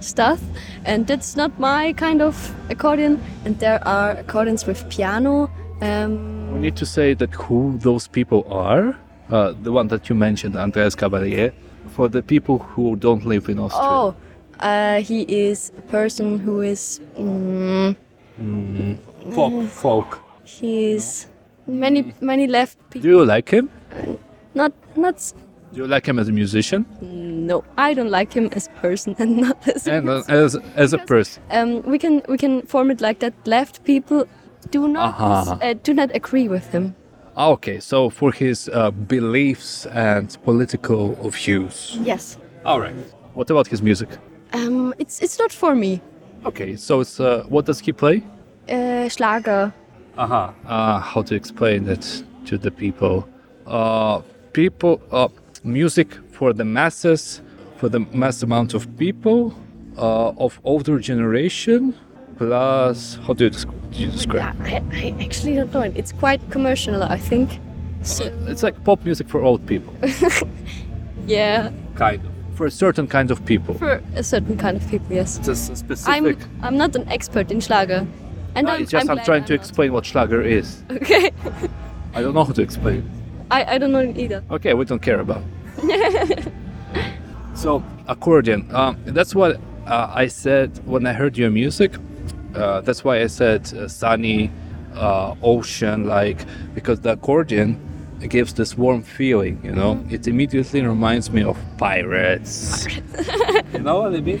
stuff, 0.00 0.40
and 0.84 1.08
that's 1.08 1.34
not 1.34 1.58
my 1.58 1.92
kind 1.94 2.22
of 2.22 2.54
accordion. 2.70 3.20
And 3.44 3.58
there 3.58 3.86
are 3.86 4.12
accordions 4.12 4.64
with 4.64 4.88
piano. 4.88 5.50
Um, 5.82 6.52
We 6.52 6.60
need 6.60 6.76
to 6.76 6.86
say 6.86 7.14
that 7.14 7.34
who 7.34 7.76
those 7.78 8.06
people 8.06 8.46
are. 8.48 8.94
Uh, 9.30 9.54
the 9.62 9.70
one 9.72 9.88
that 9.88 10.08
you 10.08 10.14
mentioned, 10.16 10.56
Andreas 10.56 10.94
Gabalier, 10.96 11.52
for 11.94 12.08
the 12.08 12.22
people 12.22 12.58
who 12.58 12.96
don't 12.96 13.24
live 13.24 13.48
in 13.48 13.58
Austria. 13.58 13.88
oh, 13.88 14.14
uh, 14.60 15.00
he 15.00 15.22
is 15.22 15.72
a 15.78 15.82
person 15.82 16.38
who 16.38 16.60
is. 16.62 17.00
Mm, 17.18 17.96
Mm, 18.40 18.96
folk, 19.34 19.68
folk. 19.68 20.18
he's 20.44 21.26
many 21.66 22.14
many 22.22 22.46
left 22.46 22.78
people. 22.90 23.02
Do 23.02 23.08
you 23.18 23.24
like 23.26 23.50
him? 23.50 23.68
Not 24.54 24.72
not. 24.96 25.16
Do 25.74 25.82
you 25.82 25.86
like 25.86 26.06
him 26.08 26.18
as 26.18 26.28
a 26.28 26.32
musician 26.32 26.84
No, 27.46 27.62
I 27.76 27.94
don't 27.94 28.10
like 28.10 28.32
him 28.32 28.48
as 28.52 28.66
a 28.66 28.80
person 28.80 29.14
and 29.18 29.36
not 29.36 29.68
as. 29.68 29.86
a 29.86 29.92
and 29.92 30.08
uh, 30.08 30.22
as 30.28 30.56
as 30.74 30.92
a 30.94 30.98
person? 30.98 31.42
Um, 31.50 31.82
we 31.82 31.98
can 31.98 32.22
we 32.28 32.38
can 32.38 32.62
form 32.62 32.90
it 32.90 33.00
like 33.02 33.18
that. 33.20 33.34
Left 33.46 33.84
people 33.84 34.24
do 34.70 34.88
not 34.88 35.14
uh, 35.20 35.74
do 35.84 35.92
not 35.92 36.10
agree 36.16 36.48
with 36.48 36.72
him. 36.72 36.94
Ah, 37.40 37.52
Okay, 37.52 37.80
so 37.80 38.10
for 38.10 38.32
his 38.32 38.68
uh, 38.68 38.90
beliefs 38.90 39.86
and 39.86 40.36
political 40.44 41.14
views. 41.30 41.98
Yes. 42.04 42.36
All 42.66 42.78
right. 42.78 42.94
What 43.32 43.48
about 43.50 43.66
his 43.66 43.80
music? 43.80 44.08
Um, 44.52 44.92
it's 44.98 45.22
it's 45.22 45.38
not 45.38 45.50
for 45.52 45.74
me. 45.74 46.00
Okay, 46.44 46.76
so 46.76 47.00
it's 47.00 47.18
uh, 47.18 47.44
what 47.48 47.64
does 47.64 47.80
he 47.80 47.92
play? 47.92 48.22
Uh, 48.68 49.08
Schlager. 49.08 49.72
Aha. 50.18 50.52
Uh, 50.66 50.98
how 51.00 51.22
to 51.22 51.34
explain 51.34 51.88
it 51.88 52.24
to 52.44 52.58
the 52.58 52.70
people? 52.70 53.24
Uh, 53.66 54.20
people, 54.52 55.00
uh, 55.10 55.28
music 55.64 56.08
for 56.32 56.52
the 56.52 56.64
masses, 56.64 57.40
for 57.78 57.88
the 57.88 58.00
mass 58.12 58.42
amount 58.42 58.74
of 58.74 58.82
people, 58.98 59.54
uh, 59.96 60.44
of 60.44 60.60
older 60.64 60.98
generation, 60.98 61.94
plus 62.36 63.18
how 63.26 63.32
do 63.32 63.44
you, 63.44 63.50
desc- 63.50 63.79
do 63.90 63.98
you 64.02 64.10
describe? 64.10 64.56
I, 64.62 64.82
I 64.92 65.14
actually 65.20 65.54
don't 65.56 65.72
know. 65.72 65.82
It's 65.82 66.12
quite 66.12 66.40
commercial, 66.50 67.02
I 67.02 67.18
think. 67.18 67.58
So 68.02 68.24
It's 68.48 68.62
like 68.62 68.82
pop 68.84 69.04
music 69.04 69.28
for 69.28 69.42
old 69.42 69.66
people, 69.66 69.92
yeah, 71.26 71.70
kind 71.94 72.24
of. 72.24 72.30
For 72.56 72.66
a 72.66 72.70
certain 72.70 73.06
kind 73.06 73.30
of 73.30 73.42
people. 73.46 73.74
for 73.74 74.02
a 74.14 74.22
certain 74.22 74.56
kind 74.58 74.76
of 74.76 74.86
people, 74.88 75.06
yes. 75.16 75.38
It's 75.38 75.48
a 75.48 75.52
s- 75.52 75.70
specific. 75.78 76.38
I'm 76.60 76.64
I'm 76.64 76.76
not 76.76 76.94
an 76.96 77.08
expert 77.08 77.50
in 77.50 77.60
Schlager, 77.60 78.06
and 78.54 78.66
No, 78.66 78.72
I'm, 78.74 78.82
it's 78.82 78.90
just 78.90 79.08
I'm, 79.08 79.16
glad 79.16 79.24
trying 79.24 79.42
I'm 79.42 79.46
to 79.48 79.52
not. 79.54 79.60
explain 79.62 79.92
what 79.92 80.04
Schlager 80.06 80.42
is. 80.42 80.82
Okay. 80.90 81.30
I 82.14 82.20
don't 82.22 82.34
know 82.34 82.44
how 82.44 82.52
to 82.52 82.62
explain. 82.62 83.02
I 83.50 83.64
I 83.74 83.78
don't 83.78 83.92
know 83.92 84.02
either. 84.16 84.42
Okay, 84.50 84.74
we 84.74 84.84
don't 84.84 85.02
care 85.02 85.20
about. 85.20 85.42
So 87.54 87.82
accordion. 88.08 88.66
Um, 88.74 88.96
that's 89.04 89.34
what 89.34 89.60
uh, 89.86 90.10
I 90.14 90.28
said 90.28 90.70
when 90.86 91.06
I 91.06 91.12
heard 91.12 91.36
your 91.36 91.50
music. 91.50 91.92
Uh, 92.54 92.80
that's 92.80 93.04
why 93.04 93.22
I 93.22 93.26
said 93.26 93.72
uh, 93.74 93.88
sunny, 93.88 94.50
uh, 94.94 95.34
ocean, 95.42 96.06
like 96.06 96.44
because 96.74 97.00
the 97.00 97.12
accordion 97.12 97.80
gives 98.28 98.52
this 98.54 98.76
warm 98.76 99.02
feeling. 99.02 99.60
You 99.64 99.72
know, 99.72 100.04
it 100.10 100.26
immediately 100.26 100.82
reminds 100.82 101.30
me 101.30 101.42
of 101.42 101.56
pirates. 101.78 102.86
you 103.72 103.80
know 103.80 104.00
what 104.00 104.14
I 104.14 104.20
mean? 104.20 104.40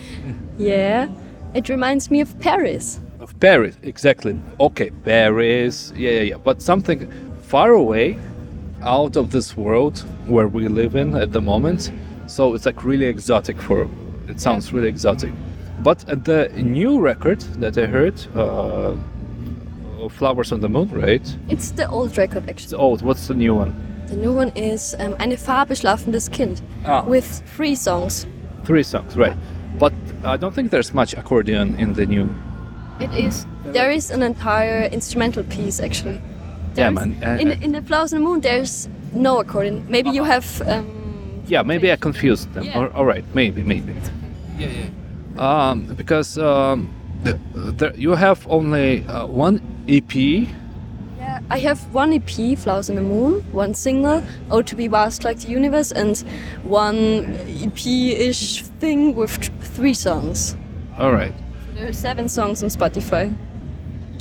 Yeah, 0.58 1.08
it 1.54 1.68
reminds 1.68 2.10
me 2.10 2.20
of 2.20 2.38
Paris. 2.40 3.00
Of 3.20 3.38
Paris, 3.40 3.76
exactly. 3.82 4.40
Okay, 4.58 4.90
Paris. 5.04 5.92
Yeah, 5.96 6.10
yeah, 6.10 6.20
yeah. 6.22 6.36
But 6.36 6.62
something 6.62 7.10
far 7.42 7.72
away, 7.72 8.18
out 8.82 9.16
of 9.16 9.30
this 9.30 9.56
world 9.56 9.98
where 10.26 10.48
we 10.48 10.68
live 10.68 10.96
in 10.96 11.14
at 11.14 11.32
the 11.32 11.40
moment. 11.40 11.92
So 12.26 12.54
it's 12.54 12.66
like 12.66 12.84
really 12.84 13.06
exotic 13.06 13.60
for. 13.60 13.88
It 14.28 14.40
sounds 14.40 14.72
really 14.72 14.88
exotic. 14.88 15.32
But 15.82 16.08
at 16.08 16.24
the 16.24 16.50
new 16.54 17.00
record 17.00 17.40
that 17.60 17.76
I 17.78 17.86
heard, 17.86 18.14
uh, 18.36 18.94
Flowers 20.10 20.52
on 20.52 20.60
the 20.60 20.68
Moon, 20.68 20.88
right? 20.90 21.36
It's 21.48 21.70
the 21.72 21.88
old 21.88 22.16
record 22.18 22.48
actually. 22.48 22.64
It's 22.64 22.72
old. 22.72 23.02
What's 23.02 23.28
the 23.28 23.34
new 23.34 23.54
one? 23.54 23.72
The 24.08 24.16
new 24.16 24.32
one 24.32 24.48
is 24.56 24.94
um, 24.98 25.14
Eine 25.20 25.36
Farbe 25.36 25.74
schlafendes 25.74 26.28
Kind 26.30 26.60
Ah. 26.84 27.04
with 27.04 27.42
three 27.56 27.74
songs. 27.76 28.26
Three 28.64 28.82
songs, 28.82 29.16
right? 29.16 29.36
But 29.78 29.92
I 30.24 30.36
don't 30.36 30.54
think 30.54 30.70
there's 30.70 30.92
much 30.94 31.14
accordion 31.14 31.76
in 31.78 31.92
the 31.94 32.06
new. 32.06 32.28
It 32.98 33.12
is. 33.14 33.46
There 33.66 33.90
is 33.90 34.10
an 34.10 34.22
entire 34.22 34.84
instrumental 34.92 35.44
piece 35.44 35.80
actually. 35.80 36.20
Yeah, 36.76 36.90
man. 36.90 37.16
Uh, 37.22 37.38
in, 37.40 37.50
in 37.62 37.72
the 37.72 37.82
Flowers 37.82 38.12
on 38.12 38.20
the 38.20 38.24
Moon, 38.28 38.40
there's 38.40 38.88
no 39.12 39.40
accordion. 39.40 39.84
Maybe 39.88 40.10
you 40.10 40.24
have. 40.24 40.46
Um, 40.66 40.86
Yeah, 41.46 41.62
maybe 41.62 41.90
I 41.92 41.96
confused 41.96 42.52
them. 42.54 42.64
Yeah. 42.64 42.78
Or, 42.78 42.90
all 42.94 43.04
right, 43.06 43.24
maybe, 43.34 43.62
maybe. 43.62 43.92
Yeah, 44.58 44.68
yeah. 44.68 44.86
Um, 45.38 45.84
because 45.94 46.36
um, 46.38 46.90
the, 47.22 47.38
the, 47.54 47.92
you 47.96 48.10
have 48.12 48.46
only 48.48 49.04
uh, 49.06 49.26
one 49.26 49.60
EP. 49.88 50.14
yeah, 50.14 51.40
I 51.50 51.58
have 51.60 51.78
one 51.94 52.12
EP, 52.12 52.58
Flowers 52.58 52.90
in 52.90 52.96
the 52.96 53.02
Moon, 53.02 53.40
one 53.52 53.74
single, 53.74 54.22
Oh 54.50 54.62
to 54.62 54.74
Be 54.76 54.88
Vast 54.88 55.24
Like 55.24 55.38
the 55.40 55.48
Universe, 55.48 55.92
and 55.92 56.18
one 56.62 57.36
EP-ish 57.62 58.62
thing 58.80 59.14
with 59.14 59.30
three 59.74 59.94
songs. 59.94 60.56
All 60.98 61.12
right. 61.12 61.32
There 61.74 61.88
are 61.88 61.92
seven 61.92 62.28
songs 62.28 62.62
on 62.62 62.68
Spotify. 62.68 63.34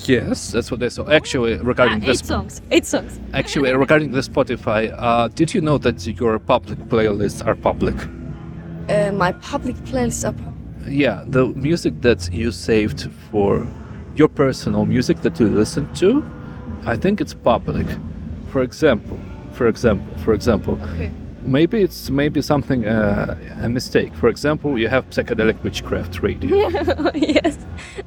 Yes, 0.05 0.51
that's 0.53 0.71
what 0.71 0.79
they 0.79 0.87
saw. 0.89 1.09
Actually, 1.09 1.57
regarding 1.57 2.01
Ah, 2.03 2.05
this, 2.05 2.21
eight 2.21 2.25
songs. 2.25 2.61
Eight 2.71 2.85
songs. 2.85 3.19
actually 3.33 3.73
regarding 3.73 4.11
the 4.11 4.21
Spotify, 4.21 4.93
uh, 4.97 5.27
did 5.27 5.53
you 5.53 5.59
know 5.59 5.77
that 5.79 6.05
your 6.07 6.39
public 6.39 6.79
playlists 6.87 7.45
are 7.45 7.55
public? 7.55 7.95
Uh, 8.87 9.11
my 9.11 9.33
public 9.33 9.75
playlists 9.83 10.23
are. 10.27 10.48
Yeah, 10.87 11.23
the 11.27 11.47
music 11.47 12.01
that 12.01 12.29
you 12.31 12.51
saved 12.51 13.09
for 13.31 13.67
your 14.15 14.27
personal 14.27 14.85
music 14.85 15.21
that 15.21 15.39
you 15.39 15.47
listen 15.47 15.91
to, 15.95 16.23
I 16.85 16.95
think 16.97 17.21
it's 17.21 17.33
public. 17.33 17.87
For 18.51 18.61
example, 18.63 19.19
for 19.53 19.67
example, 19.67 20.17
for 20.23 20.33
example, 20.33 20.77
Okay. 20.93 21.11
maybe 21.43 21.81
it's 21.81 22.09
maybe 22.09 22.41
something 22.41 22.85
uh, 22.85 23.35
a 23.61 23.69
mistake. 23.69 24.13
For 24.15 24.29
example, 24.29 24.77
you 24.79 24.87
have 24.89 25.09
psychedelic 25.09 25.61
witchcraft 25.63 26.21
radio. 26.23 26.67
yes, 27.15 27.57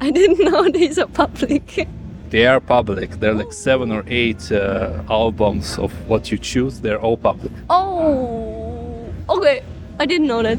I 0.01 0.11
didn't 0.11 0.39
know 0.51 0.69
these 0.70 0.99
are 0.99 1.09
public. 1.09 1.86
They 2.31 2.47
are 2.47 2.61
public. 2.61 3.11
They're 3.20 3.35
like 3.35 3.53
seven 3.53 3.93
or 3.93 4.03
eight 4.09 4.51
uh, 4.51 5.03
albums 5.11 5.78
of 5.78 5.93
what 6.09 6.31
you 6.32 6.39
choose. 6.39 6.81
They're 6.81 6.99
all 7.01 7.16
public. 7.19 7.53
Oh, 7.69 9.05
okay. 9.28 9.62
I 10.01 10.07
didn't 10.07 10.27
know 10.27 10.43
that. 10.43 10.59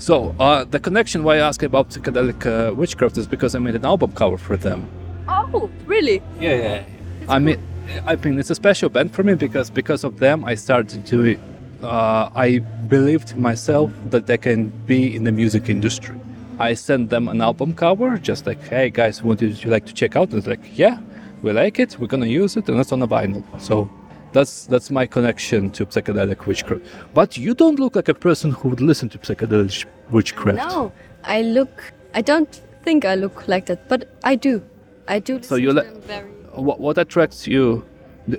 So 0.00 0.34
uh, 0.40 0.64
the 0.64 0.80
connection 0.80 1.24
why 1.24 1.36
I 1.36 1.40
ask 1.40 1.62
about 1.62 1.90
psychedelic 1.90 2.46
uh, 2.46 2.74
witchcraft 2.74 3.18
is 3.18 3.26
because 3.26 3.54
I 3.54 3.58
made 3.58 3.74
an 3.74 3.84
album 3.84 4.12
cover 4.12 4.38
for 4.38 4.56
them. 4.56 4.88
Oh, 5.28 5.70
really? 5.84 6.22
Yeah, 6.40 6.54
yeah. 6.54 6.84
I 7.28 7.38
mean, 7.38 7.60
I 8.06 8.16
mean, 8.16 8.38
it's 8.38 8.48
a 8.48 8.54
special 8.54 8.88
band 8.88 9.12
for 9.12 9.22
me 9.22 9.34
because 9.34 9.68
because 9.68 10.02
of 10.02 10.18
them, 10.18 10.42
I 10.44 10.54
started 10.54 11.04
to. 11.06 11.38
Uh, 11.82 12.30
I 12.34 12.60
believed 12.88 13.36
myself 13.36 13.92
that 14.08 14.26
they 14.26 14.38
can 14.38 14.68
be 14.86 15.14
in 15.14 15.24
the 15.24 15.32
music 15.32 15.68
industry. 15.68 16.18
I 16.58 16.74
sent 16.74 17.10
them 17.10 17.28
an 17.28 17.42
album 17.42 17.74
cover, 17.74 18.16
just 18.16 18.46
like, 18.46 18.62
"Hey 18.68 18.88
guys, 18.88 19.22
would 19.22 19.42
you 19.42 19.70
like 19.70 19.84
to 19.84 19.92
check 19.92 20.16
out?" 20.16 20.30
And 20.30 20.38
it's 20.38 20.46
like, 20.46 20.64
"Yeah, 20.78 20.98
we 21.42 21.52
like 21.52 21.78
it. 21.78 21.98
We're 21.98 22.06
gonna 22.14 22.26
use 22.42 22.56
it, 22.56 22.68
and 22.70 22.80
it's 22.80 22.92
on 22.92 23.02
a 23.02 23.08
vinyl." 23.08 23.42
So 23.60 23.90
that's 24.32 24.66
that's 24.66 24.90
my 24.90 25.06
connection 25.06 25.70
to 25.72 25.86
psychedelic 25.86 26.46
witchcraft. 26.46 26.84
But 27.14 27.36
you 27.36 27.54
don't 27.54 27.78
look 27.78 27.96
like 27.96 28.08
a 28.08 28.14
person 28.14 28.52
who 28.52 28.68
would 28.70 28.80
listen 28.80 29.08
to 29.10 29.18
psychedelic 29.18 29.84
witchcraft. 30.10 30.58
No, 30.58 30.92
I 31.24 31.42
look. 31.42 31.92
I 32.14 32.22
don't 32.22 32.52
think 32.82 33.04
I 33.04 33.14
look 33.14 33.48
like 33.48 33.66
that, 33.66 33.88
but 33.88 34.16
I 34.24 34.34
do. 34.36 34.62
I 35.08 35.18
do. 35.18 35.42
So 35.42 35.56
you 35.56 35.72
like 35.72 35.92
very. 36.04 36.30
what, 36.54 36.80
what 36.80 36.98
attracts 36.98 37.46
you? 37.46 37.84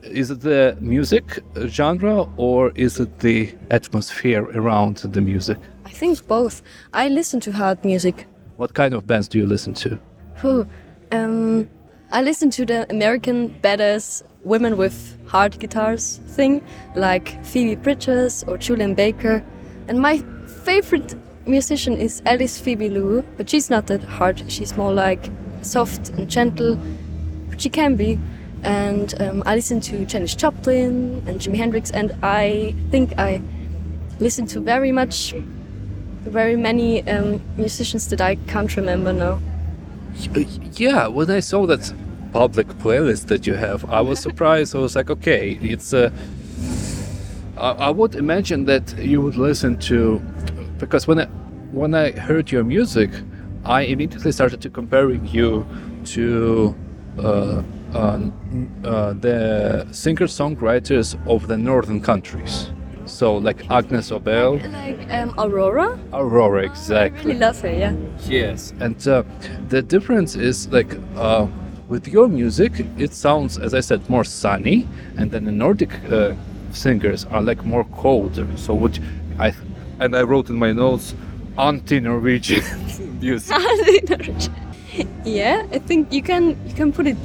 Is 0.03 0.31
it 0.31 0.41
the 0.41 0.77
music 0.79 1.39
genre 1.67 2.27
or 2.37 2.71
is 2.75 2.99
it 2.99 3.19
the 3.19 3.53
atmosphere 3.71 4.43
around 4.53 4.97
the 4.97 5.21
music? 5.21 5.57
I 5.85 5.89
think 5.89 6.25
both. 6.27 6.61
I 6.93 7.09
listen 7.09 7.39
to 7.41 7.51
hard 7.51 7.83
music. 7.83 8.27
What 8.57 8.73
kind 8.73 8.93
of 8.93 9.05
bands 9.05 9.27
do 9.27 9.37
you 9.39 9.45
listen 9.45 9.73
to? 9.73 9.99
Whew. 10.41 10.67
Um, 11.11 11.69
I 12.13 12.21
listen 12.21 12.49
to 12.51 12.65
the 12.65 12.85
American 12.91 13.57
badass 13.61 14.23
women 14.43 14.75
with 14.75 15.17
hard 15.27 15.57
guitars 15.59 16.19
thing, 16.27 16.61
like 16.93 17.41
Phoebe 17.45 17.75
Bridgers 17.75 18.43
or 18.43 18.57
Julien 18.57 18.95
Baker. 18.95 19.41
And 19.87 20.01
my 20.01 20.17
favorite 20.65 21.15
musician 21.45 21.95
is 21.95 22.21
Alice 22.25 22.59
Phoebe 22.59 22.89
Lou, 22.89 23.21
but 23.37 23.49
she's 23.49 23.69
not 23.69 23.87
that 23.87 24.03
hard. 24.03 24.43
She's 24.51 24.75
more 24.75 24.91
like 24.91 25.29
soft 25.61 26.09
and 26.09 26.29
gentle, 26.29 26.77
but 27.49 27.61
she 27.61 27.69
can 27.69 27.95
be. 27.95 28.19
And 28.63 29.13
um, 29.21 29.43
I 29.45 29.55
listen 29.55 29.79
to 29.79 30.05
Janis 30.05 30.35
Joplin 30.35 31.23
and 31.25 31.39
Jimi 31.39 31.55
Hendrix, 31.55 31.91
and 31.91 32.13
I 32.21 32.75
think 32.89 33.17
I 33.17 33.41
listen 34.19 34.45
to 34.47 34.59
very 34.59 34.91
much, 34.91 35.33
very 36.23 36.57
many 36.57 37.07
um, 37.07 37.41
musicians 37.55 38.09
that 38.09 38.19
I 38.19 38.35
can't 38.35 38.75
remember 38.75 39.13
now. 39.13 39.39
Yeah, 40.73 41.07
when 41.07 41.29
I 41.31 41.39
saw 41.41 41.65
that 41.67 41.93
public 42.33 42.67
playlist 42.79 43.27
that 43.27 43.45
you 43.47 43.53
have, 43.55 43.85
I 43.89 44.01
was 44.01 44.19
surprised. 44.19 44.75
I 44.75 44.79
was 44.79 44.95
like, 44.95 45.09
okay, 45.09 45.57
it's 45.61 45.93
uh 45.93 46.09
i 47.57 47.91
would 47.91 48.15
imagine 48.15 48.65
that 48.65 48.97
you 48.97 49.21
would 49.21 49.35
listen 49.35 49.77
to, 49.77 50.19
because 50.79 51.07
when 51.07 51.19
I 51.19 51.25
when 51.71 51.93
I 51.93 52.11
heard 52.11 52.51
your 52.51 52.63
music, 52.63 53.11
I 53.65 53.81
immediately 53.81 54.31
started 54.31 54.61
to 54.61 54.69
comparing 54.69 55.25
you 55.27 55.65
to 56.05 56.75
uh, 57.19 57.61
uh, 57.93 58.19
uh, 58.83 59.13
the 59.13 59.87
singer-songwriters 59.91 61.15
of 61.27 61.47
the 61.47 61.57
northern 61.57 62.01
countries. 62.01 62.71
So 63.21 63.37
like 63.37 63.69
Agnes 63.69 64.09
Obel, 64.09 64.57
Like 64.73 65.07
um, 65.11 65.35
Aurora? 65.37 65.99
Aurora, 66.11 66.63
I 66.63 66.65
exactly. 66.65 67.25
really 67.27 67.39
love 67.39 67.61
her, 67.61 67.71
yeah. 67.71 67.93
Yes, 68.27 68.73
and 68.79 68.97
uh, 69.07 69.21
the 69.69 69.83
difference 69.83 70.35
is 70.35 70.67
like 70.69 70.97
uh, 71.15 71.45
with 71.87 72.07
your 72.07 72.27
music, 72.27 72.71
it 72.97 73.13
sounds, 73.13 73.59
as 73.59 73.75
I 73.75 73.79
said, 73.81 74.09
more 74.09 74.23
sunny, 74.23 74.87
and 75.17 75.29
then 75.29 75.45
the 75.45 75.51
Nordic 75.51 75.91
uh, 76.11 76.33
singers 76.71 77.25
are 77.25 77.43
like 77.43 77.63
more 77.63 77.83
colder. 78.01 78.47
So 78.57 78.73
which 78.73 78.99
I 79.37 79.53
and 79.99 80.15
I 80.15 80.23
wrote 80.23 80.49
in 80.49 80.55
my 80.55 80.71
notes, 80.71 81.13
anti-Norwegian 81.59 82.63
music. 83.21 83.55
Anti-Norwegian. 83.55 84.53
yeah, 85.25 85.67
I 85.71 85.77
think 85.77 86.11
you 86.11 86.23
can 86.23 86.57
you 86.67 86.73
can 86.73 86.91
put 86.91 87.05
it 87.05 87.17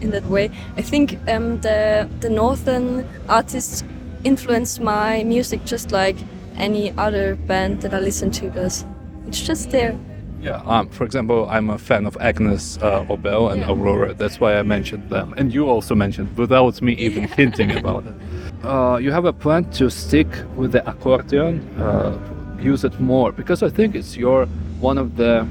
in 0.00 0.10
that 0.10 0.24
way. 0.26 0.50
I 0.76 0.82
think 0.82 1.20
um, 1.28 1.60
the 1.60 2.08
the 2.18 2.30
northern 2.30 3.06
artists 3.28 3.84
influenced 4.24 4.80
my 4.80 5.24
music 5.24 5.64
just 5.64 5.92
like 5.92 6.16
any 6.56 6.92
other 6.98 7.34
band 7.34 7.82
that 7.82 7.92
I 7.94 8.00
listen 8.00 8.30
to 8.32 8.50
does. 8.50 8.84
It's 9.26 9.40
just 9.40 9.70
there. 9.70 9.98
Yeah. 10.40 10.62
Um, 10.66 10.88
for 10.90 11.04
example, 11.04 11.48
I'm 11.50 11.70
a 11.70 11.78
fan 11.78 12.06
of 12.06 12.16
Agnes 12.20 12.78
uh, 12.82 13.04
Obel 13.08 13.52
and 13.52 13.62
Aurora. 13.64 14.14
That's 14.14 14.38
why 14.38 14.56
I 14.58 14.62
mentioned 14.62 15.08
them, 15.10 15.34
and 15.36 15.52
you 15.52 15.68
also 15.68 15.94
mentioned 15.94 16.36
without 16.36 16.80
me 16.82 16.92
even 16.94 17.24
hinting 17.28 17.76
about 17.76 18.06
it. 18.06 18.14
Uh, 18.64 18.96
you 18.96 19.12
have 19.12 19.26
a 19.26 19.32
plan 19.32 19.64
to 19.70 19.88
stick 19.88 20.26
with 20.56 20.72
the 20.72 20.82
accordion, 20.88 21.60
uh, 21.78 22.18
use 22.60 22.82
it 22.84 22.98
more 22.98 23.30
because 23.30 23.62
I 23.62 23.68
think 23.68 23.94
it's 23.94 24.16
your 24.16 24.46
one 24.80 24.98
of 24.98 25.14
the 25.16 25.46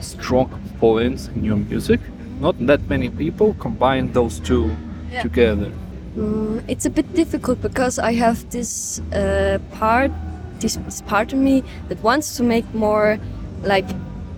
strong 0.00 0.50
points 0.78 1.28
in 1.28 1.44
your 1.44 1.56
music. 1.56 2.00
Not 2.38 2.56
that 2.66 2.80
many 2.88 3.08
people 3.08 3.54
combine 3.54 4.12
those 4.12 4.40
two 4.40 4.76
Yeah. 5.10 5.22
together. 5.22 5.70
Mm, 6.16 6.64
it's 6.68 6.86
a 6.86 6.90
bit 6.90 7.14
difficult 7.14 7.60
because 7.62 7.98
I 7.98 8.12
have 8.14 8.50
this 8.50 9.00
uh, 9.12 9.58
part, 9.72 10.10
this, 10.58 10.76
this 10.76 11.02
part 11.02 11.32
of 11.32 11.38
me 11.38 11.62
that 11.88 12.02
wants 12.02 12.36
to 12.36 12.42
make 12.42 12.72
more 12.74 13.18
like 13.62 13.86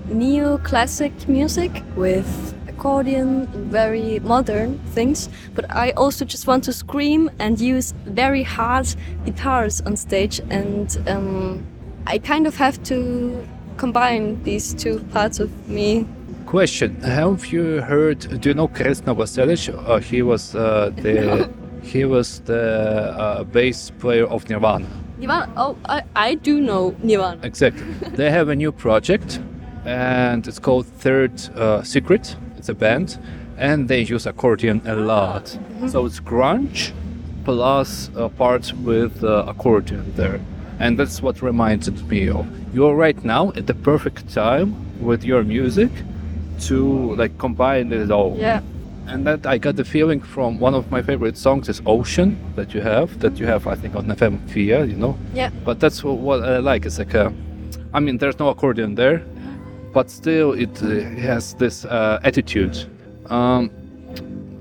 neo-classic 0.07 1.29
music 1.29 1.83
with 1.97 2.55
accordion 2.69 3.47
very 3.71 4.19
modern 4.21 4.79
things. 4.95 5.29
But 5.55 5.71
I 5.71 5.93
also 5.93 6.25
just 6.25 6.47
want 6.47 6.65
to 6.65 6.73
scream 6.73 7.31
and 7.39 7.61
use 7.61 7.95
very 8.05 8.43
hard 8.43 8.95
guitars 9.25 9.81
on 9.83 9.97
stage, 9.97 10.41
and 10.51 10.97
um, 11.09 11.65
I 12.07 12.19
kind 12.19 12.47
of 12.47 12.57
have 12.57 12.83
to 12.85 13.47
combine 13.77 14.43
these 14.43 14.75
two 14.75 14.99
parts 15.13 15.41
of 15.41 15.51
me. 15.69 16.07
Question: 16.47 17.01
Have 17.03 17.47
you 17.47 17.81
heard? 17.81 18.41
Do 18.41 18.49
you 18.49 18.55
know 18.55 18.69
Krist 18.69 19.05
Novoselic? 19.05 19.73
Uh, 19.89 19.99
he 19.99 20.23
was 20.23 20.55
uh, 20.55 20.91
the 20.97 21.49
he 21.83 22.05
was 22.05 22.41
the 22.41 23.15
uh, 23.19 23.45
bass 23.45 23.91
player 23.99 24.27
of 24.27 24.49
Nirvana. 24.49 24.87
Nirvana. 25.19 25.53
Oh, 25.57 25.77
I, 25.87 26.03
I 26.17 26.35
do 26.35 26.61
know 26.61 26.95
Nirvana. 27.03 27.41
Exactly. 27.43 27.83
they 28.15 28.31
have 28.31 28.49
a 28.49 28.57
new 28.57 28.73
project, 28.73 29.41
and 29.85 30.47
it's 30.47 30.59
called 30.59 30.87
Third 30.87 31.33
uh, 31.57 31.83
Secret. 31.83 32.37
It's 32.57 32.69
a 32.69 32.75
band, 32.75 33.19
and 33.57 33.89
they 33.89 34.01
use 34.01 34.27
accordion 34.27 34.83
a 34.87 34.97
lot. 34.97 35.59
So 35.89 36.07
it's 36.07 36.21
grunge 36.21 36.93
plus 37.45 38.11
a 38.15 38.29
part 38.29 38.73
with 38.75 39.25
uh, 39.25 39.45
accordion 39.49 40.13
there, 40.15 40.41
and 40.79 40.99
that's 40.99 41.21
what 41.21 41.43
reminded 41.43 42.09
me 42.09 42.29
of. 42.29 42.47
You're 42.75 42.95
right 42.95 43.23
now 43.25 43.53
at 43.57 43.67
the 43.67 43.75
perfect 43.75 44.33
time 44.33 44.75
with 45.03 45.25
your 45.25 45.43
music 45.43 45.91
to 46.61 47.15
like 47.17 47.37
combine 47.39 47.93
it 47.93 48.11
all. 48.11 48.37
Yeah. 48.39 48.61
And 49.07 49.27
that 49.27 49.47
I 49.47 49.59
got 49.59 49.77
the 49.77 49.85
feeling 49.85 50.21
from 50.21 50.59
one 50.59 50.75
of 50.75 50.91
my 50.91 51.03
favorite 51.03 51.37
songs 51.37 51.69
is 51.69 51.83
Ocean 51.87 52.37
that 52.57 52.73
you 52.73 52.81
have, 52.81 53.19
that 53.21 53.39
you 53.39 53.47
have 53.47 53.67
I 53.67 53.75
think 53.75 53.95
on 53.97 54.07
FM 54.07 54.39
Via, 54.49 54.85
you 54.85 54.97
know. 54.97 55.19
Yeah. 55.35 55.51
But 55.65 55.81
that's 55.81 56.01
wh- 56.01 56.19
what 56.29 56.43
I 56.43 56.59
like. 56.59 56.87
It's 56.87 56.99
like 56.99 57.15
a, 57.15 57.33
I 57.93 58.01
mean, 58.01 58.19
there's 58.19 58.39
no 58.39 58.49
accordion 58.49 58.95
there, 58.95 59.23
but 59.93 60.11
still 60.11 60.53
it 60.53 60.83
uh, 60.83 60.89
has 61.21 61.55
this 61.55 61.85
uh, 61.85 62.21
attitude. 62.23 62.79
Um, 63.27 63.71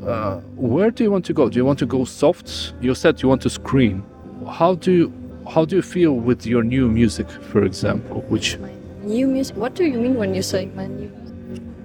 uh, 0.06 0.40
where 0.56 0.90
do 0.92 1.04
you 1.04 1.12
want 1.12 1.26
to 1.26 1.34
go? 1.34 1.48
Do 1.50 1.58
you 1.58 1.66
want 1.66 1.80
to 1.80 1.86
go 1.86 2.06
soft? 2.06 2.74
You 2.82 2.96
said 2.96 3.22
you 3.22 3.30
want 3.30 3.42
to 3.44 3.50
scream. 3.50 4.04
How 4.50 4.74
do 4.76 4.92
you, 4.92 5.14
how 5.48 5.66
do 5.66 5.76
you 5.76 5.82
feel 5.84 6.14
with 6.14 6.46
your 6.46 6.64
new 6.64 6.88
music, 6.88 7.30
for 7.30 7.64
example? 7.64 8.22
Which 8.28 8.58
New 9.04 9.28
music. 9.28 9.56
What 9.56 9.76
do 9.76 9.84
you 9.84 10.00
mean 10.00 10.16
when 10.16 10.34
you 10.36 10.42
say 10.42 10.66
my 10.76 10.88
new? 10.88 11.12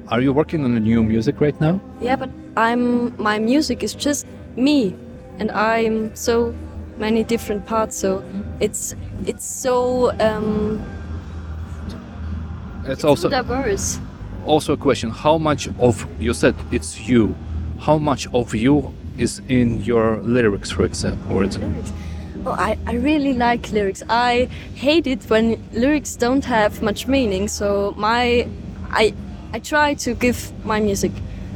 are 0.09 0.21
you 0.21 0.33
working 0.33 0.65
on 0.65 0.77
a 0.77 0.81
new 0.81 1.03
music 1.03 1.41
right 1.41 1.59
now? 1.61 1.81
Yeah, 2.01 2.17
but 2.17 2.31
I'm 2.57 3.15
my 3.23 3.39
music 3.39 3.83
is 3.83 3.95
just 3.95 4.27
me, 4.57 4.95
and 5.39 5.51
I'm 5.51 6.15
so 6.17 6.55
many 6.99 7.25
different 7.25 7.67
parts. 7.67 7.97
So 7.97 8.23
it's 8.61 8.95
it's 9.27 9.45
so 9.45 10.11
um, 10.21 10.81
It's 12.87 13.05
also 13.05 13.29
diverse. 13.29 13.99
also 14.47 14.73
a 14.73 14.77
question. 14.77 15.11
How 15.11 15.39
much 15.39 15.69
of 15.79 16.07
you 16.21 16.33
said 16.35 16.55
it's 16.71 17.09
you? 17.09 17.35
How 17.79 17.99
much 17.99 18.27
of 18.33 18.55
you 18.55 18.95
is 19.19 19.41
in 19.49 19.83
your 19.85 20.19
lyrics, 20.23 20.71
for 20.71 20.85
example? 20.85 21.37
Or 21.37 21.45
it's, 21.45 21.59
Oh, 22.47 22.53
I, 22.53 22.79
I 22.87 22.95
really 22.95 23.33
like 23.33 23.73
lyrics. 23.73 24.05
I 24.09 24.49
hate 24.77 25.07
it 25.09 25.25
when 25.29 25.57
lyrics 25.73 26.15
don't 26.15 26.45
have 26.45 26.81
much 26.81 27.09
meaning. 27.09 27.49
So 27.49 27.93
my 27.97 28.47
I 28.91 29.13
I 29.53 29.59
try 29.59 29.95
to 29.95 30.15
give 30.15 30.53
my 30.65 30.79
music, 30.81 31.11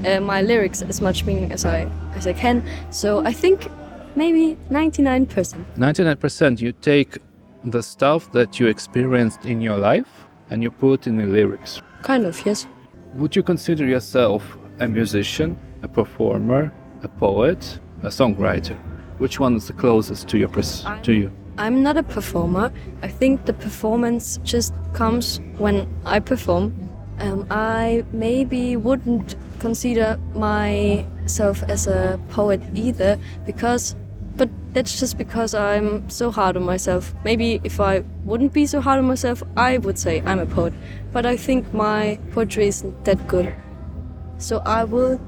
uh, 0.07 0.21
my 0.21 0.43
lyrics 0.43 0.83
as 0.83 1.01
much 1.01 1.25
meaning 1.25 1.53
as 1.53 1.65
I 1.65 1.89
as 2.15 2.27
I 2.27 2.33
can. 2.33 2.63
So 2.91 3.21
I 3.25 3.33
think 3.33 3.69
maybe 4.17 4.57
ninety 4.71 5.03
nine 5.03 5.27
percent. 5.27 5.65
99% 5.77 6.61
you 6.61 6.73
take 6.73 7.19
the 7.65 7.83
stuff 7.83 8.33
that 8.33 8.59
you 8.59 8.67
experienced 8.69 9.45
in 9.45 9.61
your 9.61 9.77
life 9.77 10.27
and 10.51 10.63
you 10.63 10.71
put 10.71 11.07
in 11.07 11.17
the 11.17 11.27
lyrics. 11.27 11.83
Kind 12.03 12.27
of 12.27 12.45
yes. 12.47 12.67
Would 13.15 13.37
you 13.37 13.43
consider 13.43 13.85
yourself 13.87 14.57
a 14.79 14.89
musician, 14.89 15.59
a 15.83 15.89
performer, 15.89 16.73
a 17.03 17.09
poet, 17.09 17.79
a 18.03 18.09
songwriter? 18.09 18.77
Which 19.19 19.39
one 19.39 19.57
is 19.57 19.67
the 19.67 19.75
closest 19.75 20.29
to 20.29 20.39
your 20.39 20.49
pres- 20.49 20.85
to 21.03 21.13
you? 21.13 21.31
I'm 21.59 21.83
not 21.83 21.97
a 21.99 22.03
performer. 22.03 22.73
I 23.03 23.09
think 23.09 23.45
the 23.45 23.53
performance 23.53 24.39
just 24.45 24.73
comes 24.95 25.41
when 25.59 25.87
I 26.07 26.21
perform. 26.21 26.73
Um, 27.19 27.47
I 27.51 28.03
maybe 28.13 28.77
wouldn't 28.77 29.37
consider 29.61 30.19
myself 30.35 31.63
as 31.65 31.87
a 31.87 32.19
poet 32.31 32.61
either 32.75 33.19
because, 33.47 33.95
but 34.37 34.49
that's 34.73 34.99
just 34.99 35.19
because 35.19 35.55
I'm 35.55 36.09
so 36.11 36.31
hard 36.31 36.57
on 36.57 36.65
myself. 36.65 37.15
Maybe 37.25 37.61
if 37.63 37.79
I 37.81 38.03
wouldn't 38.25 38.53
be 38.53 38.67
so 38.67 38.81
hard 38.81 38.99
on 38.99 39.07
myself, 39.07 39.43
I 39.57 39.79
would 39.79 39.99
say 39.99 40.23
I'm 40.27 40.39
a 40.39 40.47
poet. 40.47 40.73
But 41.13 41.27
I 41.27 41.37
think 41.37 41.73
my 41.73 42.19
poetry 42.33 42.67
isn't 42.69 43.05
that 43.05 43.29
good. 43.29 43.55
So 44.39 44.59
I 44.65 44.85
would 44.85 45.21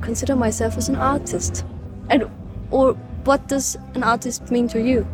consider 0.00 0.36
myself 0.36 0.78
as 0.78 0.88
an 0.88 0.96
artist. 0.96 1.64
And 2.08 2.30
or 2.70 2.94
what 3.24 3.48
does 3.48 3.76
an 3.94 4.04
artist 4.04 4.50
mean 4.50 4.68
to 4.68 4.80
you? 4.80 5.06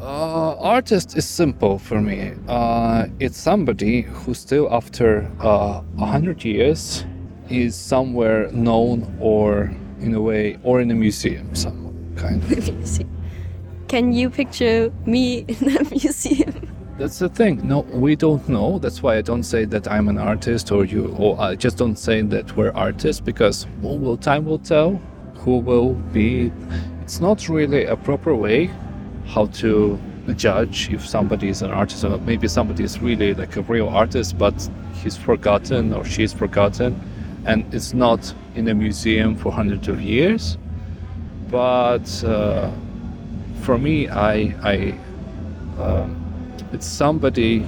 Uh, 0.00 0.56
artist 0.56 1.16
is 1.16 1.28
simple 1.28 1.78
for 1.78 2.00
me. 2.00 2.32
Uh, 2.48 3.06
it's 3.20 3.36
somebody 3.36 4.02
who 4.02 4.32
still, 4.32 4.66
after 4.72 5.30
uh, 5.40 5.82
a 5.98 6.06
hundred 6.06 6.42
years, 6.42 7.04
is 7.50 7.74
somewhere 7.74 8.50
known 8.52 9.16
or 9.20 9.74
in 10.00 10.14
a 10.14 10.20
way, 10.20 10.58
or 10.62 10.80
in 10.80 10.90
a 10.90 10.94
museum, 10.94 11.54
some 11.54 12.14
kind 12.16 12.42
of. 12.52 13.00
Can 13.88 14.12
you 14.12 14.30
picture 14.30 14.92
me 15.04 15.38
in 15.48 15.76
a 15.76 15.84
museum? 15.90 16.68
That's 16.96 17.18
the 17.18 17.28
thing. 17.28 17.66
No, 17.66 17.80
we 17.80 18.14
don't 18.14 18.46
know. 18.48 18.78
That's 18.78 19.02
why 19.02 19.16
I 19.16 19.22
don't 19.22 19.42
say 19.42 19.64
that 19.64 19.88
I'm 19.88 20.08
an 20.08 20.18
artist 20.18 20.70
or 20.70 20.84
you, 20.84 21.14
or 21.18 21.40
I 21.40 21.56
just 21.56 21.78
don't 21.78 21.96
say 21.96 22.20
that 22.20 22.56
we're 22.56 22.72
artists 22.72 23.20
because 23.20 23.66
well, 23.80 23.98
will 23.98 24.16
time 24.18 24.44
will 24.44 24.58
tell 24.58 25.00
who 25.36 25.58
will 25.58 25.94
be. 25.94 26.52
It's 27.00 27.20
not 27.20 27.48
really 27.48 27.86
a 27.86 27.96
proper 27.96 28.34
way 28.34 28.70
how 29.26 29.46
to 29.46 29.98
judge 30.36 30.90
if 30.92 31.06
somebody 31.06 31.48
is 31.48 31.62
an 31.62 31.70
artist 31.70 32.04
or. 32.04 32.18
Maybe 32.18 32.48
somebody 32.48 32.84
is 32.84 33.00
really 33.00 33.32
like 33.32 33.56
a 33.56 33.62
real 33.62 33.88
artist, 33.88 34.36
but 34.36 34.68
he's 35.02 35.16
forgotten 35.16 35.94
or 35.94 36.04
she's 36.04 36.32
forgotten, 36.32 37.00
and 37.44 37.72
it's 37.74 37.94
not 37.94 38.34
in 38.54 38.68
a 38.68 38.74
museum 38.74 39.36
for 39.36 39.52
hundreds 39.52 39.88
of 39.88 40.00
years. 40.00 40.58
But 41.50 42.24
uh, 42.24 42.70
for 43.62 43.78
me, 43.78 44.08
I, 44.08 44.54
I 44.62 44.98
um, 45.80 46.16
it's 46.72 46.86
somebody 46.86 47.66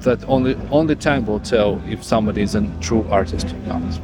that 0.00 0.22
only 0.28 0.56
only 0.70 0.94
time 0.94 1.26
will 1.26 1.40
tell 1.40 1.82
if 1.88 2.04
somebody 2.04 2.42
is 2.42 2.54
a 2.54 2.62
true 2.80 3.06
artist 3.10 3.46
or 3.52 3.58
not. 3.66 4.00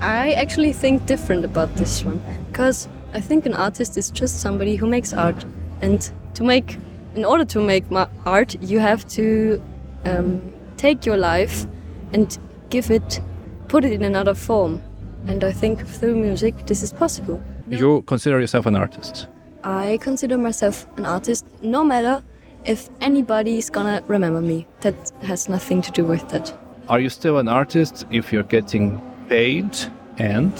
I 0.00 0.32
actually 0.32 0.72
think 0.72 1.06
different 1.06 1.44
about 1.44 1.74
this 1.76 2.04
one 2.04 2.20
because 2.48 2.88
I 3.14 3.20
think 3.20 3.46
an 3.46 3.54
artist 3.54 3.96
is 3.96 4.10
just 4.10 4.40
somebody 4.40 4.76
who 4.76 4.86
makes 4.86 5.12
art, 5.12 5.44
and 5.80 6.10
to 6.34 6.42
make, 6.42 6.78
in 7.14 7.24
order 7.24 7.44
to 7.44 7.60
make 7.60 7.90
ma- 7.90 8.08
art, 8.24 8.56
you 8.62 8.80
have 8.80 9.06
to 9.08 9.62
um, 10.04 10.52
take 10.76 11.06
your 11.06 11.16
life 11.16 11.66
and 12.12 12.38
give 12.72 12.90
it, 12.90 13.20
put 13.68 13.84
it 13.84 13.92
in 13.92 14.02
another 14.02 14.34
form, 14.34 14.80
and 15.26 15.44
I 15.44 15.52
think 15.52 15.86
through 15.86 16.16
music 16.16 16.66
this 16.66 16.82
is 16.82 16.92
possible. 16.92 17.38
You 17.68 18.02
consider 18.02 18.40
yourself 18.40 18.66
an 18.66 18.76
artist. 18.76 19.28
I 19.62 19.98
consider 20.00 20.38
myself 20.38 20.86
an 20.96 21.04
artist, 21.04 21.44
no 21.62 21.84
matter 21.84 22.24
if 22.64 22.88
anybody 23.00 23.58
is 23.58 23.70
gonna 23.70 24.02
remember 24.08 24.40
me. 24.40 24.66
That 24.80 24.94
has 25.22 25.48
nothing 25.48 25.82
to 25.82 25.90
do 25.92 26.04
with 26.04 26.26
that. 26.30 26.54
Are 26.88 26.98
you 26.98 27.10
still 27.10 27.38
an 27.38 27.48
artist 27.48 28.06
if 28.10 28.32
you're 28.32 28.50
getting 28.56 29.00
paid 29.28 29.70
and 30.16 30.52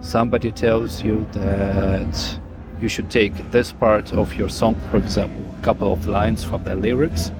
somebody 0.00 0.50
tells 0.50 1.04
you 1.04 1.26
that 1.32 2.40
you 2.80 2.88
should 2.88 3.10
take 3.10 3.34
this 3.50 3.72
part 3.72 4.14
of 4.14 4.34
your 4.34 4.48
song, 4.48 4.74
for 4.90 4.96
example, 4.96 5.44
a 5.60 5.62
couple 5.62 5.92
of 5.92 6.06
lines 6.06 6.42
from 6.42 6.64
the 6.64 6.74
lyrics, 6.74 7.30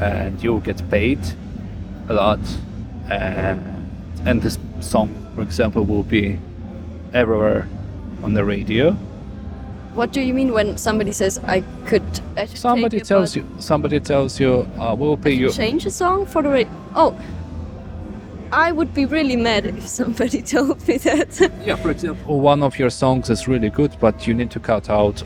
and 0.00 0.42
you 0.42 0.60
get 0.60 0.90
paid 0.90 1.18
a 2.08 2.12
lot, 2.12 2.40
and, 3.10 3.88
and 4.24 4.42
this 4.42 4.58
song, 4.80 5.08
for 5.34 5.42
example, 5.42 5.84
will 5.84 6.02
be 6.02 6.38
everywhere 7.12 7.68
on 8.22 8.34
the 8.34 8.44
radio. 8.44 8.92
What 9.94 10.12
do 10.12 10.20
you 10.20 10.34
mean 10.34 10.52
when 10.52 10.76
somebody 10.76 11.12
says 11.12 11.38
I 11.38 11.62
could? 11.86 12.02
Somebody 12.54 13.00
tells 13.00 13.34
you, 13.34 13.46
somebody 13.58 13.98
tells 13.98 14.38
you, 14.38 14.68
uh, 14.78 14.94
we'll 14.98 15.16
pay 15.16 15.32
you. 15.32 15.50
change 15.50 15.86
a 15.86 15.90
song 15.90 16.26
for 16.26 16.42
the 16.42 16.50
radio. 16.50 16.72
Oh, 16.94 17.18
I 18.52 18.72
would 18.72 18.92
be 18.92 19.06
really 19.06 19.36
mad 19.36 19.66
if 19.66 19.86
somebody 19.88 20.42
told 20.54 20.86
me 20.86 20.98
that. 20.98 21.50
Yeah, 21.64 21.76
for 21.76 21.90
example, 21.90 22.40
one 22.40 22.62
of 22.62 22.78
your 22.78 22.90
songs 22.90 23.30
is 23.30 23.48
really 23.48 23.70
good, 23.70 23.96
but 23.98 24.26
you 24.26 24.34
need 24.34 24.50
to 24.50 24.60
cut 24.60 24.90
out 24.90 25.22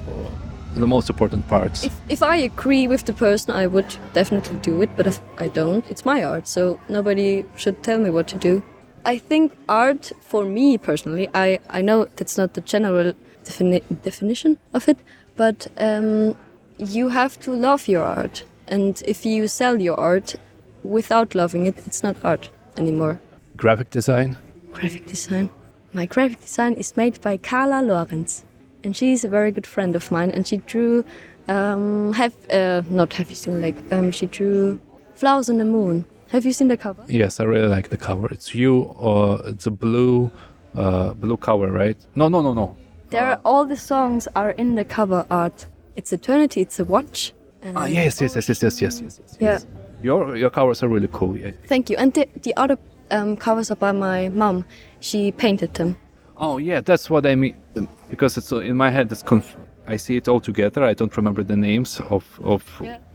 the 0.75 0.87
most 0.87 1.11
important 1.11 1.47
parts. 1.49 1.85
if, 1.85 1.95
if 2.09 2.23
I 2.23 2.37
agree 2.37 2.87
with 2.89 3.05
the 3.05 3.13
person, 3.13 3.55
I 3.55 3.67
would 3.67 3.97
definitely 4.13 4.59
do 4.59 4.83
it. 4.83 4.91
But 4.97 5.07
if 5.07 5.21
I 5.39 5.49
don't, 5.49 5.85
it's 5.91 6.05
my 6.05 6.23
art, 6.25 6.47
so 6.47 6.81
nobody 6.89 7.45
should 7.57 7.83
tell 7.83 7.99
me 7.99 8.11
what 8.11 8.29
to 8.29 8.39
do. 8.39 8.63
I 9.05 9.19
think 9.19 9.53
art, 9.69 10.13
for 10.21 10.45
me 10.45 10.79
personally, 10.79 11.29
I, 11.35 11.59
I 11.71 11.81
know 11.81 12.07
that's 12.17 12.37
not 12.37 12.55
the 12.55 12.61
general 12.61 13.15
defini- 13.45 13.83
definition 14.03 14.59
of 14.75 14.89
it, 14.89 14.99
but 15.37 15.67
um, 15.79 16.37
you 16.79 17.09
have 17.09 17.41
to 17.41 17.53
love 17.53 17.89
your 17.89 18.05
art. 18.05 18.45
And 18.69 19.03
if 19.07 19.27
you 19.27 19.49
sell 19.49 19.81
your 19.81 19.99
art 19.99 20.37
without 20.83 21.35
loving 21.35 21.67
it, 21.67 21.79
it's 21.87 22.03
not 22.03 22.17
art 22.23 22.51
anymore. 22.77 23.21
Graphic 23.57 23.91
design. 23.91 24.37
Graphic 24.73 25.07
design. 25.07 25.51
My 25.93 26.07
graphic 26.07 26.41
design 26.41 26.75
is 26.75 26.97
made 26.97 27.21
by 27.21 27.37
Carla 27.37 27.83
Lorenz, 27.83 28.45
and 28.85 28.97
she's 28.97 29.25
a 29.25 29.29
very 29.29 29.51
good 29.51 29.67
friend 29.67 29.97
of 29.97 30.11
mine. 30.11 30.31
And 30.31 30.47
she 30.47 30.59
drew, 30.59 31.05
um, 31.49 32.13
have 32.15 32.35
uh, 32.51 32.83
not 32.91 33.13
have 33.15 33.29
you 33.31 33.37
seen 33.37 33.61
like 33.61 33.77
um, 33.93 34.11
she 34.13 34.27
drew 34.27 34.81
flowers 35.15 35.49
on 35.51 35.59
the 35.59 35.65
moon. 35.65 36.05
Have 36.29 36.45
you 36.45 36.53
seen 36.53 36.69
the 36.69 36.77
cover? 36.77 37.05
Yes, 37.09 37.41
I 37.41 37.45
really 37.45 37.67
like 37.69 37.89
the 37.89 37.97
cover. 37.97 38.29
It's 38.31 38.55
you, 38.55 38.83
or 38.99 39.41
it's 39.47 39.67
a 39.67 39.71
blue, 39.71 40.31
uh, 40.77 41.13
blue 41.15 41.37
cover, 41.37 41.71
right? 41.73 41.97
No, 42.15 42.29
no, 42.29 42.41
no, 42.41 42.55
no. 42.55 42.77
There, 43.11 43.25
are, 43.27 43.41
all 43.45 43.65
the 43.67 43.77
songs 43.77 44.29
are 44.37 44.51
in 44.51 44.77
the 44.77 44.85
cover 44.85 45.27
art. 45.29 45.67
It's 45.97 46.13
eternity. 46.13 46.61
It's 46.61 46.79
a 46.79 46.85
watch. 46.85 47.33
and- 47.63 47.77
Ah, 47.77 47.87
yes, 47.87 48.21
yes, 48.21 48.37
yes, 48.37 48.49
yes, 48.49 48.63
yes, 48.63 48.81
yes, 48.81 49.01
yes. 49.03 49.21
yes. 49.21 49.37
Yeah. 49.41 49.59
Your 50.03 50.37
your 50.37 50.51
covers 50.51 50.83
are 50.85 50.89
really 50.89 51.09
cool. 51.13 51.37
Yeah. 51.37 51.51
Thank 51.67 51.91
you. 51.91 51.97
And 51.99 52.15
the, 52.15 52.27
the 52.43 52.55
other 52.57 52.79
um, 53.11 53.37
covers 53.37 53.71
are 53.71 53.77
by 53.77 53.93
my 53.93 54.29
mom. 54.31 54.65
She 55.01 55.33
painted 55.33 55.75
them. 55.75 55.97
Oh 56.37 56.57
yeah, 56.59 56.81
that's 56.81 57.11
what 57.11 57.27
I 57.27 57.35
mean. 57.35 57.55
Because 58.11 58.37
it's 58.37 58.53
in 58.53 58.77
my 58.77 58.91
head. 58.91 59.11
It's 59.13 59.23
conf- 59.23 59.57
I 59.87 59.97
see 59.97 60.17
it 60.17 60.29
all 60.29 60.41
together. 60.41 60.85
I 60.85 60.95
don't 60.95 61.17
remember 61.17 61.43
the 61.43 61.57
names 61.57 62.01
of 62.11 62.25
of 62.45 62.63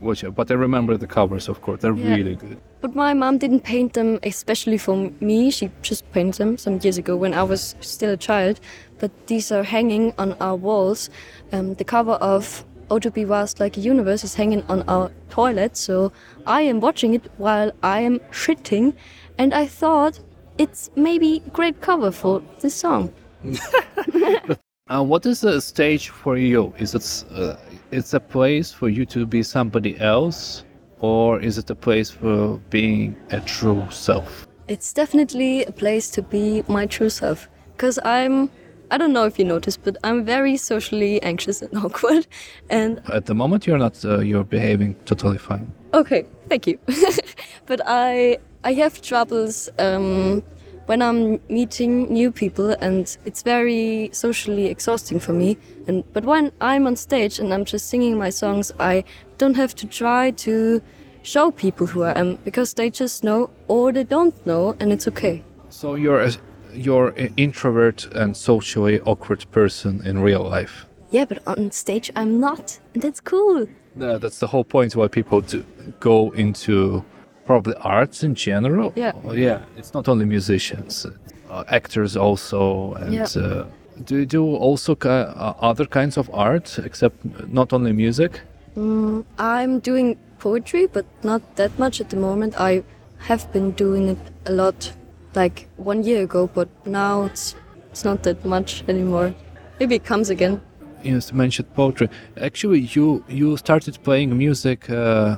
which, 0.00 0.24
but 0.34 0.50
I 0.50 0.54
remember 0.54 0.96
the 0.96 1.06
covers. 1.06 1.48
Of 1.48 1.60
course, 1.62 1.80
they're 1.80 1.94
Yeah. 1.96 2.16
really 2.16 2.34
good. 2.36 2.58
But 2.80 2.94
my 2.94 3.14
mom 3.14 3.38
didn't 3.38 3.62
paint 3.64 3.92
them 3.92 4.18
especially 4.22 4.78
for 4.78 4.96
me. 5.20 5.50
She 5.50 5.70
just 5.82 6.02
painted 6.12 6.38
them 6.38 6.58
some 6.58 6.78
years 6.82 6.98
ago 6.98 7.16
when 7.16 7.32
I 7.34 7.42
was 7.42 7.74
still 7.80 8.12
a 8.12 8.16
child. 8.16 8.60
But 8.98 9.10
these 9.26 9.52
are 9.52 9.62
hanging 9.64 10.12
on 10.18 10.34
our 10.40 10.56
walls. 10.56 11.10
Um, 11.52 11.74
the 11.74 11.84
cover 11.84 12.16
of 12.20 12.64
O 12.90 12.98
to 12.98 13.10
Be 13.10 13.24
Vast 13.24 13.60
Like 13.60 13.76
a 13.76 13.80
Universe 13.80 14.24
is 14.24 14.34
hanging 14.34 14.62
on 14.68 14.82
our 14.88 15.10
toilet. 15.30 15.76
So 15.76 16.12
I 16.46 16.60
am 16.62 16.80
watching 16.80 17.14
it 17.14 17.24
while 17.38 17.70
I 17.82 18.00
am 18.00 18.18
shitting. 18.32 18.92
And 19.38 19.52
I 19.54 19.66
thought 19.66 20.20
it's 20.58 20.90
maybe 20.96 21.42
a 21.46 21.50
great 21.50 21.80
cover 21.80 22.10
for 22.12 22.42
this 22.60 22.74
song. 22.74 23.12
Uh, 24.88 25.02
what 25.02 25.26
is 25.26 25.42
a 25.42 25.60
stage 25.60 26.10
for 26.10 26.36
you? 26.36 26.72
Is 26.78 26.94
it 26.94 27.24
uh, 27.34 27.56
it's 27.90 28.14
a 28.14 28.20
place 28.20 28.70
for 28.70 28.88
you 28.88 29.04
to 29.06 29.26
be 29.26 29.42
somebody 29.42 29.98
else, 29.98 30.62
or 31.00 31.40
is 31.40 31.58
it 31.58 31.68
a 31.70 31.74
place 31.74 32.08
for 32.08 32.58
being 32.70 33.16
a 33.30 33.40
true 33.40 33.84
self? 33.90 34.46
It's 34.68 34.92
definitely 34.92 35.64
a 35.64 35.72
place 35.72 36.08
to 36.10 36.22
be 36.22 36.62
my 36.68 36.86
true 36.86 37.10
self. 37.10 37.48
Because 37.72 37.98
I'm, 38.04 38.48
I 38.92 38.96
don't 38.96 39.12
know 39.12 39.24
if 39.24 39.40
you 39.40 39.44
noticed, 39.44 39.82
but 39.82 39.96
I'm 40.04 40.24
very 40.24 40.56
socially 40.56 41.20
anxious 41.22 41.62
and 41.62 41.76
awkward. 41.84 42.28
And 42.70 43.00
At 43.12 43.26
the 43.26 43.34
moment, 43.34 43.66
you're 43.66 43.78
not. 43.78 44.04
Uh, 44.04 44.20
you're 44.20 44.44
behaving 44.44 44.94
totally 45.04 45.38
fine. 45.38 45.72
okay, 45.94 46.26
Thank 46.48 46.68
you. 46.68 46.78
but 47.66 47.80
I 47.86 48.38
I 48.62 48.72
have 48.74 49.02
troubles 49.02 49.68
um, 49.80 50.44
when 50.86 51.02
I'm 51.02 51.40
meeting 51.48 52.12
new 52.12 52.30
people, 52.30 52.70
and 52.80 53.16
it's 53.24 53.42
very 53.42 54.10
socially 54.12 54.66
exhausting 54.66 55.20
for 55.20 55.32
me. 55.32 55.58
And 55.86 56.04
but 56.12 56.24
when 56.24 56.52
I'm 56.60 56.86
on 56.86 56.96
stage 56.96 57.38
and 57.38 57.52
I'm 57.52 57.64
just 57.64 57.88
singing 57.88 58.16
my 58.18 58.30
songs, 58.30 58.72
I 58.78 59.04
don't 59.38 59.56
have 59.56 59.74
to 59.76 59.86
try 59.86 60.30
to 60.30 60.80
show 61.22 61.50
people 61.50 61.86
who 61.86 62.04
I 62.04 62.18
am 62.18 62.36
because 62.44 62.74
they 62.74 62.88
just 62.90 63.24
know 63.24 63.50
or 63.68 63.92
they 63.92 64.04
don't 64.04 64.34
know, 64.46 64.76
and 64.80 64.92
it's 64.92 65.08
okay. 65.08 65.42
So 65.68 65.96
you're 65.96 66.20
a, 66.20 66.32
you're 66.72 67.08
an 67.10 67.34
introvert 67.36 68.06
and 68.14 68.36
socially 68.36 69.00
awkward 69.00 69.44
person 69.50 70.06
in 70.06 70.20
real 70.20 70.42
life. 70.42 70.86
Yeah, 71.10 71.24
but 71.24 71.46
on 71.46 71.70
stage 71.72 72.10
I'm 72.16 72.40
not, 72.40 72.78
and 72.94 73.02
that's 73.02 73.20
cool. 73.20 73.66
That's 73.96 74.38
the 74.38 74.46
whole 74.46 74.64
point 74.64 74.94
why 74.94 75.08
people 75.08 75.40
do 75.40 75.64
go 76.00 76.30
into 76.32 77.04
probably 77.46 77.74
arts 77.80 78.22
in 78.22 78.34
general. 78.34 78.92
Yeah. 78.96 79.12
Oh, 79.24 79.32
yeah. 79.32 79.60
It's 79.76 79.94
not 79.94 80.08
only 80.08 80.24
musicians, 80.26 81.06
uh, 81.50 81.64
actors 81.68 82.16
also, 82.16 82.94
and 82.94 83.12
Yeah. 83.14 83.26
uh, 83.36 83.64
do 84.04 84.14
you 84.16 84.26
do 84.26 84.44
also 84.56 84.94
ki- 84.94 85.08
uh, 85.08 85.54
other 85.70 85.86
kinds 85.86 86.16
of 86.18 86.28
art 86.34 86.78
except 86.84 87.16
not 87.52 87.72
only 87.72 87.92
music? 87.92 88.40
Mm, 88.76 89.24
I'm 89.38 89.78
doing 89.80 90.16
poetry, 90.38 90.86
but 90.92 91.04
not 91.22 91.40
that 91.56 91.70
much 91.78 92.00
at 92.00 92.08
the 92.10 92.16
moment. 92.16 92.54
I 92.60 92.82
have 93.28 93.50
been 93.52 93.70
doing 93.72 94.08
it 94.08 94.18
a 94.44 94.52
lot, 94.52 94.92
like 95.34 95.66
one 95.78 96.02
year 96.04 96.22
ago, 96.24 96.50
but 96.54 96.68
now 96.84 97.24
it's 97.24 97.54
it's 97.90 98.04
not 98.04 98.22
that 98.22 98.44
much 98.44 98.84
anymore. 98.88 99.32
Maybe 99.80 99.94
it 99.94 100.04
comes 100.04 100.30
again. 100.30 100.60
You 101.02 101.20
mentioned 101.32 101.68
poetry. 101.74 102.08
Actually, 102.40 102.80
you 102.96 103.22
you 103.28 103.56
started 103.56 103.98
playing 104.04 104.36
music 104.36 104.90
uh, 104.90 105.36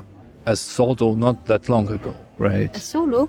as 0.48 0.60
solo 0.60 1.14
not 1.14 1.44
that 1.46 1.68
long 1.68 1.88
ago, 1.88 2.14
right? 2.38 2.74
A 2.74 2.80
solo? 2.80 3.28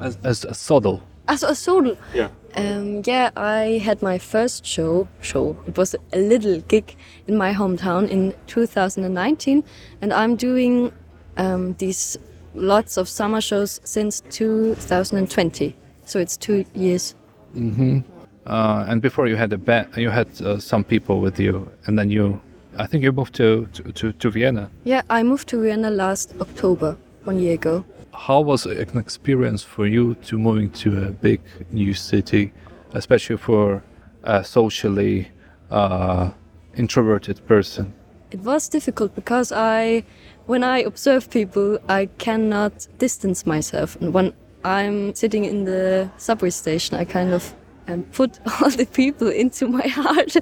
As, 0.00 0.18
as 0.24 0.44
a 0.44 0.54
solo. 0.54 1.00
As 1.28 1.42
a 1.42 1.54
solo? 1.54 1.96
Yeah. 2.14 2.28
Um, 2.56 3.02
yeah, 3.04 3.30
I 3.36 3.80
had 3.84 4.00
my 4.00 4.18
first 4.18 4.64
show. 4.64 5.08
Show. 5.20 5.56
It 5.66 5.76
was 5.76 5.94
a 6.12 6.18
little 6.18 6.60
gig 6.68 6.96
in 7.28 7.36
my 7.36 7.52
hometown 7.52 8.08
in 8.08 8.34
2019, 8.46 9.62
and 10.00 10.12
I'm 10.12 10.36
doing 10.36 10.90
um, 11.36 11.74
these 11.74 12.16
lots 12.54 12.96
of 12.96 13.08
summer 13.08 13.42
shows 13.42 13.80
since 13.84 14.22
2020. 14.30 15.76
So 16.06 16.18
it's 16.18 16.36
two 16.36 16.64
years. 16.74 17.14
hmm 17.52 18.00
Uh, 18.46 18.86
and 18.88 19.02
before 19.02 19.26
you 19.26 19.36
had 19.36 19.52
a 19.52 19.58
band, 19.58 19.88
you 19.96 20.08
had 20.08 20.28
uh, 20.40 20.56
some 20.60 20.84
people 20.84 21.20
with 21.20 21.40
you, 21.40 21.68
and 21.86 21.98
then 21.98 22.10
you, 22.10 22.40
I 22.78 22.86
think 22.86 23.02
you 23.04 23.12
moved 23.12 23.34
to 23.36 23.66
to, 23.72 23.92
to, 23.92 24.12
to 24.12 24.30
Vienna. 24.30 24.70
Yeah, 24.84 25.02
I 25.08 25.22
moved 25.22 25.48
to 25.48 25.60
Vienna 25.60 25.90
last 25.90 26.34
October, 26.40 26.96
one 27.24 27.38
year 27.38 27.54
ago. 27.54 27.84
How 28.12 28.40
was 28.40 28.66
an 28.66 28.98
experience 28.98 29.62
for 29.62 29.86
you 29.86 30.14
to 30.26 30.38
moving 30.38 30.70
to 30.82 31.06
a 31.06 31.10
big 31.10 31.40
new 31.70 31.94
city, 31.94 32.52
especially 32.94 33.36
for 33.36 33.82
a 34.22 34.42
socially 34.42 35.28
uh, 35.70 36.30
introverted 36.76 37.46
person? 37.46 37.92
It 38.30 38.40
was 38.40 38.68
difficult 38.68 39.14
because 39.14 39.52
I, 39.52 40.04
when 40.46 40.64
I 40.64 40.78
observe 40.78 41.30
people, 41.30 41.78
I 41.88 42.06
cannot 42.18 42.88
distance 42.98 43.46
myself. 43.46 43.96
And 44.00 44.12
when 44.12 44.32
I'm 44.64 45.14
sitting 45.14 45.44
in 45.44 45.64
the 45.64 46.10
subway 46.16 46.50
station, 46.50 46.96
I 46.96 47.04
kind 47.04 47.32
of 47.32 47.54
um, 47.88 48.02
put 48.12 48.38
all 48.60 48.70
the 48.70 48.86
people 48.86 49.28
into 49.28 49.68
my 49.68 49.86
heart 49.86 50.34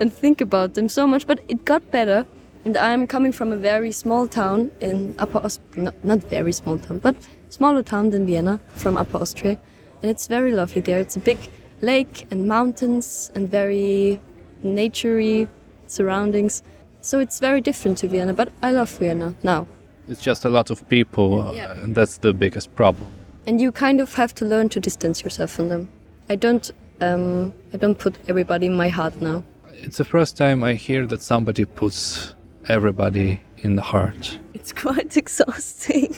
and 0.00 0.12
think 0.12 0.40
about 0.40 0.74
them 0.74 0.88
so 0.88 1.06
much. 1.06 1.26
But 1.26 1.40
it 1.48 1.64
got 1.64 1.90
better. 1.90 2.26
And 2.64 2.76
I'm 2.76 3.06
coming 3.08 3.32
from 3.32 3.50
a 3.52 3.56
very 3.56 3.90
small 3.90 4.28
town 4.28 4.70
in 4.80 5.16
Upper 5.18 5.38
Austria, 5.38 5.84
not, 5.84 6.04
not 6.04 6.20
very 6.30 6.52
small 6.52 6.78
town, 6.78 6.98
but 7.00 7.16
smaller 7.48 7.82
town 7.82 8.10
than 8.10 8.24
Vienna, 8.24 8.60
from 8.76 8.96
Upper 8.96 9.18
Austria. 9.18 9.58
And 10.00 10.10
it's 10.10 10.28
very 10.28 10.52
lovely 10.52 10.80
there. 10.80 11.00
It's 11.00 11.16
a 11.16 11.20
big 11.20 11.38
lake 11.80 12.26
and 12.30 12.46
mountains 12.46 13.32
and 13.34 13.48
very 13.50 14.20
naturey 14.64 15.48
surroundings. 15.88 16.62
So 17.00 17.18
it's 17.18 17.40
very 17.40 17.60
different 17.60 17.98
to 17.98 18.08
Vienna, 18.08 18.32
but 18.32 18.52
I 18.62 18.70
love 18.70 18.90
Vienna 18.90 19.34
now. 19.42 19.66
It's 20.08 20.22
just 20.22 20.44
a 20.44 20.48
lot 20.48 20.70
of 20.70 20.88
people, 20.88 21.42
uh, 21.42 21.52
Yeah. 21.52 21.72
and 21.82 21.94
that's 21.96 22.18
the 22.18 22.32
biggest 22.32 22.74
problem. 22.76 23.08
And 23.46 23.60
you 23.60 23.72
kind 23.72 24.00
of 24.00 24.14
have 24.14 24.32
to 24.36 24.44
learn 24.44 24.68
to 24.68 24.80
distance 24.80 25.24
yourself 25.24 25.50
from 25.50 25.68
them. 25.68 25.88
I 26.28 26.36
don't, 26.36 26.70
um, 27.02 27.52
I 27.72 27.76
don't 27.76 27.98
put 27.98 28.16
everybody 28.28 28.66
in 28.66 28.74
my 28.74 28.88
heart 28.88 29.20
now. 29.20 29.42
It's 29.72 29.98
the 29.98 30.04
first 30.04 30.36
time 30.36 30.62
I 30.62 30.74
hear 30.74 31.06
that 31.06 31.22
somebody 31.22 31.64
puts 31.64 32.34
everybody 32.68 33.40
in 33.58 33.76
the 33.76 33.82
heart. 33.82 34.38
It's 34.54 34.72
quite 34.72 35.16
exhausting, 35.22 36.12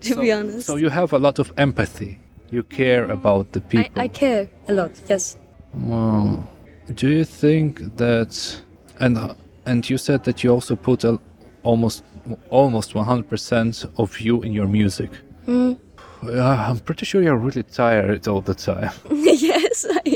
to 0.00 0.16
be 0.16 0.32
honest. 0.32 0.66
So 0.66 0.76
you 0.76 0.88
have 0.88 1.12
a 1.12 1.18
lot 1.18 1.38
of 1.38 1.52
empathy. 1.56 2.18
You 2.50 2.62
care 2.62 3.10
about 3.10 3.52
the 3.52 3.60
people. 3.60 4.00
I 4.00 4.08
care 4.08 4.48
a 4.68 4.72
lot. 4.72 4.92
Yes. 5.08 5.38
Wow. 5.74 6.48
Do 6.94 7.08
you 7.08 7.24
think 7.24 7.96
that 7.96 8.62
and 9.00 9.34
and 9.66 9.88
you 9.88 9.98
said 9.98 10.24
that 10.24 10.42
you 10.42 10.50
also 10.50 10.76
put 10.76 11.04
a, 11.04 11.18
almost 11.62 12.04
almost 12.50 12.94
100% 12.94 13.90
of 13.98 14.20
you 14.20 14.42
in 14.42 14.52
your 14.52 14.68
music. 14.68 15.10
Mm. 15.46 15.78
Yeah, 16.24 16.68
I'm 16.70 16.78
pretty 16.78 17.04
sure 17.04 17.20
you're 17.20 17.36
really 17.36 17.64
tired 17.64 18.28
all 18.28 18.40
the 18.40 18.54
time 18.54 18.92
yes, 19.10 19.84
I 19.90 20.00
am. 20.06 20.11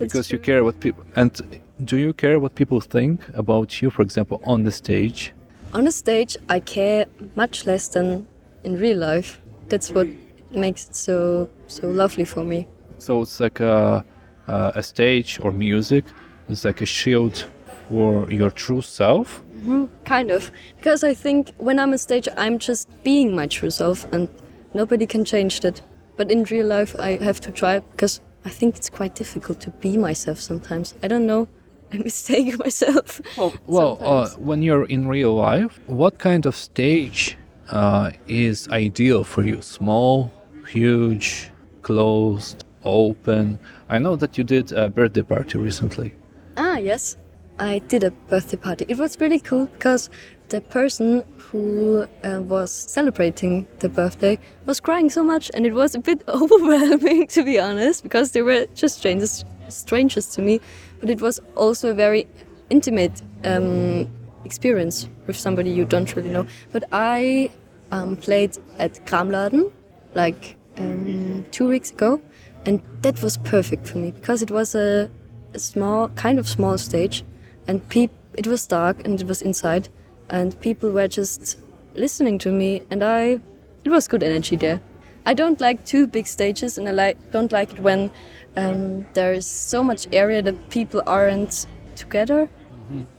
Because 0.00 0.32
you 0.32 0.38
care 0.38 0.64
what 0.64 0.80
people 0.80 1.04
and 1.16 1.60
do 1.84 1.96
you 1.96 2.12
care 2.12 2.38
what 2.40 2.54
people 2.54 2.80
think 2.80 3.20
about 3.34 3.80
you 3.80 3.90
for 3.90 4.02
example 4.02 4.40
on 4.44 4.64
the 4.64 4.72
stage? 4.72 5.32
On 5.72 5.84
the 5.84 5.92
stage, 5.92 6.36
I 6.48 6.60
care 6.60 7.06
much 7.36 7.66
less 7.66 7.88
than 7.88 8.26
in 8.64 8.76
real 8.78 8.98
life. 8.98 9.40
That's 9.68 9.90
what 9.90 10.08
makes 10.50 10.88
it 10.88 10.96
so 10.96 11.48
so 11.68 11.88
lovely 11.88 12.24
for 12.24 12.44
me. 12.44 12.66
So 12.98 13.22
it's 13.22 13.38
like 13.40 13.60
a 13.60 14.04
a, 14.48 14.72
a 14.76 14.82
stage 14.82 15.38
or 15.42 15.52
music 15.52 16.04
is 16.48 16.64
like 16.64 16.80
a 16.80 16.86
shield 16.86 17.46
for 17.88 18.30
your 18.30 18.50
true 18.50 18.82
self. 18.82 19.42
hmm 19.62 19.86
Kind 20.04 20.30
of. 20.30 20.50
Because 20.76 21.04
I 21.04 21.14
think 21.14 21.52
when 21.58 21.78
I'm 21.78 21.92
on 21.92 21.98
stage, 21.98 22.28
I'm 22.36 22.58
just 22.58 22.88
being 23.04 23.34
my 23.34 23.46
true 23.46 23.70
self 23.70 24.06
and 24.12 24.28
nobody 24.74 25.06
can 25.06 25.24
change 25.24 25.60
that. 25.60 25.80
But 26.16 26.30
in 26.30 26.44
real 26.44 26.66
life, 26.66 26.96
I 26.98 27.16
have 27.24 27.40
to 27.40 27.52
try 27.52 27.78
because 27.78 28.20
I 28.44 28.48
think 28.48 28.76
it's 28.76 28.88
quite 28.88 29.14
difficult 29.14 29.60
to 29.60 29.70
be 29.70 29.96
myself 29.96 30.40
sometimes. 30.40 30.94
I 31.02 31.08
don't 31.08 31.26
know. 31.26 31.48
I 31.92 31.98
mistake 31.98 32.58
myself. 32.58 33.20
Well, 33.66 33.98
uh, 34.00 34.28
when 34.38 34.62
you're 34.62 34.84
in 34.84 35.08
real 35.08 35.34
life, 35.34 35.80
what 35.86 36.18
kind 36.18 36.46
of 36.46 36.54
stage 36.54 37.36
uh, 37.70 38.12
is 38.28 38.68
ideal 38.68 39.24
for 39.24 39.42
you? 39.42 39.60
Small, 39.62 40.32
huge, 40.68 41.50
closed, 41.82 42.64
open? 42.84 43.58
I 43.88 43.98
know 43.98 44.16
that 44.16 44.38
you 44.38 44.44
did 44.44 44.72
a 44.72 44.88
birthday 44.88 45.22
party 45.22 45.58
recently. 45.58 46.14
Ah, 46.56 46.76
yes. 46.76 47.16
I 47.58 47.80
did 47.88 48.04
a 48.04 48.10
birthday 48.10 48.56
party. 48.56 48.86
It 48.88 48.96
was 48.96 49.20
really 49.20 49.40
cool 49.40 49.66
because 49.66 50.08
the 50.48 50.60
person 50.60 51.24
who 51.50 52.06
uh, 52.24 52.40
was 52.42 52.70
celebrating 52.70 53.66
the 53.80 53.88
birthday 53.88 54.38
was 54.66 54.80
crying 54.80 55.10
so 55.10 55.24
much, 55.24 55.50
and 55.54 55.66
it 55.66 55.74
was 55.74 55.94
a 55.94 55.98
bit 55.98 56.22
overwhelming, 56.28 57.26
to 57.28 57.42
be 57.42 57.58
honest, 57.58 58.02
because 58.02 58.32
they 58.32 58.42
were 58.42 58.66
just 58.74 58.98
strangers, 58.98 59.44
strangers 59.68 60.26
to 60.26 60.42
me. 60.42 60.60
But 61.00 61.10
it 61.10 61.20
was 61.20 61.40
also 61.56 61.90
a 61.90 61.94
very 61.94 62.28
intimate 62.68 63.22
um, 63.44 64.08
experience 64.44 65.08
with 65.26 65.36
somebody 65.36 65.70
you 65.70 65.84
don't 65.84 66.14
really 66.14 66.30
know. 66.30 66.46
But 66.72 66.84
I 66.92 67.50
um, 67.90 68.16
played 68.16 68.56
at 68.78 69.04
Kramladen 69.06 69.72
like 70.14 70.56
um, 70.78 71.44
two 71.50 71.68
weeks 71.68 71.90
ago, 71.90 72.20
and 72.64 72.80
that 73.02 73.22
was 73.22 73.38
perfect 73.38 73.88
for 73.88 73.98
me 73.98 74.12
because 74.12 74.42
it 74.42 74.50
was 74.50 74.74
a, 74.74 75.10
a 75.54 75.58
small, 75.58 76.08
kind 76.10 76.38
of 76.38 76.48
small 76.48 76.78
stage, 76.78 77.24
and 77.66 77.86
peop- 77.88 78.12
it 78.34 78.46
was 78.46 78.66
dark 78.66 79.04
and 79.04 79.20
it 79.20 79.26
was 79.26 79.42
inside, 79.42 79.88
and 80.30 80.58
people 80.60 80.90
were 80.90 81.08
just 81.08 81.58
listening 81.94 82.38
to 82.38 82.50
me, 82.52 82.82
and 82.90 83.02
I, 83.02 83.40
it 83.84 83.90
was 83.90 84.08
good 84.08 84.22
energy 84.22 84.56
there. 84.56 84.80
I 85.26 85.34
don't 85.34 85.60
like 85.60 85.84
too 85.84 86.06
big 86.06 86.26
stages, 86.26 86.78
and 86.78 86.88
I 86.88 86.92
like 86.92 87.16
don't 87.32 87.52
like 87.52 87.72
it 87.72 87.80
when 87.80 88.10
um, 88.56 89.06
there 89.12 89.32
is 89.32 89.46
so 89.46 89.82
much 89.82 90.06
area 90.12 90.42
that 90.42 90.70
people 90.70 91.02
aren't 91.06 91.66
together. 91.96 92.48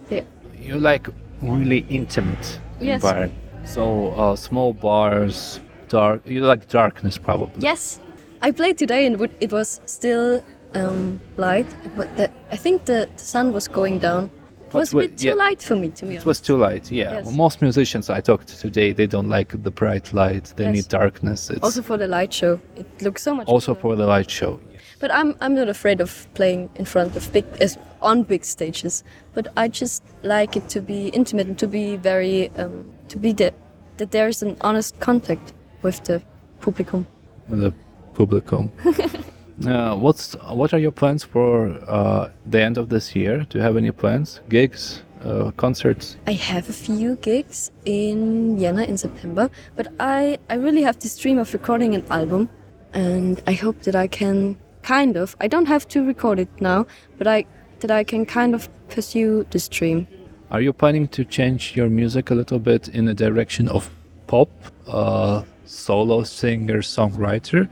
Yeah. 0.10 0.24
You 0.60 0.80
like 0.80 1.08
really 1.42 1.86
intimate 1.90 2.60
Yes. 2.80 3.04
environment. 3.04 3.34
So 3.66 4.10
uh, 4.12 4.36
small 4.36 4.74
bars, 4.74 5.60
dark. 5.88 6.22
You 6.26 6.42
like 6.42 6.68
darkness 6.68 7.18
probably. 7.18 7.62
Yes, 7.62 8.00
I 8.42 8.52
played 8.52 8.78
today 8.78 9.06
and 9.06 9.22
it 9.40 9.52
was 9.52 9.82
still 9.86 10.44
um, 10.74 11.20
light. 11.38 11.68
But 11.96 12.16
the, 12.18 12.32
I 12.52 12.58
think 12.58 12.86
the, 12.86 13.08
the 13.16 13.24
sun 13.24 13.54
was 13.54 13.68
going 13.68 14.00
down. 14.00 14.32
It 14.74 14.78
was 14.78 14.94
a 14.94 14.98
bit 14.98 15.18
too 15.18 15.28
yeah. 15.28 15.34
light 15.34 15.62
for 15.62 15.76
me, 15.76 15.90
to 15.90 16.06
be 16.06 16.16
It 16.16 16.26
was 16.26 16.40
too 16.40 16.56
light. 16.56 16.92
Yeah. 16.92 17.14
Yes. 17.14 17.36
Most 17.36 17.62
musicians 17.62 18.10
I 18.10 18.22
talked 18.22 18.48
to 18.48 18.58
today, 18.58 18.94
they 18.94 19.06
don't 19.06 19.28
like 19.28 19.50
the 19.64 19.72
bright 19.72 20.14
light. 20.14 20.54
They 20.56 20.64
Yes. 20.66 20.76
need 20.76 20.88
darkness. 20.88 21.50
It's 21.50 21.64
Also 21.64 21.82
for 21.82 21.98
the 21.98 22.08
light 22.08 22.34
show, 22.34 22.60
it 22.78 22.88
looks 23.02 23.22
so 23.22 23.36
much. 23.36 23.48
also 23.48 23.76
for 23.76 23.96
the 23.96 24.06
light 24.06 24.30
show. 24.32 24.60
But 25.00 25.12
I'm 25.12 25.36
I'm 25.42 25.56
not 25.56 25.68
afraid 25.68 26.00
of 26.00 26.28
playing 26.36 26.70
in 26.76 26.86
front 26.86 27.16
of 27.16 27.34
big 27.34 27.46
as 27.60 27.78
on 28.02 28.24
big 28.24 28.46
stages. 28.46 29.04
But 29.34 29.48
I 29.58 29.68
just 29.68 30.04
like 30.24 30.56
it 30.56 30.70
to 30.70 30.82
be 30.82 31.08
intimate 31.08 31.48
and 31.48 31.58
to 31.60 31.68
be 31.68 31.98
very 31.98 32.50
um, 32.58 32.86
to 33.10 33.18
be 33.18 33.34
there 33.34 33.52
that 33.98 34.12
there's 34.12 34.42
an 34.44 34.56
honest 34.62 35.00
contact 35.00 35.54
with 35.82 36.04
the 36.04 36.22
publicum. 36.62 37.06
The 37.50 37.74
publicum. 38.14 38.70
uh, 39.68 39.96
what's 39.96 40.34
what 40.50 40.74
are 40.74 40.80
your 40.80 40.92
plans 40.92 41.24
for 41.24 41.70
uh, 41.88 42.30
the 42.46 42.62
end 42.62 42.78
of 42.78 42.90
this 42.90 43.16
year? 43.16 43.46
Do 43.50 43.58
you 43.58 43.64
have 43.64 43.78
any 43.78 43.92
plans? 43.92 44.40
Gigs, 44.50 45.04
uh, 45.24 45.52
concerts? 45.58 46.18
I 46.28 46.34
have 46.34 46.70
a 46.70 46.74
few 46.74 47.16
gigs 47.18 47.72
in 47.86 48.58
Vienna 48.58 48.84
in 48.84 48.98
September, 48.98 49.50
but 49.76 49.88
I, 50.00 50.38
I 50.50 50.56
really 50.56 50.82
have 50.84 51.00
this 51.00 51.18
dream 51.18 51.38
of 51.38 51.54
recording 51.54 51.96
an 51.96 52.06
album, 52.10 52.50
and 52.94 53.42
I 53.48 53.54
hope 53.54 53.82
that 53.84 53.96
I 53.96 54.08
can 54.08 54.58
kind 54.84 55.16
of. 55.18 55.36
I 55.40 55.48
don't 55.48 55.68
have 55.68 55.88
to 55.90 56.06
record 56.06 56.40
it 56.40 56.50
now, 56.60 56.86
but 57.18 57.28
I 57.28 57.46
that 57.82 57.92
I 57.92 58.04
can 58.04 58.26
kind 58.26 58.54
of 58.54 58.70
pursue 58.90 59.46
this 59.52 59.68
dream. 59.68 60.08
Are 60.52 60.62
you 60.62 60.74
planning 60.74 61.08
to 61.10 61.24
change 61.24 61.76
your 61.76 61.90
music 61.90 62.30
a 62.30 62.36
little 62.36 62.60
bit 62.60 62.90
in 62.90 63.06
the 63.06 63.14
direction 63.14 63.70
of 63.70 63.90
pop, 64.28 64.50
uh, 64.88 65.44
solo 65.66 66.24
singer, 66.24 66.80
songwriter? 66.80 67.70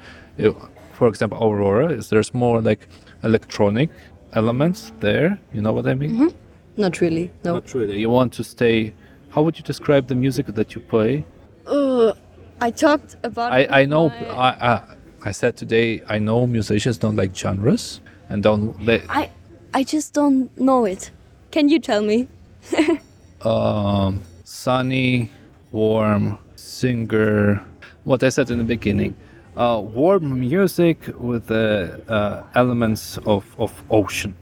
For 1.00 1.08
example, 1.08 1.38
Aurora, 1.42 1.94
is 1.94 2.10
there's 2.10 2.34
more 2.34 2.62
like 2.62 2.86
electronic 3.24 3.90
elements 4.34 4.92
there? 5.00 5.40
You 5.54 5.62
know 5.62 5.72
what 5.72 5.88
I 5.88 5.96
mean? 5.96 6.14
hmm 6.16 6.28
Not 6.76 7.00
really, 7.00 7.32
no. 7.46 7.54
Not 7.54 7.74
really. 7.74 7.98
You 8.02 8.10
want 8.10 8.34
to 8.34 8.44
stay. 8.44 8.94
How 9.30 9.42
would 9.44 9.58
you 9.58 9.64
describe 9.64 10.08
the 10.08 10.16
music 10.16 10.48
that 10.48 10.76
you 10.76 10.82
play? 10.82 11.26
Uh, 11.66 12.12
I 12.60 12.70
talked 12.72 13.16
about. 13.24 13.54
I, 13.54 13.82
I 13.82 13.86
know. 13.86 14.10
my- 14.10 14.28
I, 14.48 14.50
I 14.74 14.82
I 15.30 15.32
said 15.32 15.56
today. 15.56 16.02
I 16.16 16.20
know 16.20 16.46
musicians 16.46 16.98
don't 16.98 17.16
like 17.16 17.34
genres 17.34 18.02
and 18.30 18.44
don't 18.44 18.76
let. 18.86 19.02
I 19.08 19.30
I 19.74 19.84
just 19.84 20.14
don't 20.14 20.50
know 20.60 20.84
it. 20.84 21.12
Can 21.52 21.70
you 21.70 21.80
tell 21.80 22.02
me? 22.02 22.28
um, 23.42 24.22
sunny, 24.44 25.32
warm, 25.72 26.38
singer. 26.56 27.64
What 28.04 28.22
I 28.24 28.30
said 28.30 28.52
in 28.52 28.58
the 28.58 28.66
beginning. 28.76 29.16
Uh, 29.58 29.82
warm 29.82 30.40
music 30.40 30.98
with 31.20 31.48
the 31.48 32.00
uh, 32.08 32.44
elements 32.56 33.18
of, 33.26 33.44
of 33.58 33.72
ocean. 33.90 34.34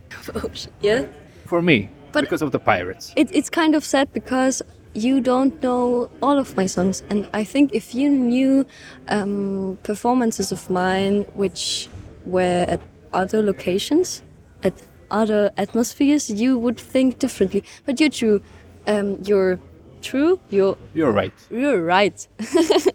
yeah. 0.81 1.05
For 1.45 1.61
me, 1.61 1.89
But- 2.11 2.23
because 2.25 2.41
of 2.41 2.51
the 2.51 2.59
pirates. 2.59 3.13
It, 3.15 3.29
it's 3.33 3.49
kind 3.49 3.73
of 3.75 3.83
sad 3.83 4.11
because 4.13 4.61
you 4.93 5.21
don't 5.21 5.61
know 5.63 6.09
all 6.21 6.37
of 6.37 6.55
my 6.57 6.65
songs, 6.65 7.03
and 7.09 7.27
I 7.33 7.43
think 7.43 7.73
if 7.73 7.93
you 7.95 8.09
knew 8.09 8.65
um, 9.09 9.77
performances 9.83 10.51
of 10.51 10.69
mine 10.69 11.25
which 11.35 11.87
were 12.25 12.65
at 12.67 12.81
other 13.13 13.41
locations, 13.41 14.21
at 14.63 14.73
other 15.11 15.51
atmospheres, 15.57 16.29
you 16.29 16.57
would 16.59 16.79
think 16.79 17.19
differently. 17.19 17.63
But 17.85 17.99
you're 17.99 18.09
true. 18.09 18.41
Um, 18.87 19.17
you're 19.23 19.59
true. 20.01 20.39
You're 20.49 20.77
You're 20.93 21.11
right. 21.11 21.33
you're 21.51 21.83
right. 21.83 22.27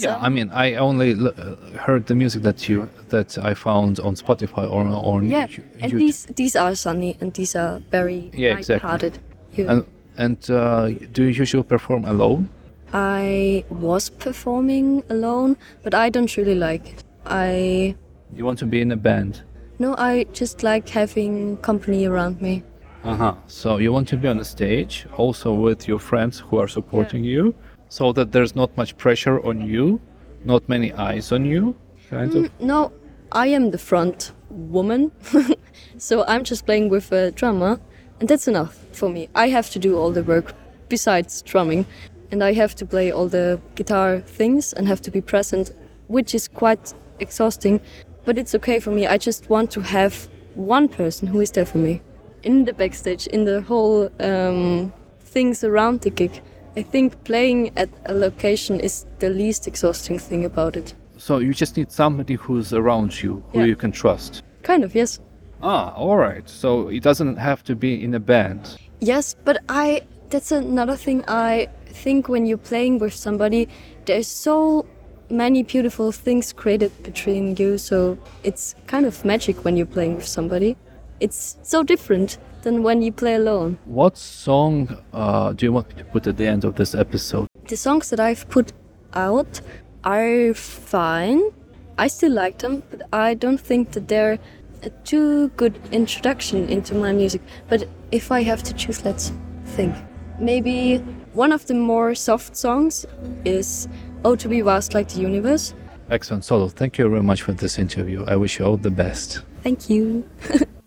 Yeah, 0.00 0.16
I 0.22 0.28
mean, 0.28 0.50
I 0.52 0.74
only 0.76 1.12
l- 1.14 1.26
uh, 1.36 1.56
heard 1.76 2.06
the 2.06 2.14
music 2.14 2.42
that 2.42 2.68
you 2.68 2.88
that 3.08 3.36
I 3.38 3.54
found 3.54 3.98
on 3.98 4.14
Spotify 4.14 4.70
or 4.70 4.82
on 4.86 5.28
yeah, 5.28 5.46
YouTube. 5.48 5.64
and 5.82 5.92
these 5.92 6.26
these 6.36 6.54
are 6.54 6.74
sunny 6.76 7.16
and 7.20 7.32
these 7.34 7.56
are 7.58 7.80
very 7.90 8.30
Yeah, 8.32 8.56
exactly. 8.58 9.10
You- 9.56 9.68
And 9.68 9.84
and 10.16 10.50
uh, 10.50 10.90
do 11.12 11.22
you 11.22 11.40
usually 11.40 11.64
perform 11.64 12.04
alone? 12.04 12.48
I 12.92 13.64
was 13.70 14.08
performing 14.10 15.02
alone, 15.10 15.56
but 15.82 15.94
I 15.94 16.10
don't 16.10 16.36
really 16.36 16.54
like 16.54 16.88
it. 16.92 17.04
I 17.26 17.96
You 18.36 18.44
want 18.44 18.58
to 18.60 18.66
be 18.66 18.80
in 18.80 18.92
a 18.92 18.96
band? 18.96 19.42
no, 19.80 19.94
I 19.98 20.26
just 20.32 20.62
like 20.62 20.88
having 20.90 21.56
company 21.56 22.06
around 22.06 22.40
me. 22.40 22.62
Uh 23.04 23.14
huh. 23.16 23.34
So 23.46 23.78
you 23.78 23.92
want 23.92 24.08
to 24.08 24.16
be 24.16 24.28
on 24.28 24.38
the 24.38 24.44
stage, 24.44 25.06
also 25.16 25.52
with 25.52 25.86
your 25.86 25.98
friends 25.98 26.40
who 26.40 26.58
are 26.58 26.68
supporting 26.68 27.24
you, 27.24 27.54
so 27.88 28.12
that 28.12 28.32
there's 28.32 28.54
not 28.56 28.76
much 28.76 28.96
pressure 28.96 29.40
on 29.46 29.60
you, 29.60 30.00
not 30.44 30.68
many 30.68 30.92
eyes 30.92 31.32
on 31.32 31.44
you, 31.44 31.74
kind 32.10 32.32
Mm, 32.32 32.44
of. 32.46 32.60
no, 32.60 32.92
I 33.32 33.46
am 33.48 33.70
the 33.70 33.78
front 33.78 34.32
woman, 34.50 35.12
so 35.98 36.24
I'm 36.26 36.42
just 36.44 36.66
playing 36.66 36.88
with 36.90 37.12
a 37.12 37.30
drummer, 37.30 37.78
and 38.20 38.28
that's 38.28 38.48
enough 38.48 38.74
for 38.92 39.08
me. 39.08 39.28
I 39.34 39.48
have 39.48 39.70
to 39.70 39.78
do 39.78 39.96
all 39.96 40.10
the 40.10 40.22
work 40.24 40.52
besides 40.88 41.42
drumming, 41.42 41.86
and 42.32 42.42
I 42.42 42.52
have 42.54 42.74
to 42.76 42.86
play 42.86 43.12
all 43.12 43.28
the 43.28 43.60
guitar 43.76 44.20
things 44.20 44.72
and 44.72 44.88
have 44.88 45.00
to 45.02 45.10
be 45.10 45.20
present, 45.20 45.70
which 46.08 46.34
is 46.34 46.48
quite 46.48 46.94
exhausting, 47.20 47.80
but 48.24 48.38
it's 48.38 48.54
okay 48.56 48.80
for 48.80 48.90
me. 48.90 49.06
I 49.06 49.18
just 49.18 49.48
want 49.48 49.70
to 49.72 49.80
have 49.82 50.28
one 50.54 50.88
person 50.88 51.28
who 51.28 51.40
is 51.40 51.52
there 51.52 51.64
for 51.66 51.78
me 51.78 52.00
in 52.42 52.64
the 52.64 52.72
backstage, 52.72 53.26
in 53.26 53.44
the 53.44 53.60
whole 53.62 54.10
um, 54.20 54.92
things 55.20 55.64
around 55.64 56.00
the 56.02 56.10
gig. 56.10 56.40
I 56.76 56.82
think 56.82 57.24
playing 57.24 57.72
at 57.76 57.88
a 58.06 58.14
location 58.14 58.80
is 58.80 59.06
the 59.18 59.30
least 59.30 59.66
exhausting 59.66 60.18
thing 60.18 60.44
about 60.44 60.76
it. 60.76 60.94
So 61.16 61.38
you 61.38 61.52
just 61.52 61.76
need 61.76 61.90
somebody 61.90 62.34
who's 62.34 62.72
around 62.72 63.20
you, 63.22 63.42
who 63.52 63.60
Yeah. 63.60 63.64
you 63.66 63.76
can 63.76 63.90
trust. 63.92 64.42
Kind 64.62 64.84
of, 64.84 64.94
yes. 64.94 65.20
Ah, 65.62 65.92
all 65.96 66.16
right. 66.16 66.48
So 66.48 66.88
it 66.88 67.02
doesn't 67.02 67.36
have 67.36 67.64
to 67.64 67.74
be 67.74 68.02
in 68.04 68.14
a 68.14 68.20
band. 68.20 68.76
Yes, 69.00 69.34
but 69.44 69.58
I 69.68 70.02
that's 70.30 70.52
another 70.52 70.94
thing 70.96 71.24
I 71.26 71.68
think 71.86 72.28
when 72.28 72.46
you're 72.46 72.58
playing 72.70 72.98
with 73.00 73.14
somebody, 73.14 73.66
there's 74.04 74.28
so 74.28 74.84
many 75.30 75.62
beautiful 75.62 76.12
things 76.12 76.52
created 76.52 76.90
between 77.02 77.56
you, 77.56 77.78
so 77.78 78.18
it's 78.44 78.74
kind 78.86 79.06
of 79.06 79.24
magic 79.24 79.64
when 79.64 79.76
you're 79.76 79.86
playing 79.94 80.16
with 80.16 80.26
somebody. 80.26 80.76
It's 81.20 81.56
so 81.62 81.82
different 81.82 82.38
than 82.62 82.82
when 82.82 83.02
you 83.02 83.12
play 83.12 83.34
alone. 83.34 83.78
What 83.84 84.16
song 84.16 84.96
uh, 85.12 85.52
do 85.52 85.66
you 85.66 85.72
want 85.72 85.88
me 85.88 85.94
to 85.96 86.04
put 86.04 86.26
at 86.26 86.36
the 86.36 86.46
end 86.46 86.64
of 86.64 86.76
this 86.76 86.94
episode? 86.94 87.48
The 87.68 87.76
songs 87.76 88.10
that 88.10 88.20
I've 88.20 88.48
put 88.48 88.72
out 89.14 89.60
are 90.04 90.54
fine. 90.54 91.42
I 91.98 92.06
still 92.06 92.32
like 92.32 92.58
them, 92.58 92.82
but 92.90 93.02
I 93.12 93.34
don't 93.34 93.60
think 93.60 93.92
that 93.92 94.08
they're 94.08 94.38
a 94.82 94.90
too 95.04 95.48
good 95.56 95.78
introduction 95.90 96.68
into 96.68 96.94
my 96.94 97.12
music. 97.12 97.42
But 97.68 97.88
if 98.12 98.30
I 98.30 98.42
have 98.42 98.62
to 98.62 98.74
choose, 98.74 99.04
let's 99.04 99.32
think. 99.64 99.94
Maybe 100.38 100.98
one 101.32 101.52
of 101.52 101.66
the 101.66 101.74
more 101.74 102.14
soft 102.14 102.56
songs 102.56 103.04
is 103.44 103.88
Oh 104.24 104.36
to 104.36 104.48
Be 104.48 104.60
Vast 104.60 104.94
Like 104.94 105.08
the 105.08 105.20
Universe. 105.20 105.74
Excellent 106.10 106.44
solo. 106.44 106.68
Thank 106.68 106.96
you 106.96 107.08
very 107.08 107.22
much 107.22 107.42
for 107.42 107.52
this 107.52 107.78
interview. 107.78 108.24
I 108.26 108.36
wish 108.36 108.58
you 108.58 108.64
all 108.64 108.76
the 108.76 108.90
best. 108.90 109.42
Thank 109.62 109.90
you. 109.90 110.28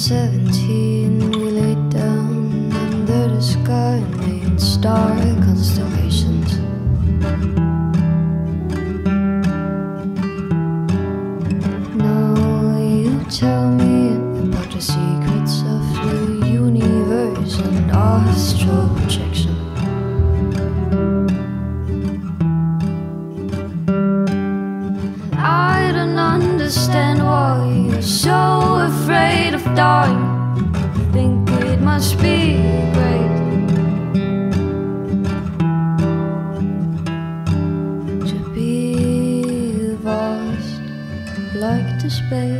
17, 0.00 1.30
we 1.30 1.50
laid 1.50 1.90
down 1.90 2.72
under 2.72 3.28
the 3.28 3.42
sky 3.42 3.96
and 3.96 4.16
made 4.18 4.58
star 4.58 5.14
constellations. 5.44 6.58
Now 11.94 12.78
you 12.78 13.22
tell 13.28 13.70
me 13.72 14.16
about 14.48 14.70
the 14.72 14.80
secrets 14.80 15.60
of 15.68 15.84
the 16.06 16.48
universe 16.48 17.58
and 17.58 17.90
astral 17.90 18.88
projection. 18.96 19.54
I 25.36 25.92
don't 25.92 26.18
understand 26.18 27.22
why 27.22 27.68
you're 27.86 28.00
so 28.00 28.49
dying. 29.74 30.20
Think 31.12 31.48
it 31.50 31.80
must 31.80 32.16
be 32.18 32.56
great 32.94 33.36
to 38.28 38.36
be 38.54 39.94
vast, 40.02 40.80
like 41.54 42.02
the 42.02 42.10
space 42.10 42.59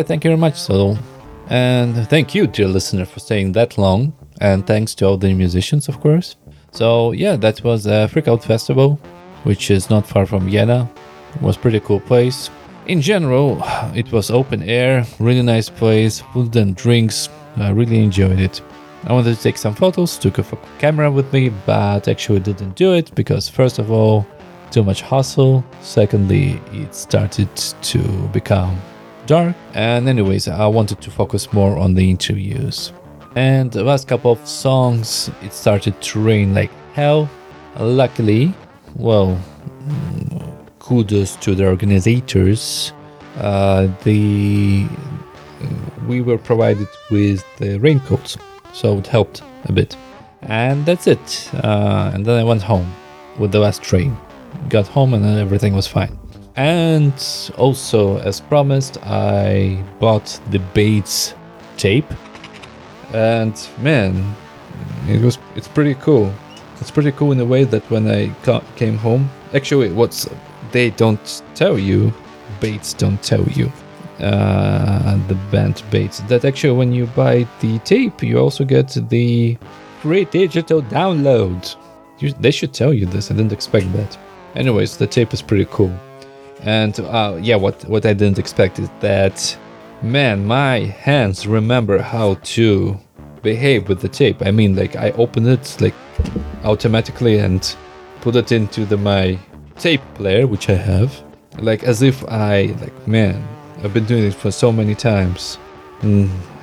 right, 0.00 0.08
thank 0.08 0.24
you 0.24 0.30
very 0.30 0.40
much, 0.40 0.58
So, 0.58 0.96
And 1.48 1.94
thank 2.08 2.34
you, 2.34 2.46
dear 2.46 2.68
listener, 2.68 3.04
for 3.04 3.20
staying 3.20 3.52
that 3.52 3.76
long. 3.76 4.12
And 4.40 4.66
thanks 4.66 4.94
to 4.96 5.06
all 5.06 5.18
the 5.18 5.34
musicians, 5.34 5.88
of 5.88 6.00
course. 6.00 6.36
So, 6.72 7.12
yeah, 7.12 7.36
that 7.36 7.62
was 7.62 7.86
uh, 7.86 8.04
a 8.04 8.08
Freak 8.08 8.28
Out 8.28 8.42
Festival, 8.42 8.98
which 9.44 9.70
is 9.70 9.90
not 9.90 10.06
far 10.06 10.24
from 10.24 10.48
Vienna. 10.48 10.88
It 11.34 11.42
was 11.42 11.56
pretty 11.56 11.80
cool 11.80 12.00
place. 12.00 12.50
In 12.86 13.02
general, 13.02 13.62
it 13.94 14.10
was 14.10 14.30
open 14.30 14.62
air, 14.62 15.04
really 15.18 15.42
nice 15.42 15.68
place, 15.68 16.20
food 16.32 16.56
and 16.56 16.74
drinks. 16.74 17.28
I 17.56 17.70
really 17.70 18.02
enjoyed 18.02 18.40
it. 18.40 18.62
I 19.04 19.12
wanted 19.12 19.36
to 19.36 19.42
take 19.42 19.58
some 19.58 19.74
photos, 19.74 20.16
took 20.18 20.38
a 20.38 20.44
camera 20.78 21.10
with 21.10 21.30
me, 21.32 21.50
but 21.66 22.08
actually 22.08 22.40
didn't 22.40 22.74
do 22.74 22.94
it 22.94 23.14
because, 23.14 23.48
first 23.48 23.78
of 23.78 23.90
all, 23.90 24.26
too 24.70 24.84
much 24.84 25.02
hustle. 25.02 25.62
Secondly, 25.82 26.60
it 26.72 26.94
started 26.94 27.54
to 27.56 27.98
become 28.28 28.80
dark. 29.30 29.54
And, 29.74 30.08
anyways, 30.08 30.48
I 30.48 30.66
wanted 30.66 31.00
to 31.02 31.10
focus 31.10 31.52
more 31.52 31.78
on 31.78 31.94
the 31.94 32.10
interviews. 32.10 32.92
And 33.36 33.70
the 33.70 33.84
last 33.84 34.08
couple 34.08 34.32
of 34.32 34.44
songs, 34.46 35.30
it 35.40 35.52
started 35.52 35.94
to 36.02 36.20
rain 36.20 36.52
like 36.52 36.72
hell. 36.94 37.30
Luckily, 37.78 38.52
well, 38.96 39.38
mm, 39.86 40.68
kudos 40.80 41.36
to 41.36 41.54
the 41.54 41.68
organizers. 41.68 42.92
Uh, 43.38 43.86
the 44.02 44.86
we 46.08 46.20
were 46.20 46.38
provided 46.38 46.88
with 47.10 47.44
the 47.58 47.78
raincoats, 47.78 48.36
so 48.72 48.98
it 48.98 49.06
helped 49.06 49.42
a 49.66 49.72
bit. 49.72 49.96
And 50.42 50.84
that's 50.84 51.06
it. 51.06 51.50
Uh, 51.62 52.10
and 52.12 52.26
then 52.26 52.40
I 52.40 52.44
went 52.44 52.62
home 52.62 52.92
with 53.38 53.52
the 53.52 53.60
last 53.60 53.80
train. 53.82 54.16
Got 54.68 54.88
home 54.88 55.14
and 55.14 55.24
then 55.24 55.38
everything 55.38 55.74
was 55.74 55.86
fine. 55.86 56.19
And 56.56 57.14
also, 57.56 58.18
as 58.18 58.40
promised, 58.40 58.98
I 59.02 59.82
bought 59.98 60.40
the 60.50 60.58
Bates 60.74 61.34
tape. 61.76 62.12
And 63.12 63.54
man, 63.80 64.36
it 65.08 65.22
was 65.22 65.38
it's 65.56 65.68
pretty 65.68 65.94
cool. 65.94 66.32
It's 66.80 66.90
pretty 66.90 67.12
cool 67.12 67.32
in 67.32 67.40
a 67.40 67.44
way 67.44 67.64
that 67.64 67.88
when 67.90 68.08
I 68.08 68.28
ca- 68.42 68.64
came 68.76 68.96
home, 68.96 69.30
actually, 69.54 69.92
what's 69.92 70.28
they 70.72 70.90
don't 70.90 71.42
tell 71.54 71.78
you, 71.78 72.12
Bates 72.60 72.94
don't 72.94 73.22
tell 73.22 73.46
you. 73.48 73.70
Uh, 74.18 75.18
the 75.28 75.34
band 75.50 75.82
Bates. 75.90 76.20
That 76.28 76.44
actually, 76.44 76.76
when 76.76 76.92
you 76.92 77.06
buy 77.06 77.46
the 77.60 77.78
tape, 77.80 78.22
you 78.22 78.38
also 78.38 78.64
get 78.64 78.88
the 79.08 79.56
free 80.02 80.26
digital 80.26 80.82
download. 80.82 81.74
You, 82.18 82.32
they 82.32 82.50
should 82.50 82.74
tell 82.74 82.92
you 82.92 83.06
this. 83.06 83.30
I 83.30 83.34
didn't 83.34 83.52
expect 83.52 83.90
that. 83.94 84.18
Anyways, 84.54 84.98
the 84.98 85.06
tape 85.06 85.32
is 85.32 85.40
pretty 85.40 85.66
cool. 85.70 85.92
And 86.62 86.98
uh, 87.00 87.38
yeah, 87.40 87.56
what 87.56 87.84
what 87.88 88.04
I 88.04 88.12
didn't 88.12 88.38
expect 88.38 88.78
is 88.78 88.90
that, 89.00 89.56
man, 90.02 90.46
my 90.46 90.80
hands 90.80 91.46
remember 91.46 91.98
how 91.98 92.34
to 92.34 92.98
behave 93.42 93.88
with 93.88 94.00
the 94.00 94.08
tape. 94.08 94.42
I 94.42 94.50
mean, 94.50 94.76
like 94.76 94.96
I 94.96 95.10
open 95.12 95.46
it 95.46 95.76
like 95.80 95.94
automatically 96.64 97.38
and 97.38 97.76
put 98.20 98.36
it 98.36 98.52
into 98.52 98.84
the 98.84 98.96
my 98.96 99.38
tape 99.78 100.02
player, 100.14 100.46
which 100.46 100.68
I 100.68 100.74
have, 100.74 101.22
like 101.58 101.84
as 101.84 102.02
if 102.02 102.22
I 102.28 102.74
like 102.80 103.06
man, 103.08 103.42
I've 103.82 103.94
been 103.94 104.04
doing 104.04 104.24
it 104.24 104.34
for 104.34 104.50
so 104.50 104.70
many 104.70 104.94
times, 104.94 105.58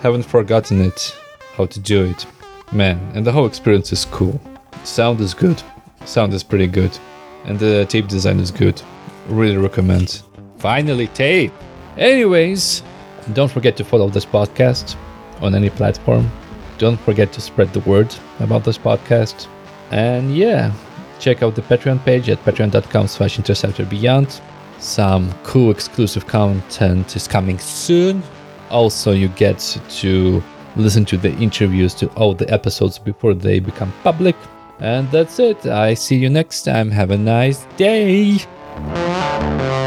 haven't 0.02 0.24
forgotten 0.24 0.82
it 0.82 1.16
how 1.56 1.66
to 1.66 1.80
do 1.80 2.06
it, 2.06 2.26
man. 2.72 3.00
And 3.16 3.26
the 3.26 3.32
whole 3.32 3.48
experience 3.48 3.92
is 3.92 4.06
cool. 4.06 4.40
Sound 4.84 5.20
is 5.22 5.34
good. 5.34 5.62
Sound 6.06 6.34
is 6.34 6.44
pretty 6.44 6.68
good, 6.68 6.98
and 7.46 7.58
the 7.58 7.86
tape 7.90 8.08
design 8.08 8.40
is 8.40 8.52
good. 8.52 8.80
Really 9.28 9.58
recommend. 9.58 10.22
Finally, 10.58 11.08
tape. 11.08 11.54
Anyways, 11.98 12.84
don't 13.34 13.52
forget 13.52 13.76
to 13.78 13.84
follow 13.84 14.10
this 14.10 14.26
podcast 14.26 14.96
on 15.42 15.56
any 15.56 15.70
platform. 15.70 16.30
Don't 16.78 17.00
forget 17.02 17.32
to 17.34 17.42
spread 17.42 17.74
the 17.74 17.80
word 17.82 18.14
about 18.40 18.64
this 18.64 18.78
podcast. 18.78 19.48
And 19.92 20.36
yeah, 20.36 20.72
check 21.20 21.42
out 21.44 21.56
the 21.56 21.62
Patreon 21.62 22.04
page 22.06 22.30
at 22.30 22.44
patreon.com 22.46 23.08
slash 23.08 23.38
interceptorbeyond. 23.38 24.40
Some 24.80 25.34
cool 25.44 25.72
exclusive 25.72 26.28
content 26.28 27.16
is 27.16 27.28
coming 27.28 27.58
soon. 27.58 28.22
Also, 28.70 29.12
you 29.12 29.28
get 29.30 29.80
to 29.90 30.44
listen 30.76 31.04
to 31.06 31.18
the 31.18 31.32
interviews 31.38 31.96
to 31.96 32.08
all 32.10 32.34
the 32.36 32.52
episodes 32.54 33.00
before 33.00 33.34
they 33.34 33.60
become 33.60 33.92
public. 34.04 34.36
And 34.80 35.10
that's 35.10 35.40
it. 35.40 35.66
I 35.66 35.96
see 35.96 36.18
you 36.18 36.30
next 36.30 36.62
time. 36.64 36.92
Have 36.92 37.10
a 37.10 37.18
nice 37.18 37.66
day. 37.78 38.38
Thank 38.86 39.62
you. 39.62 39.87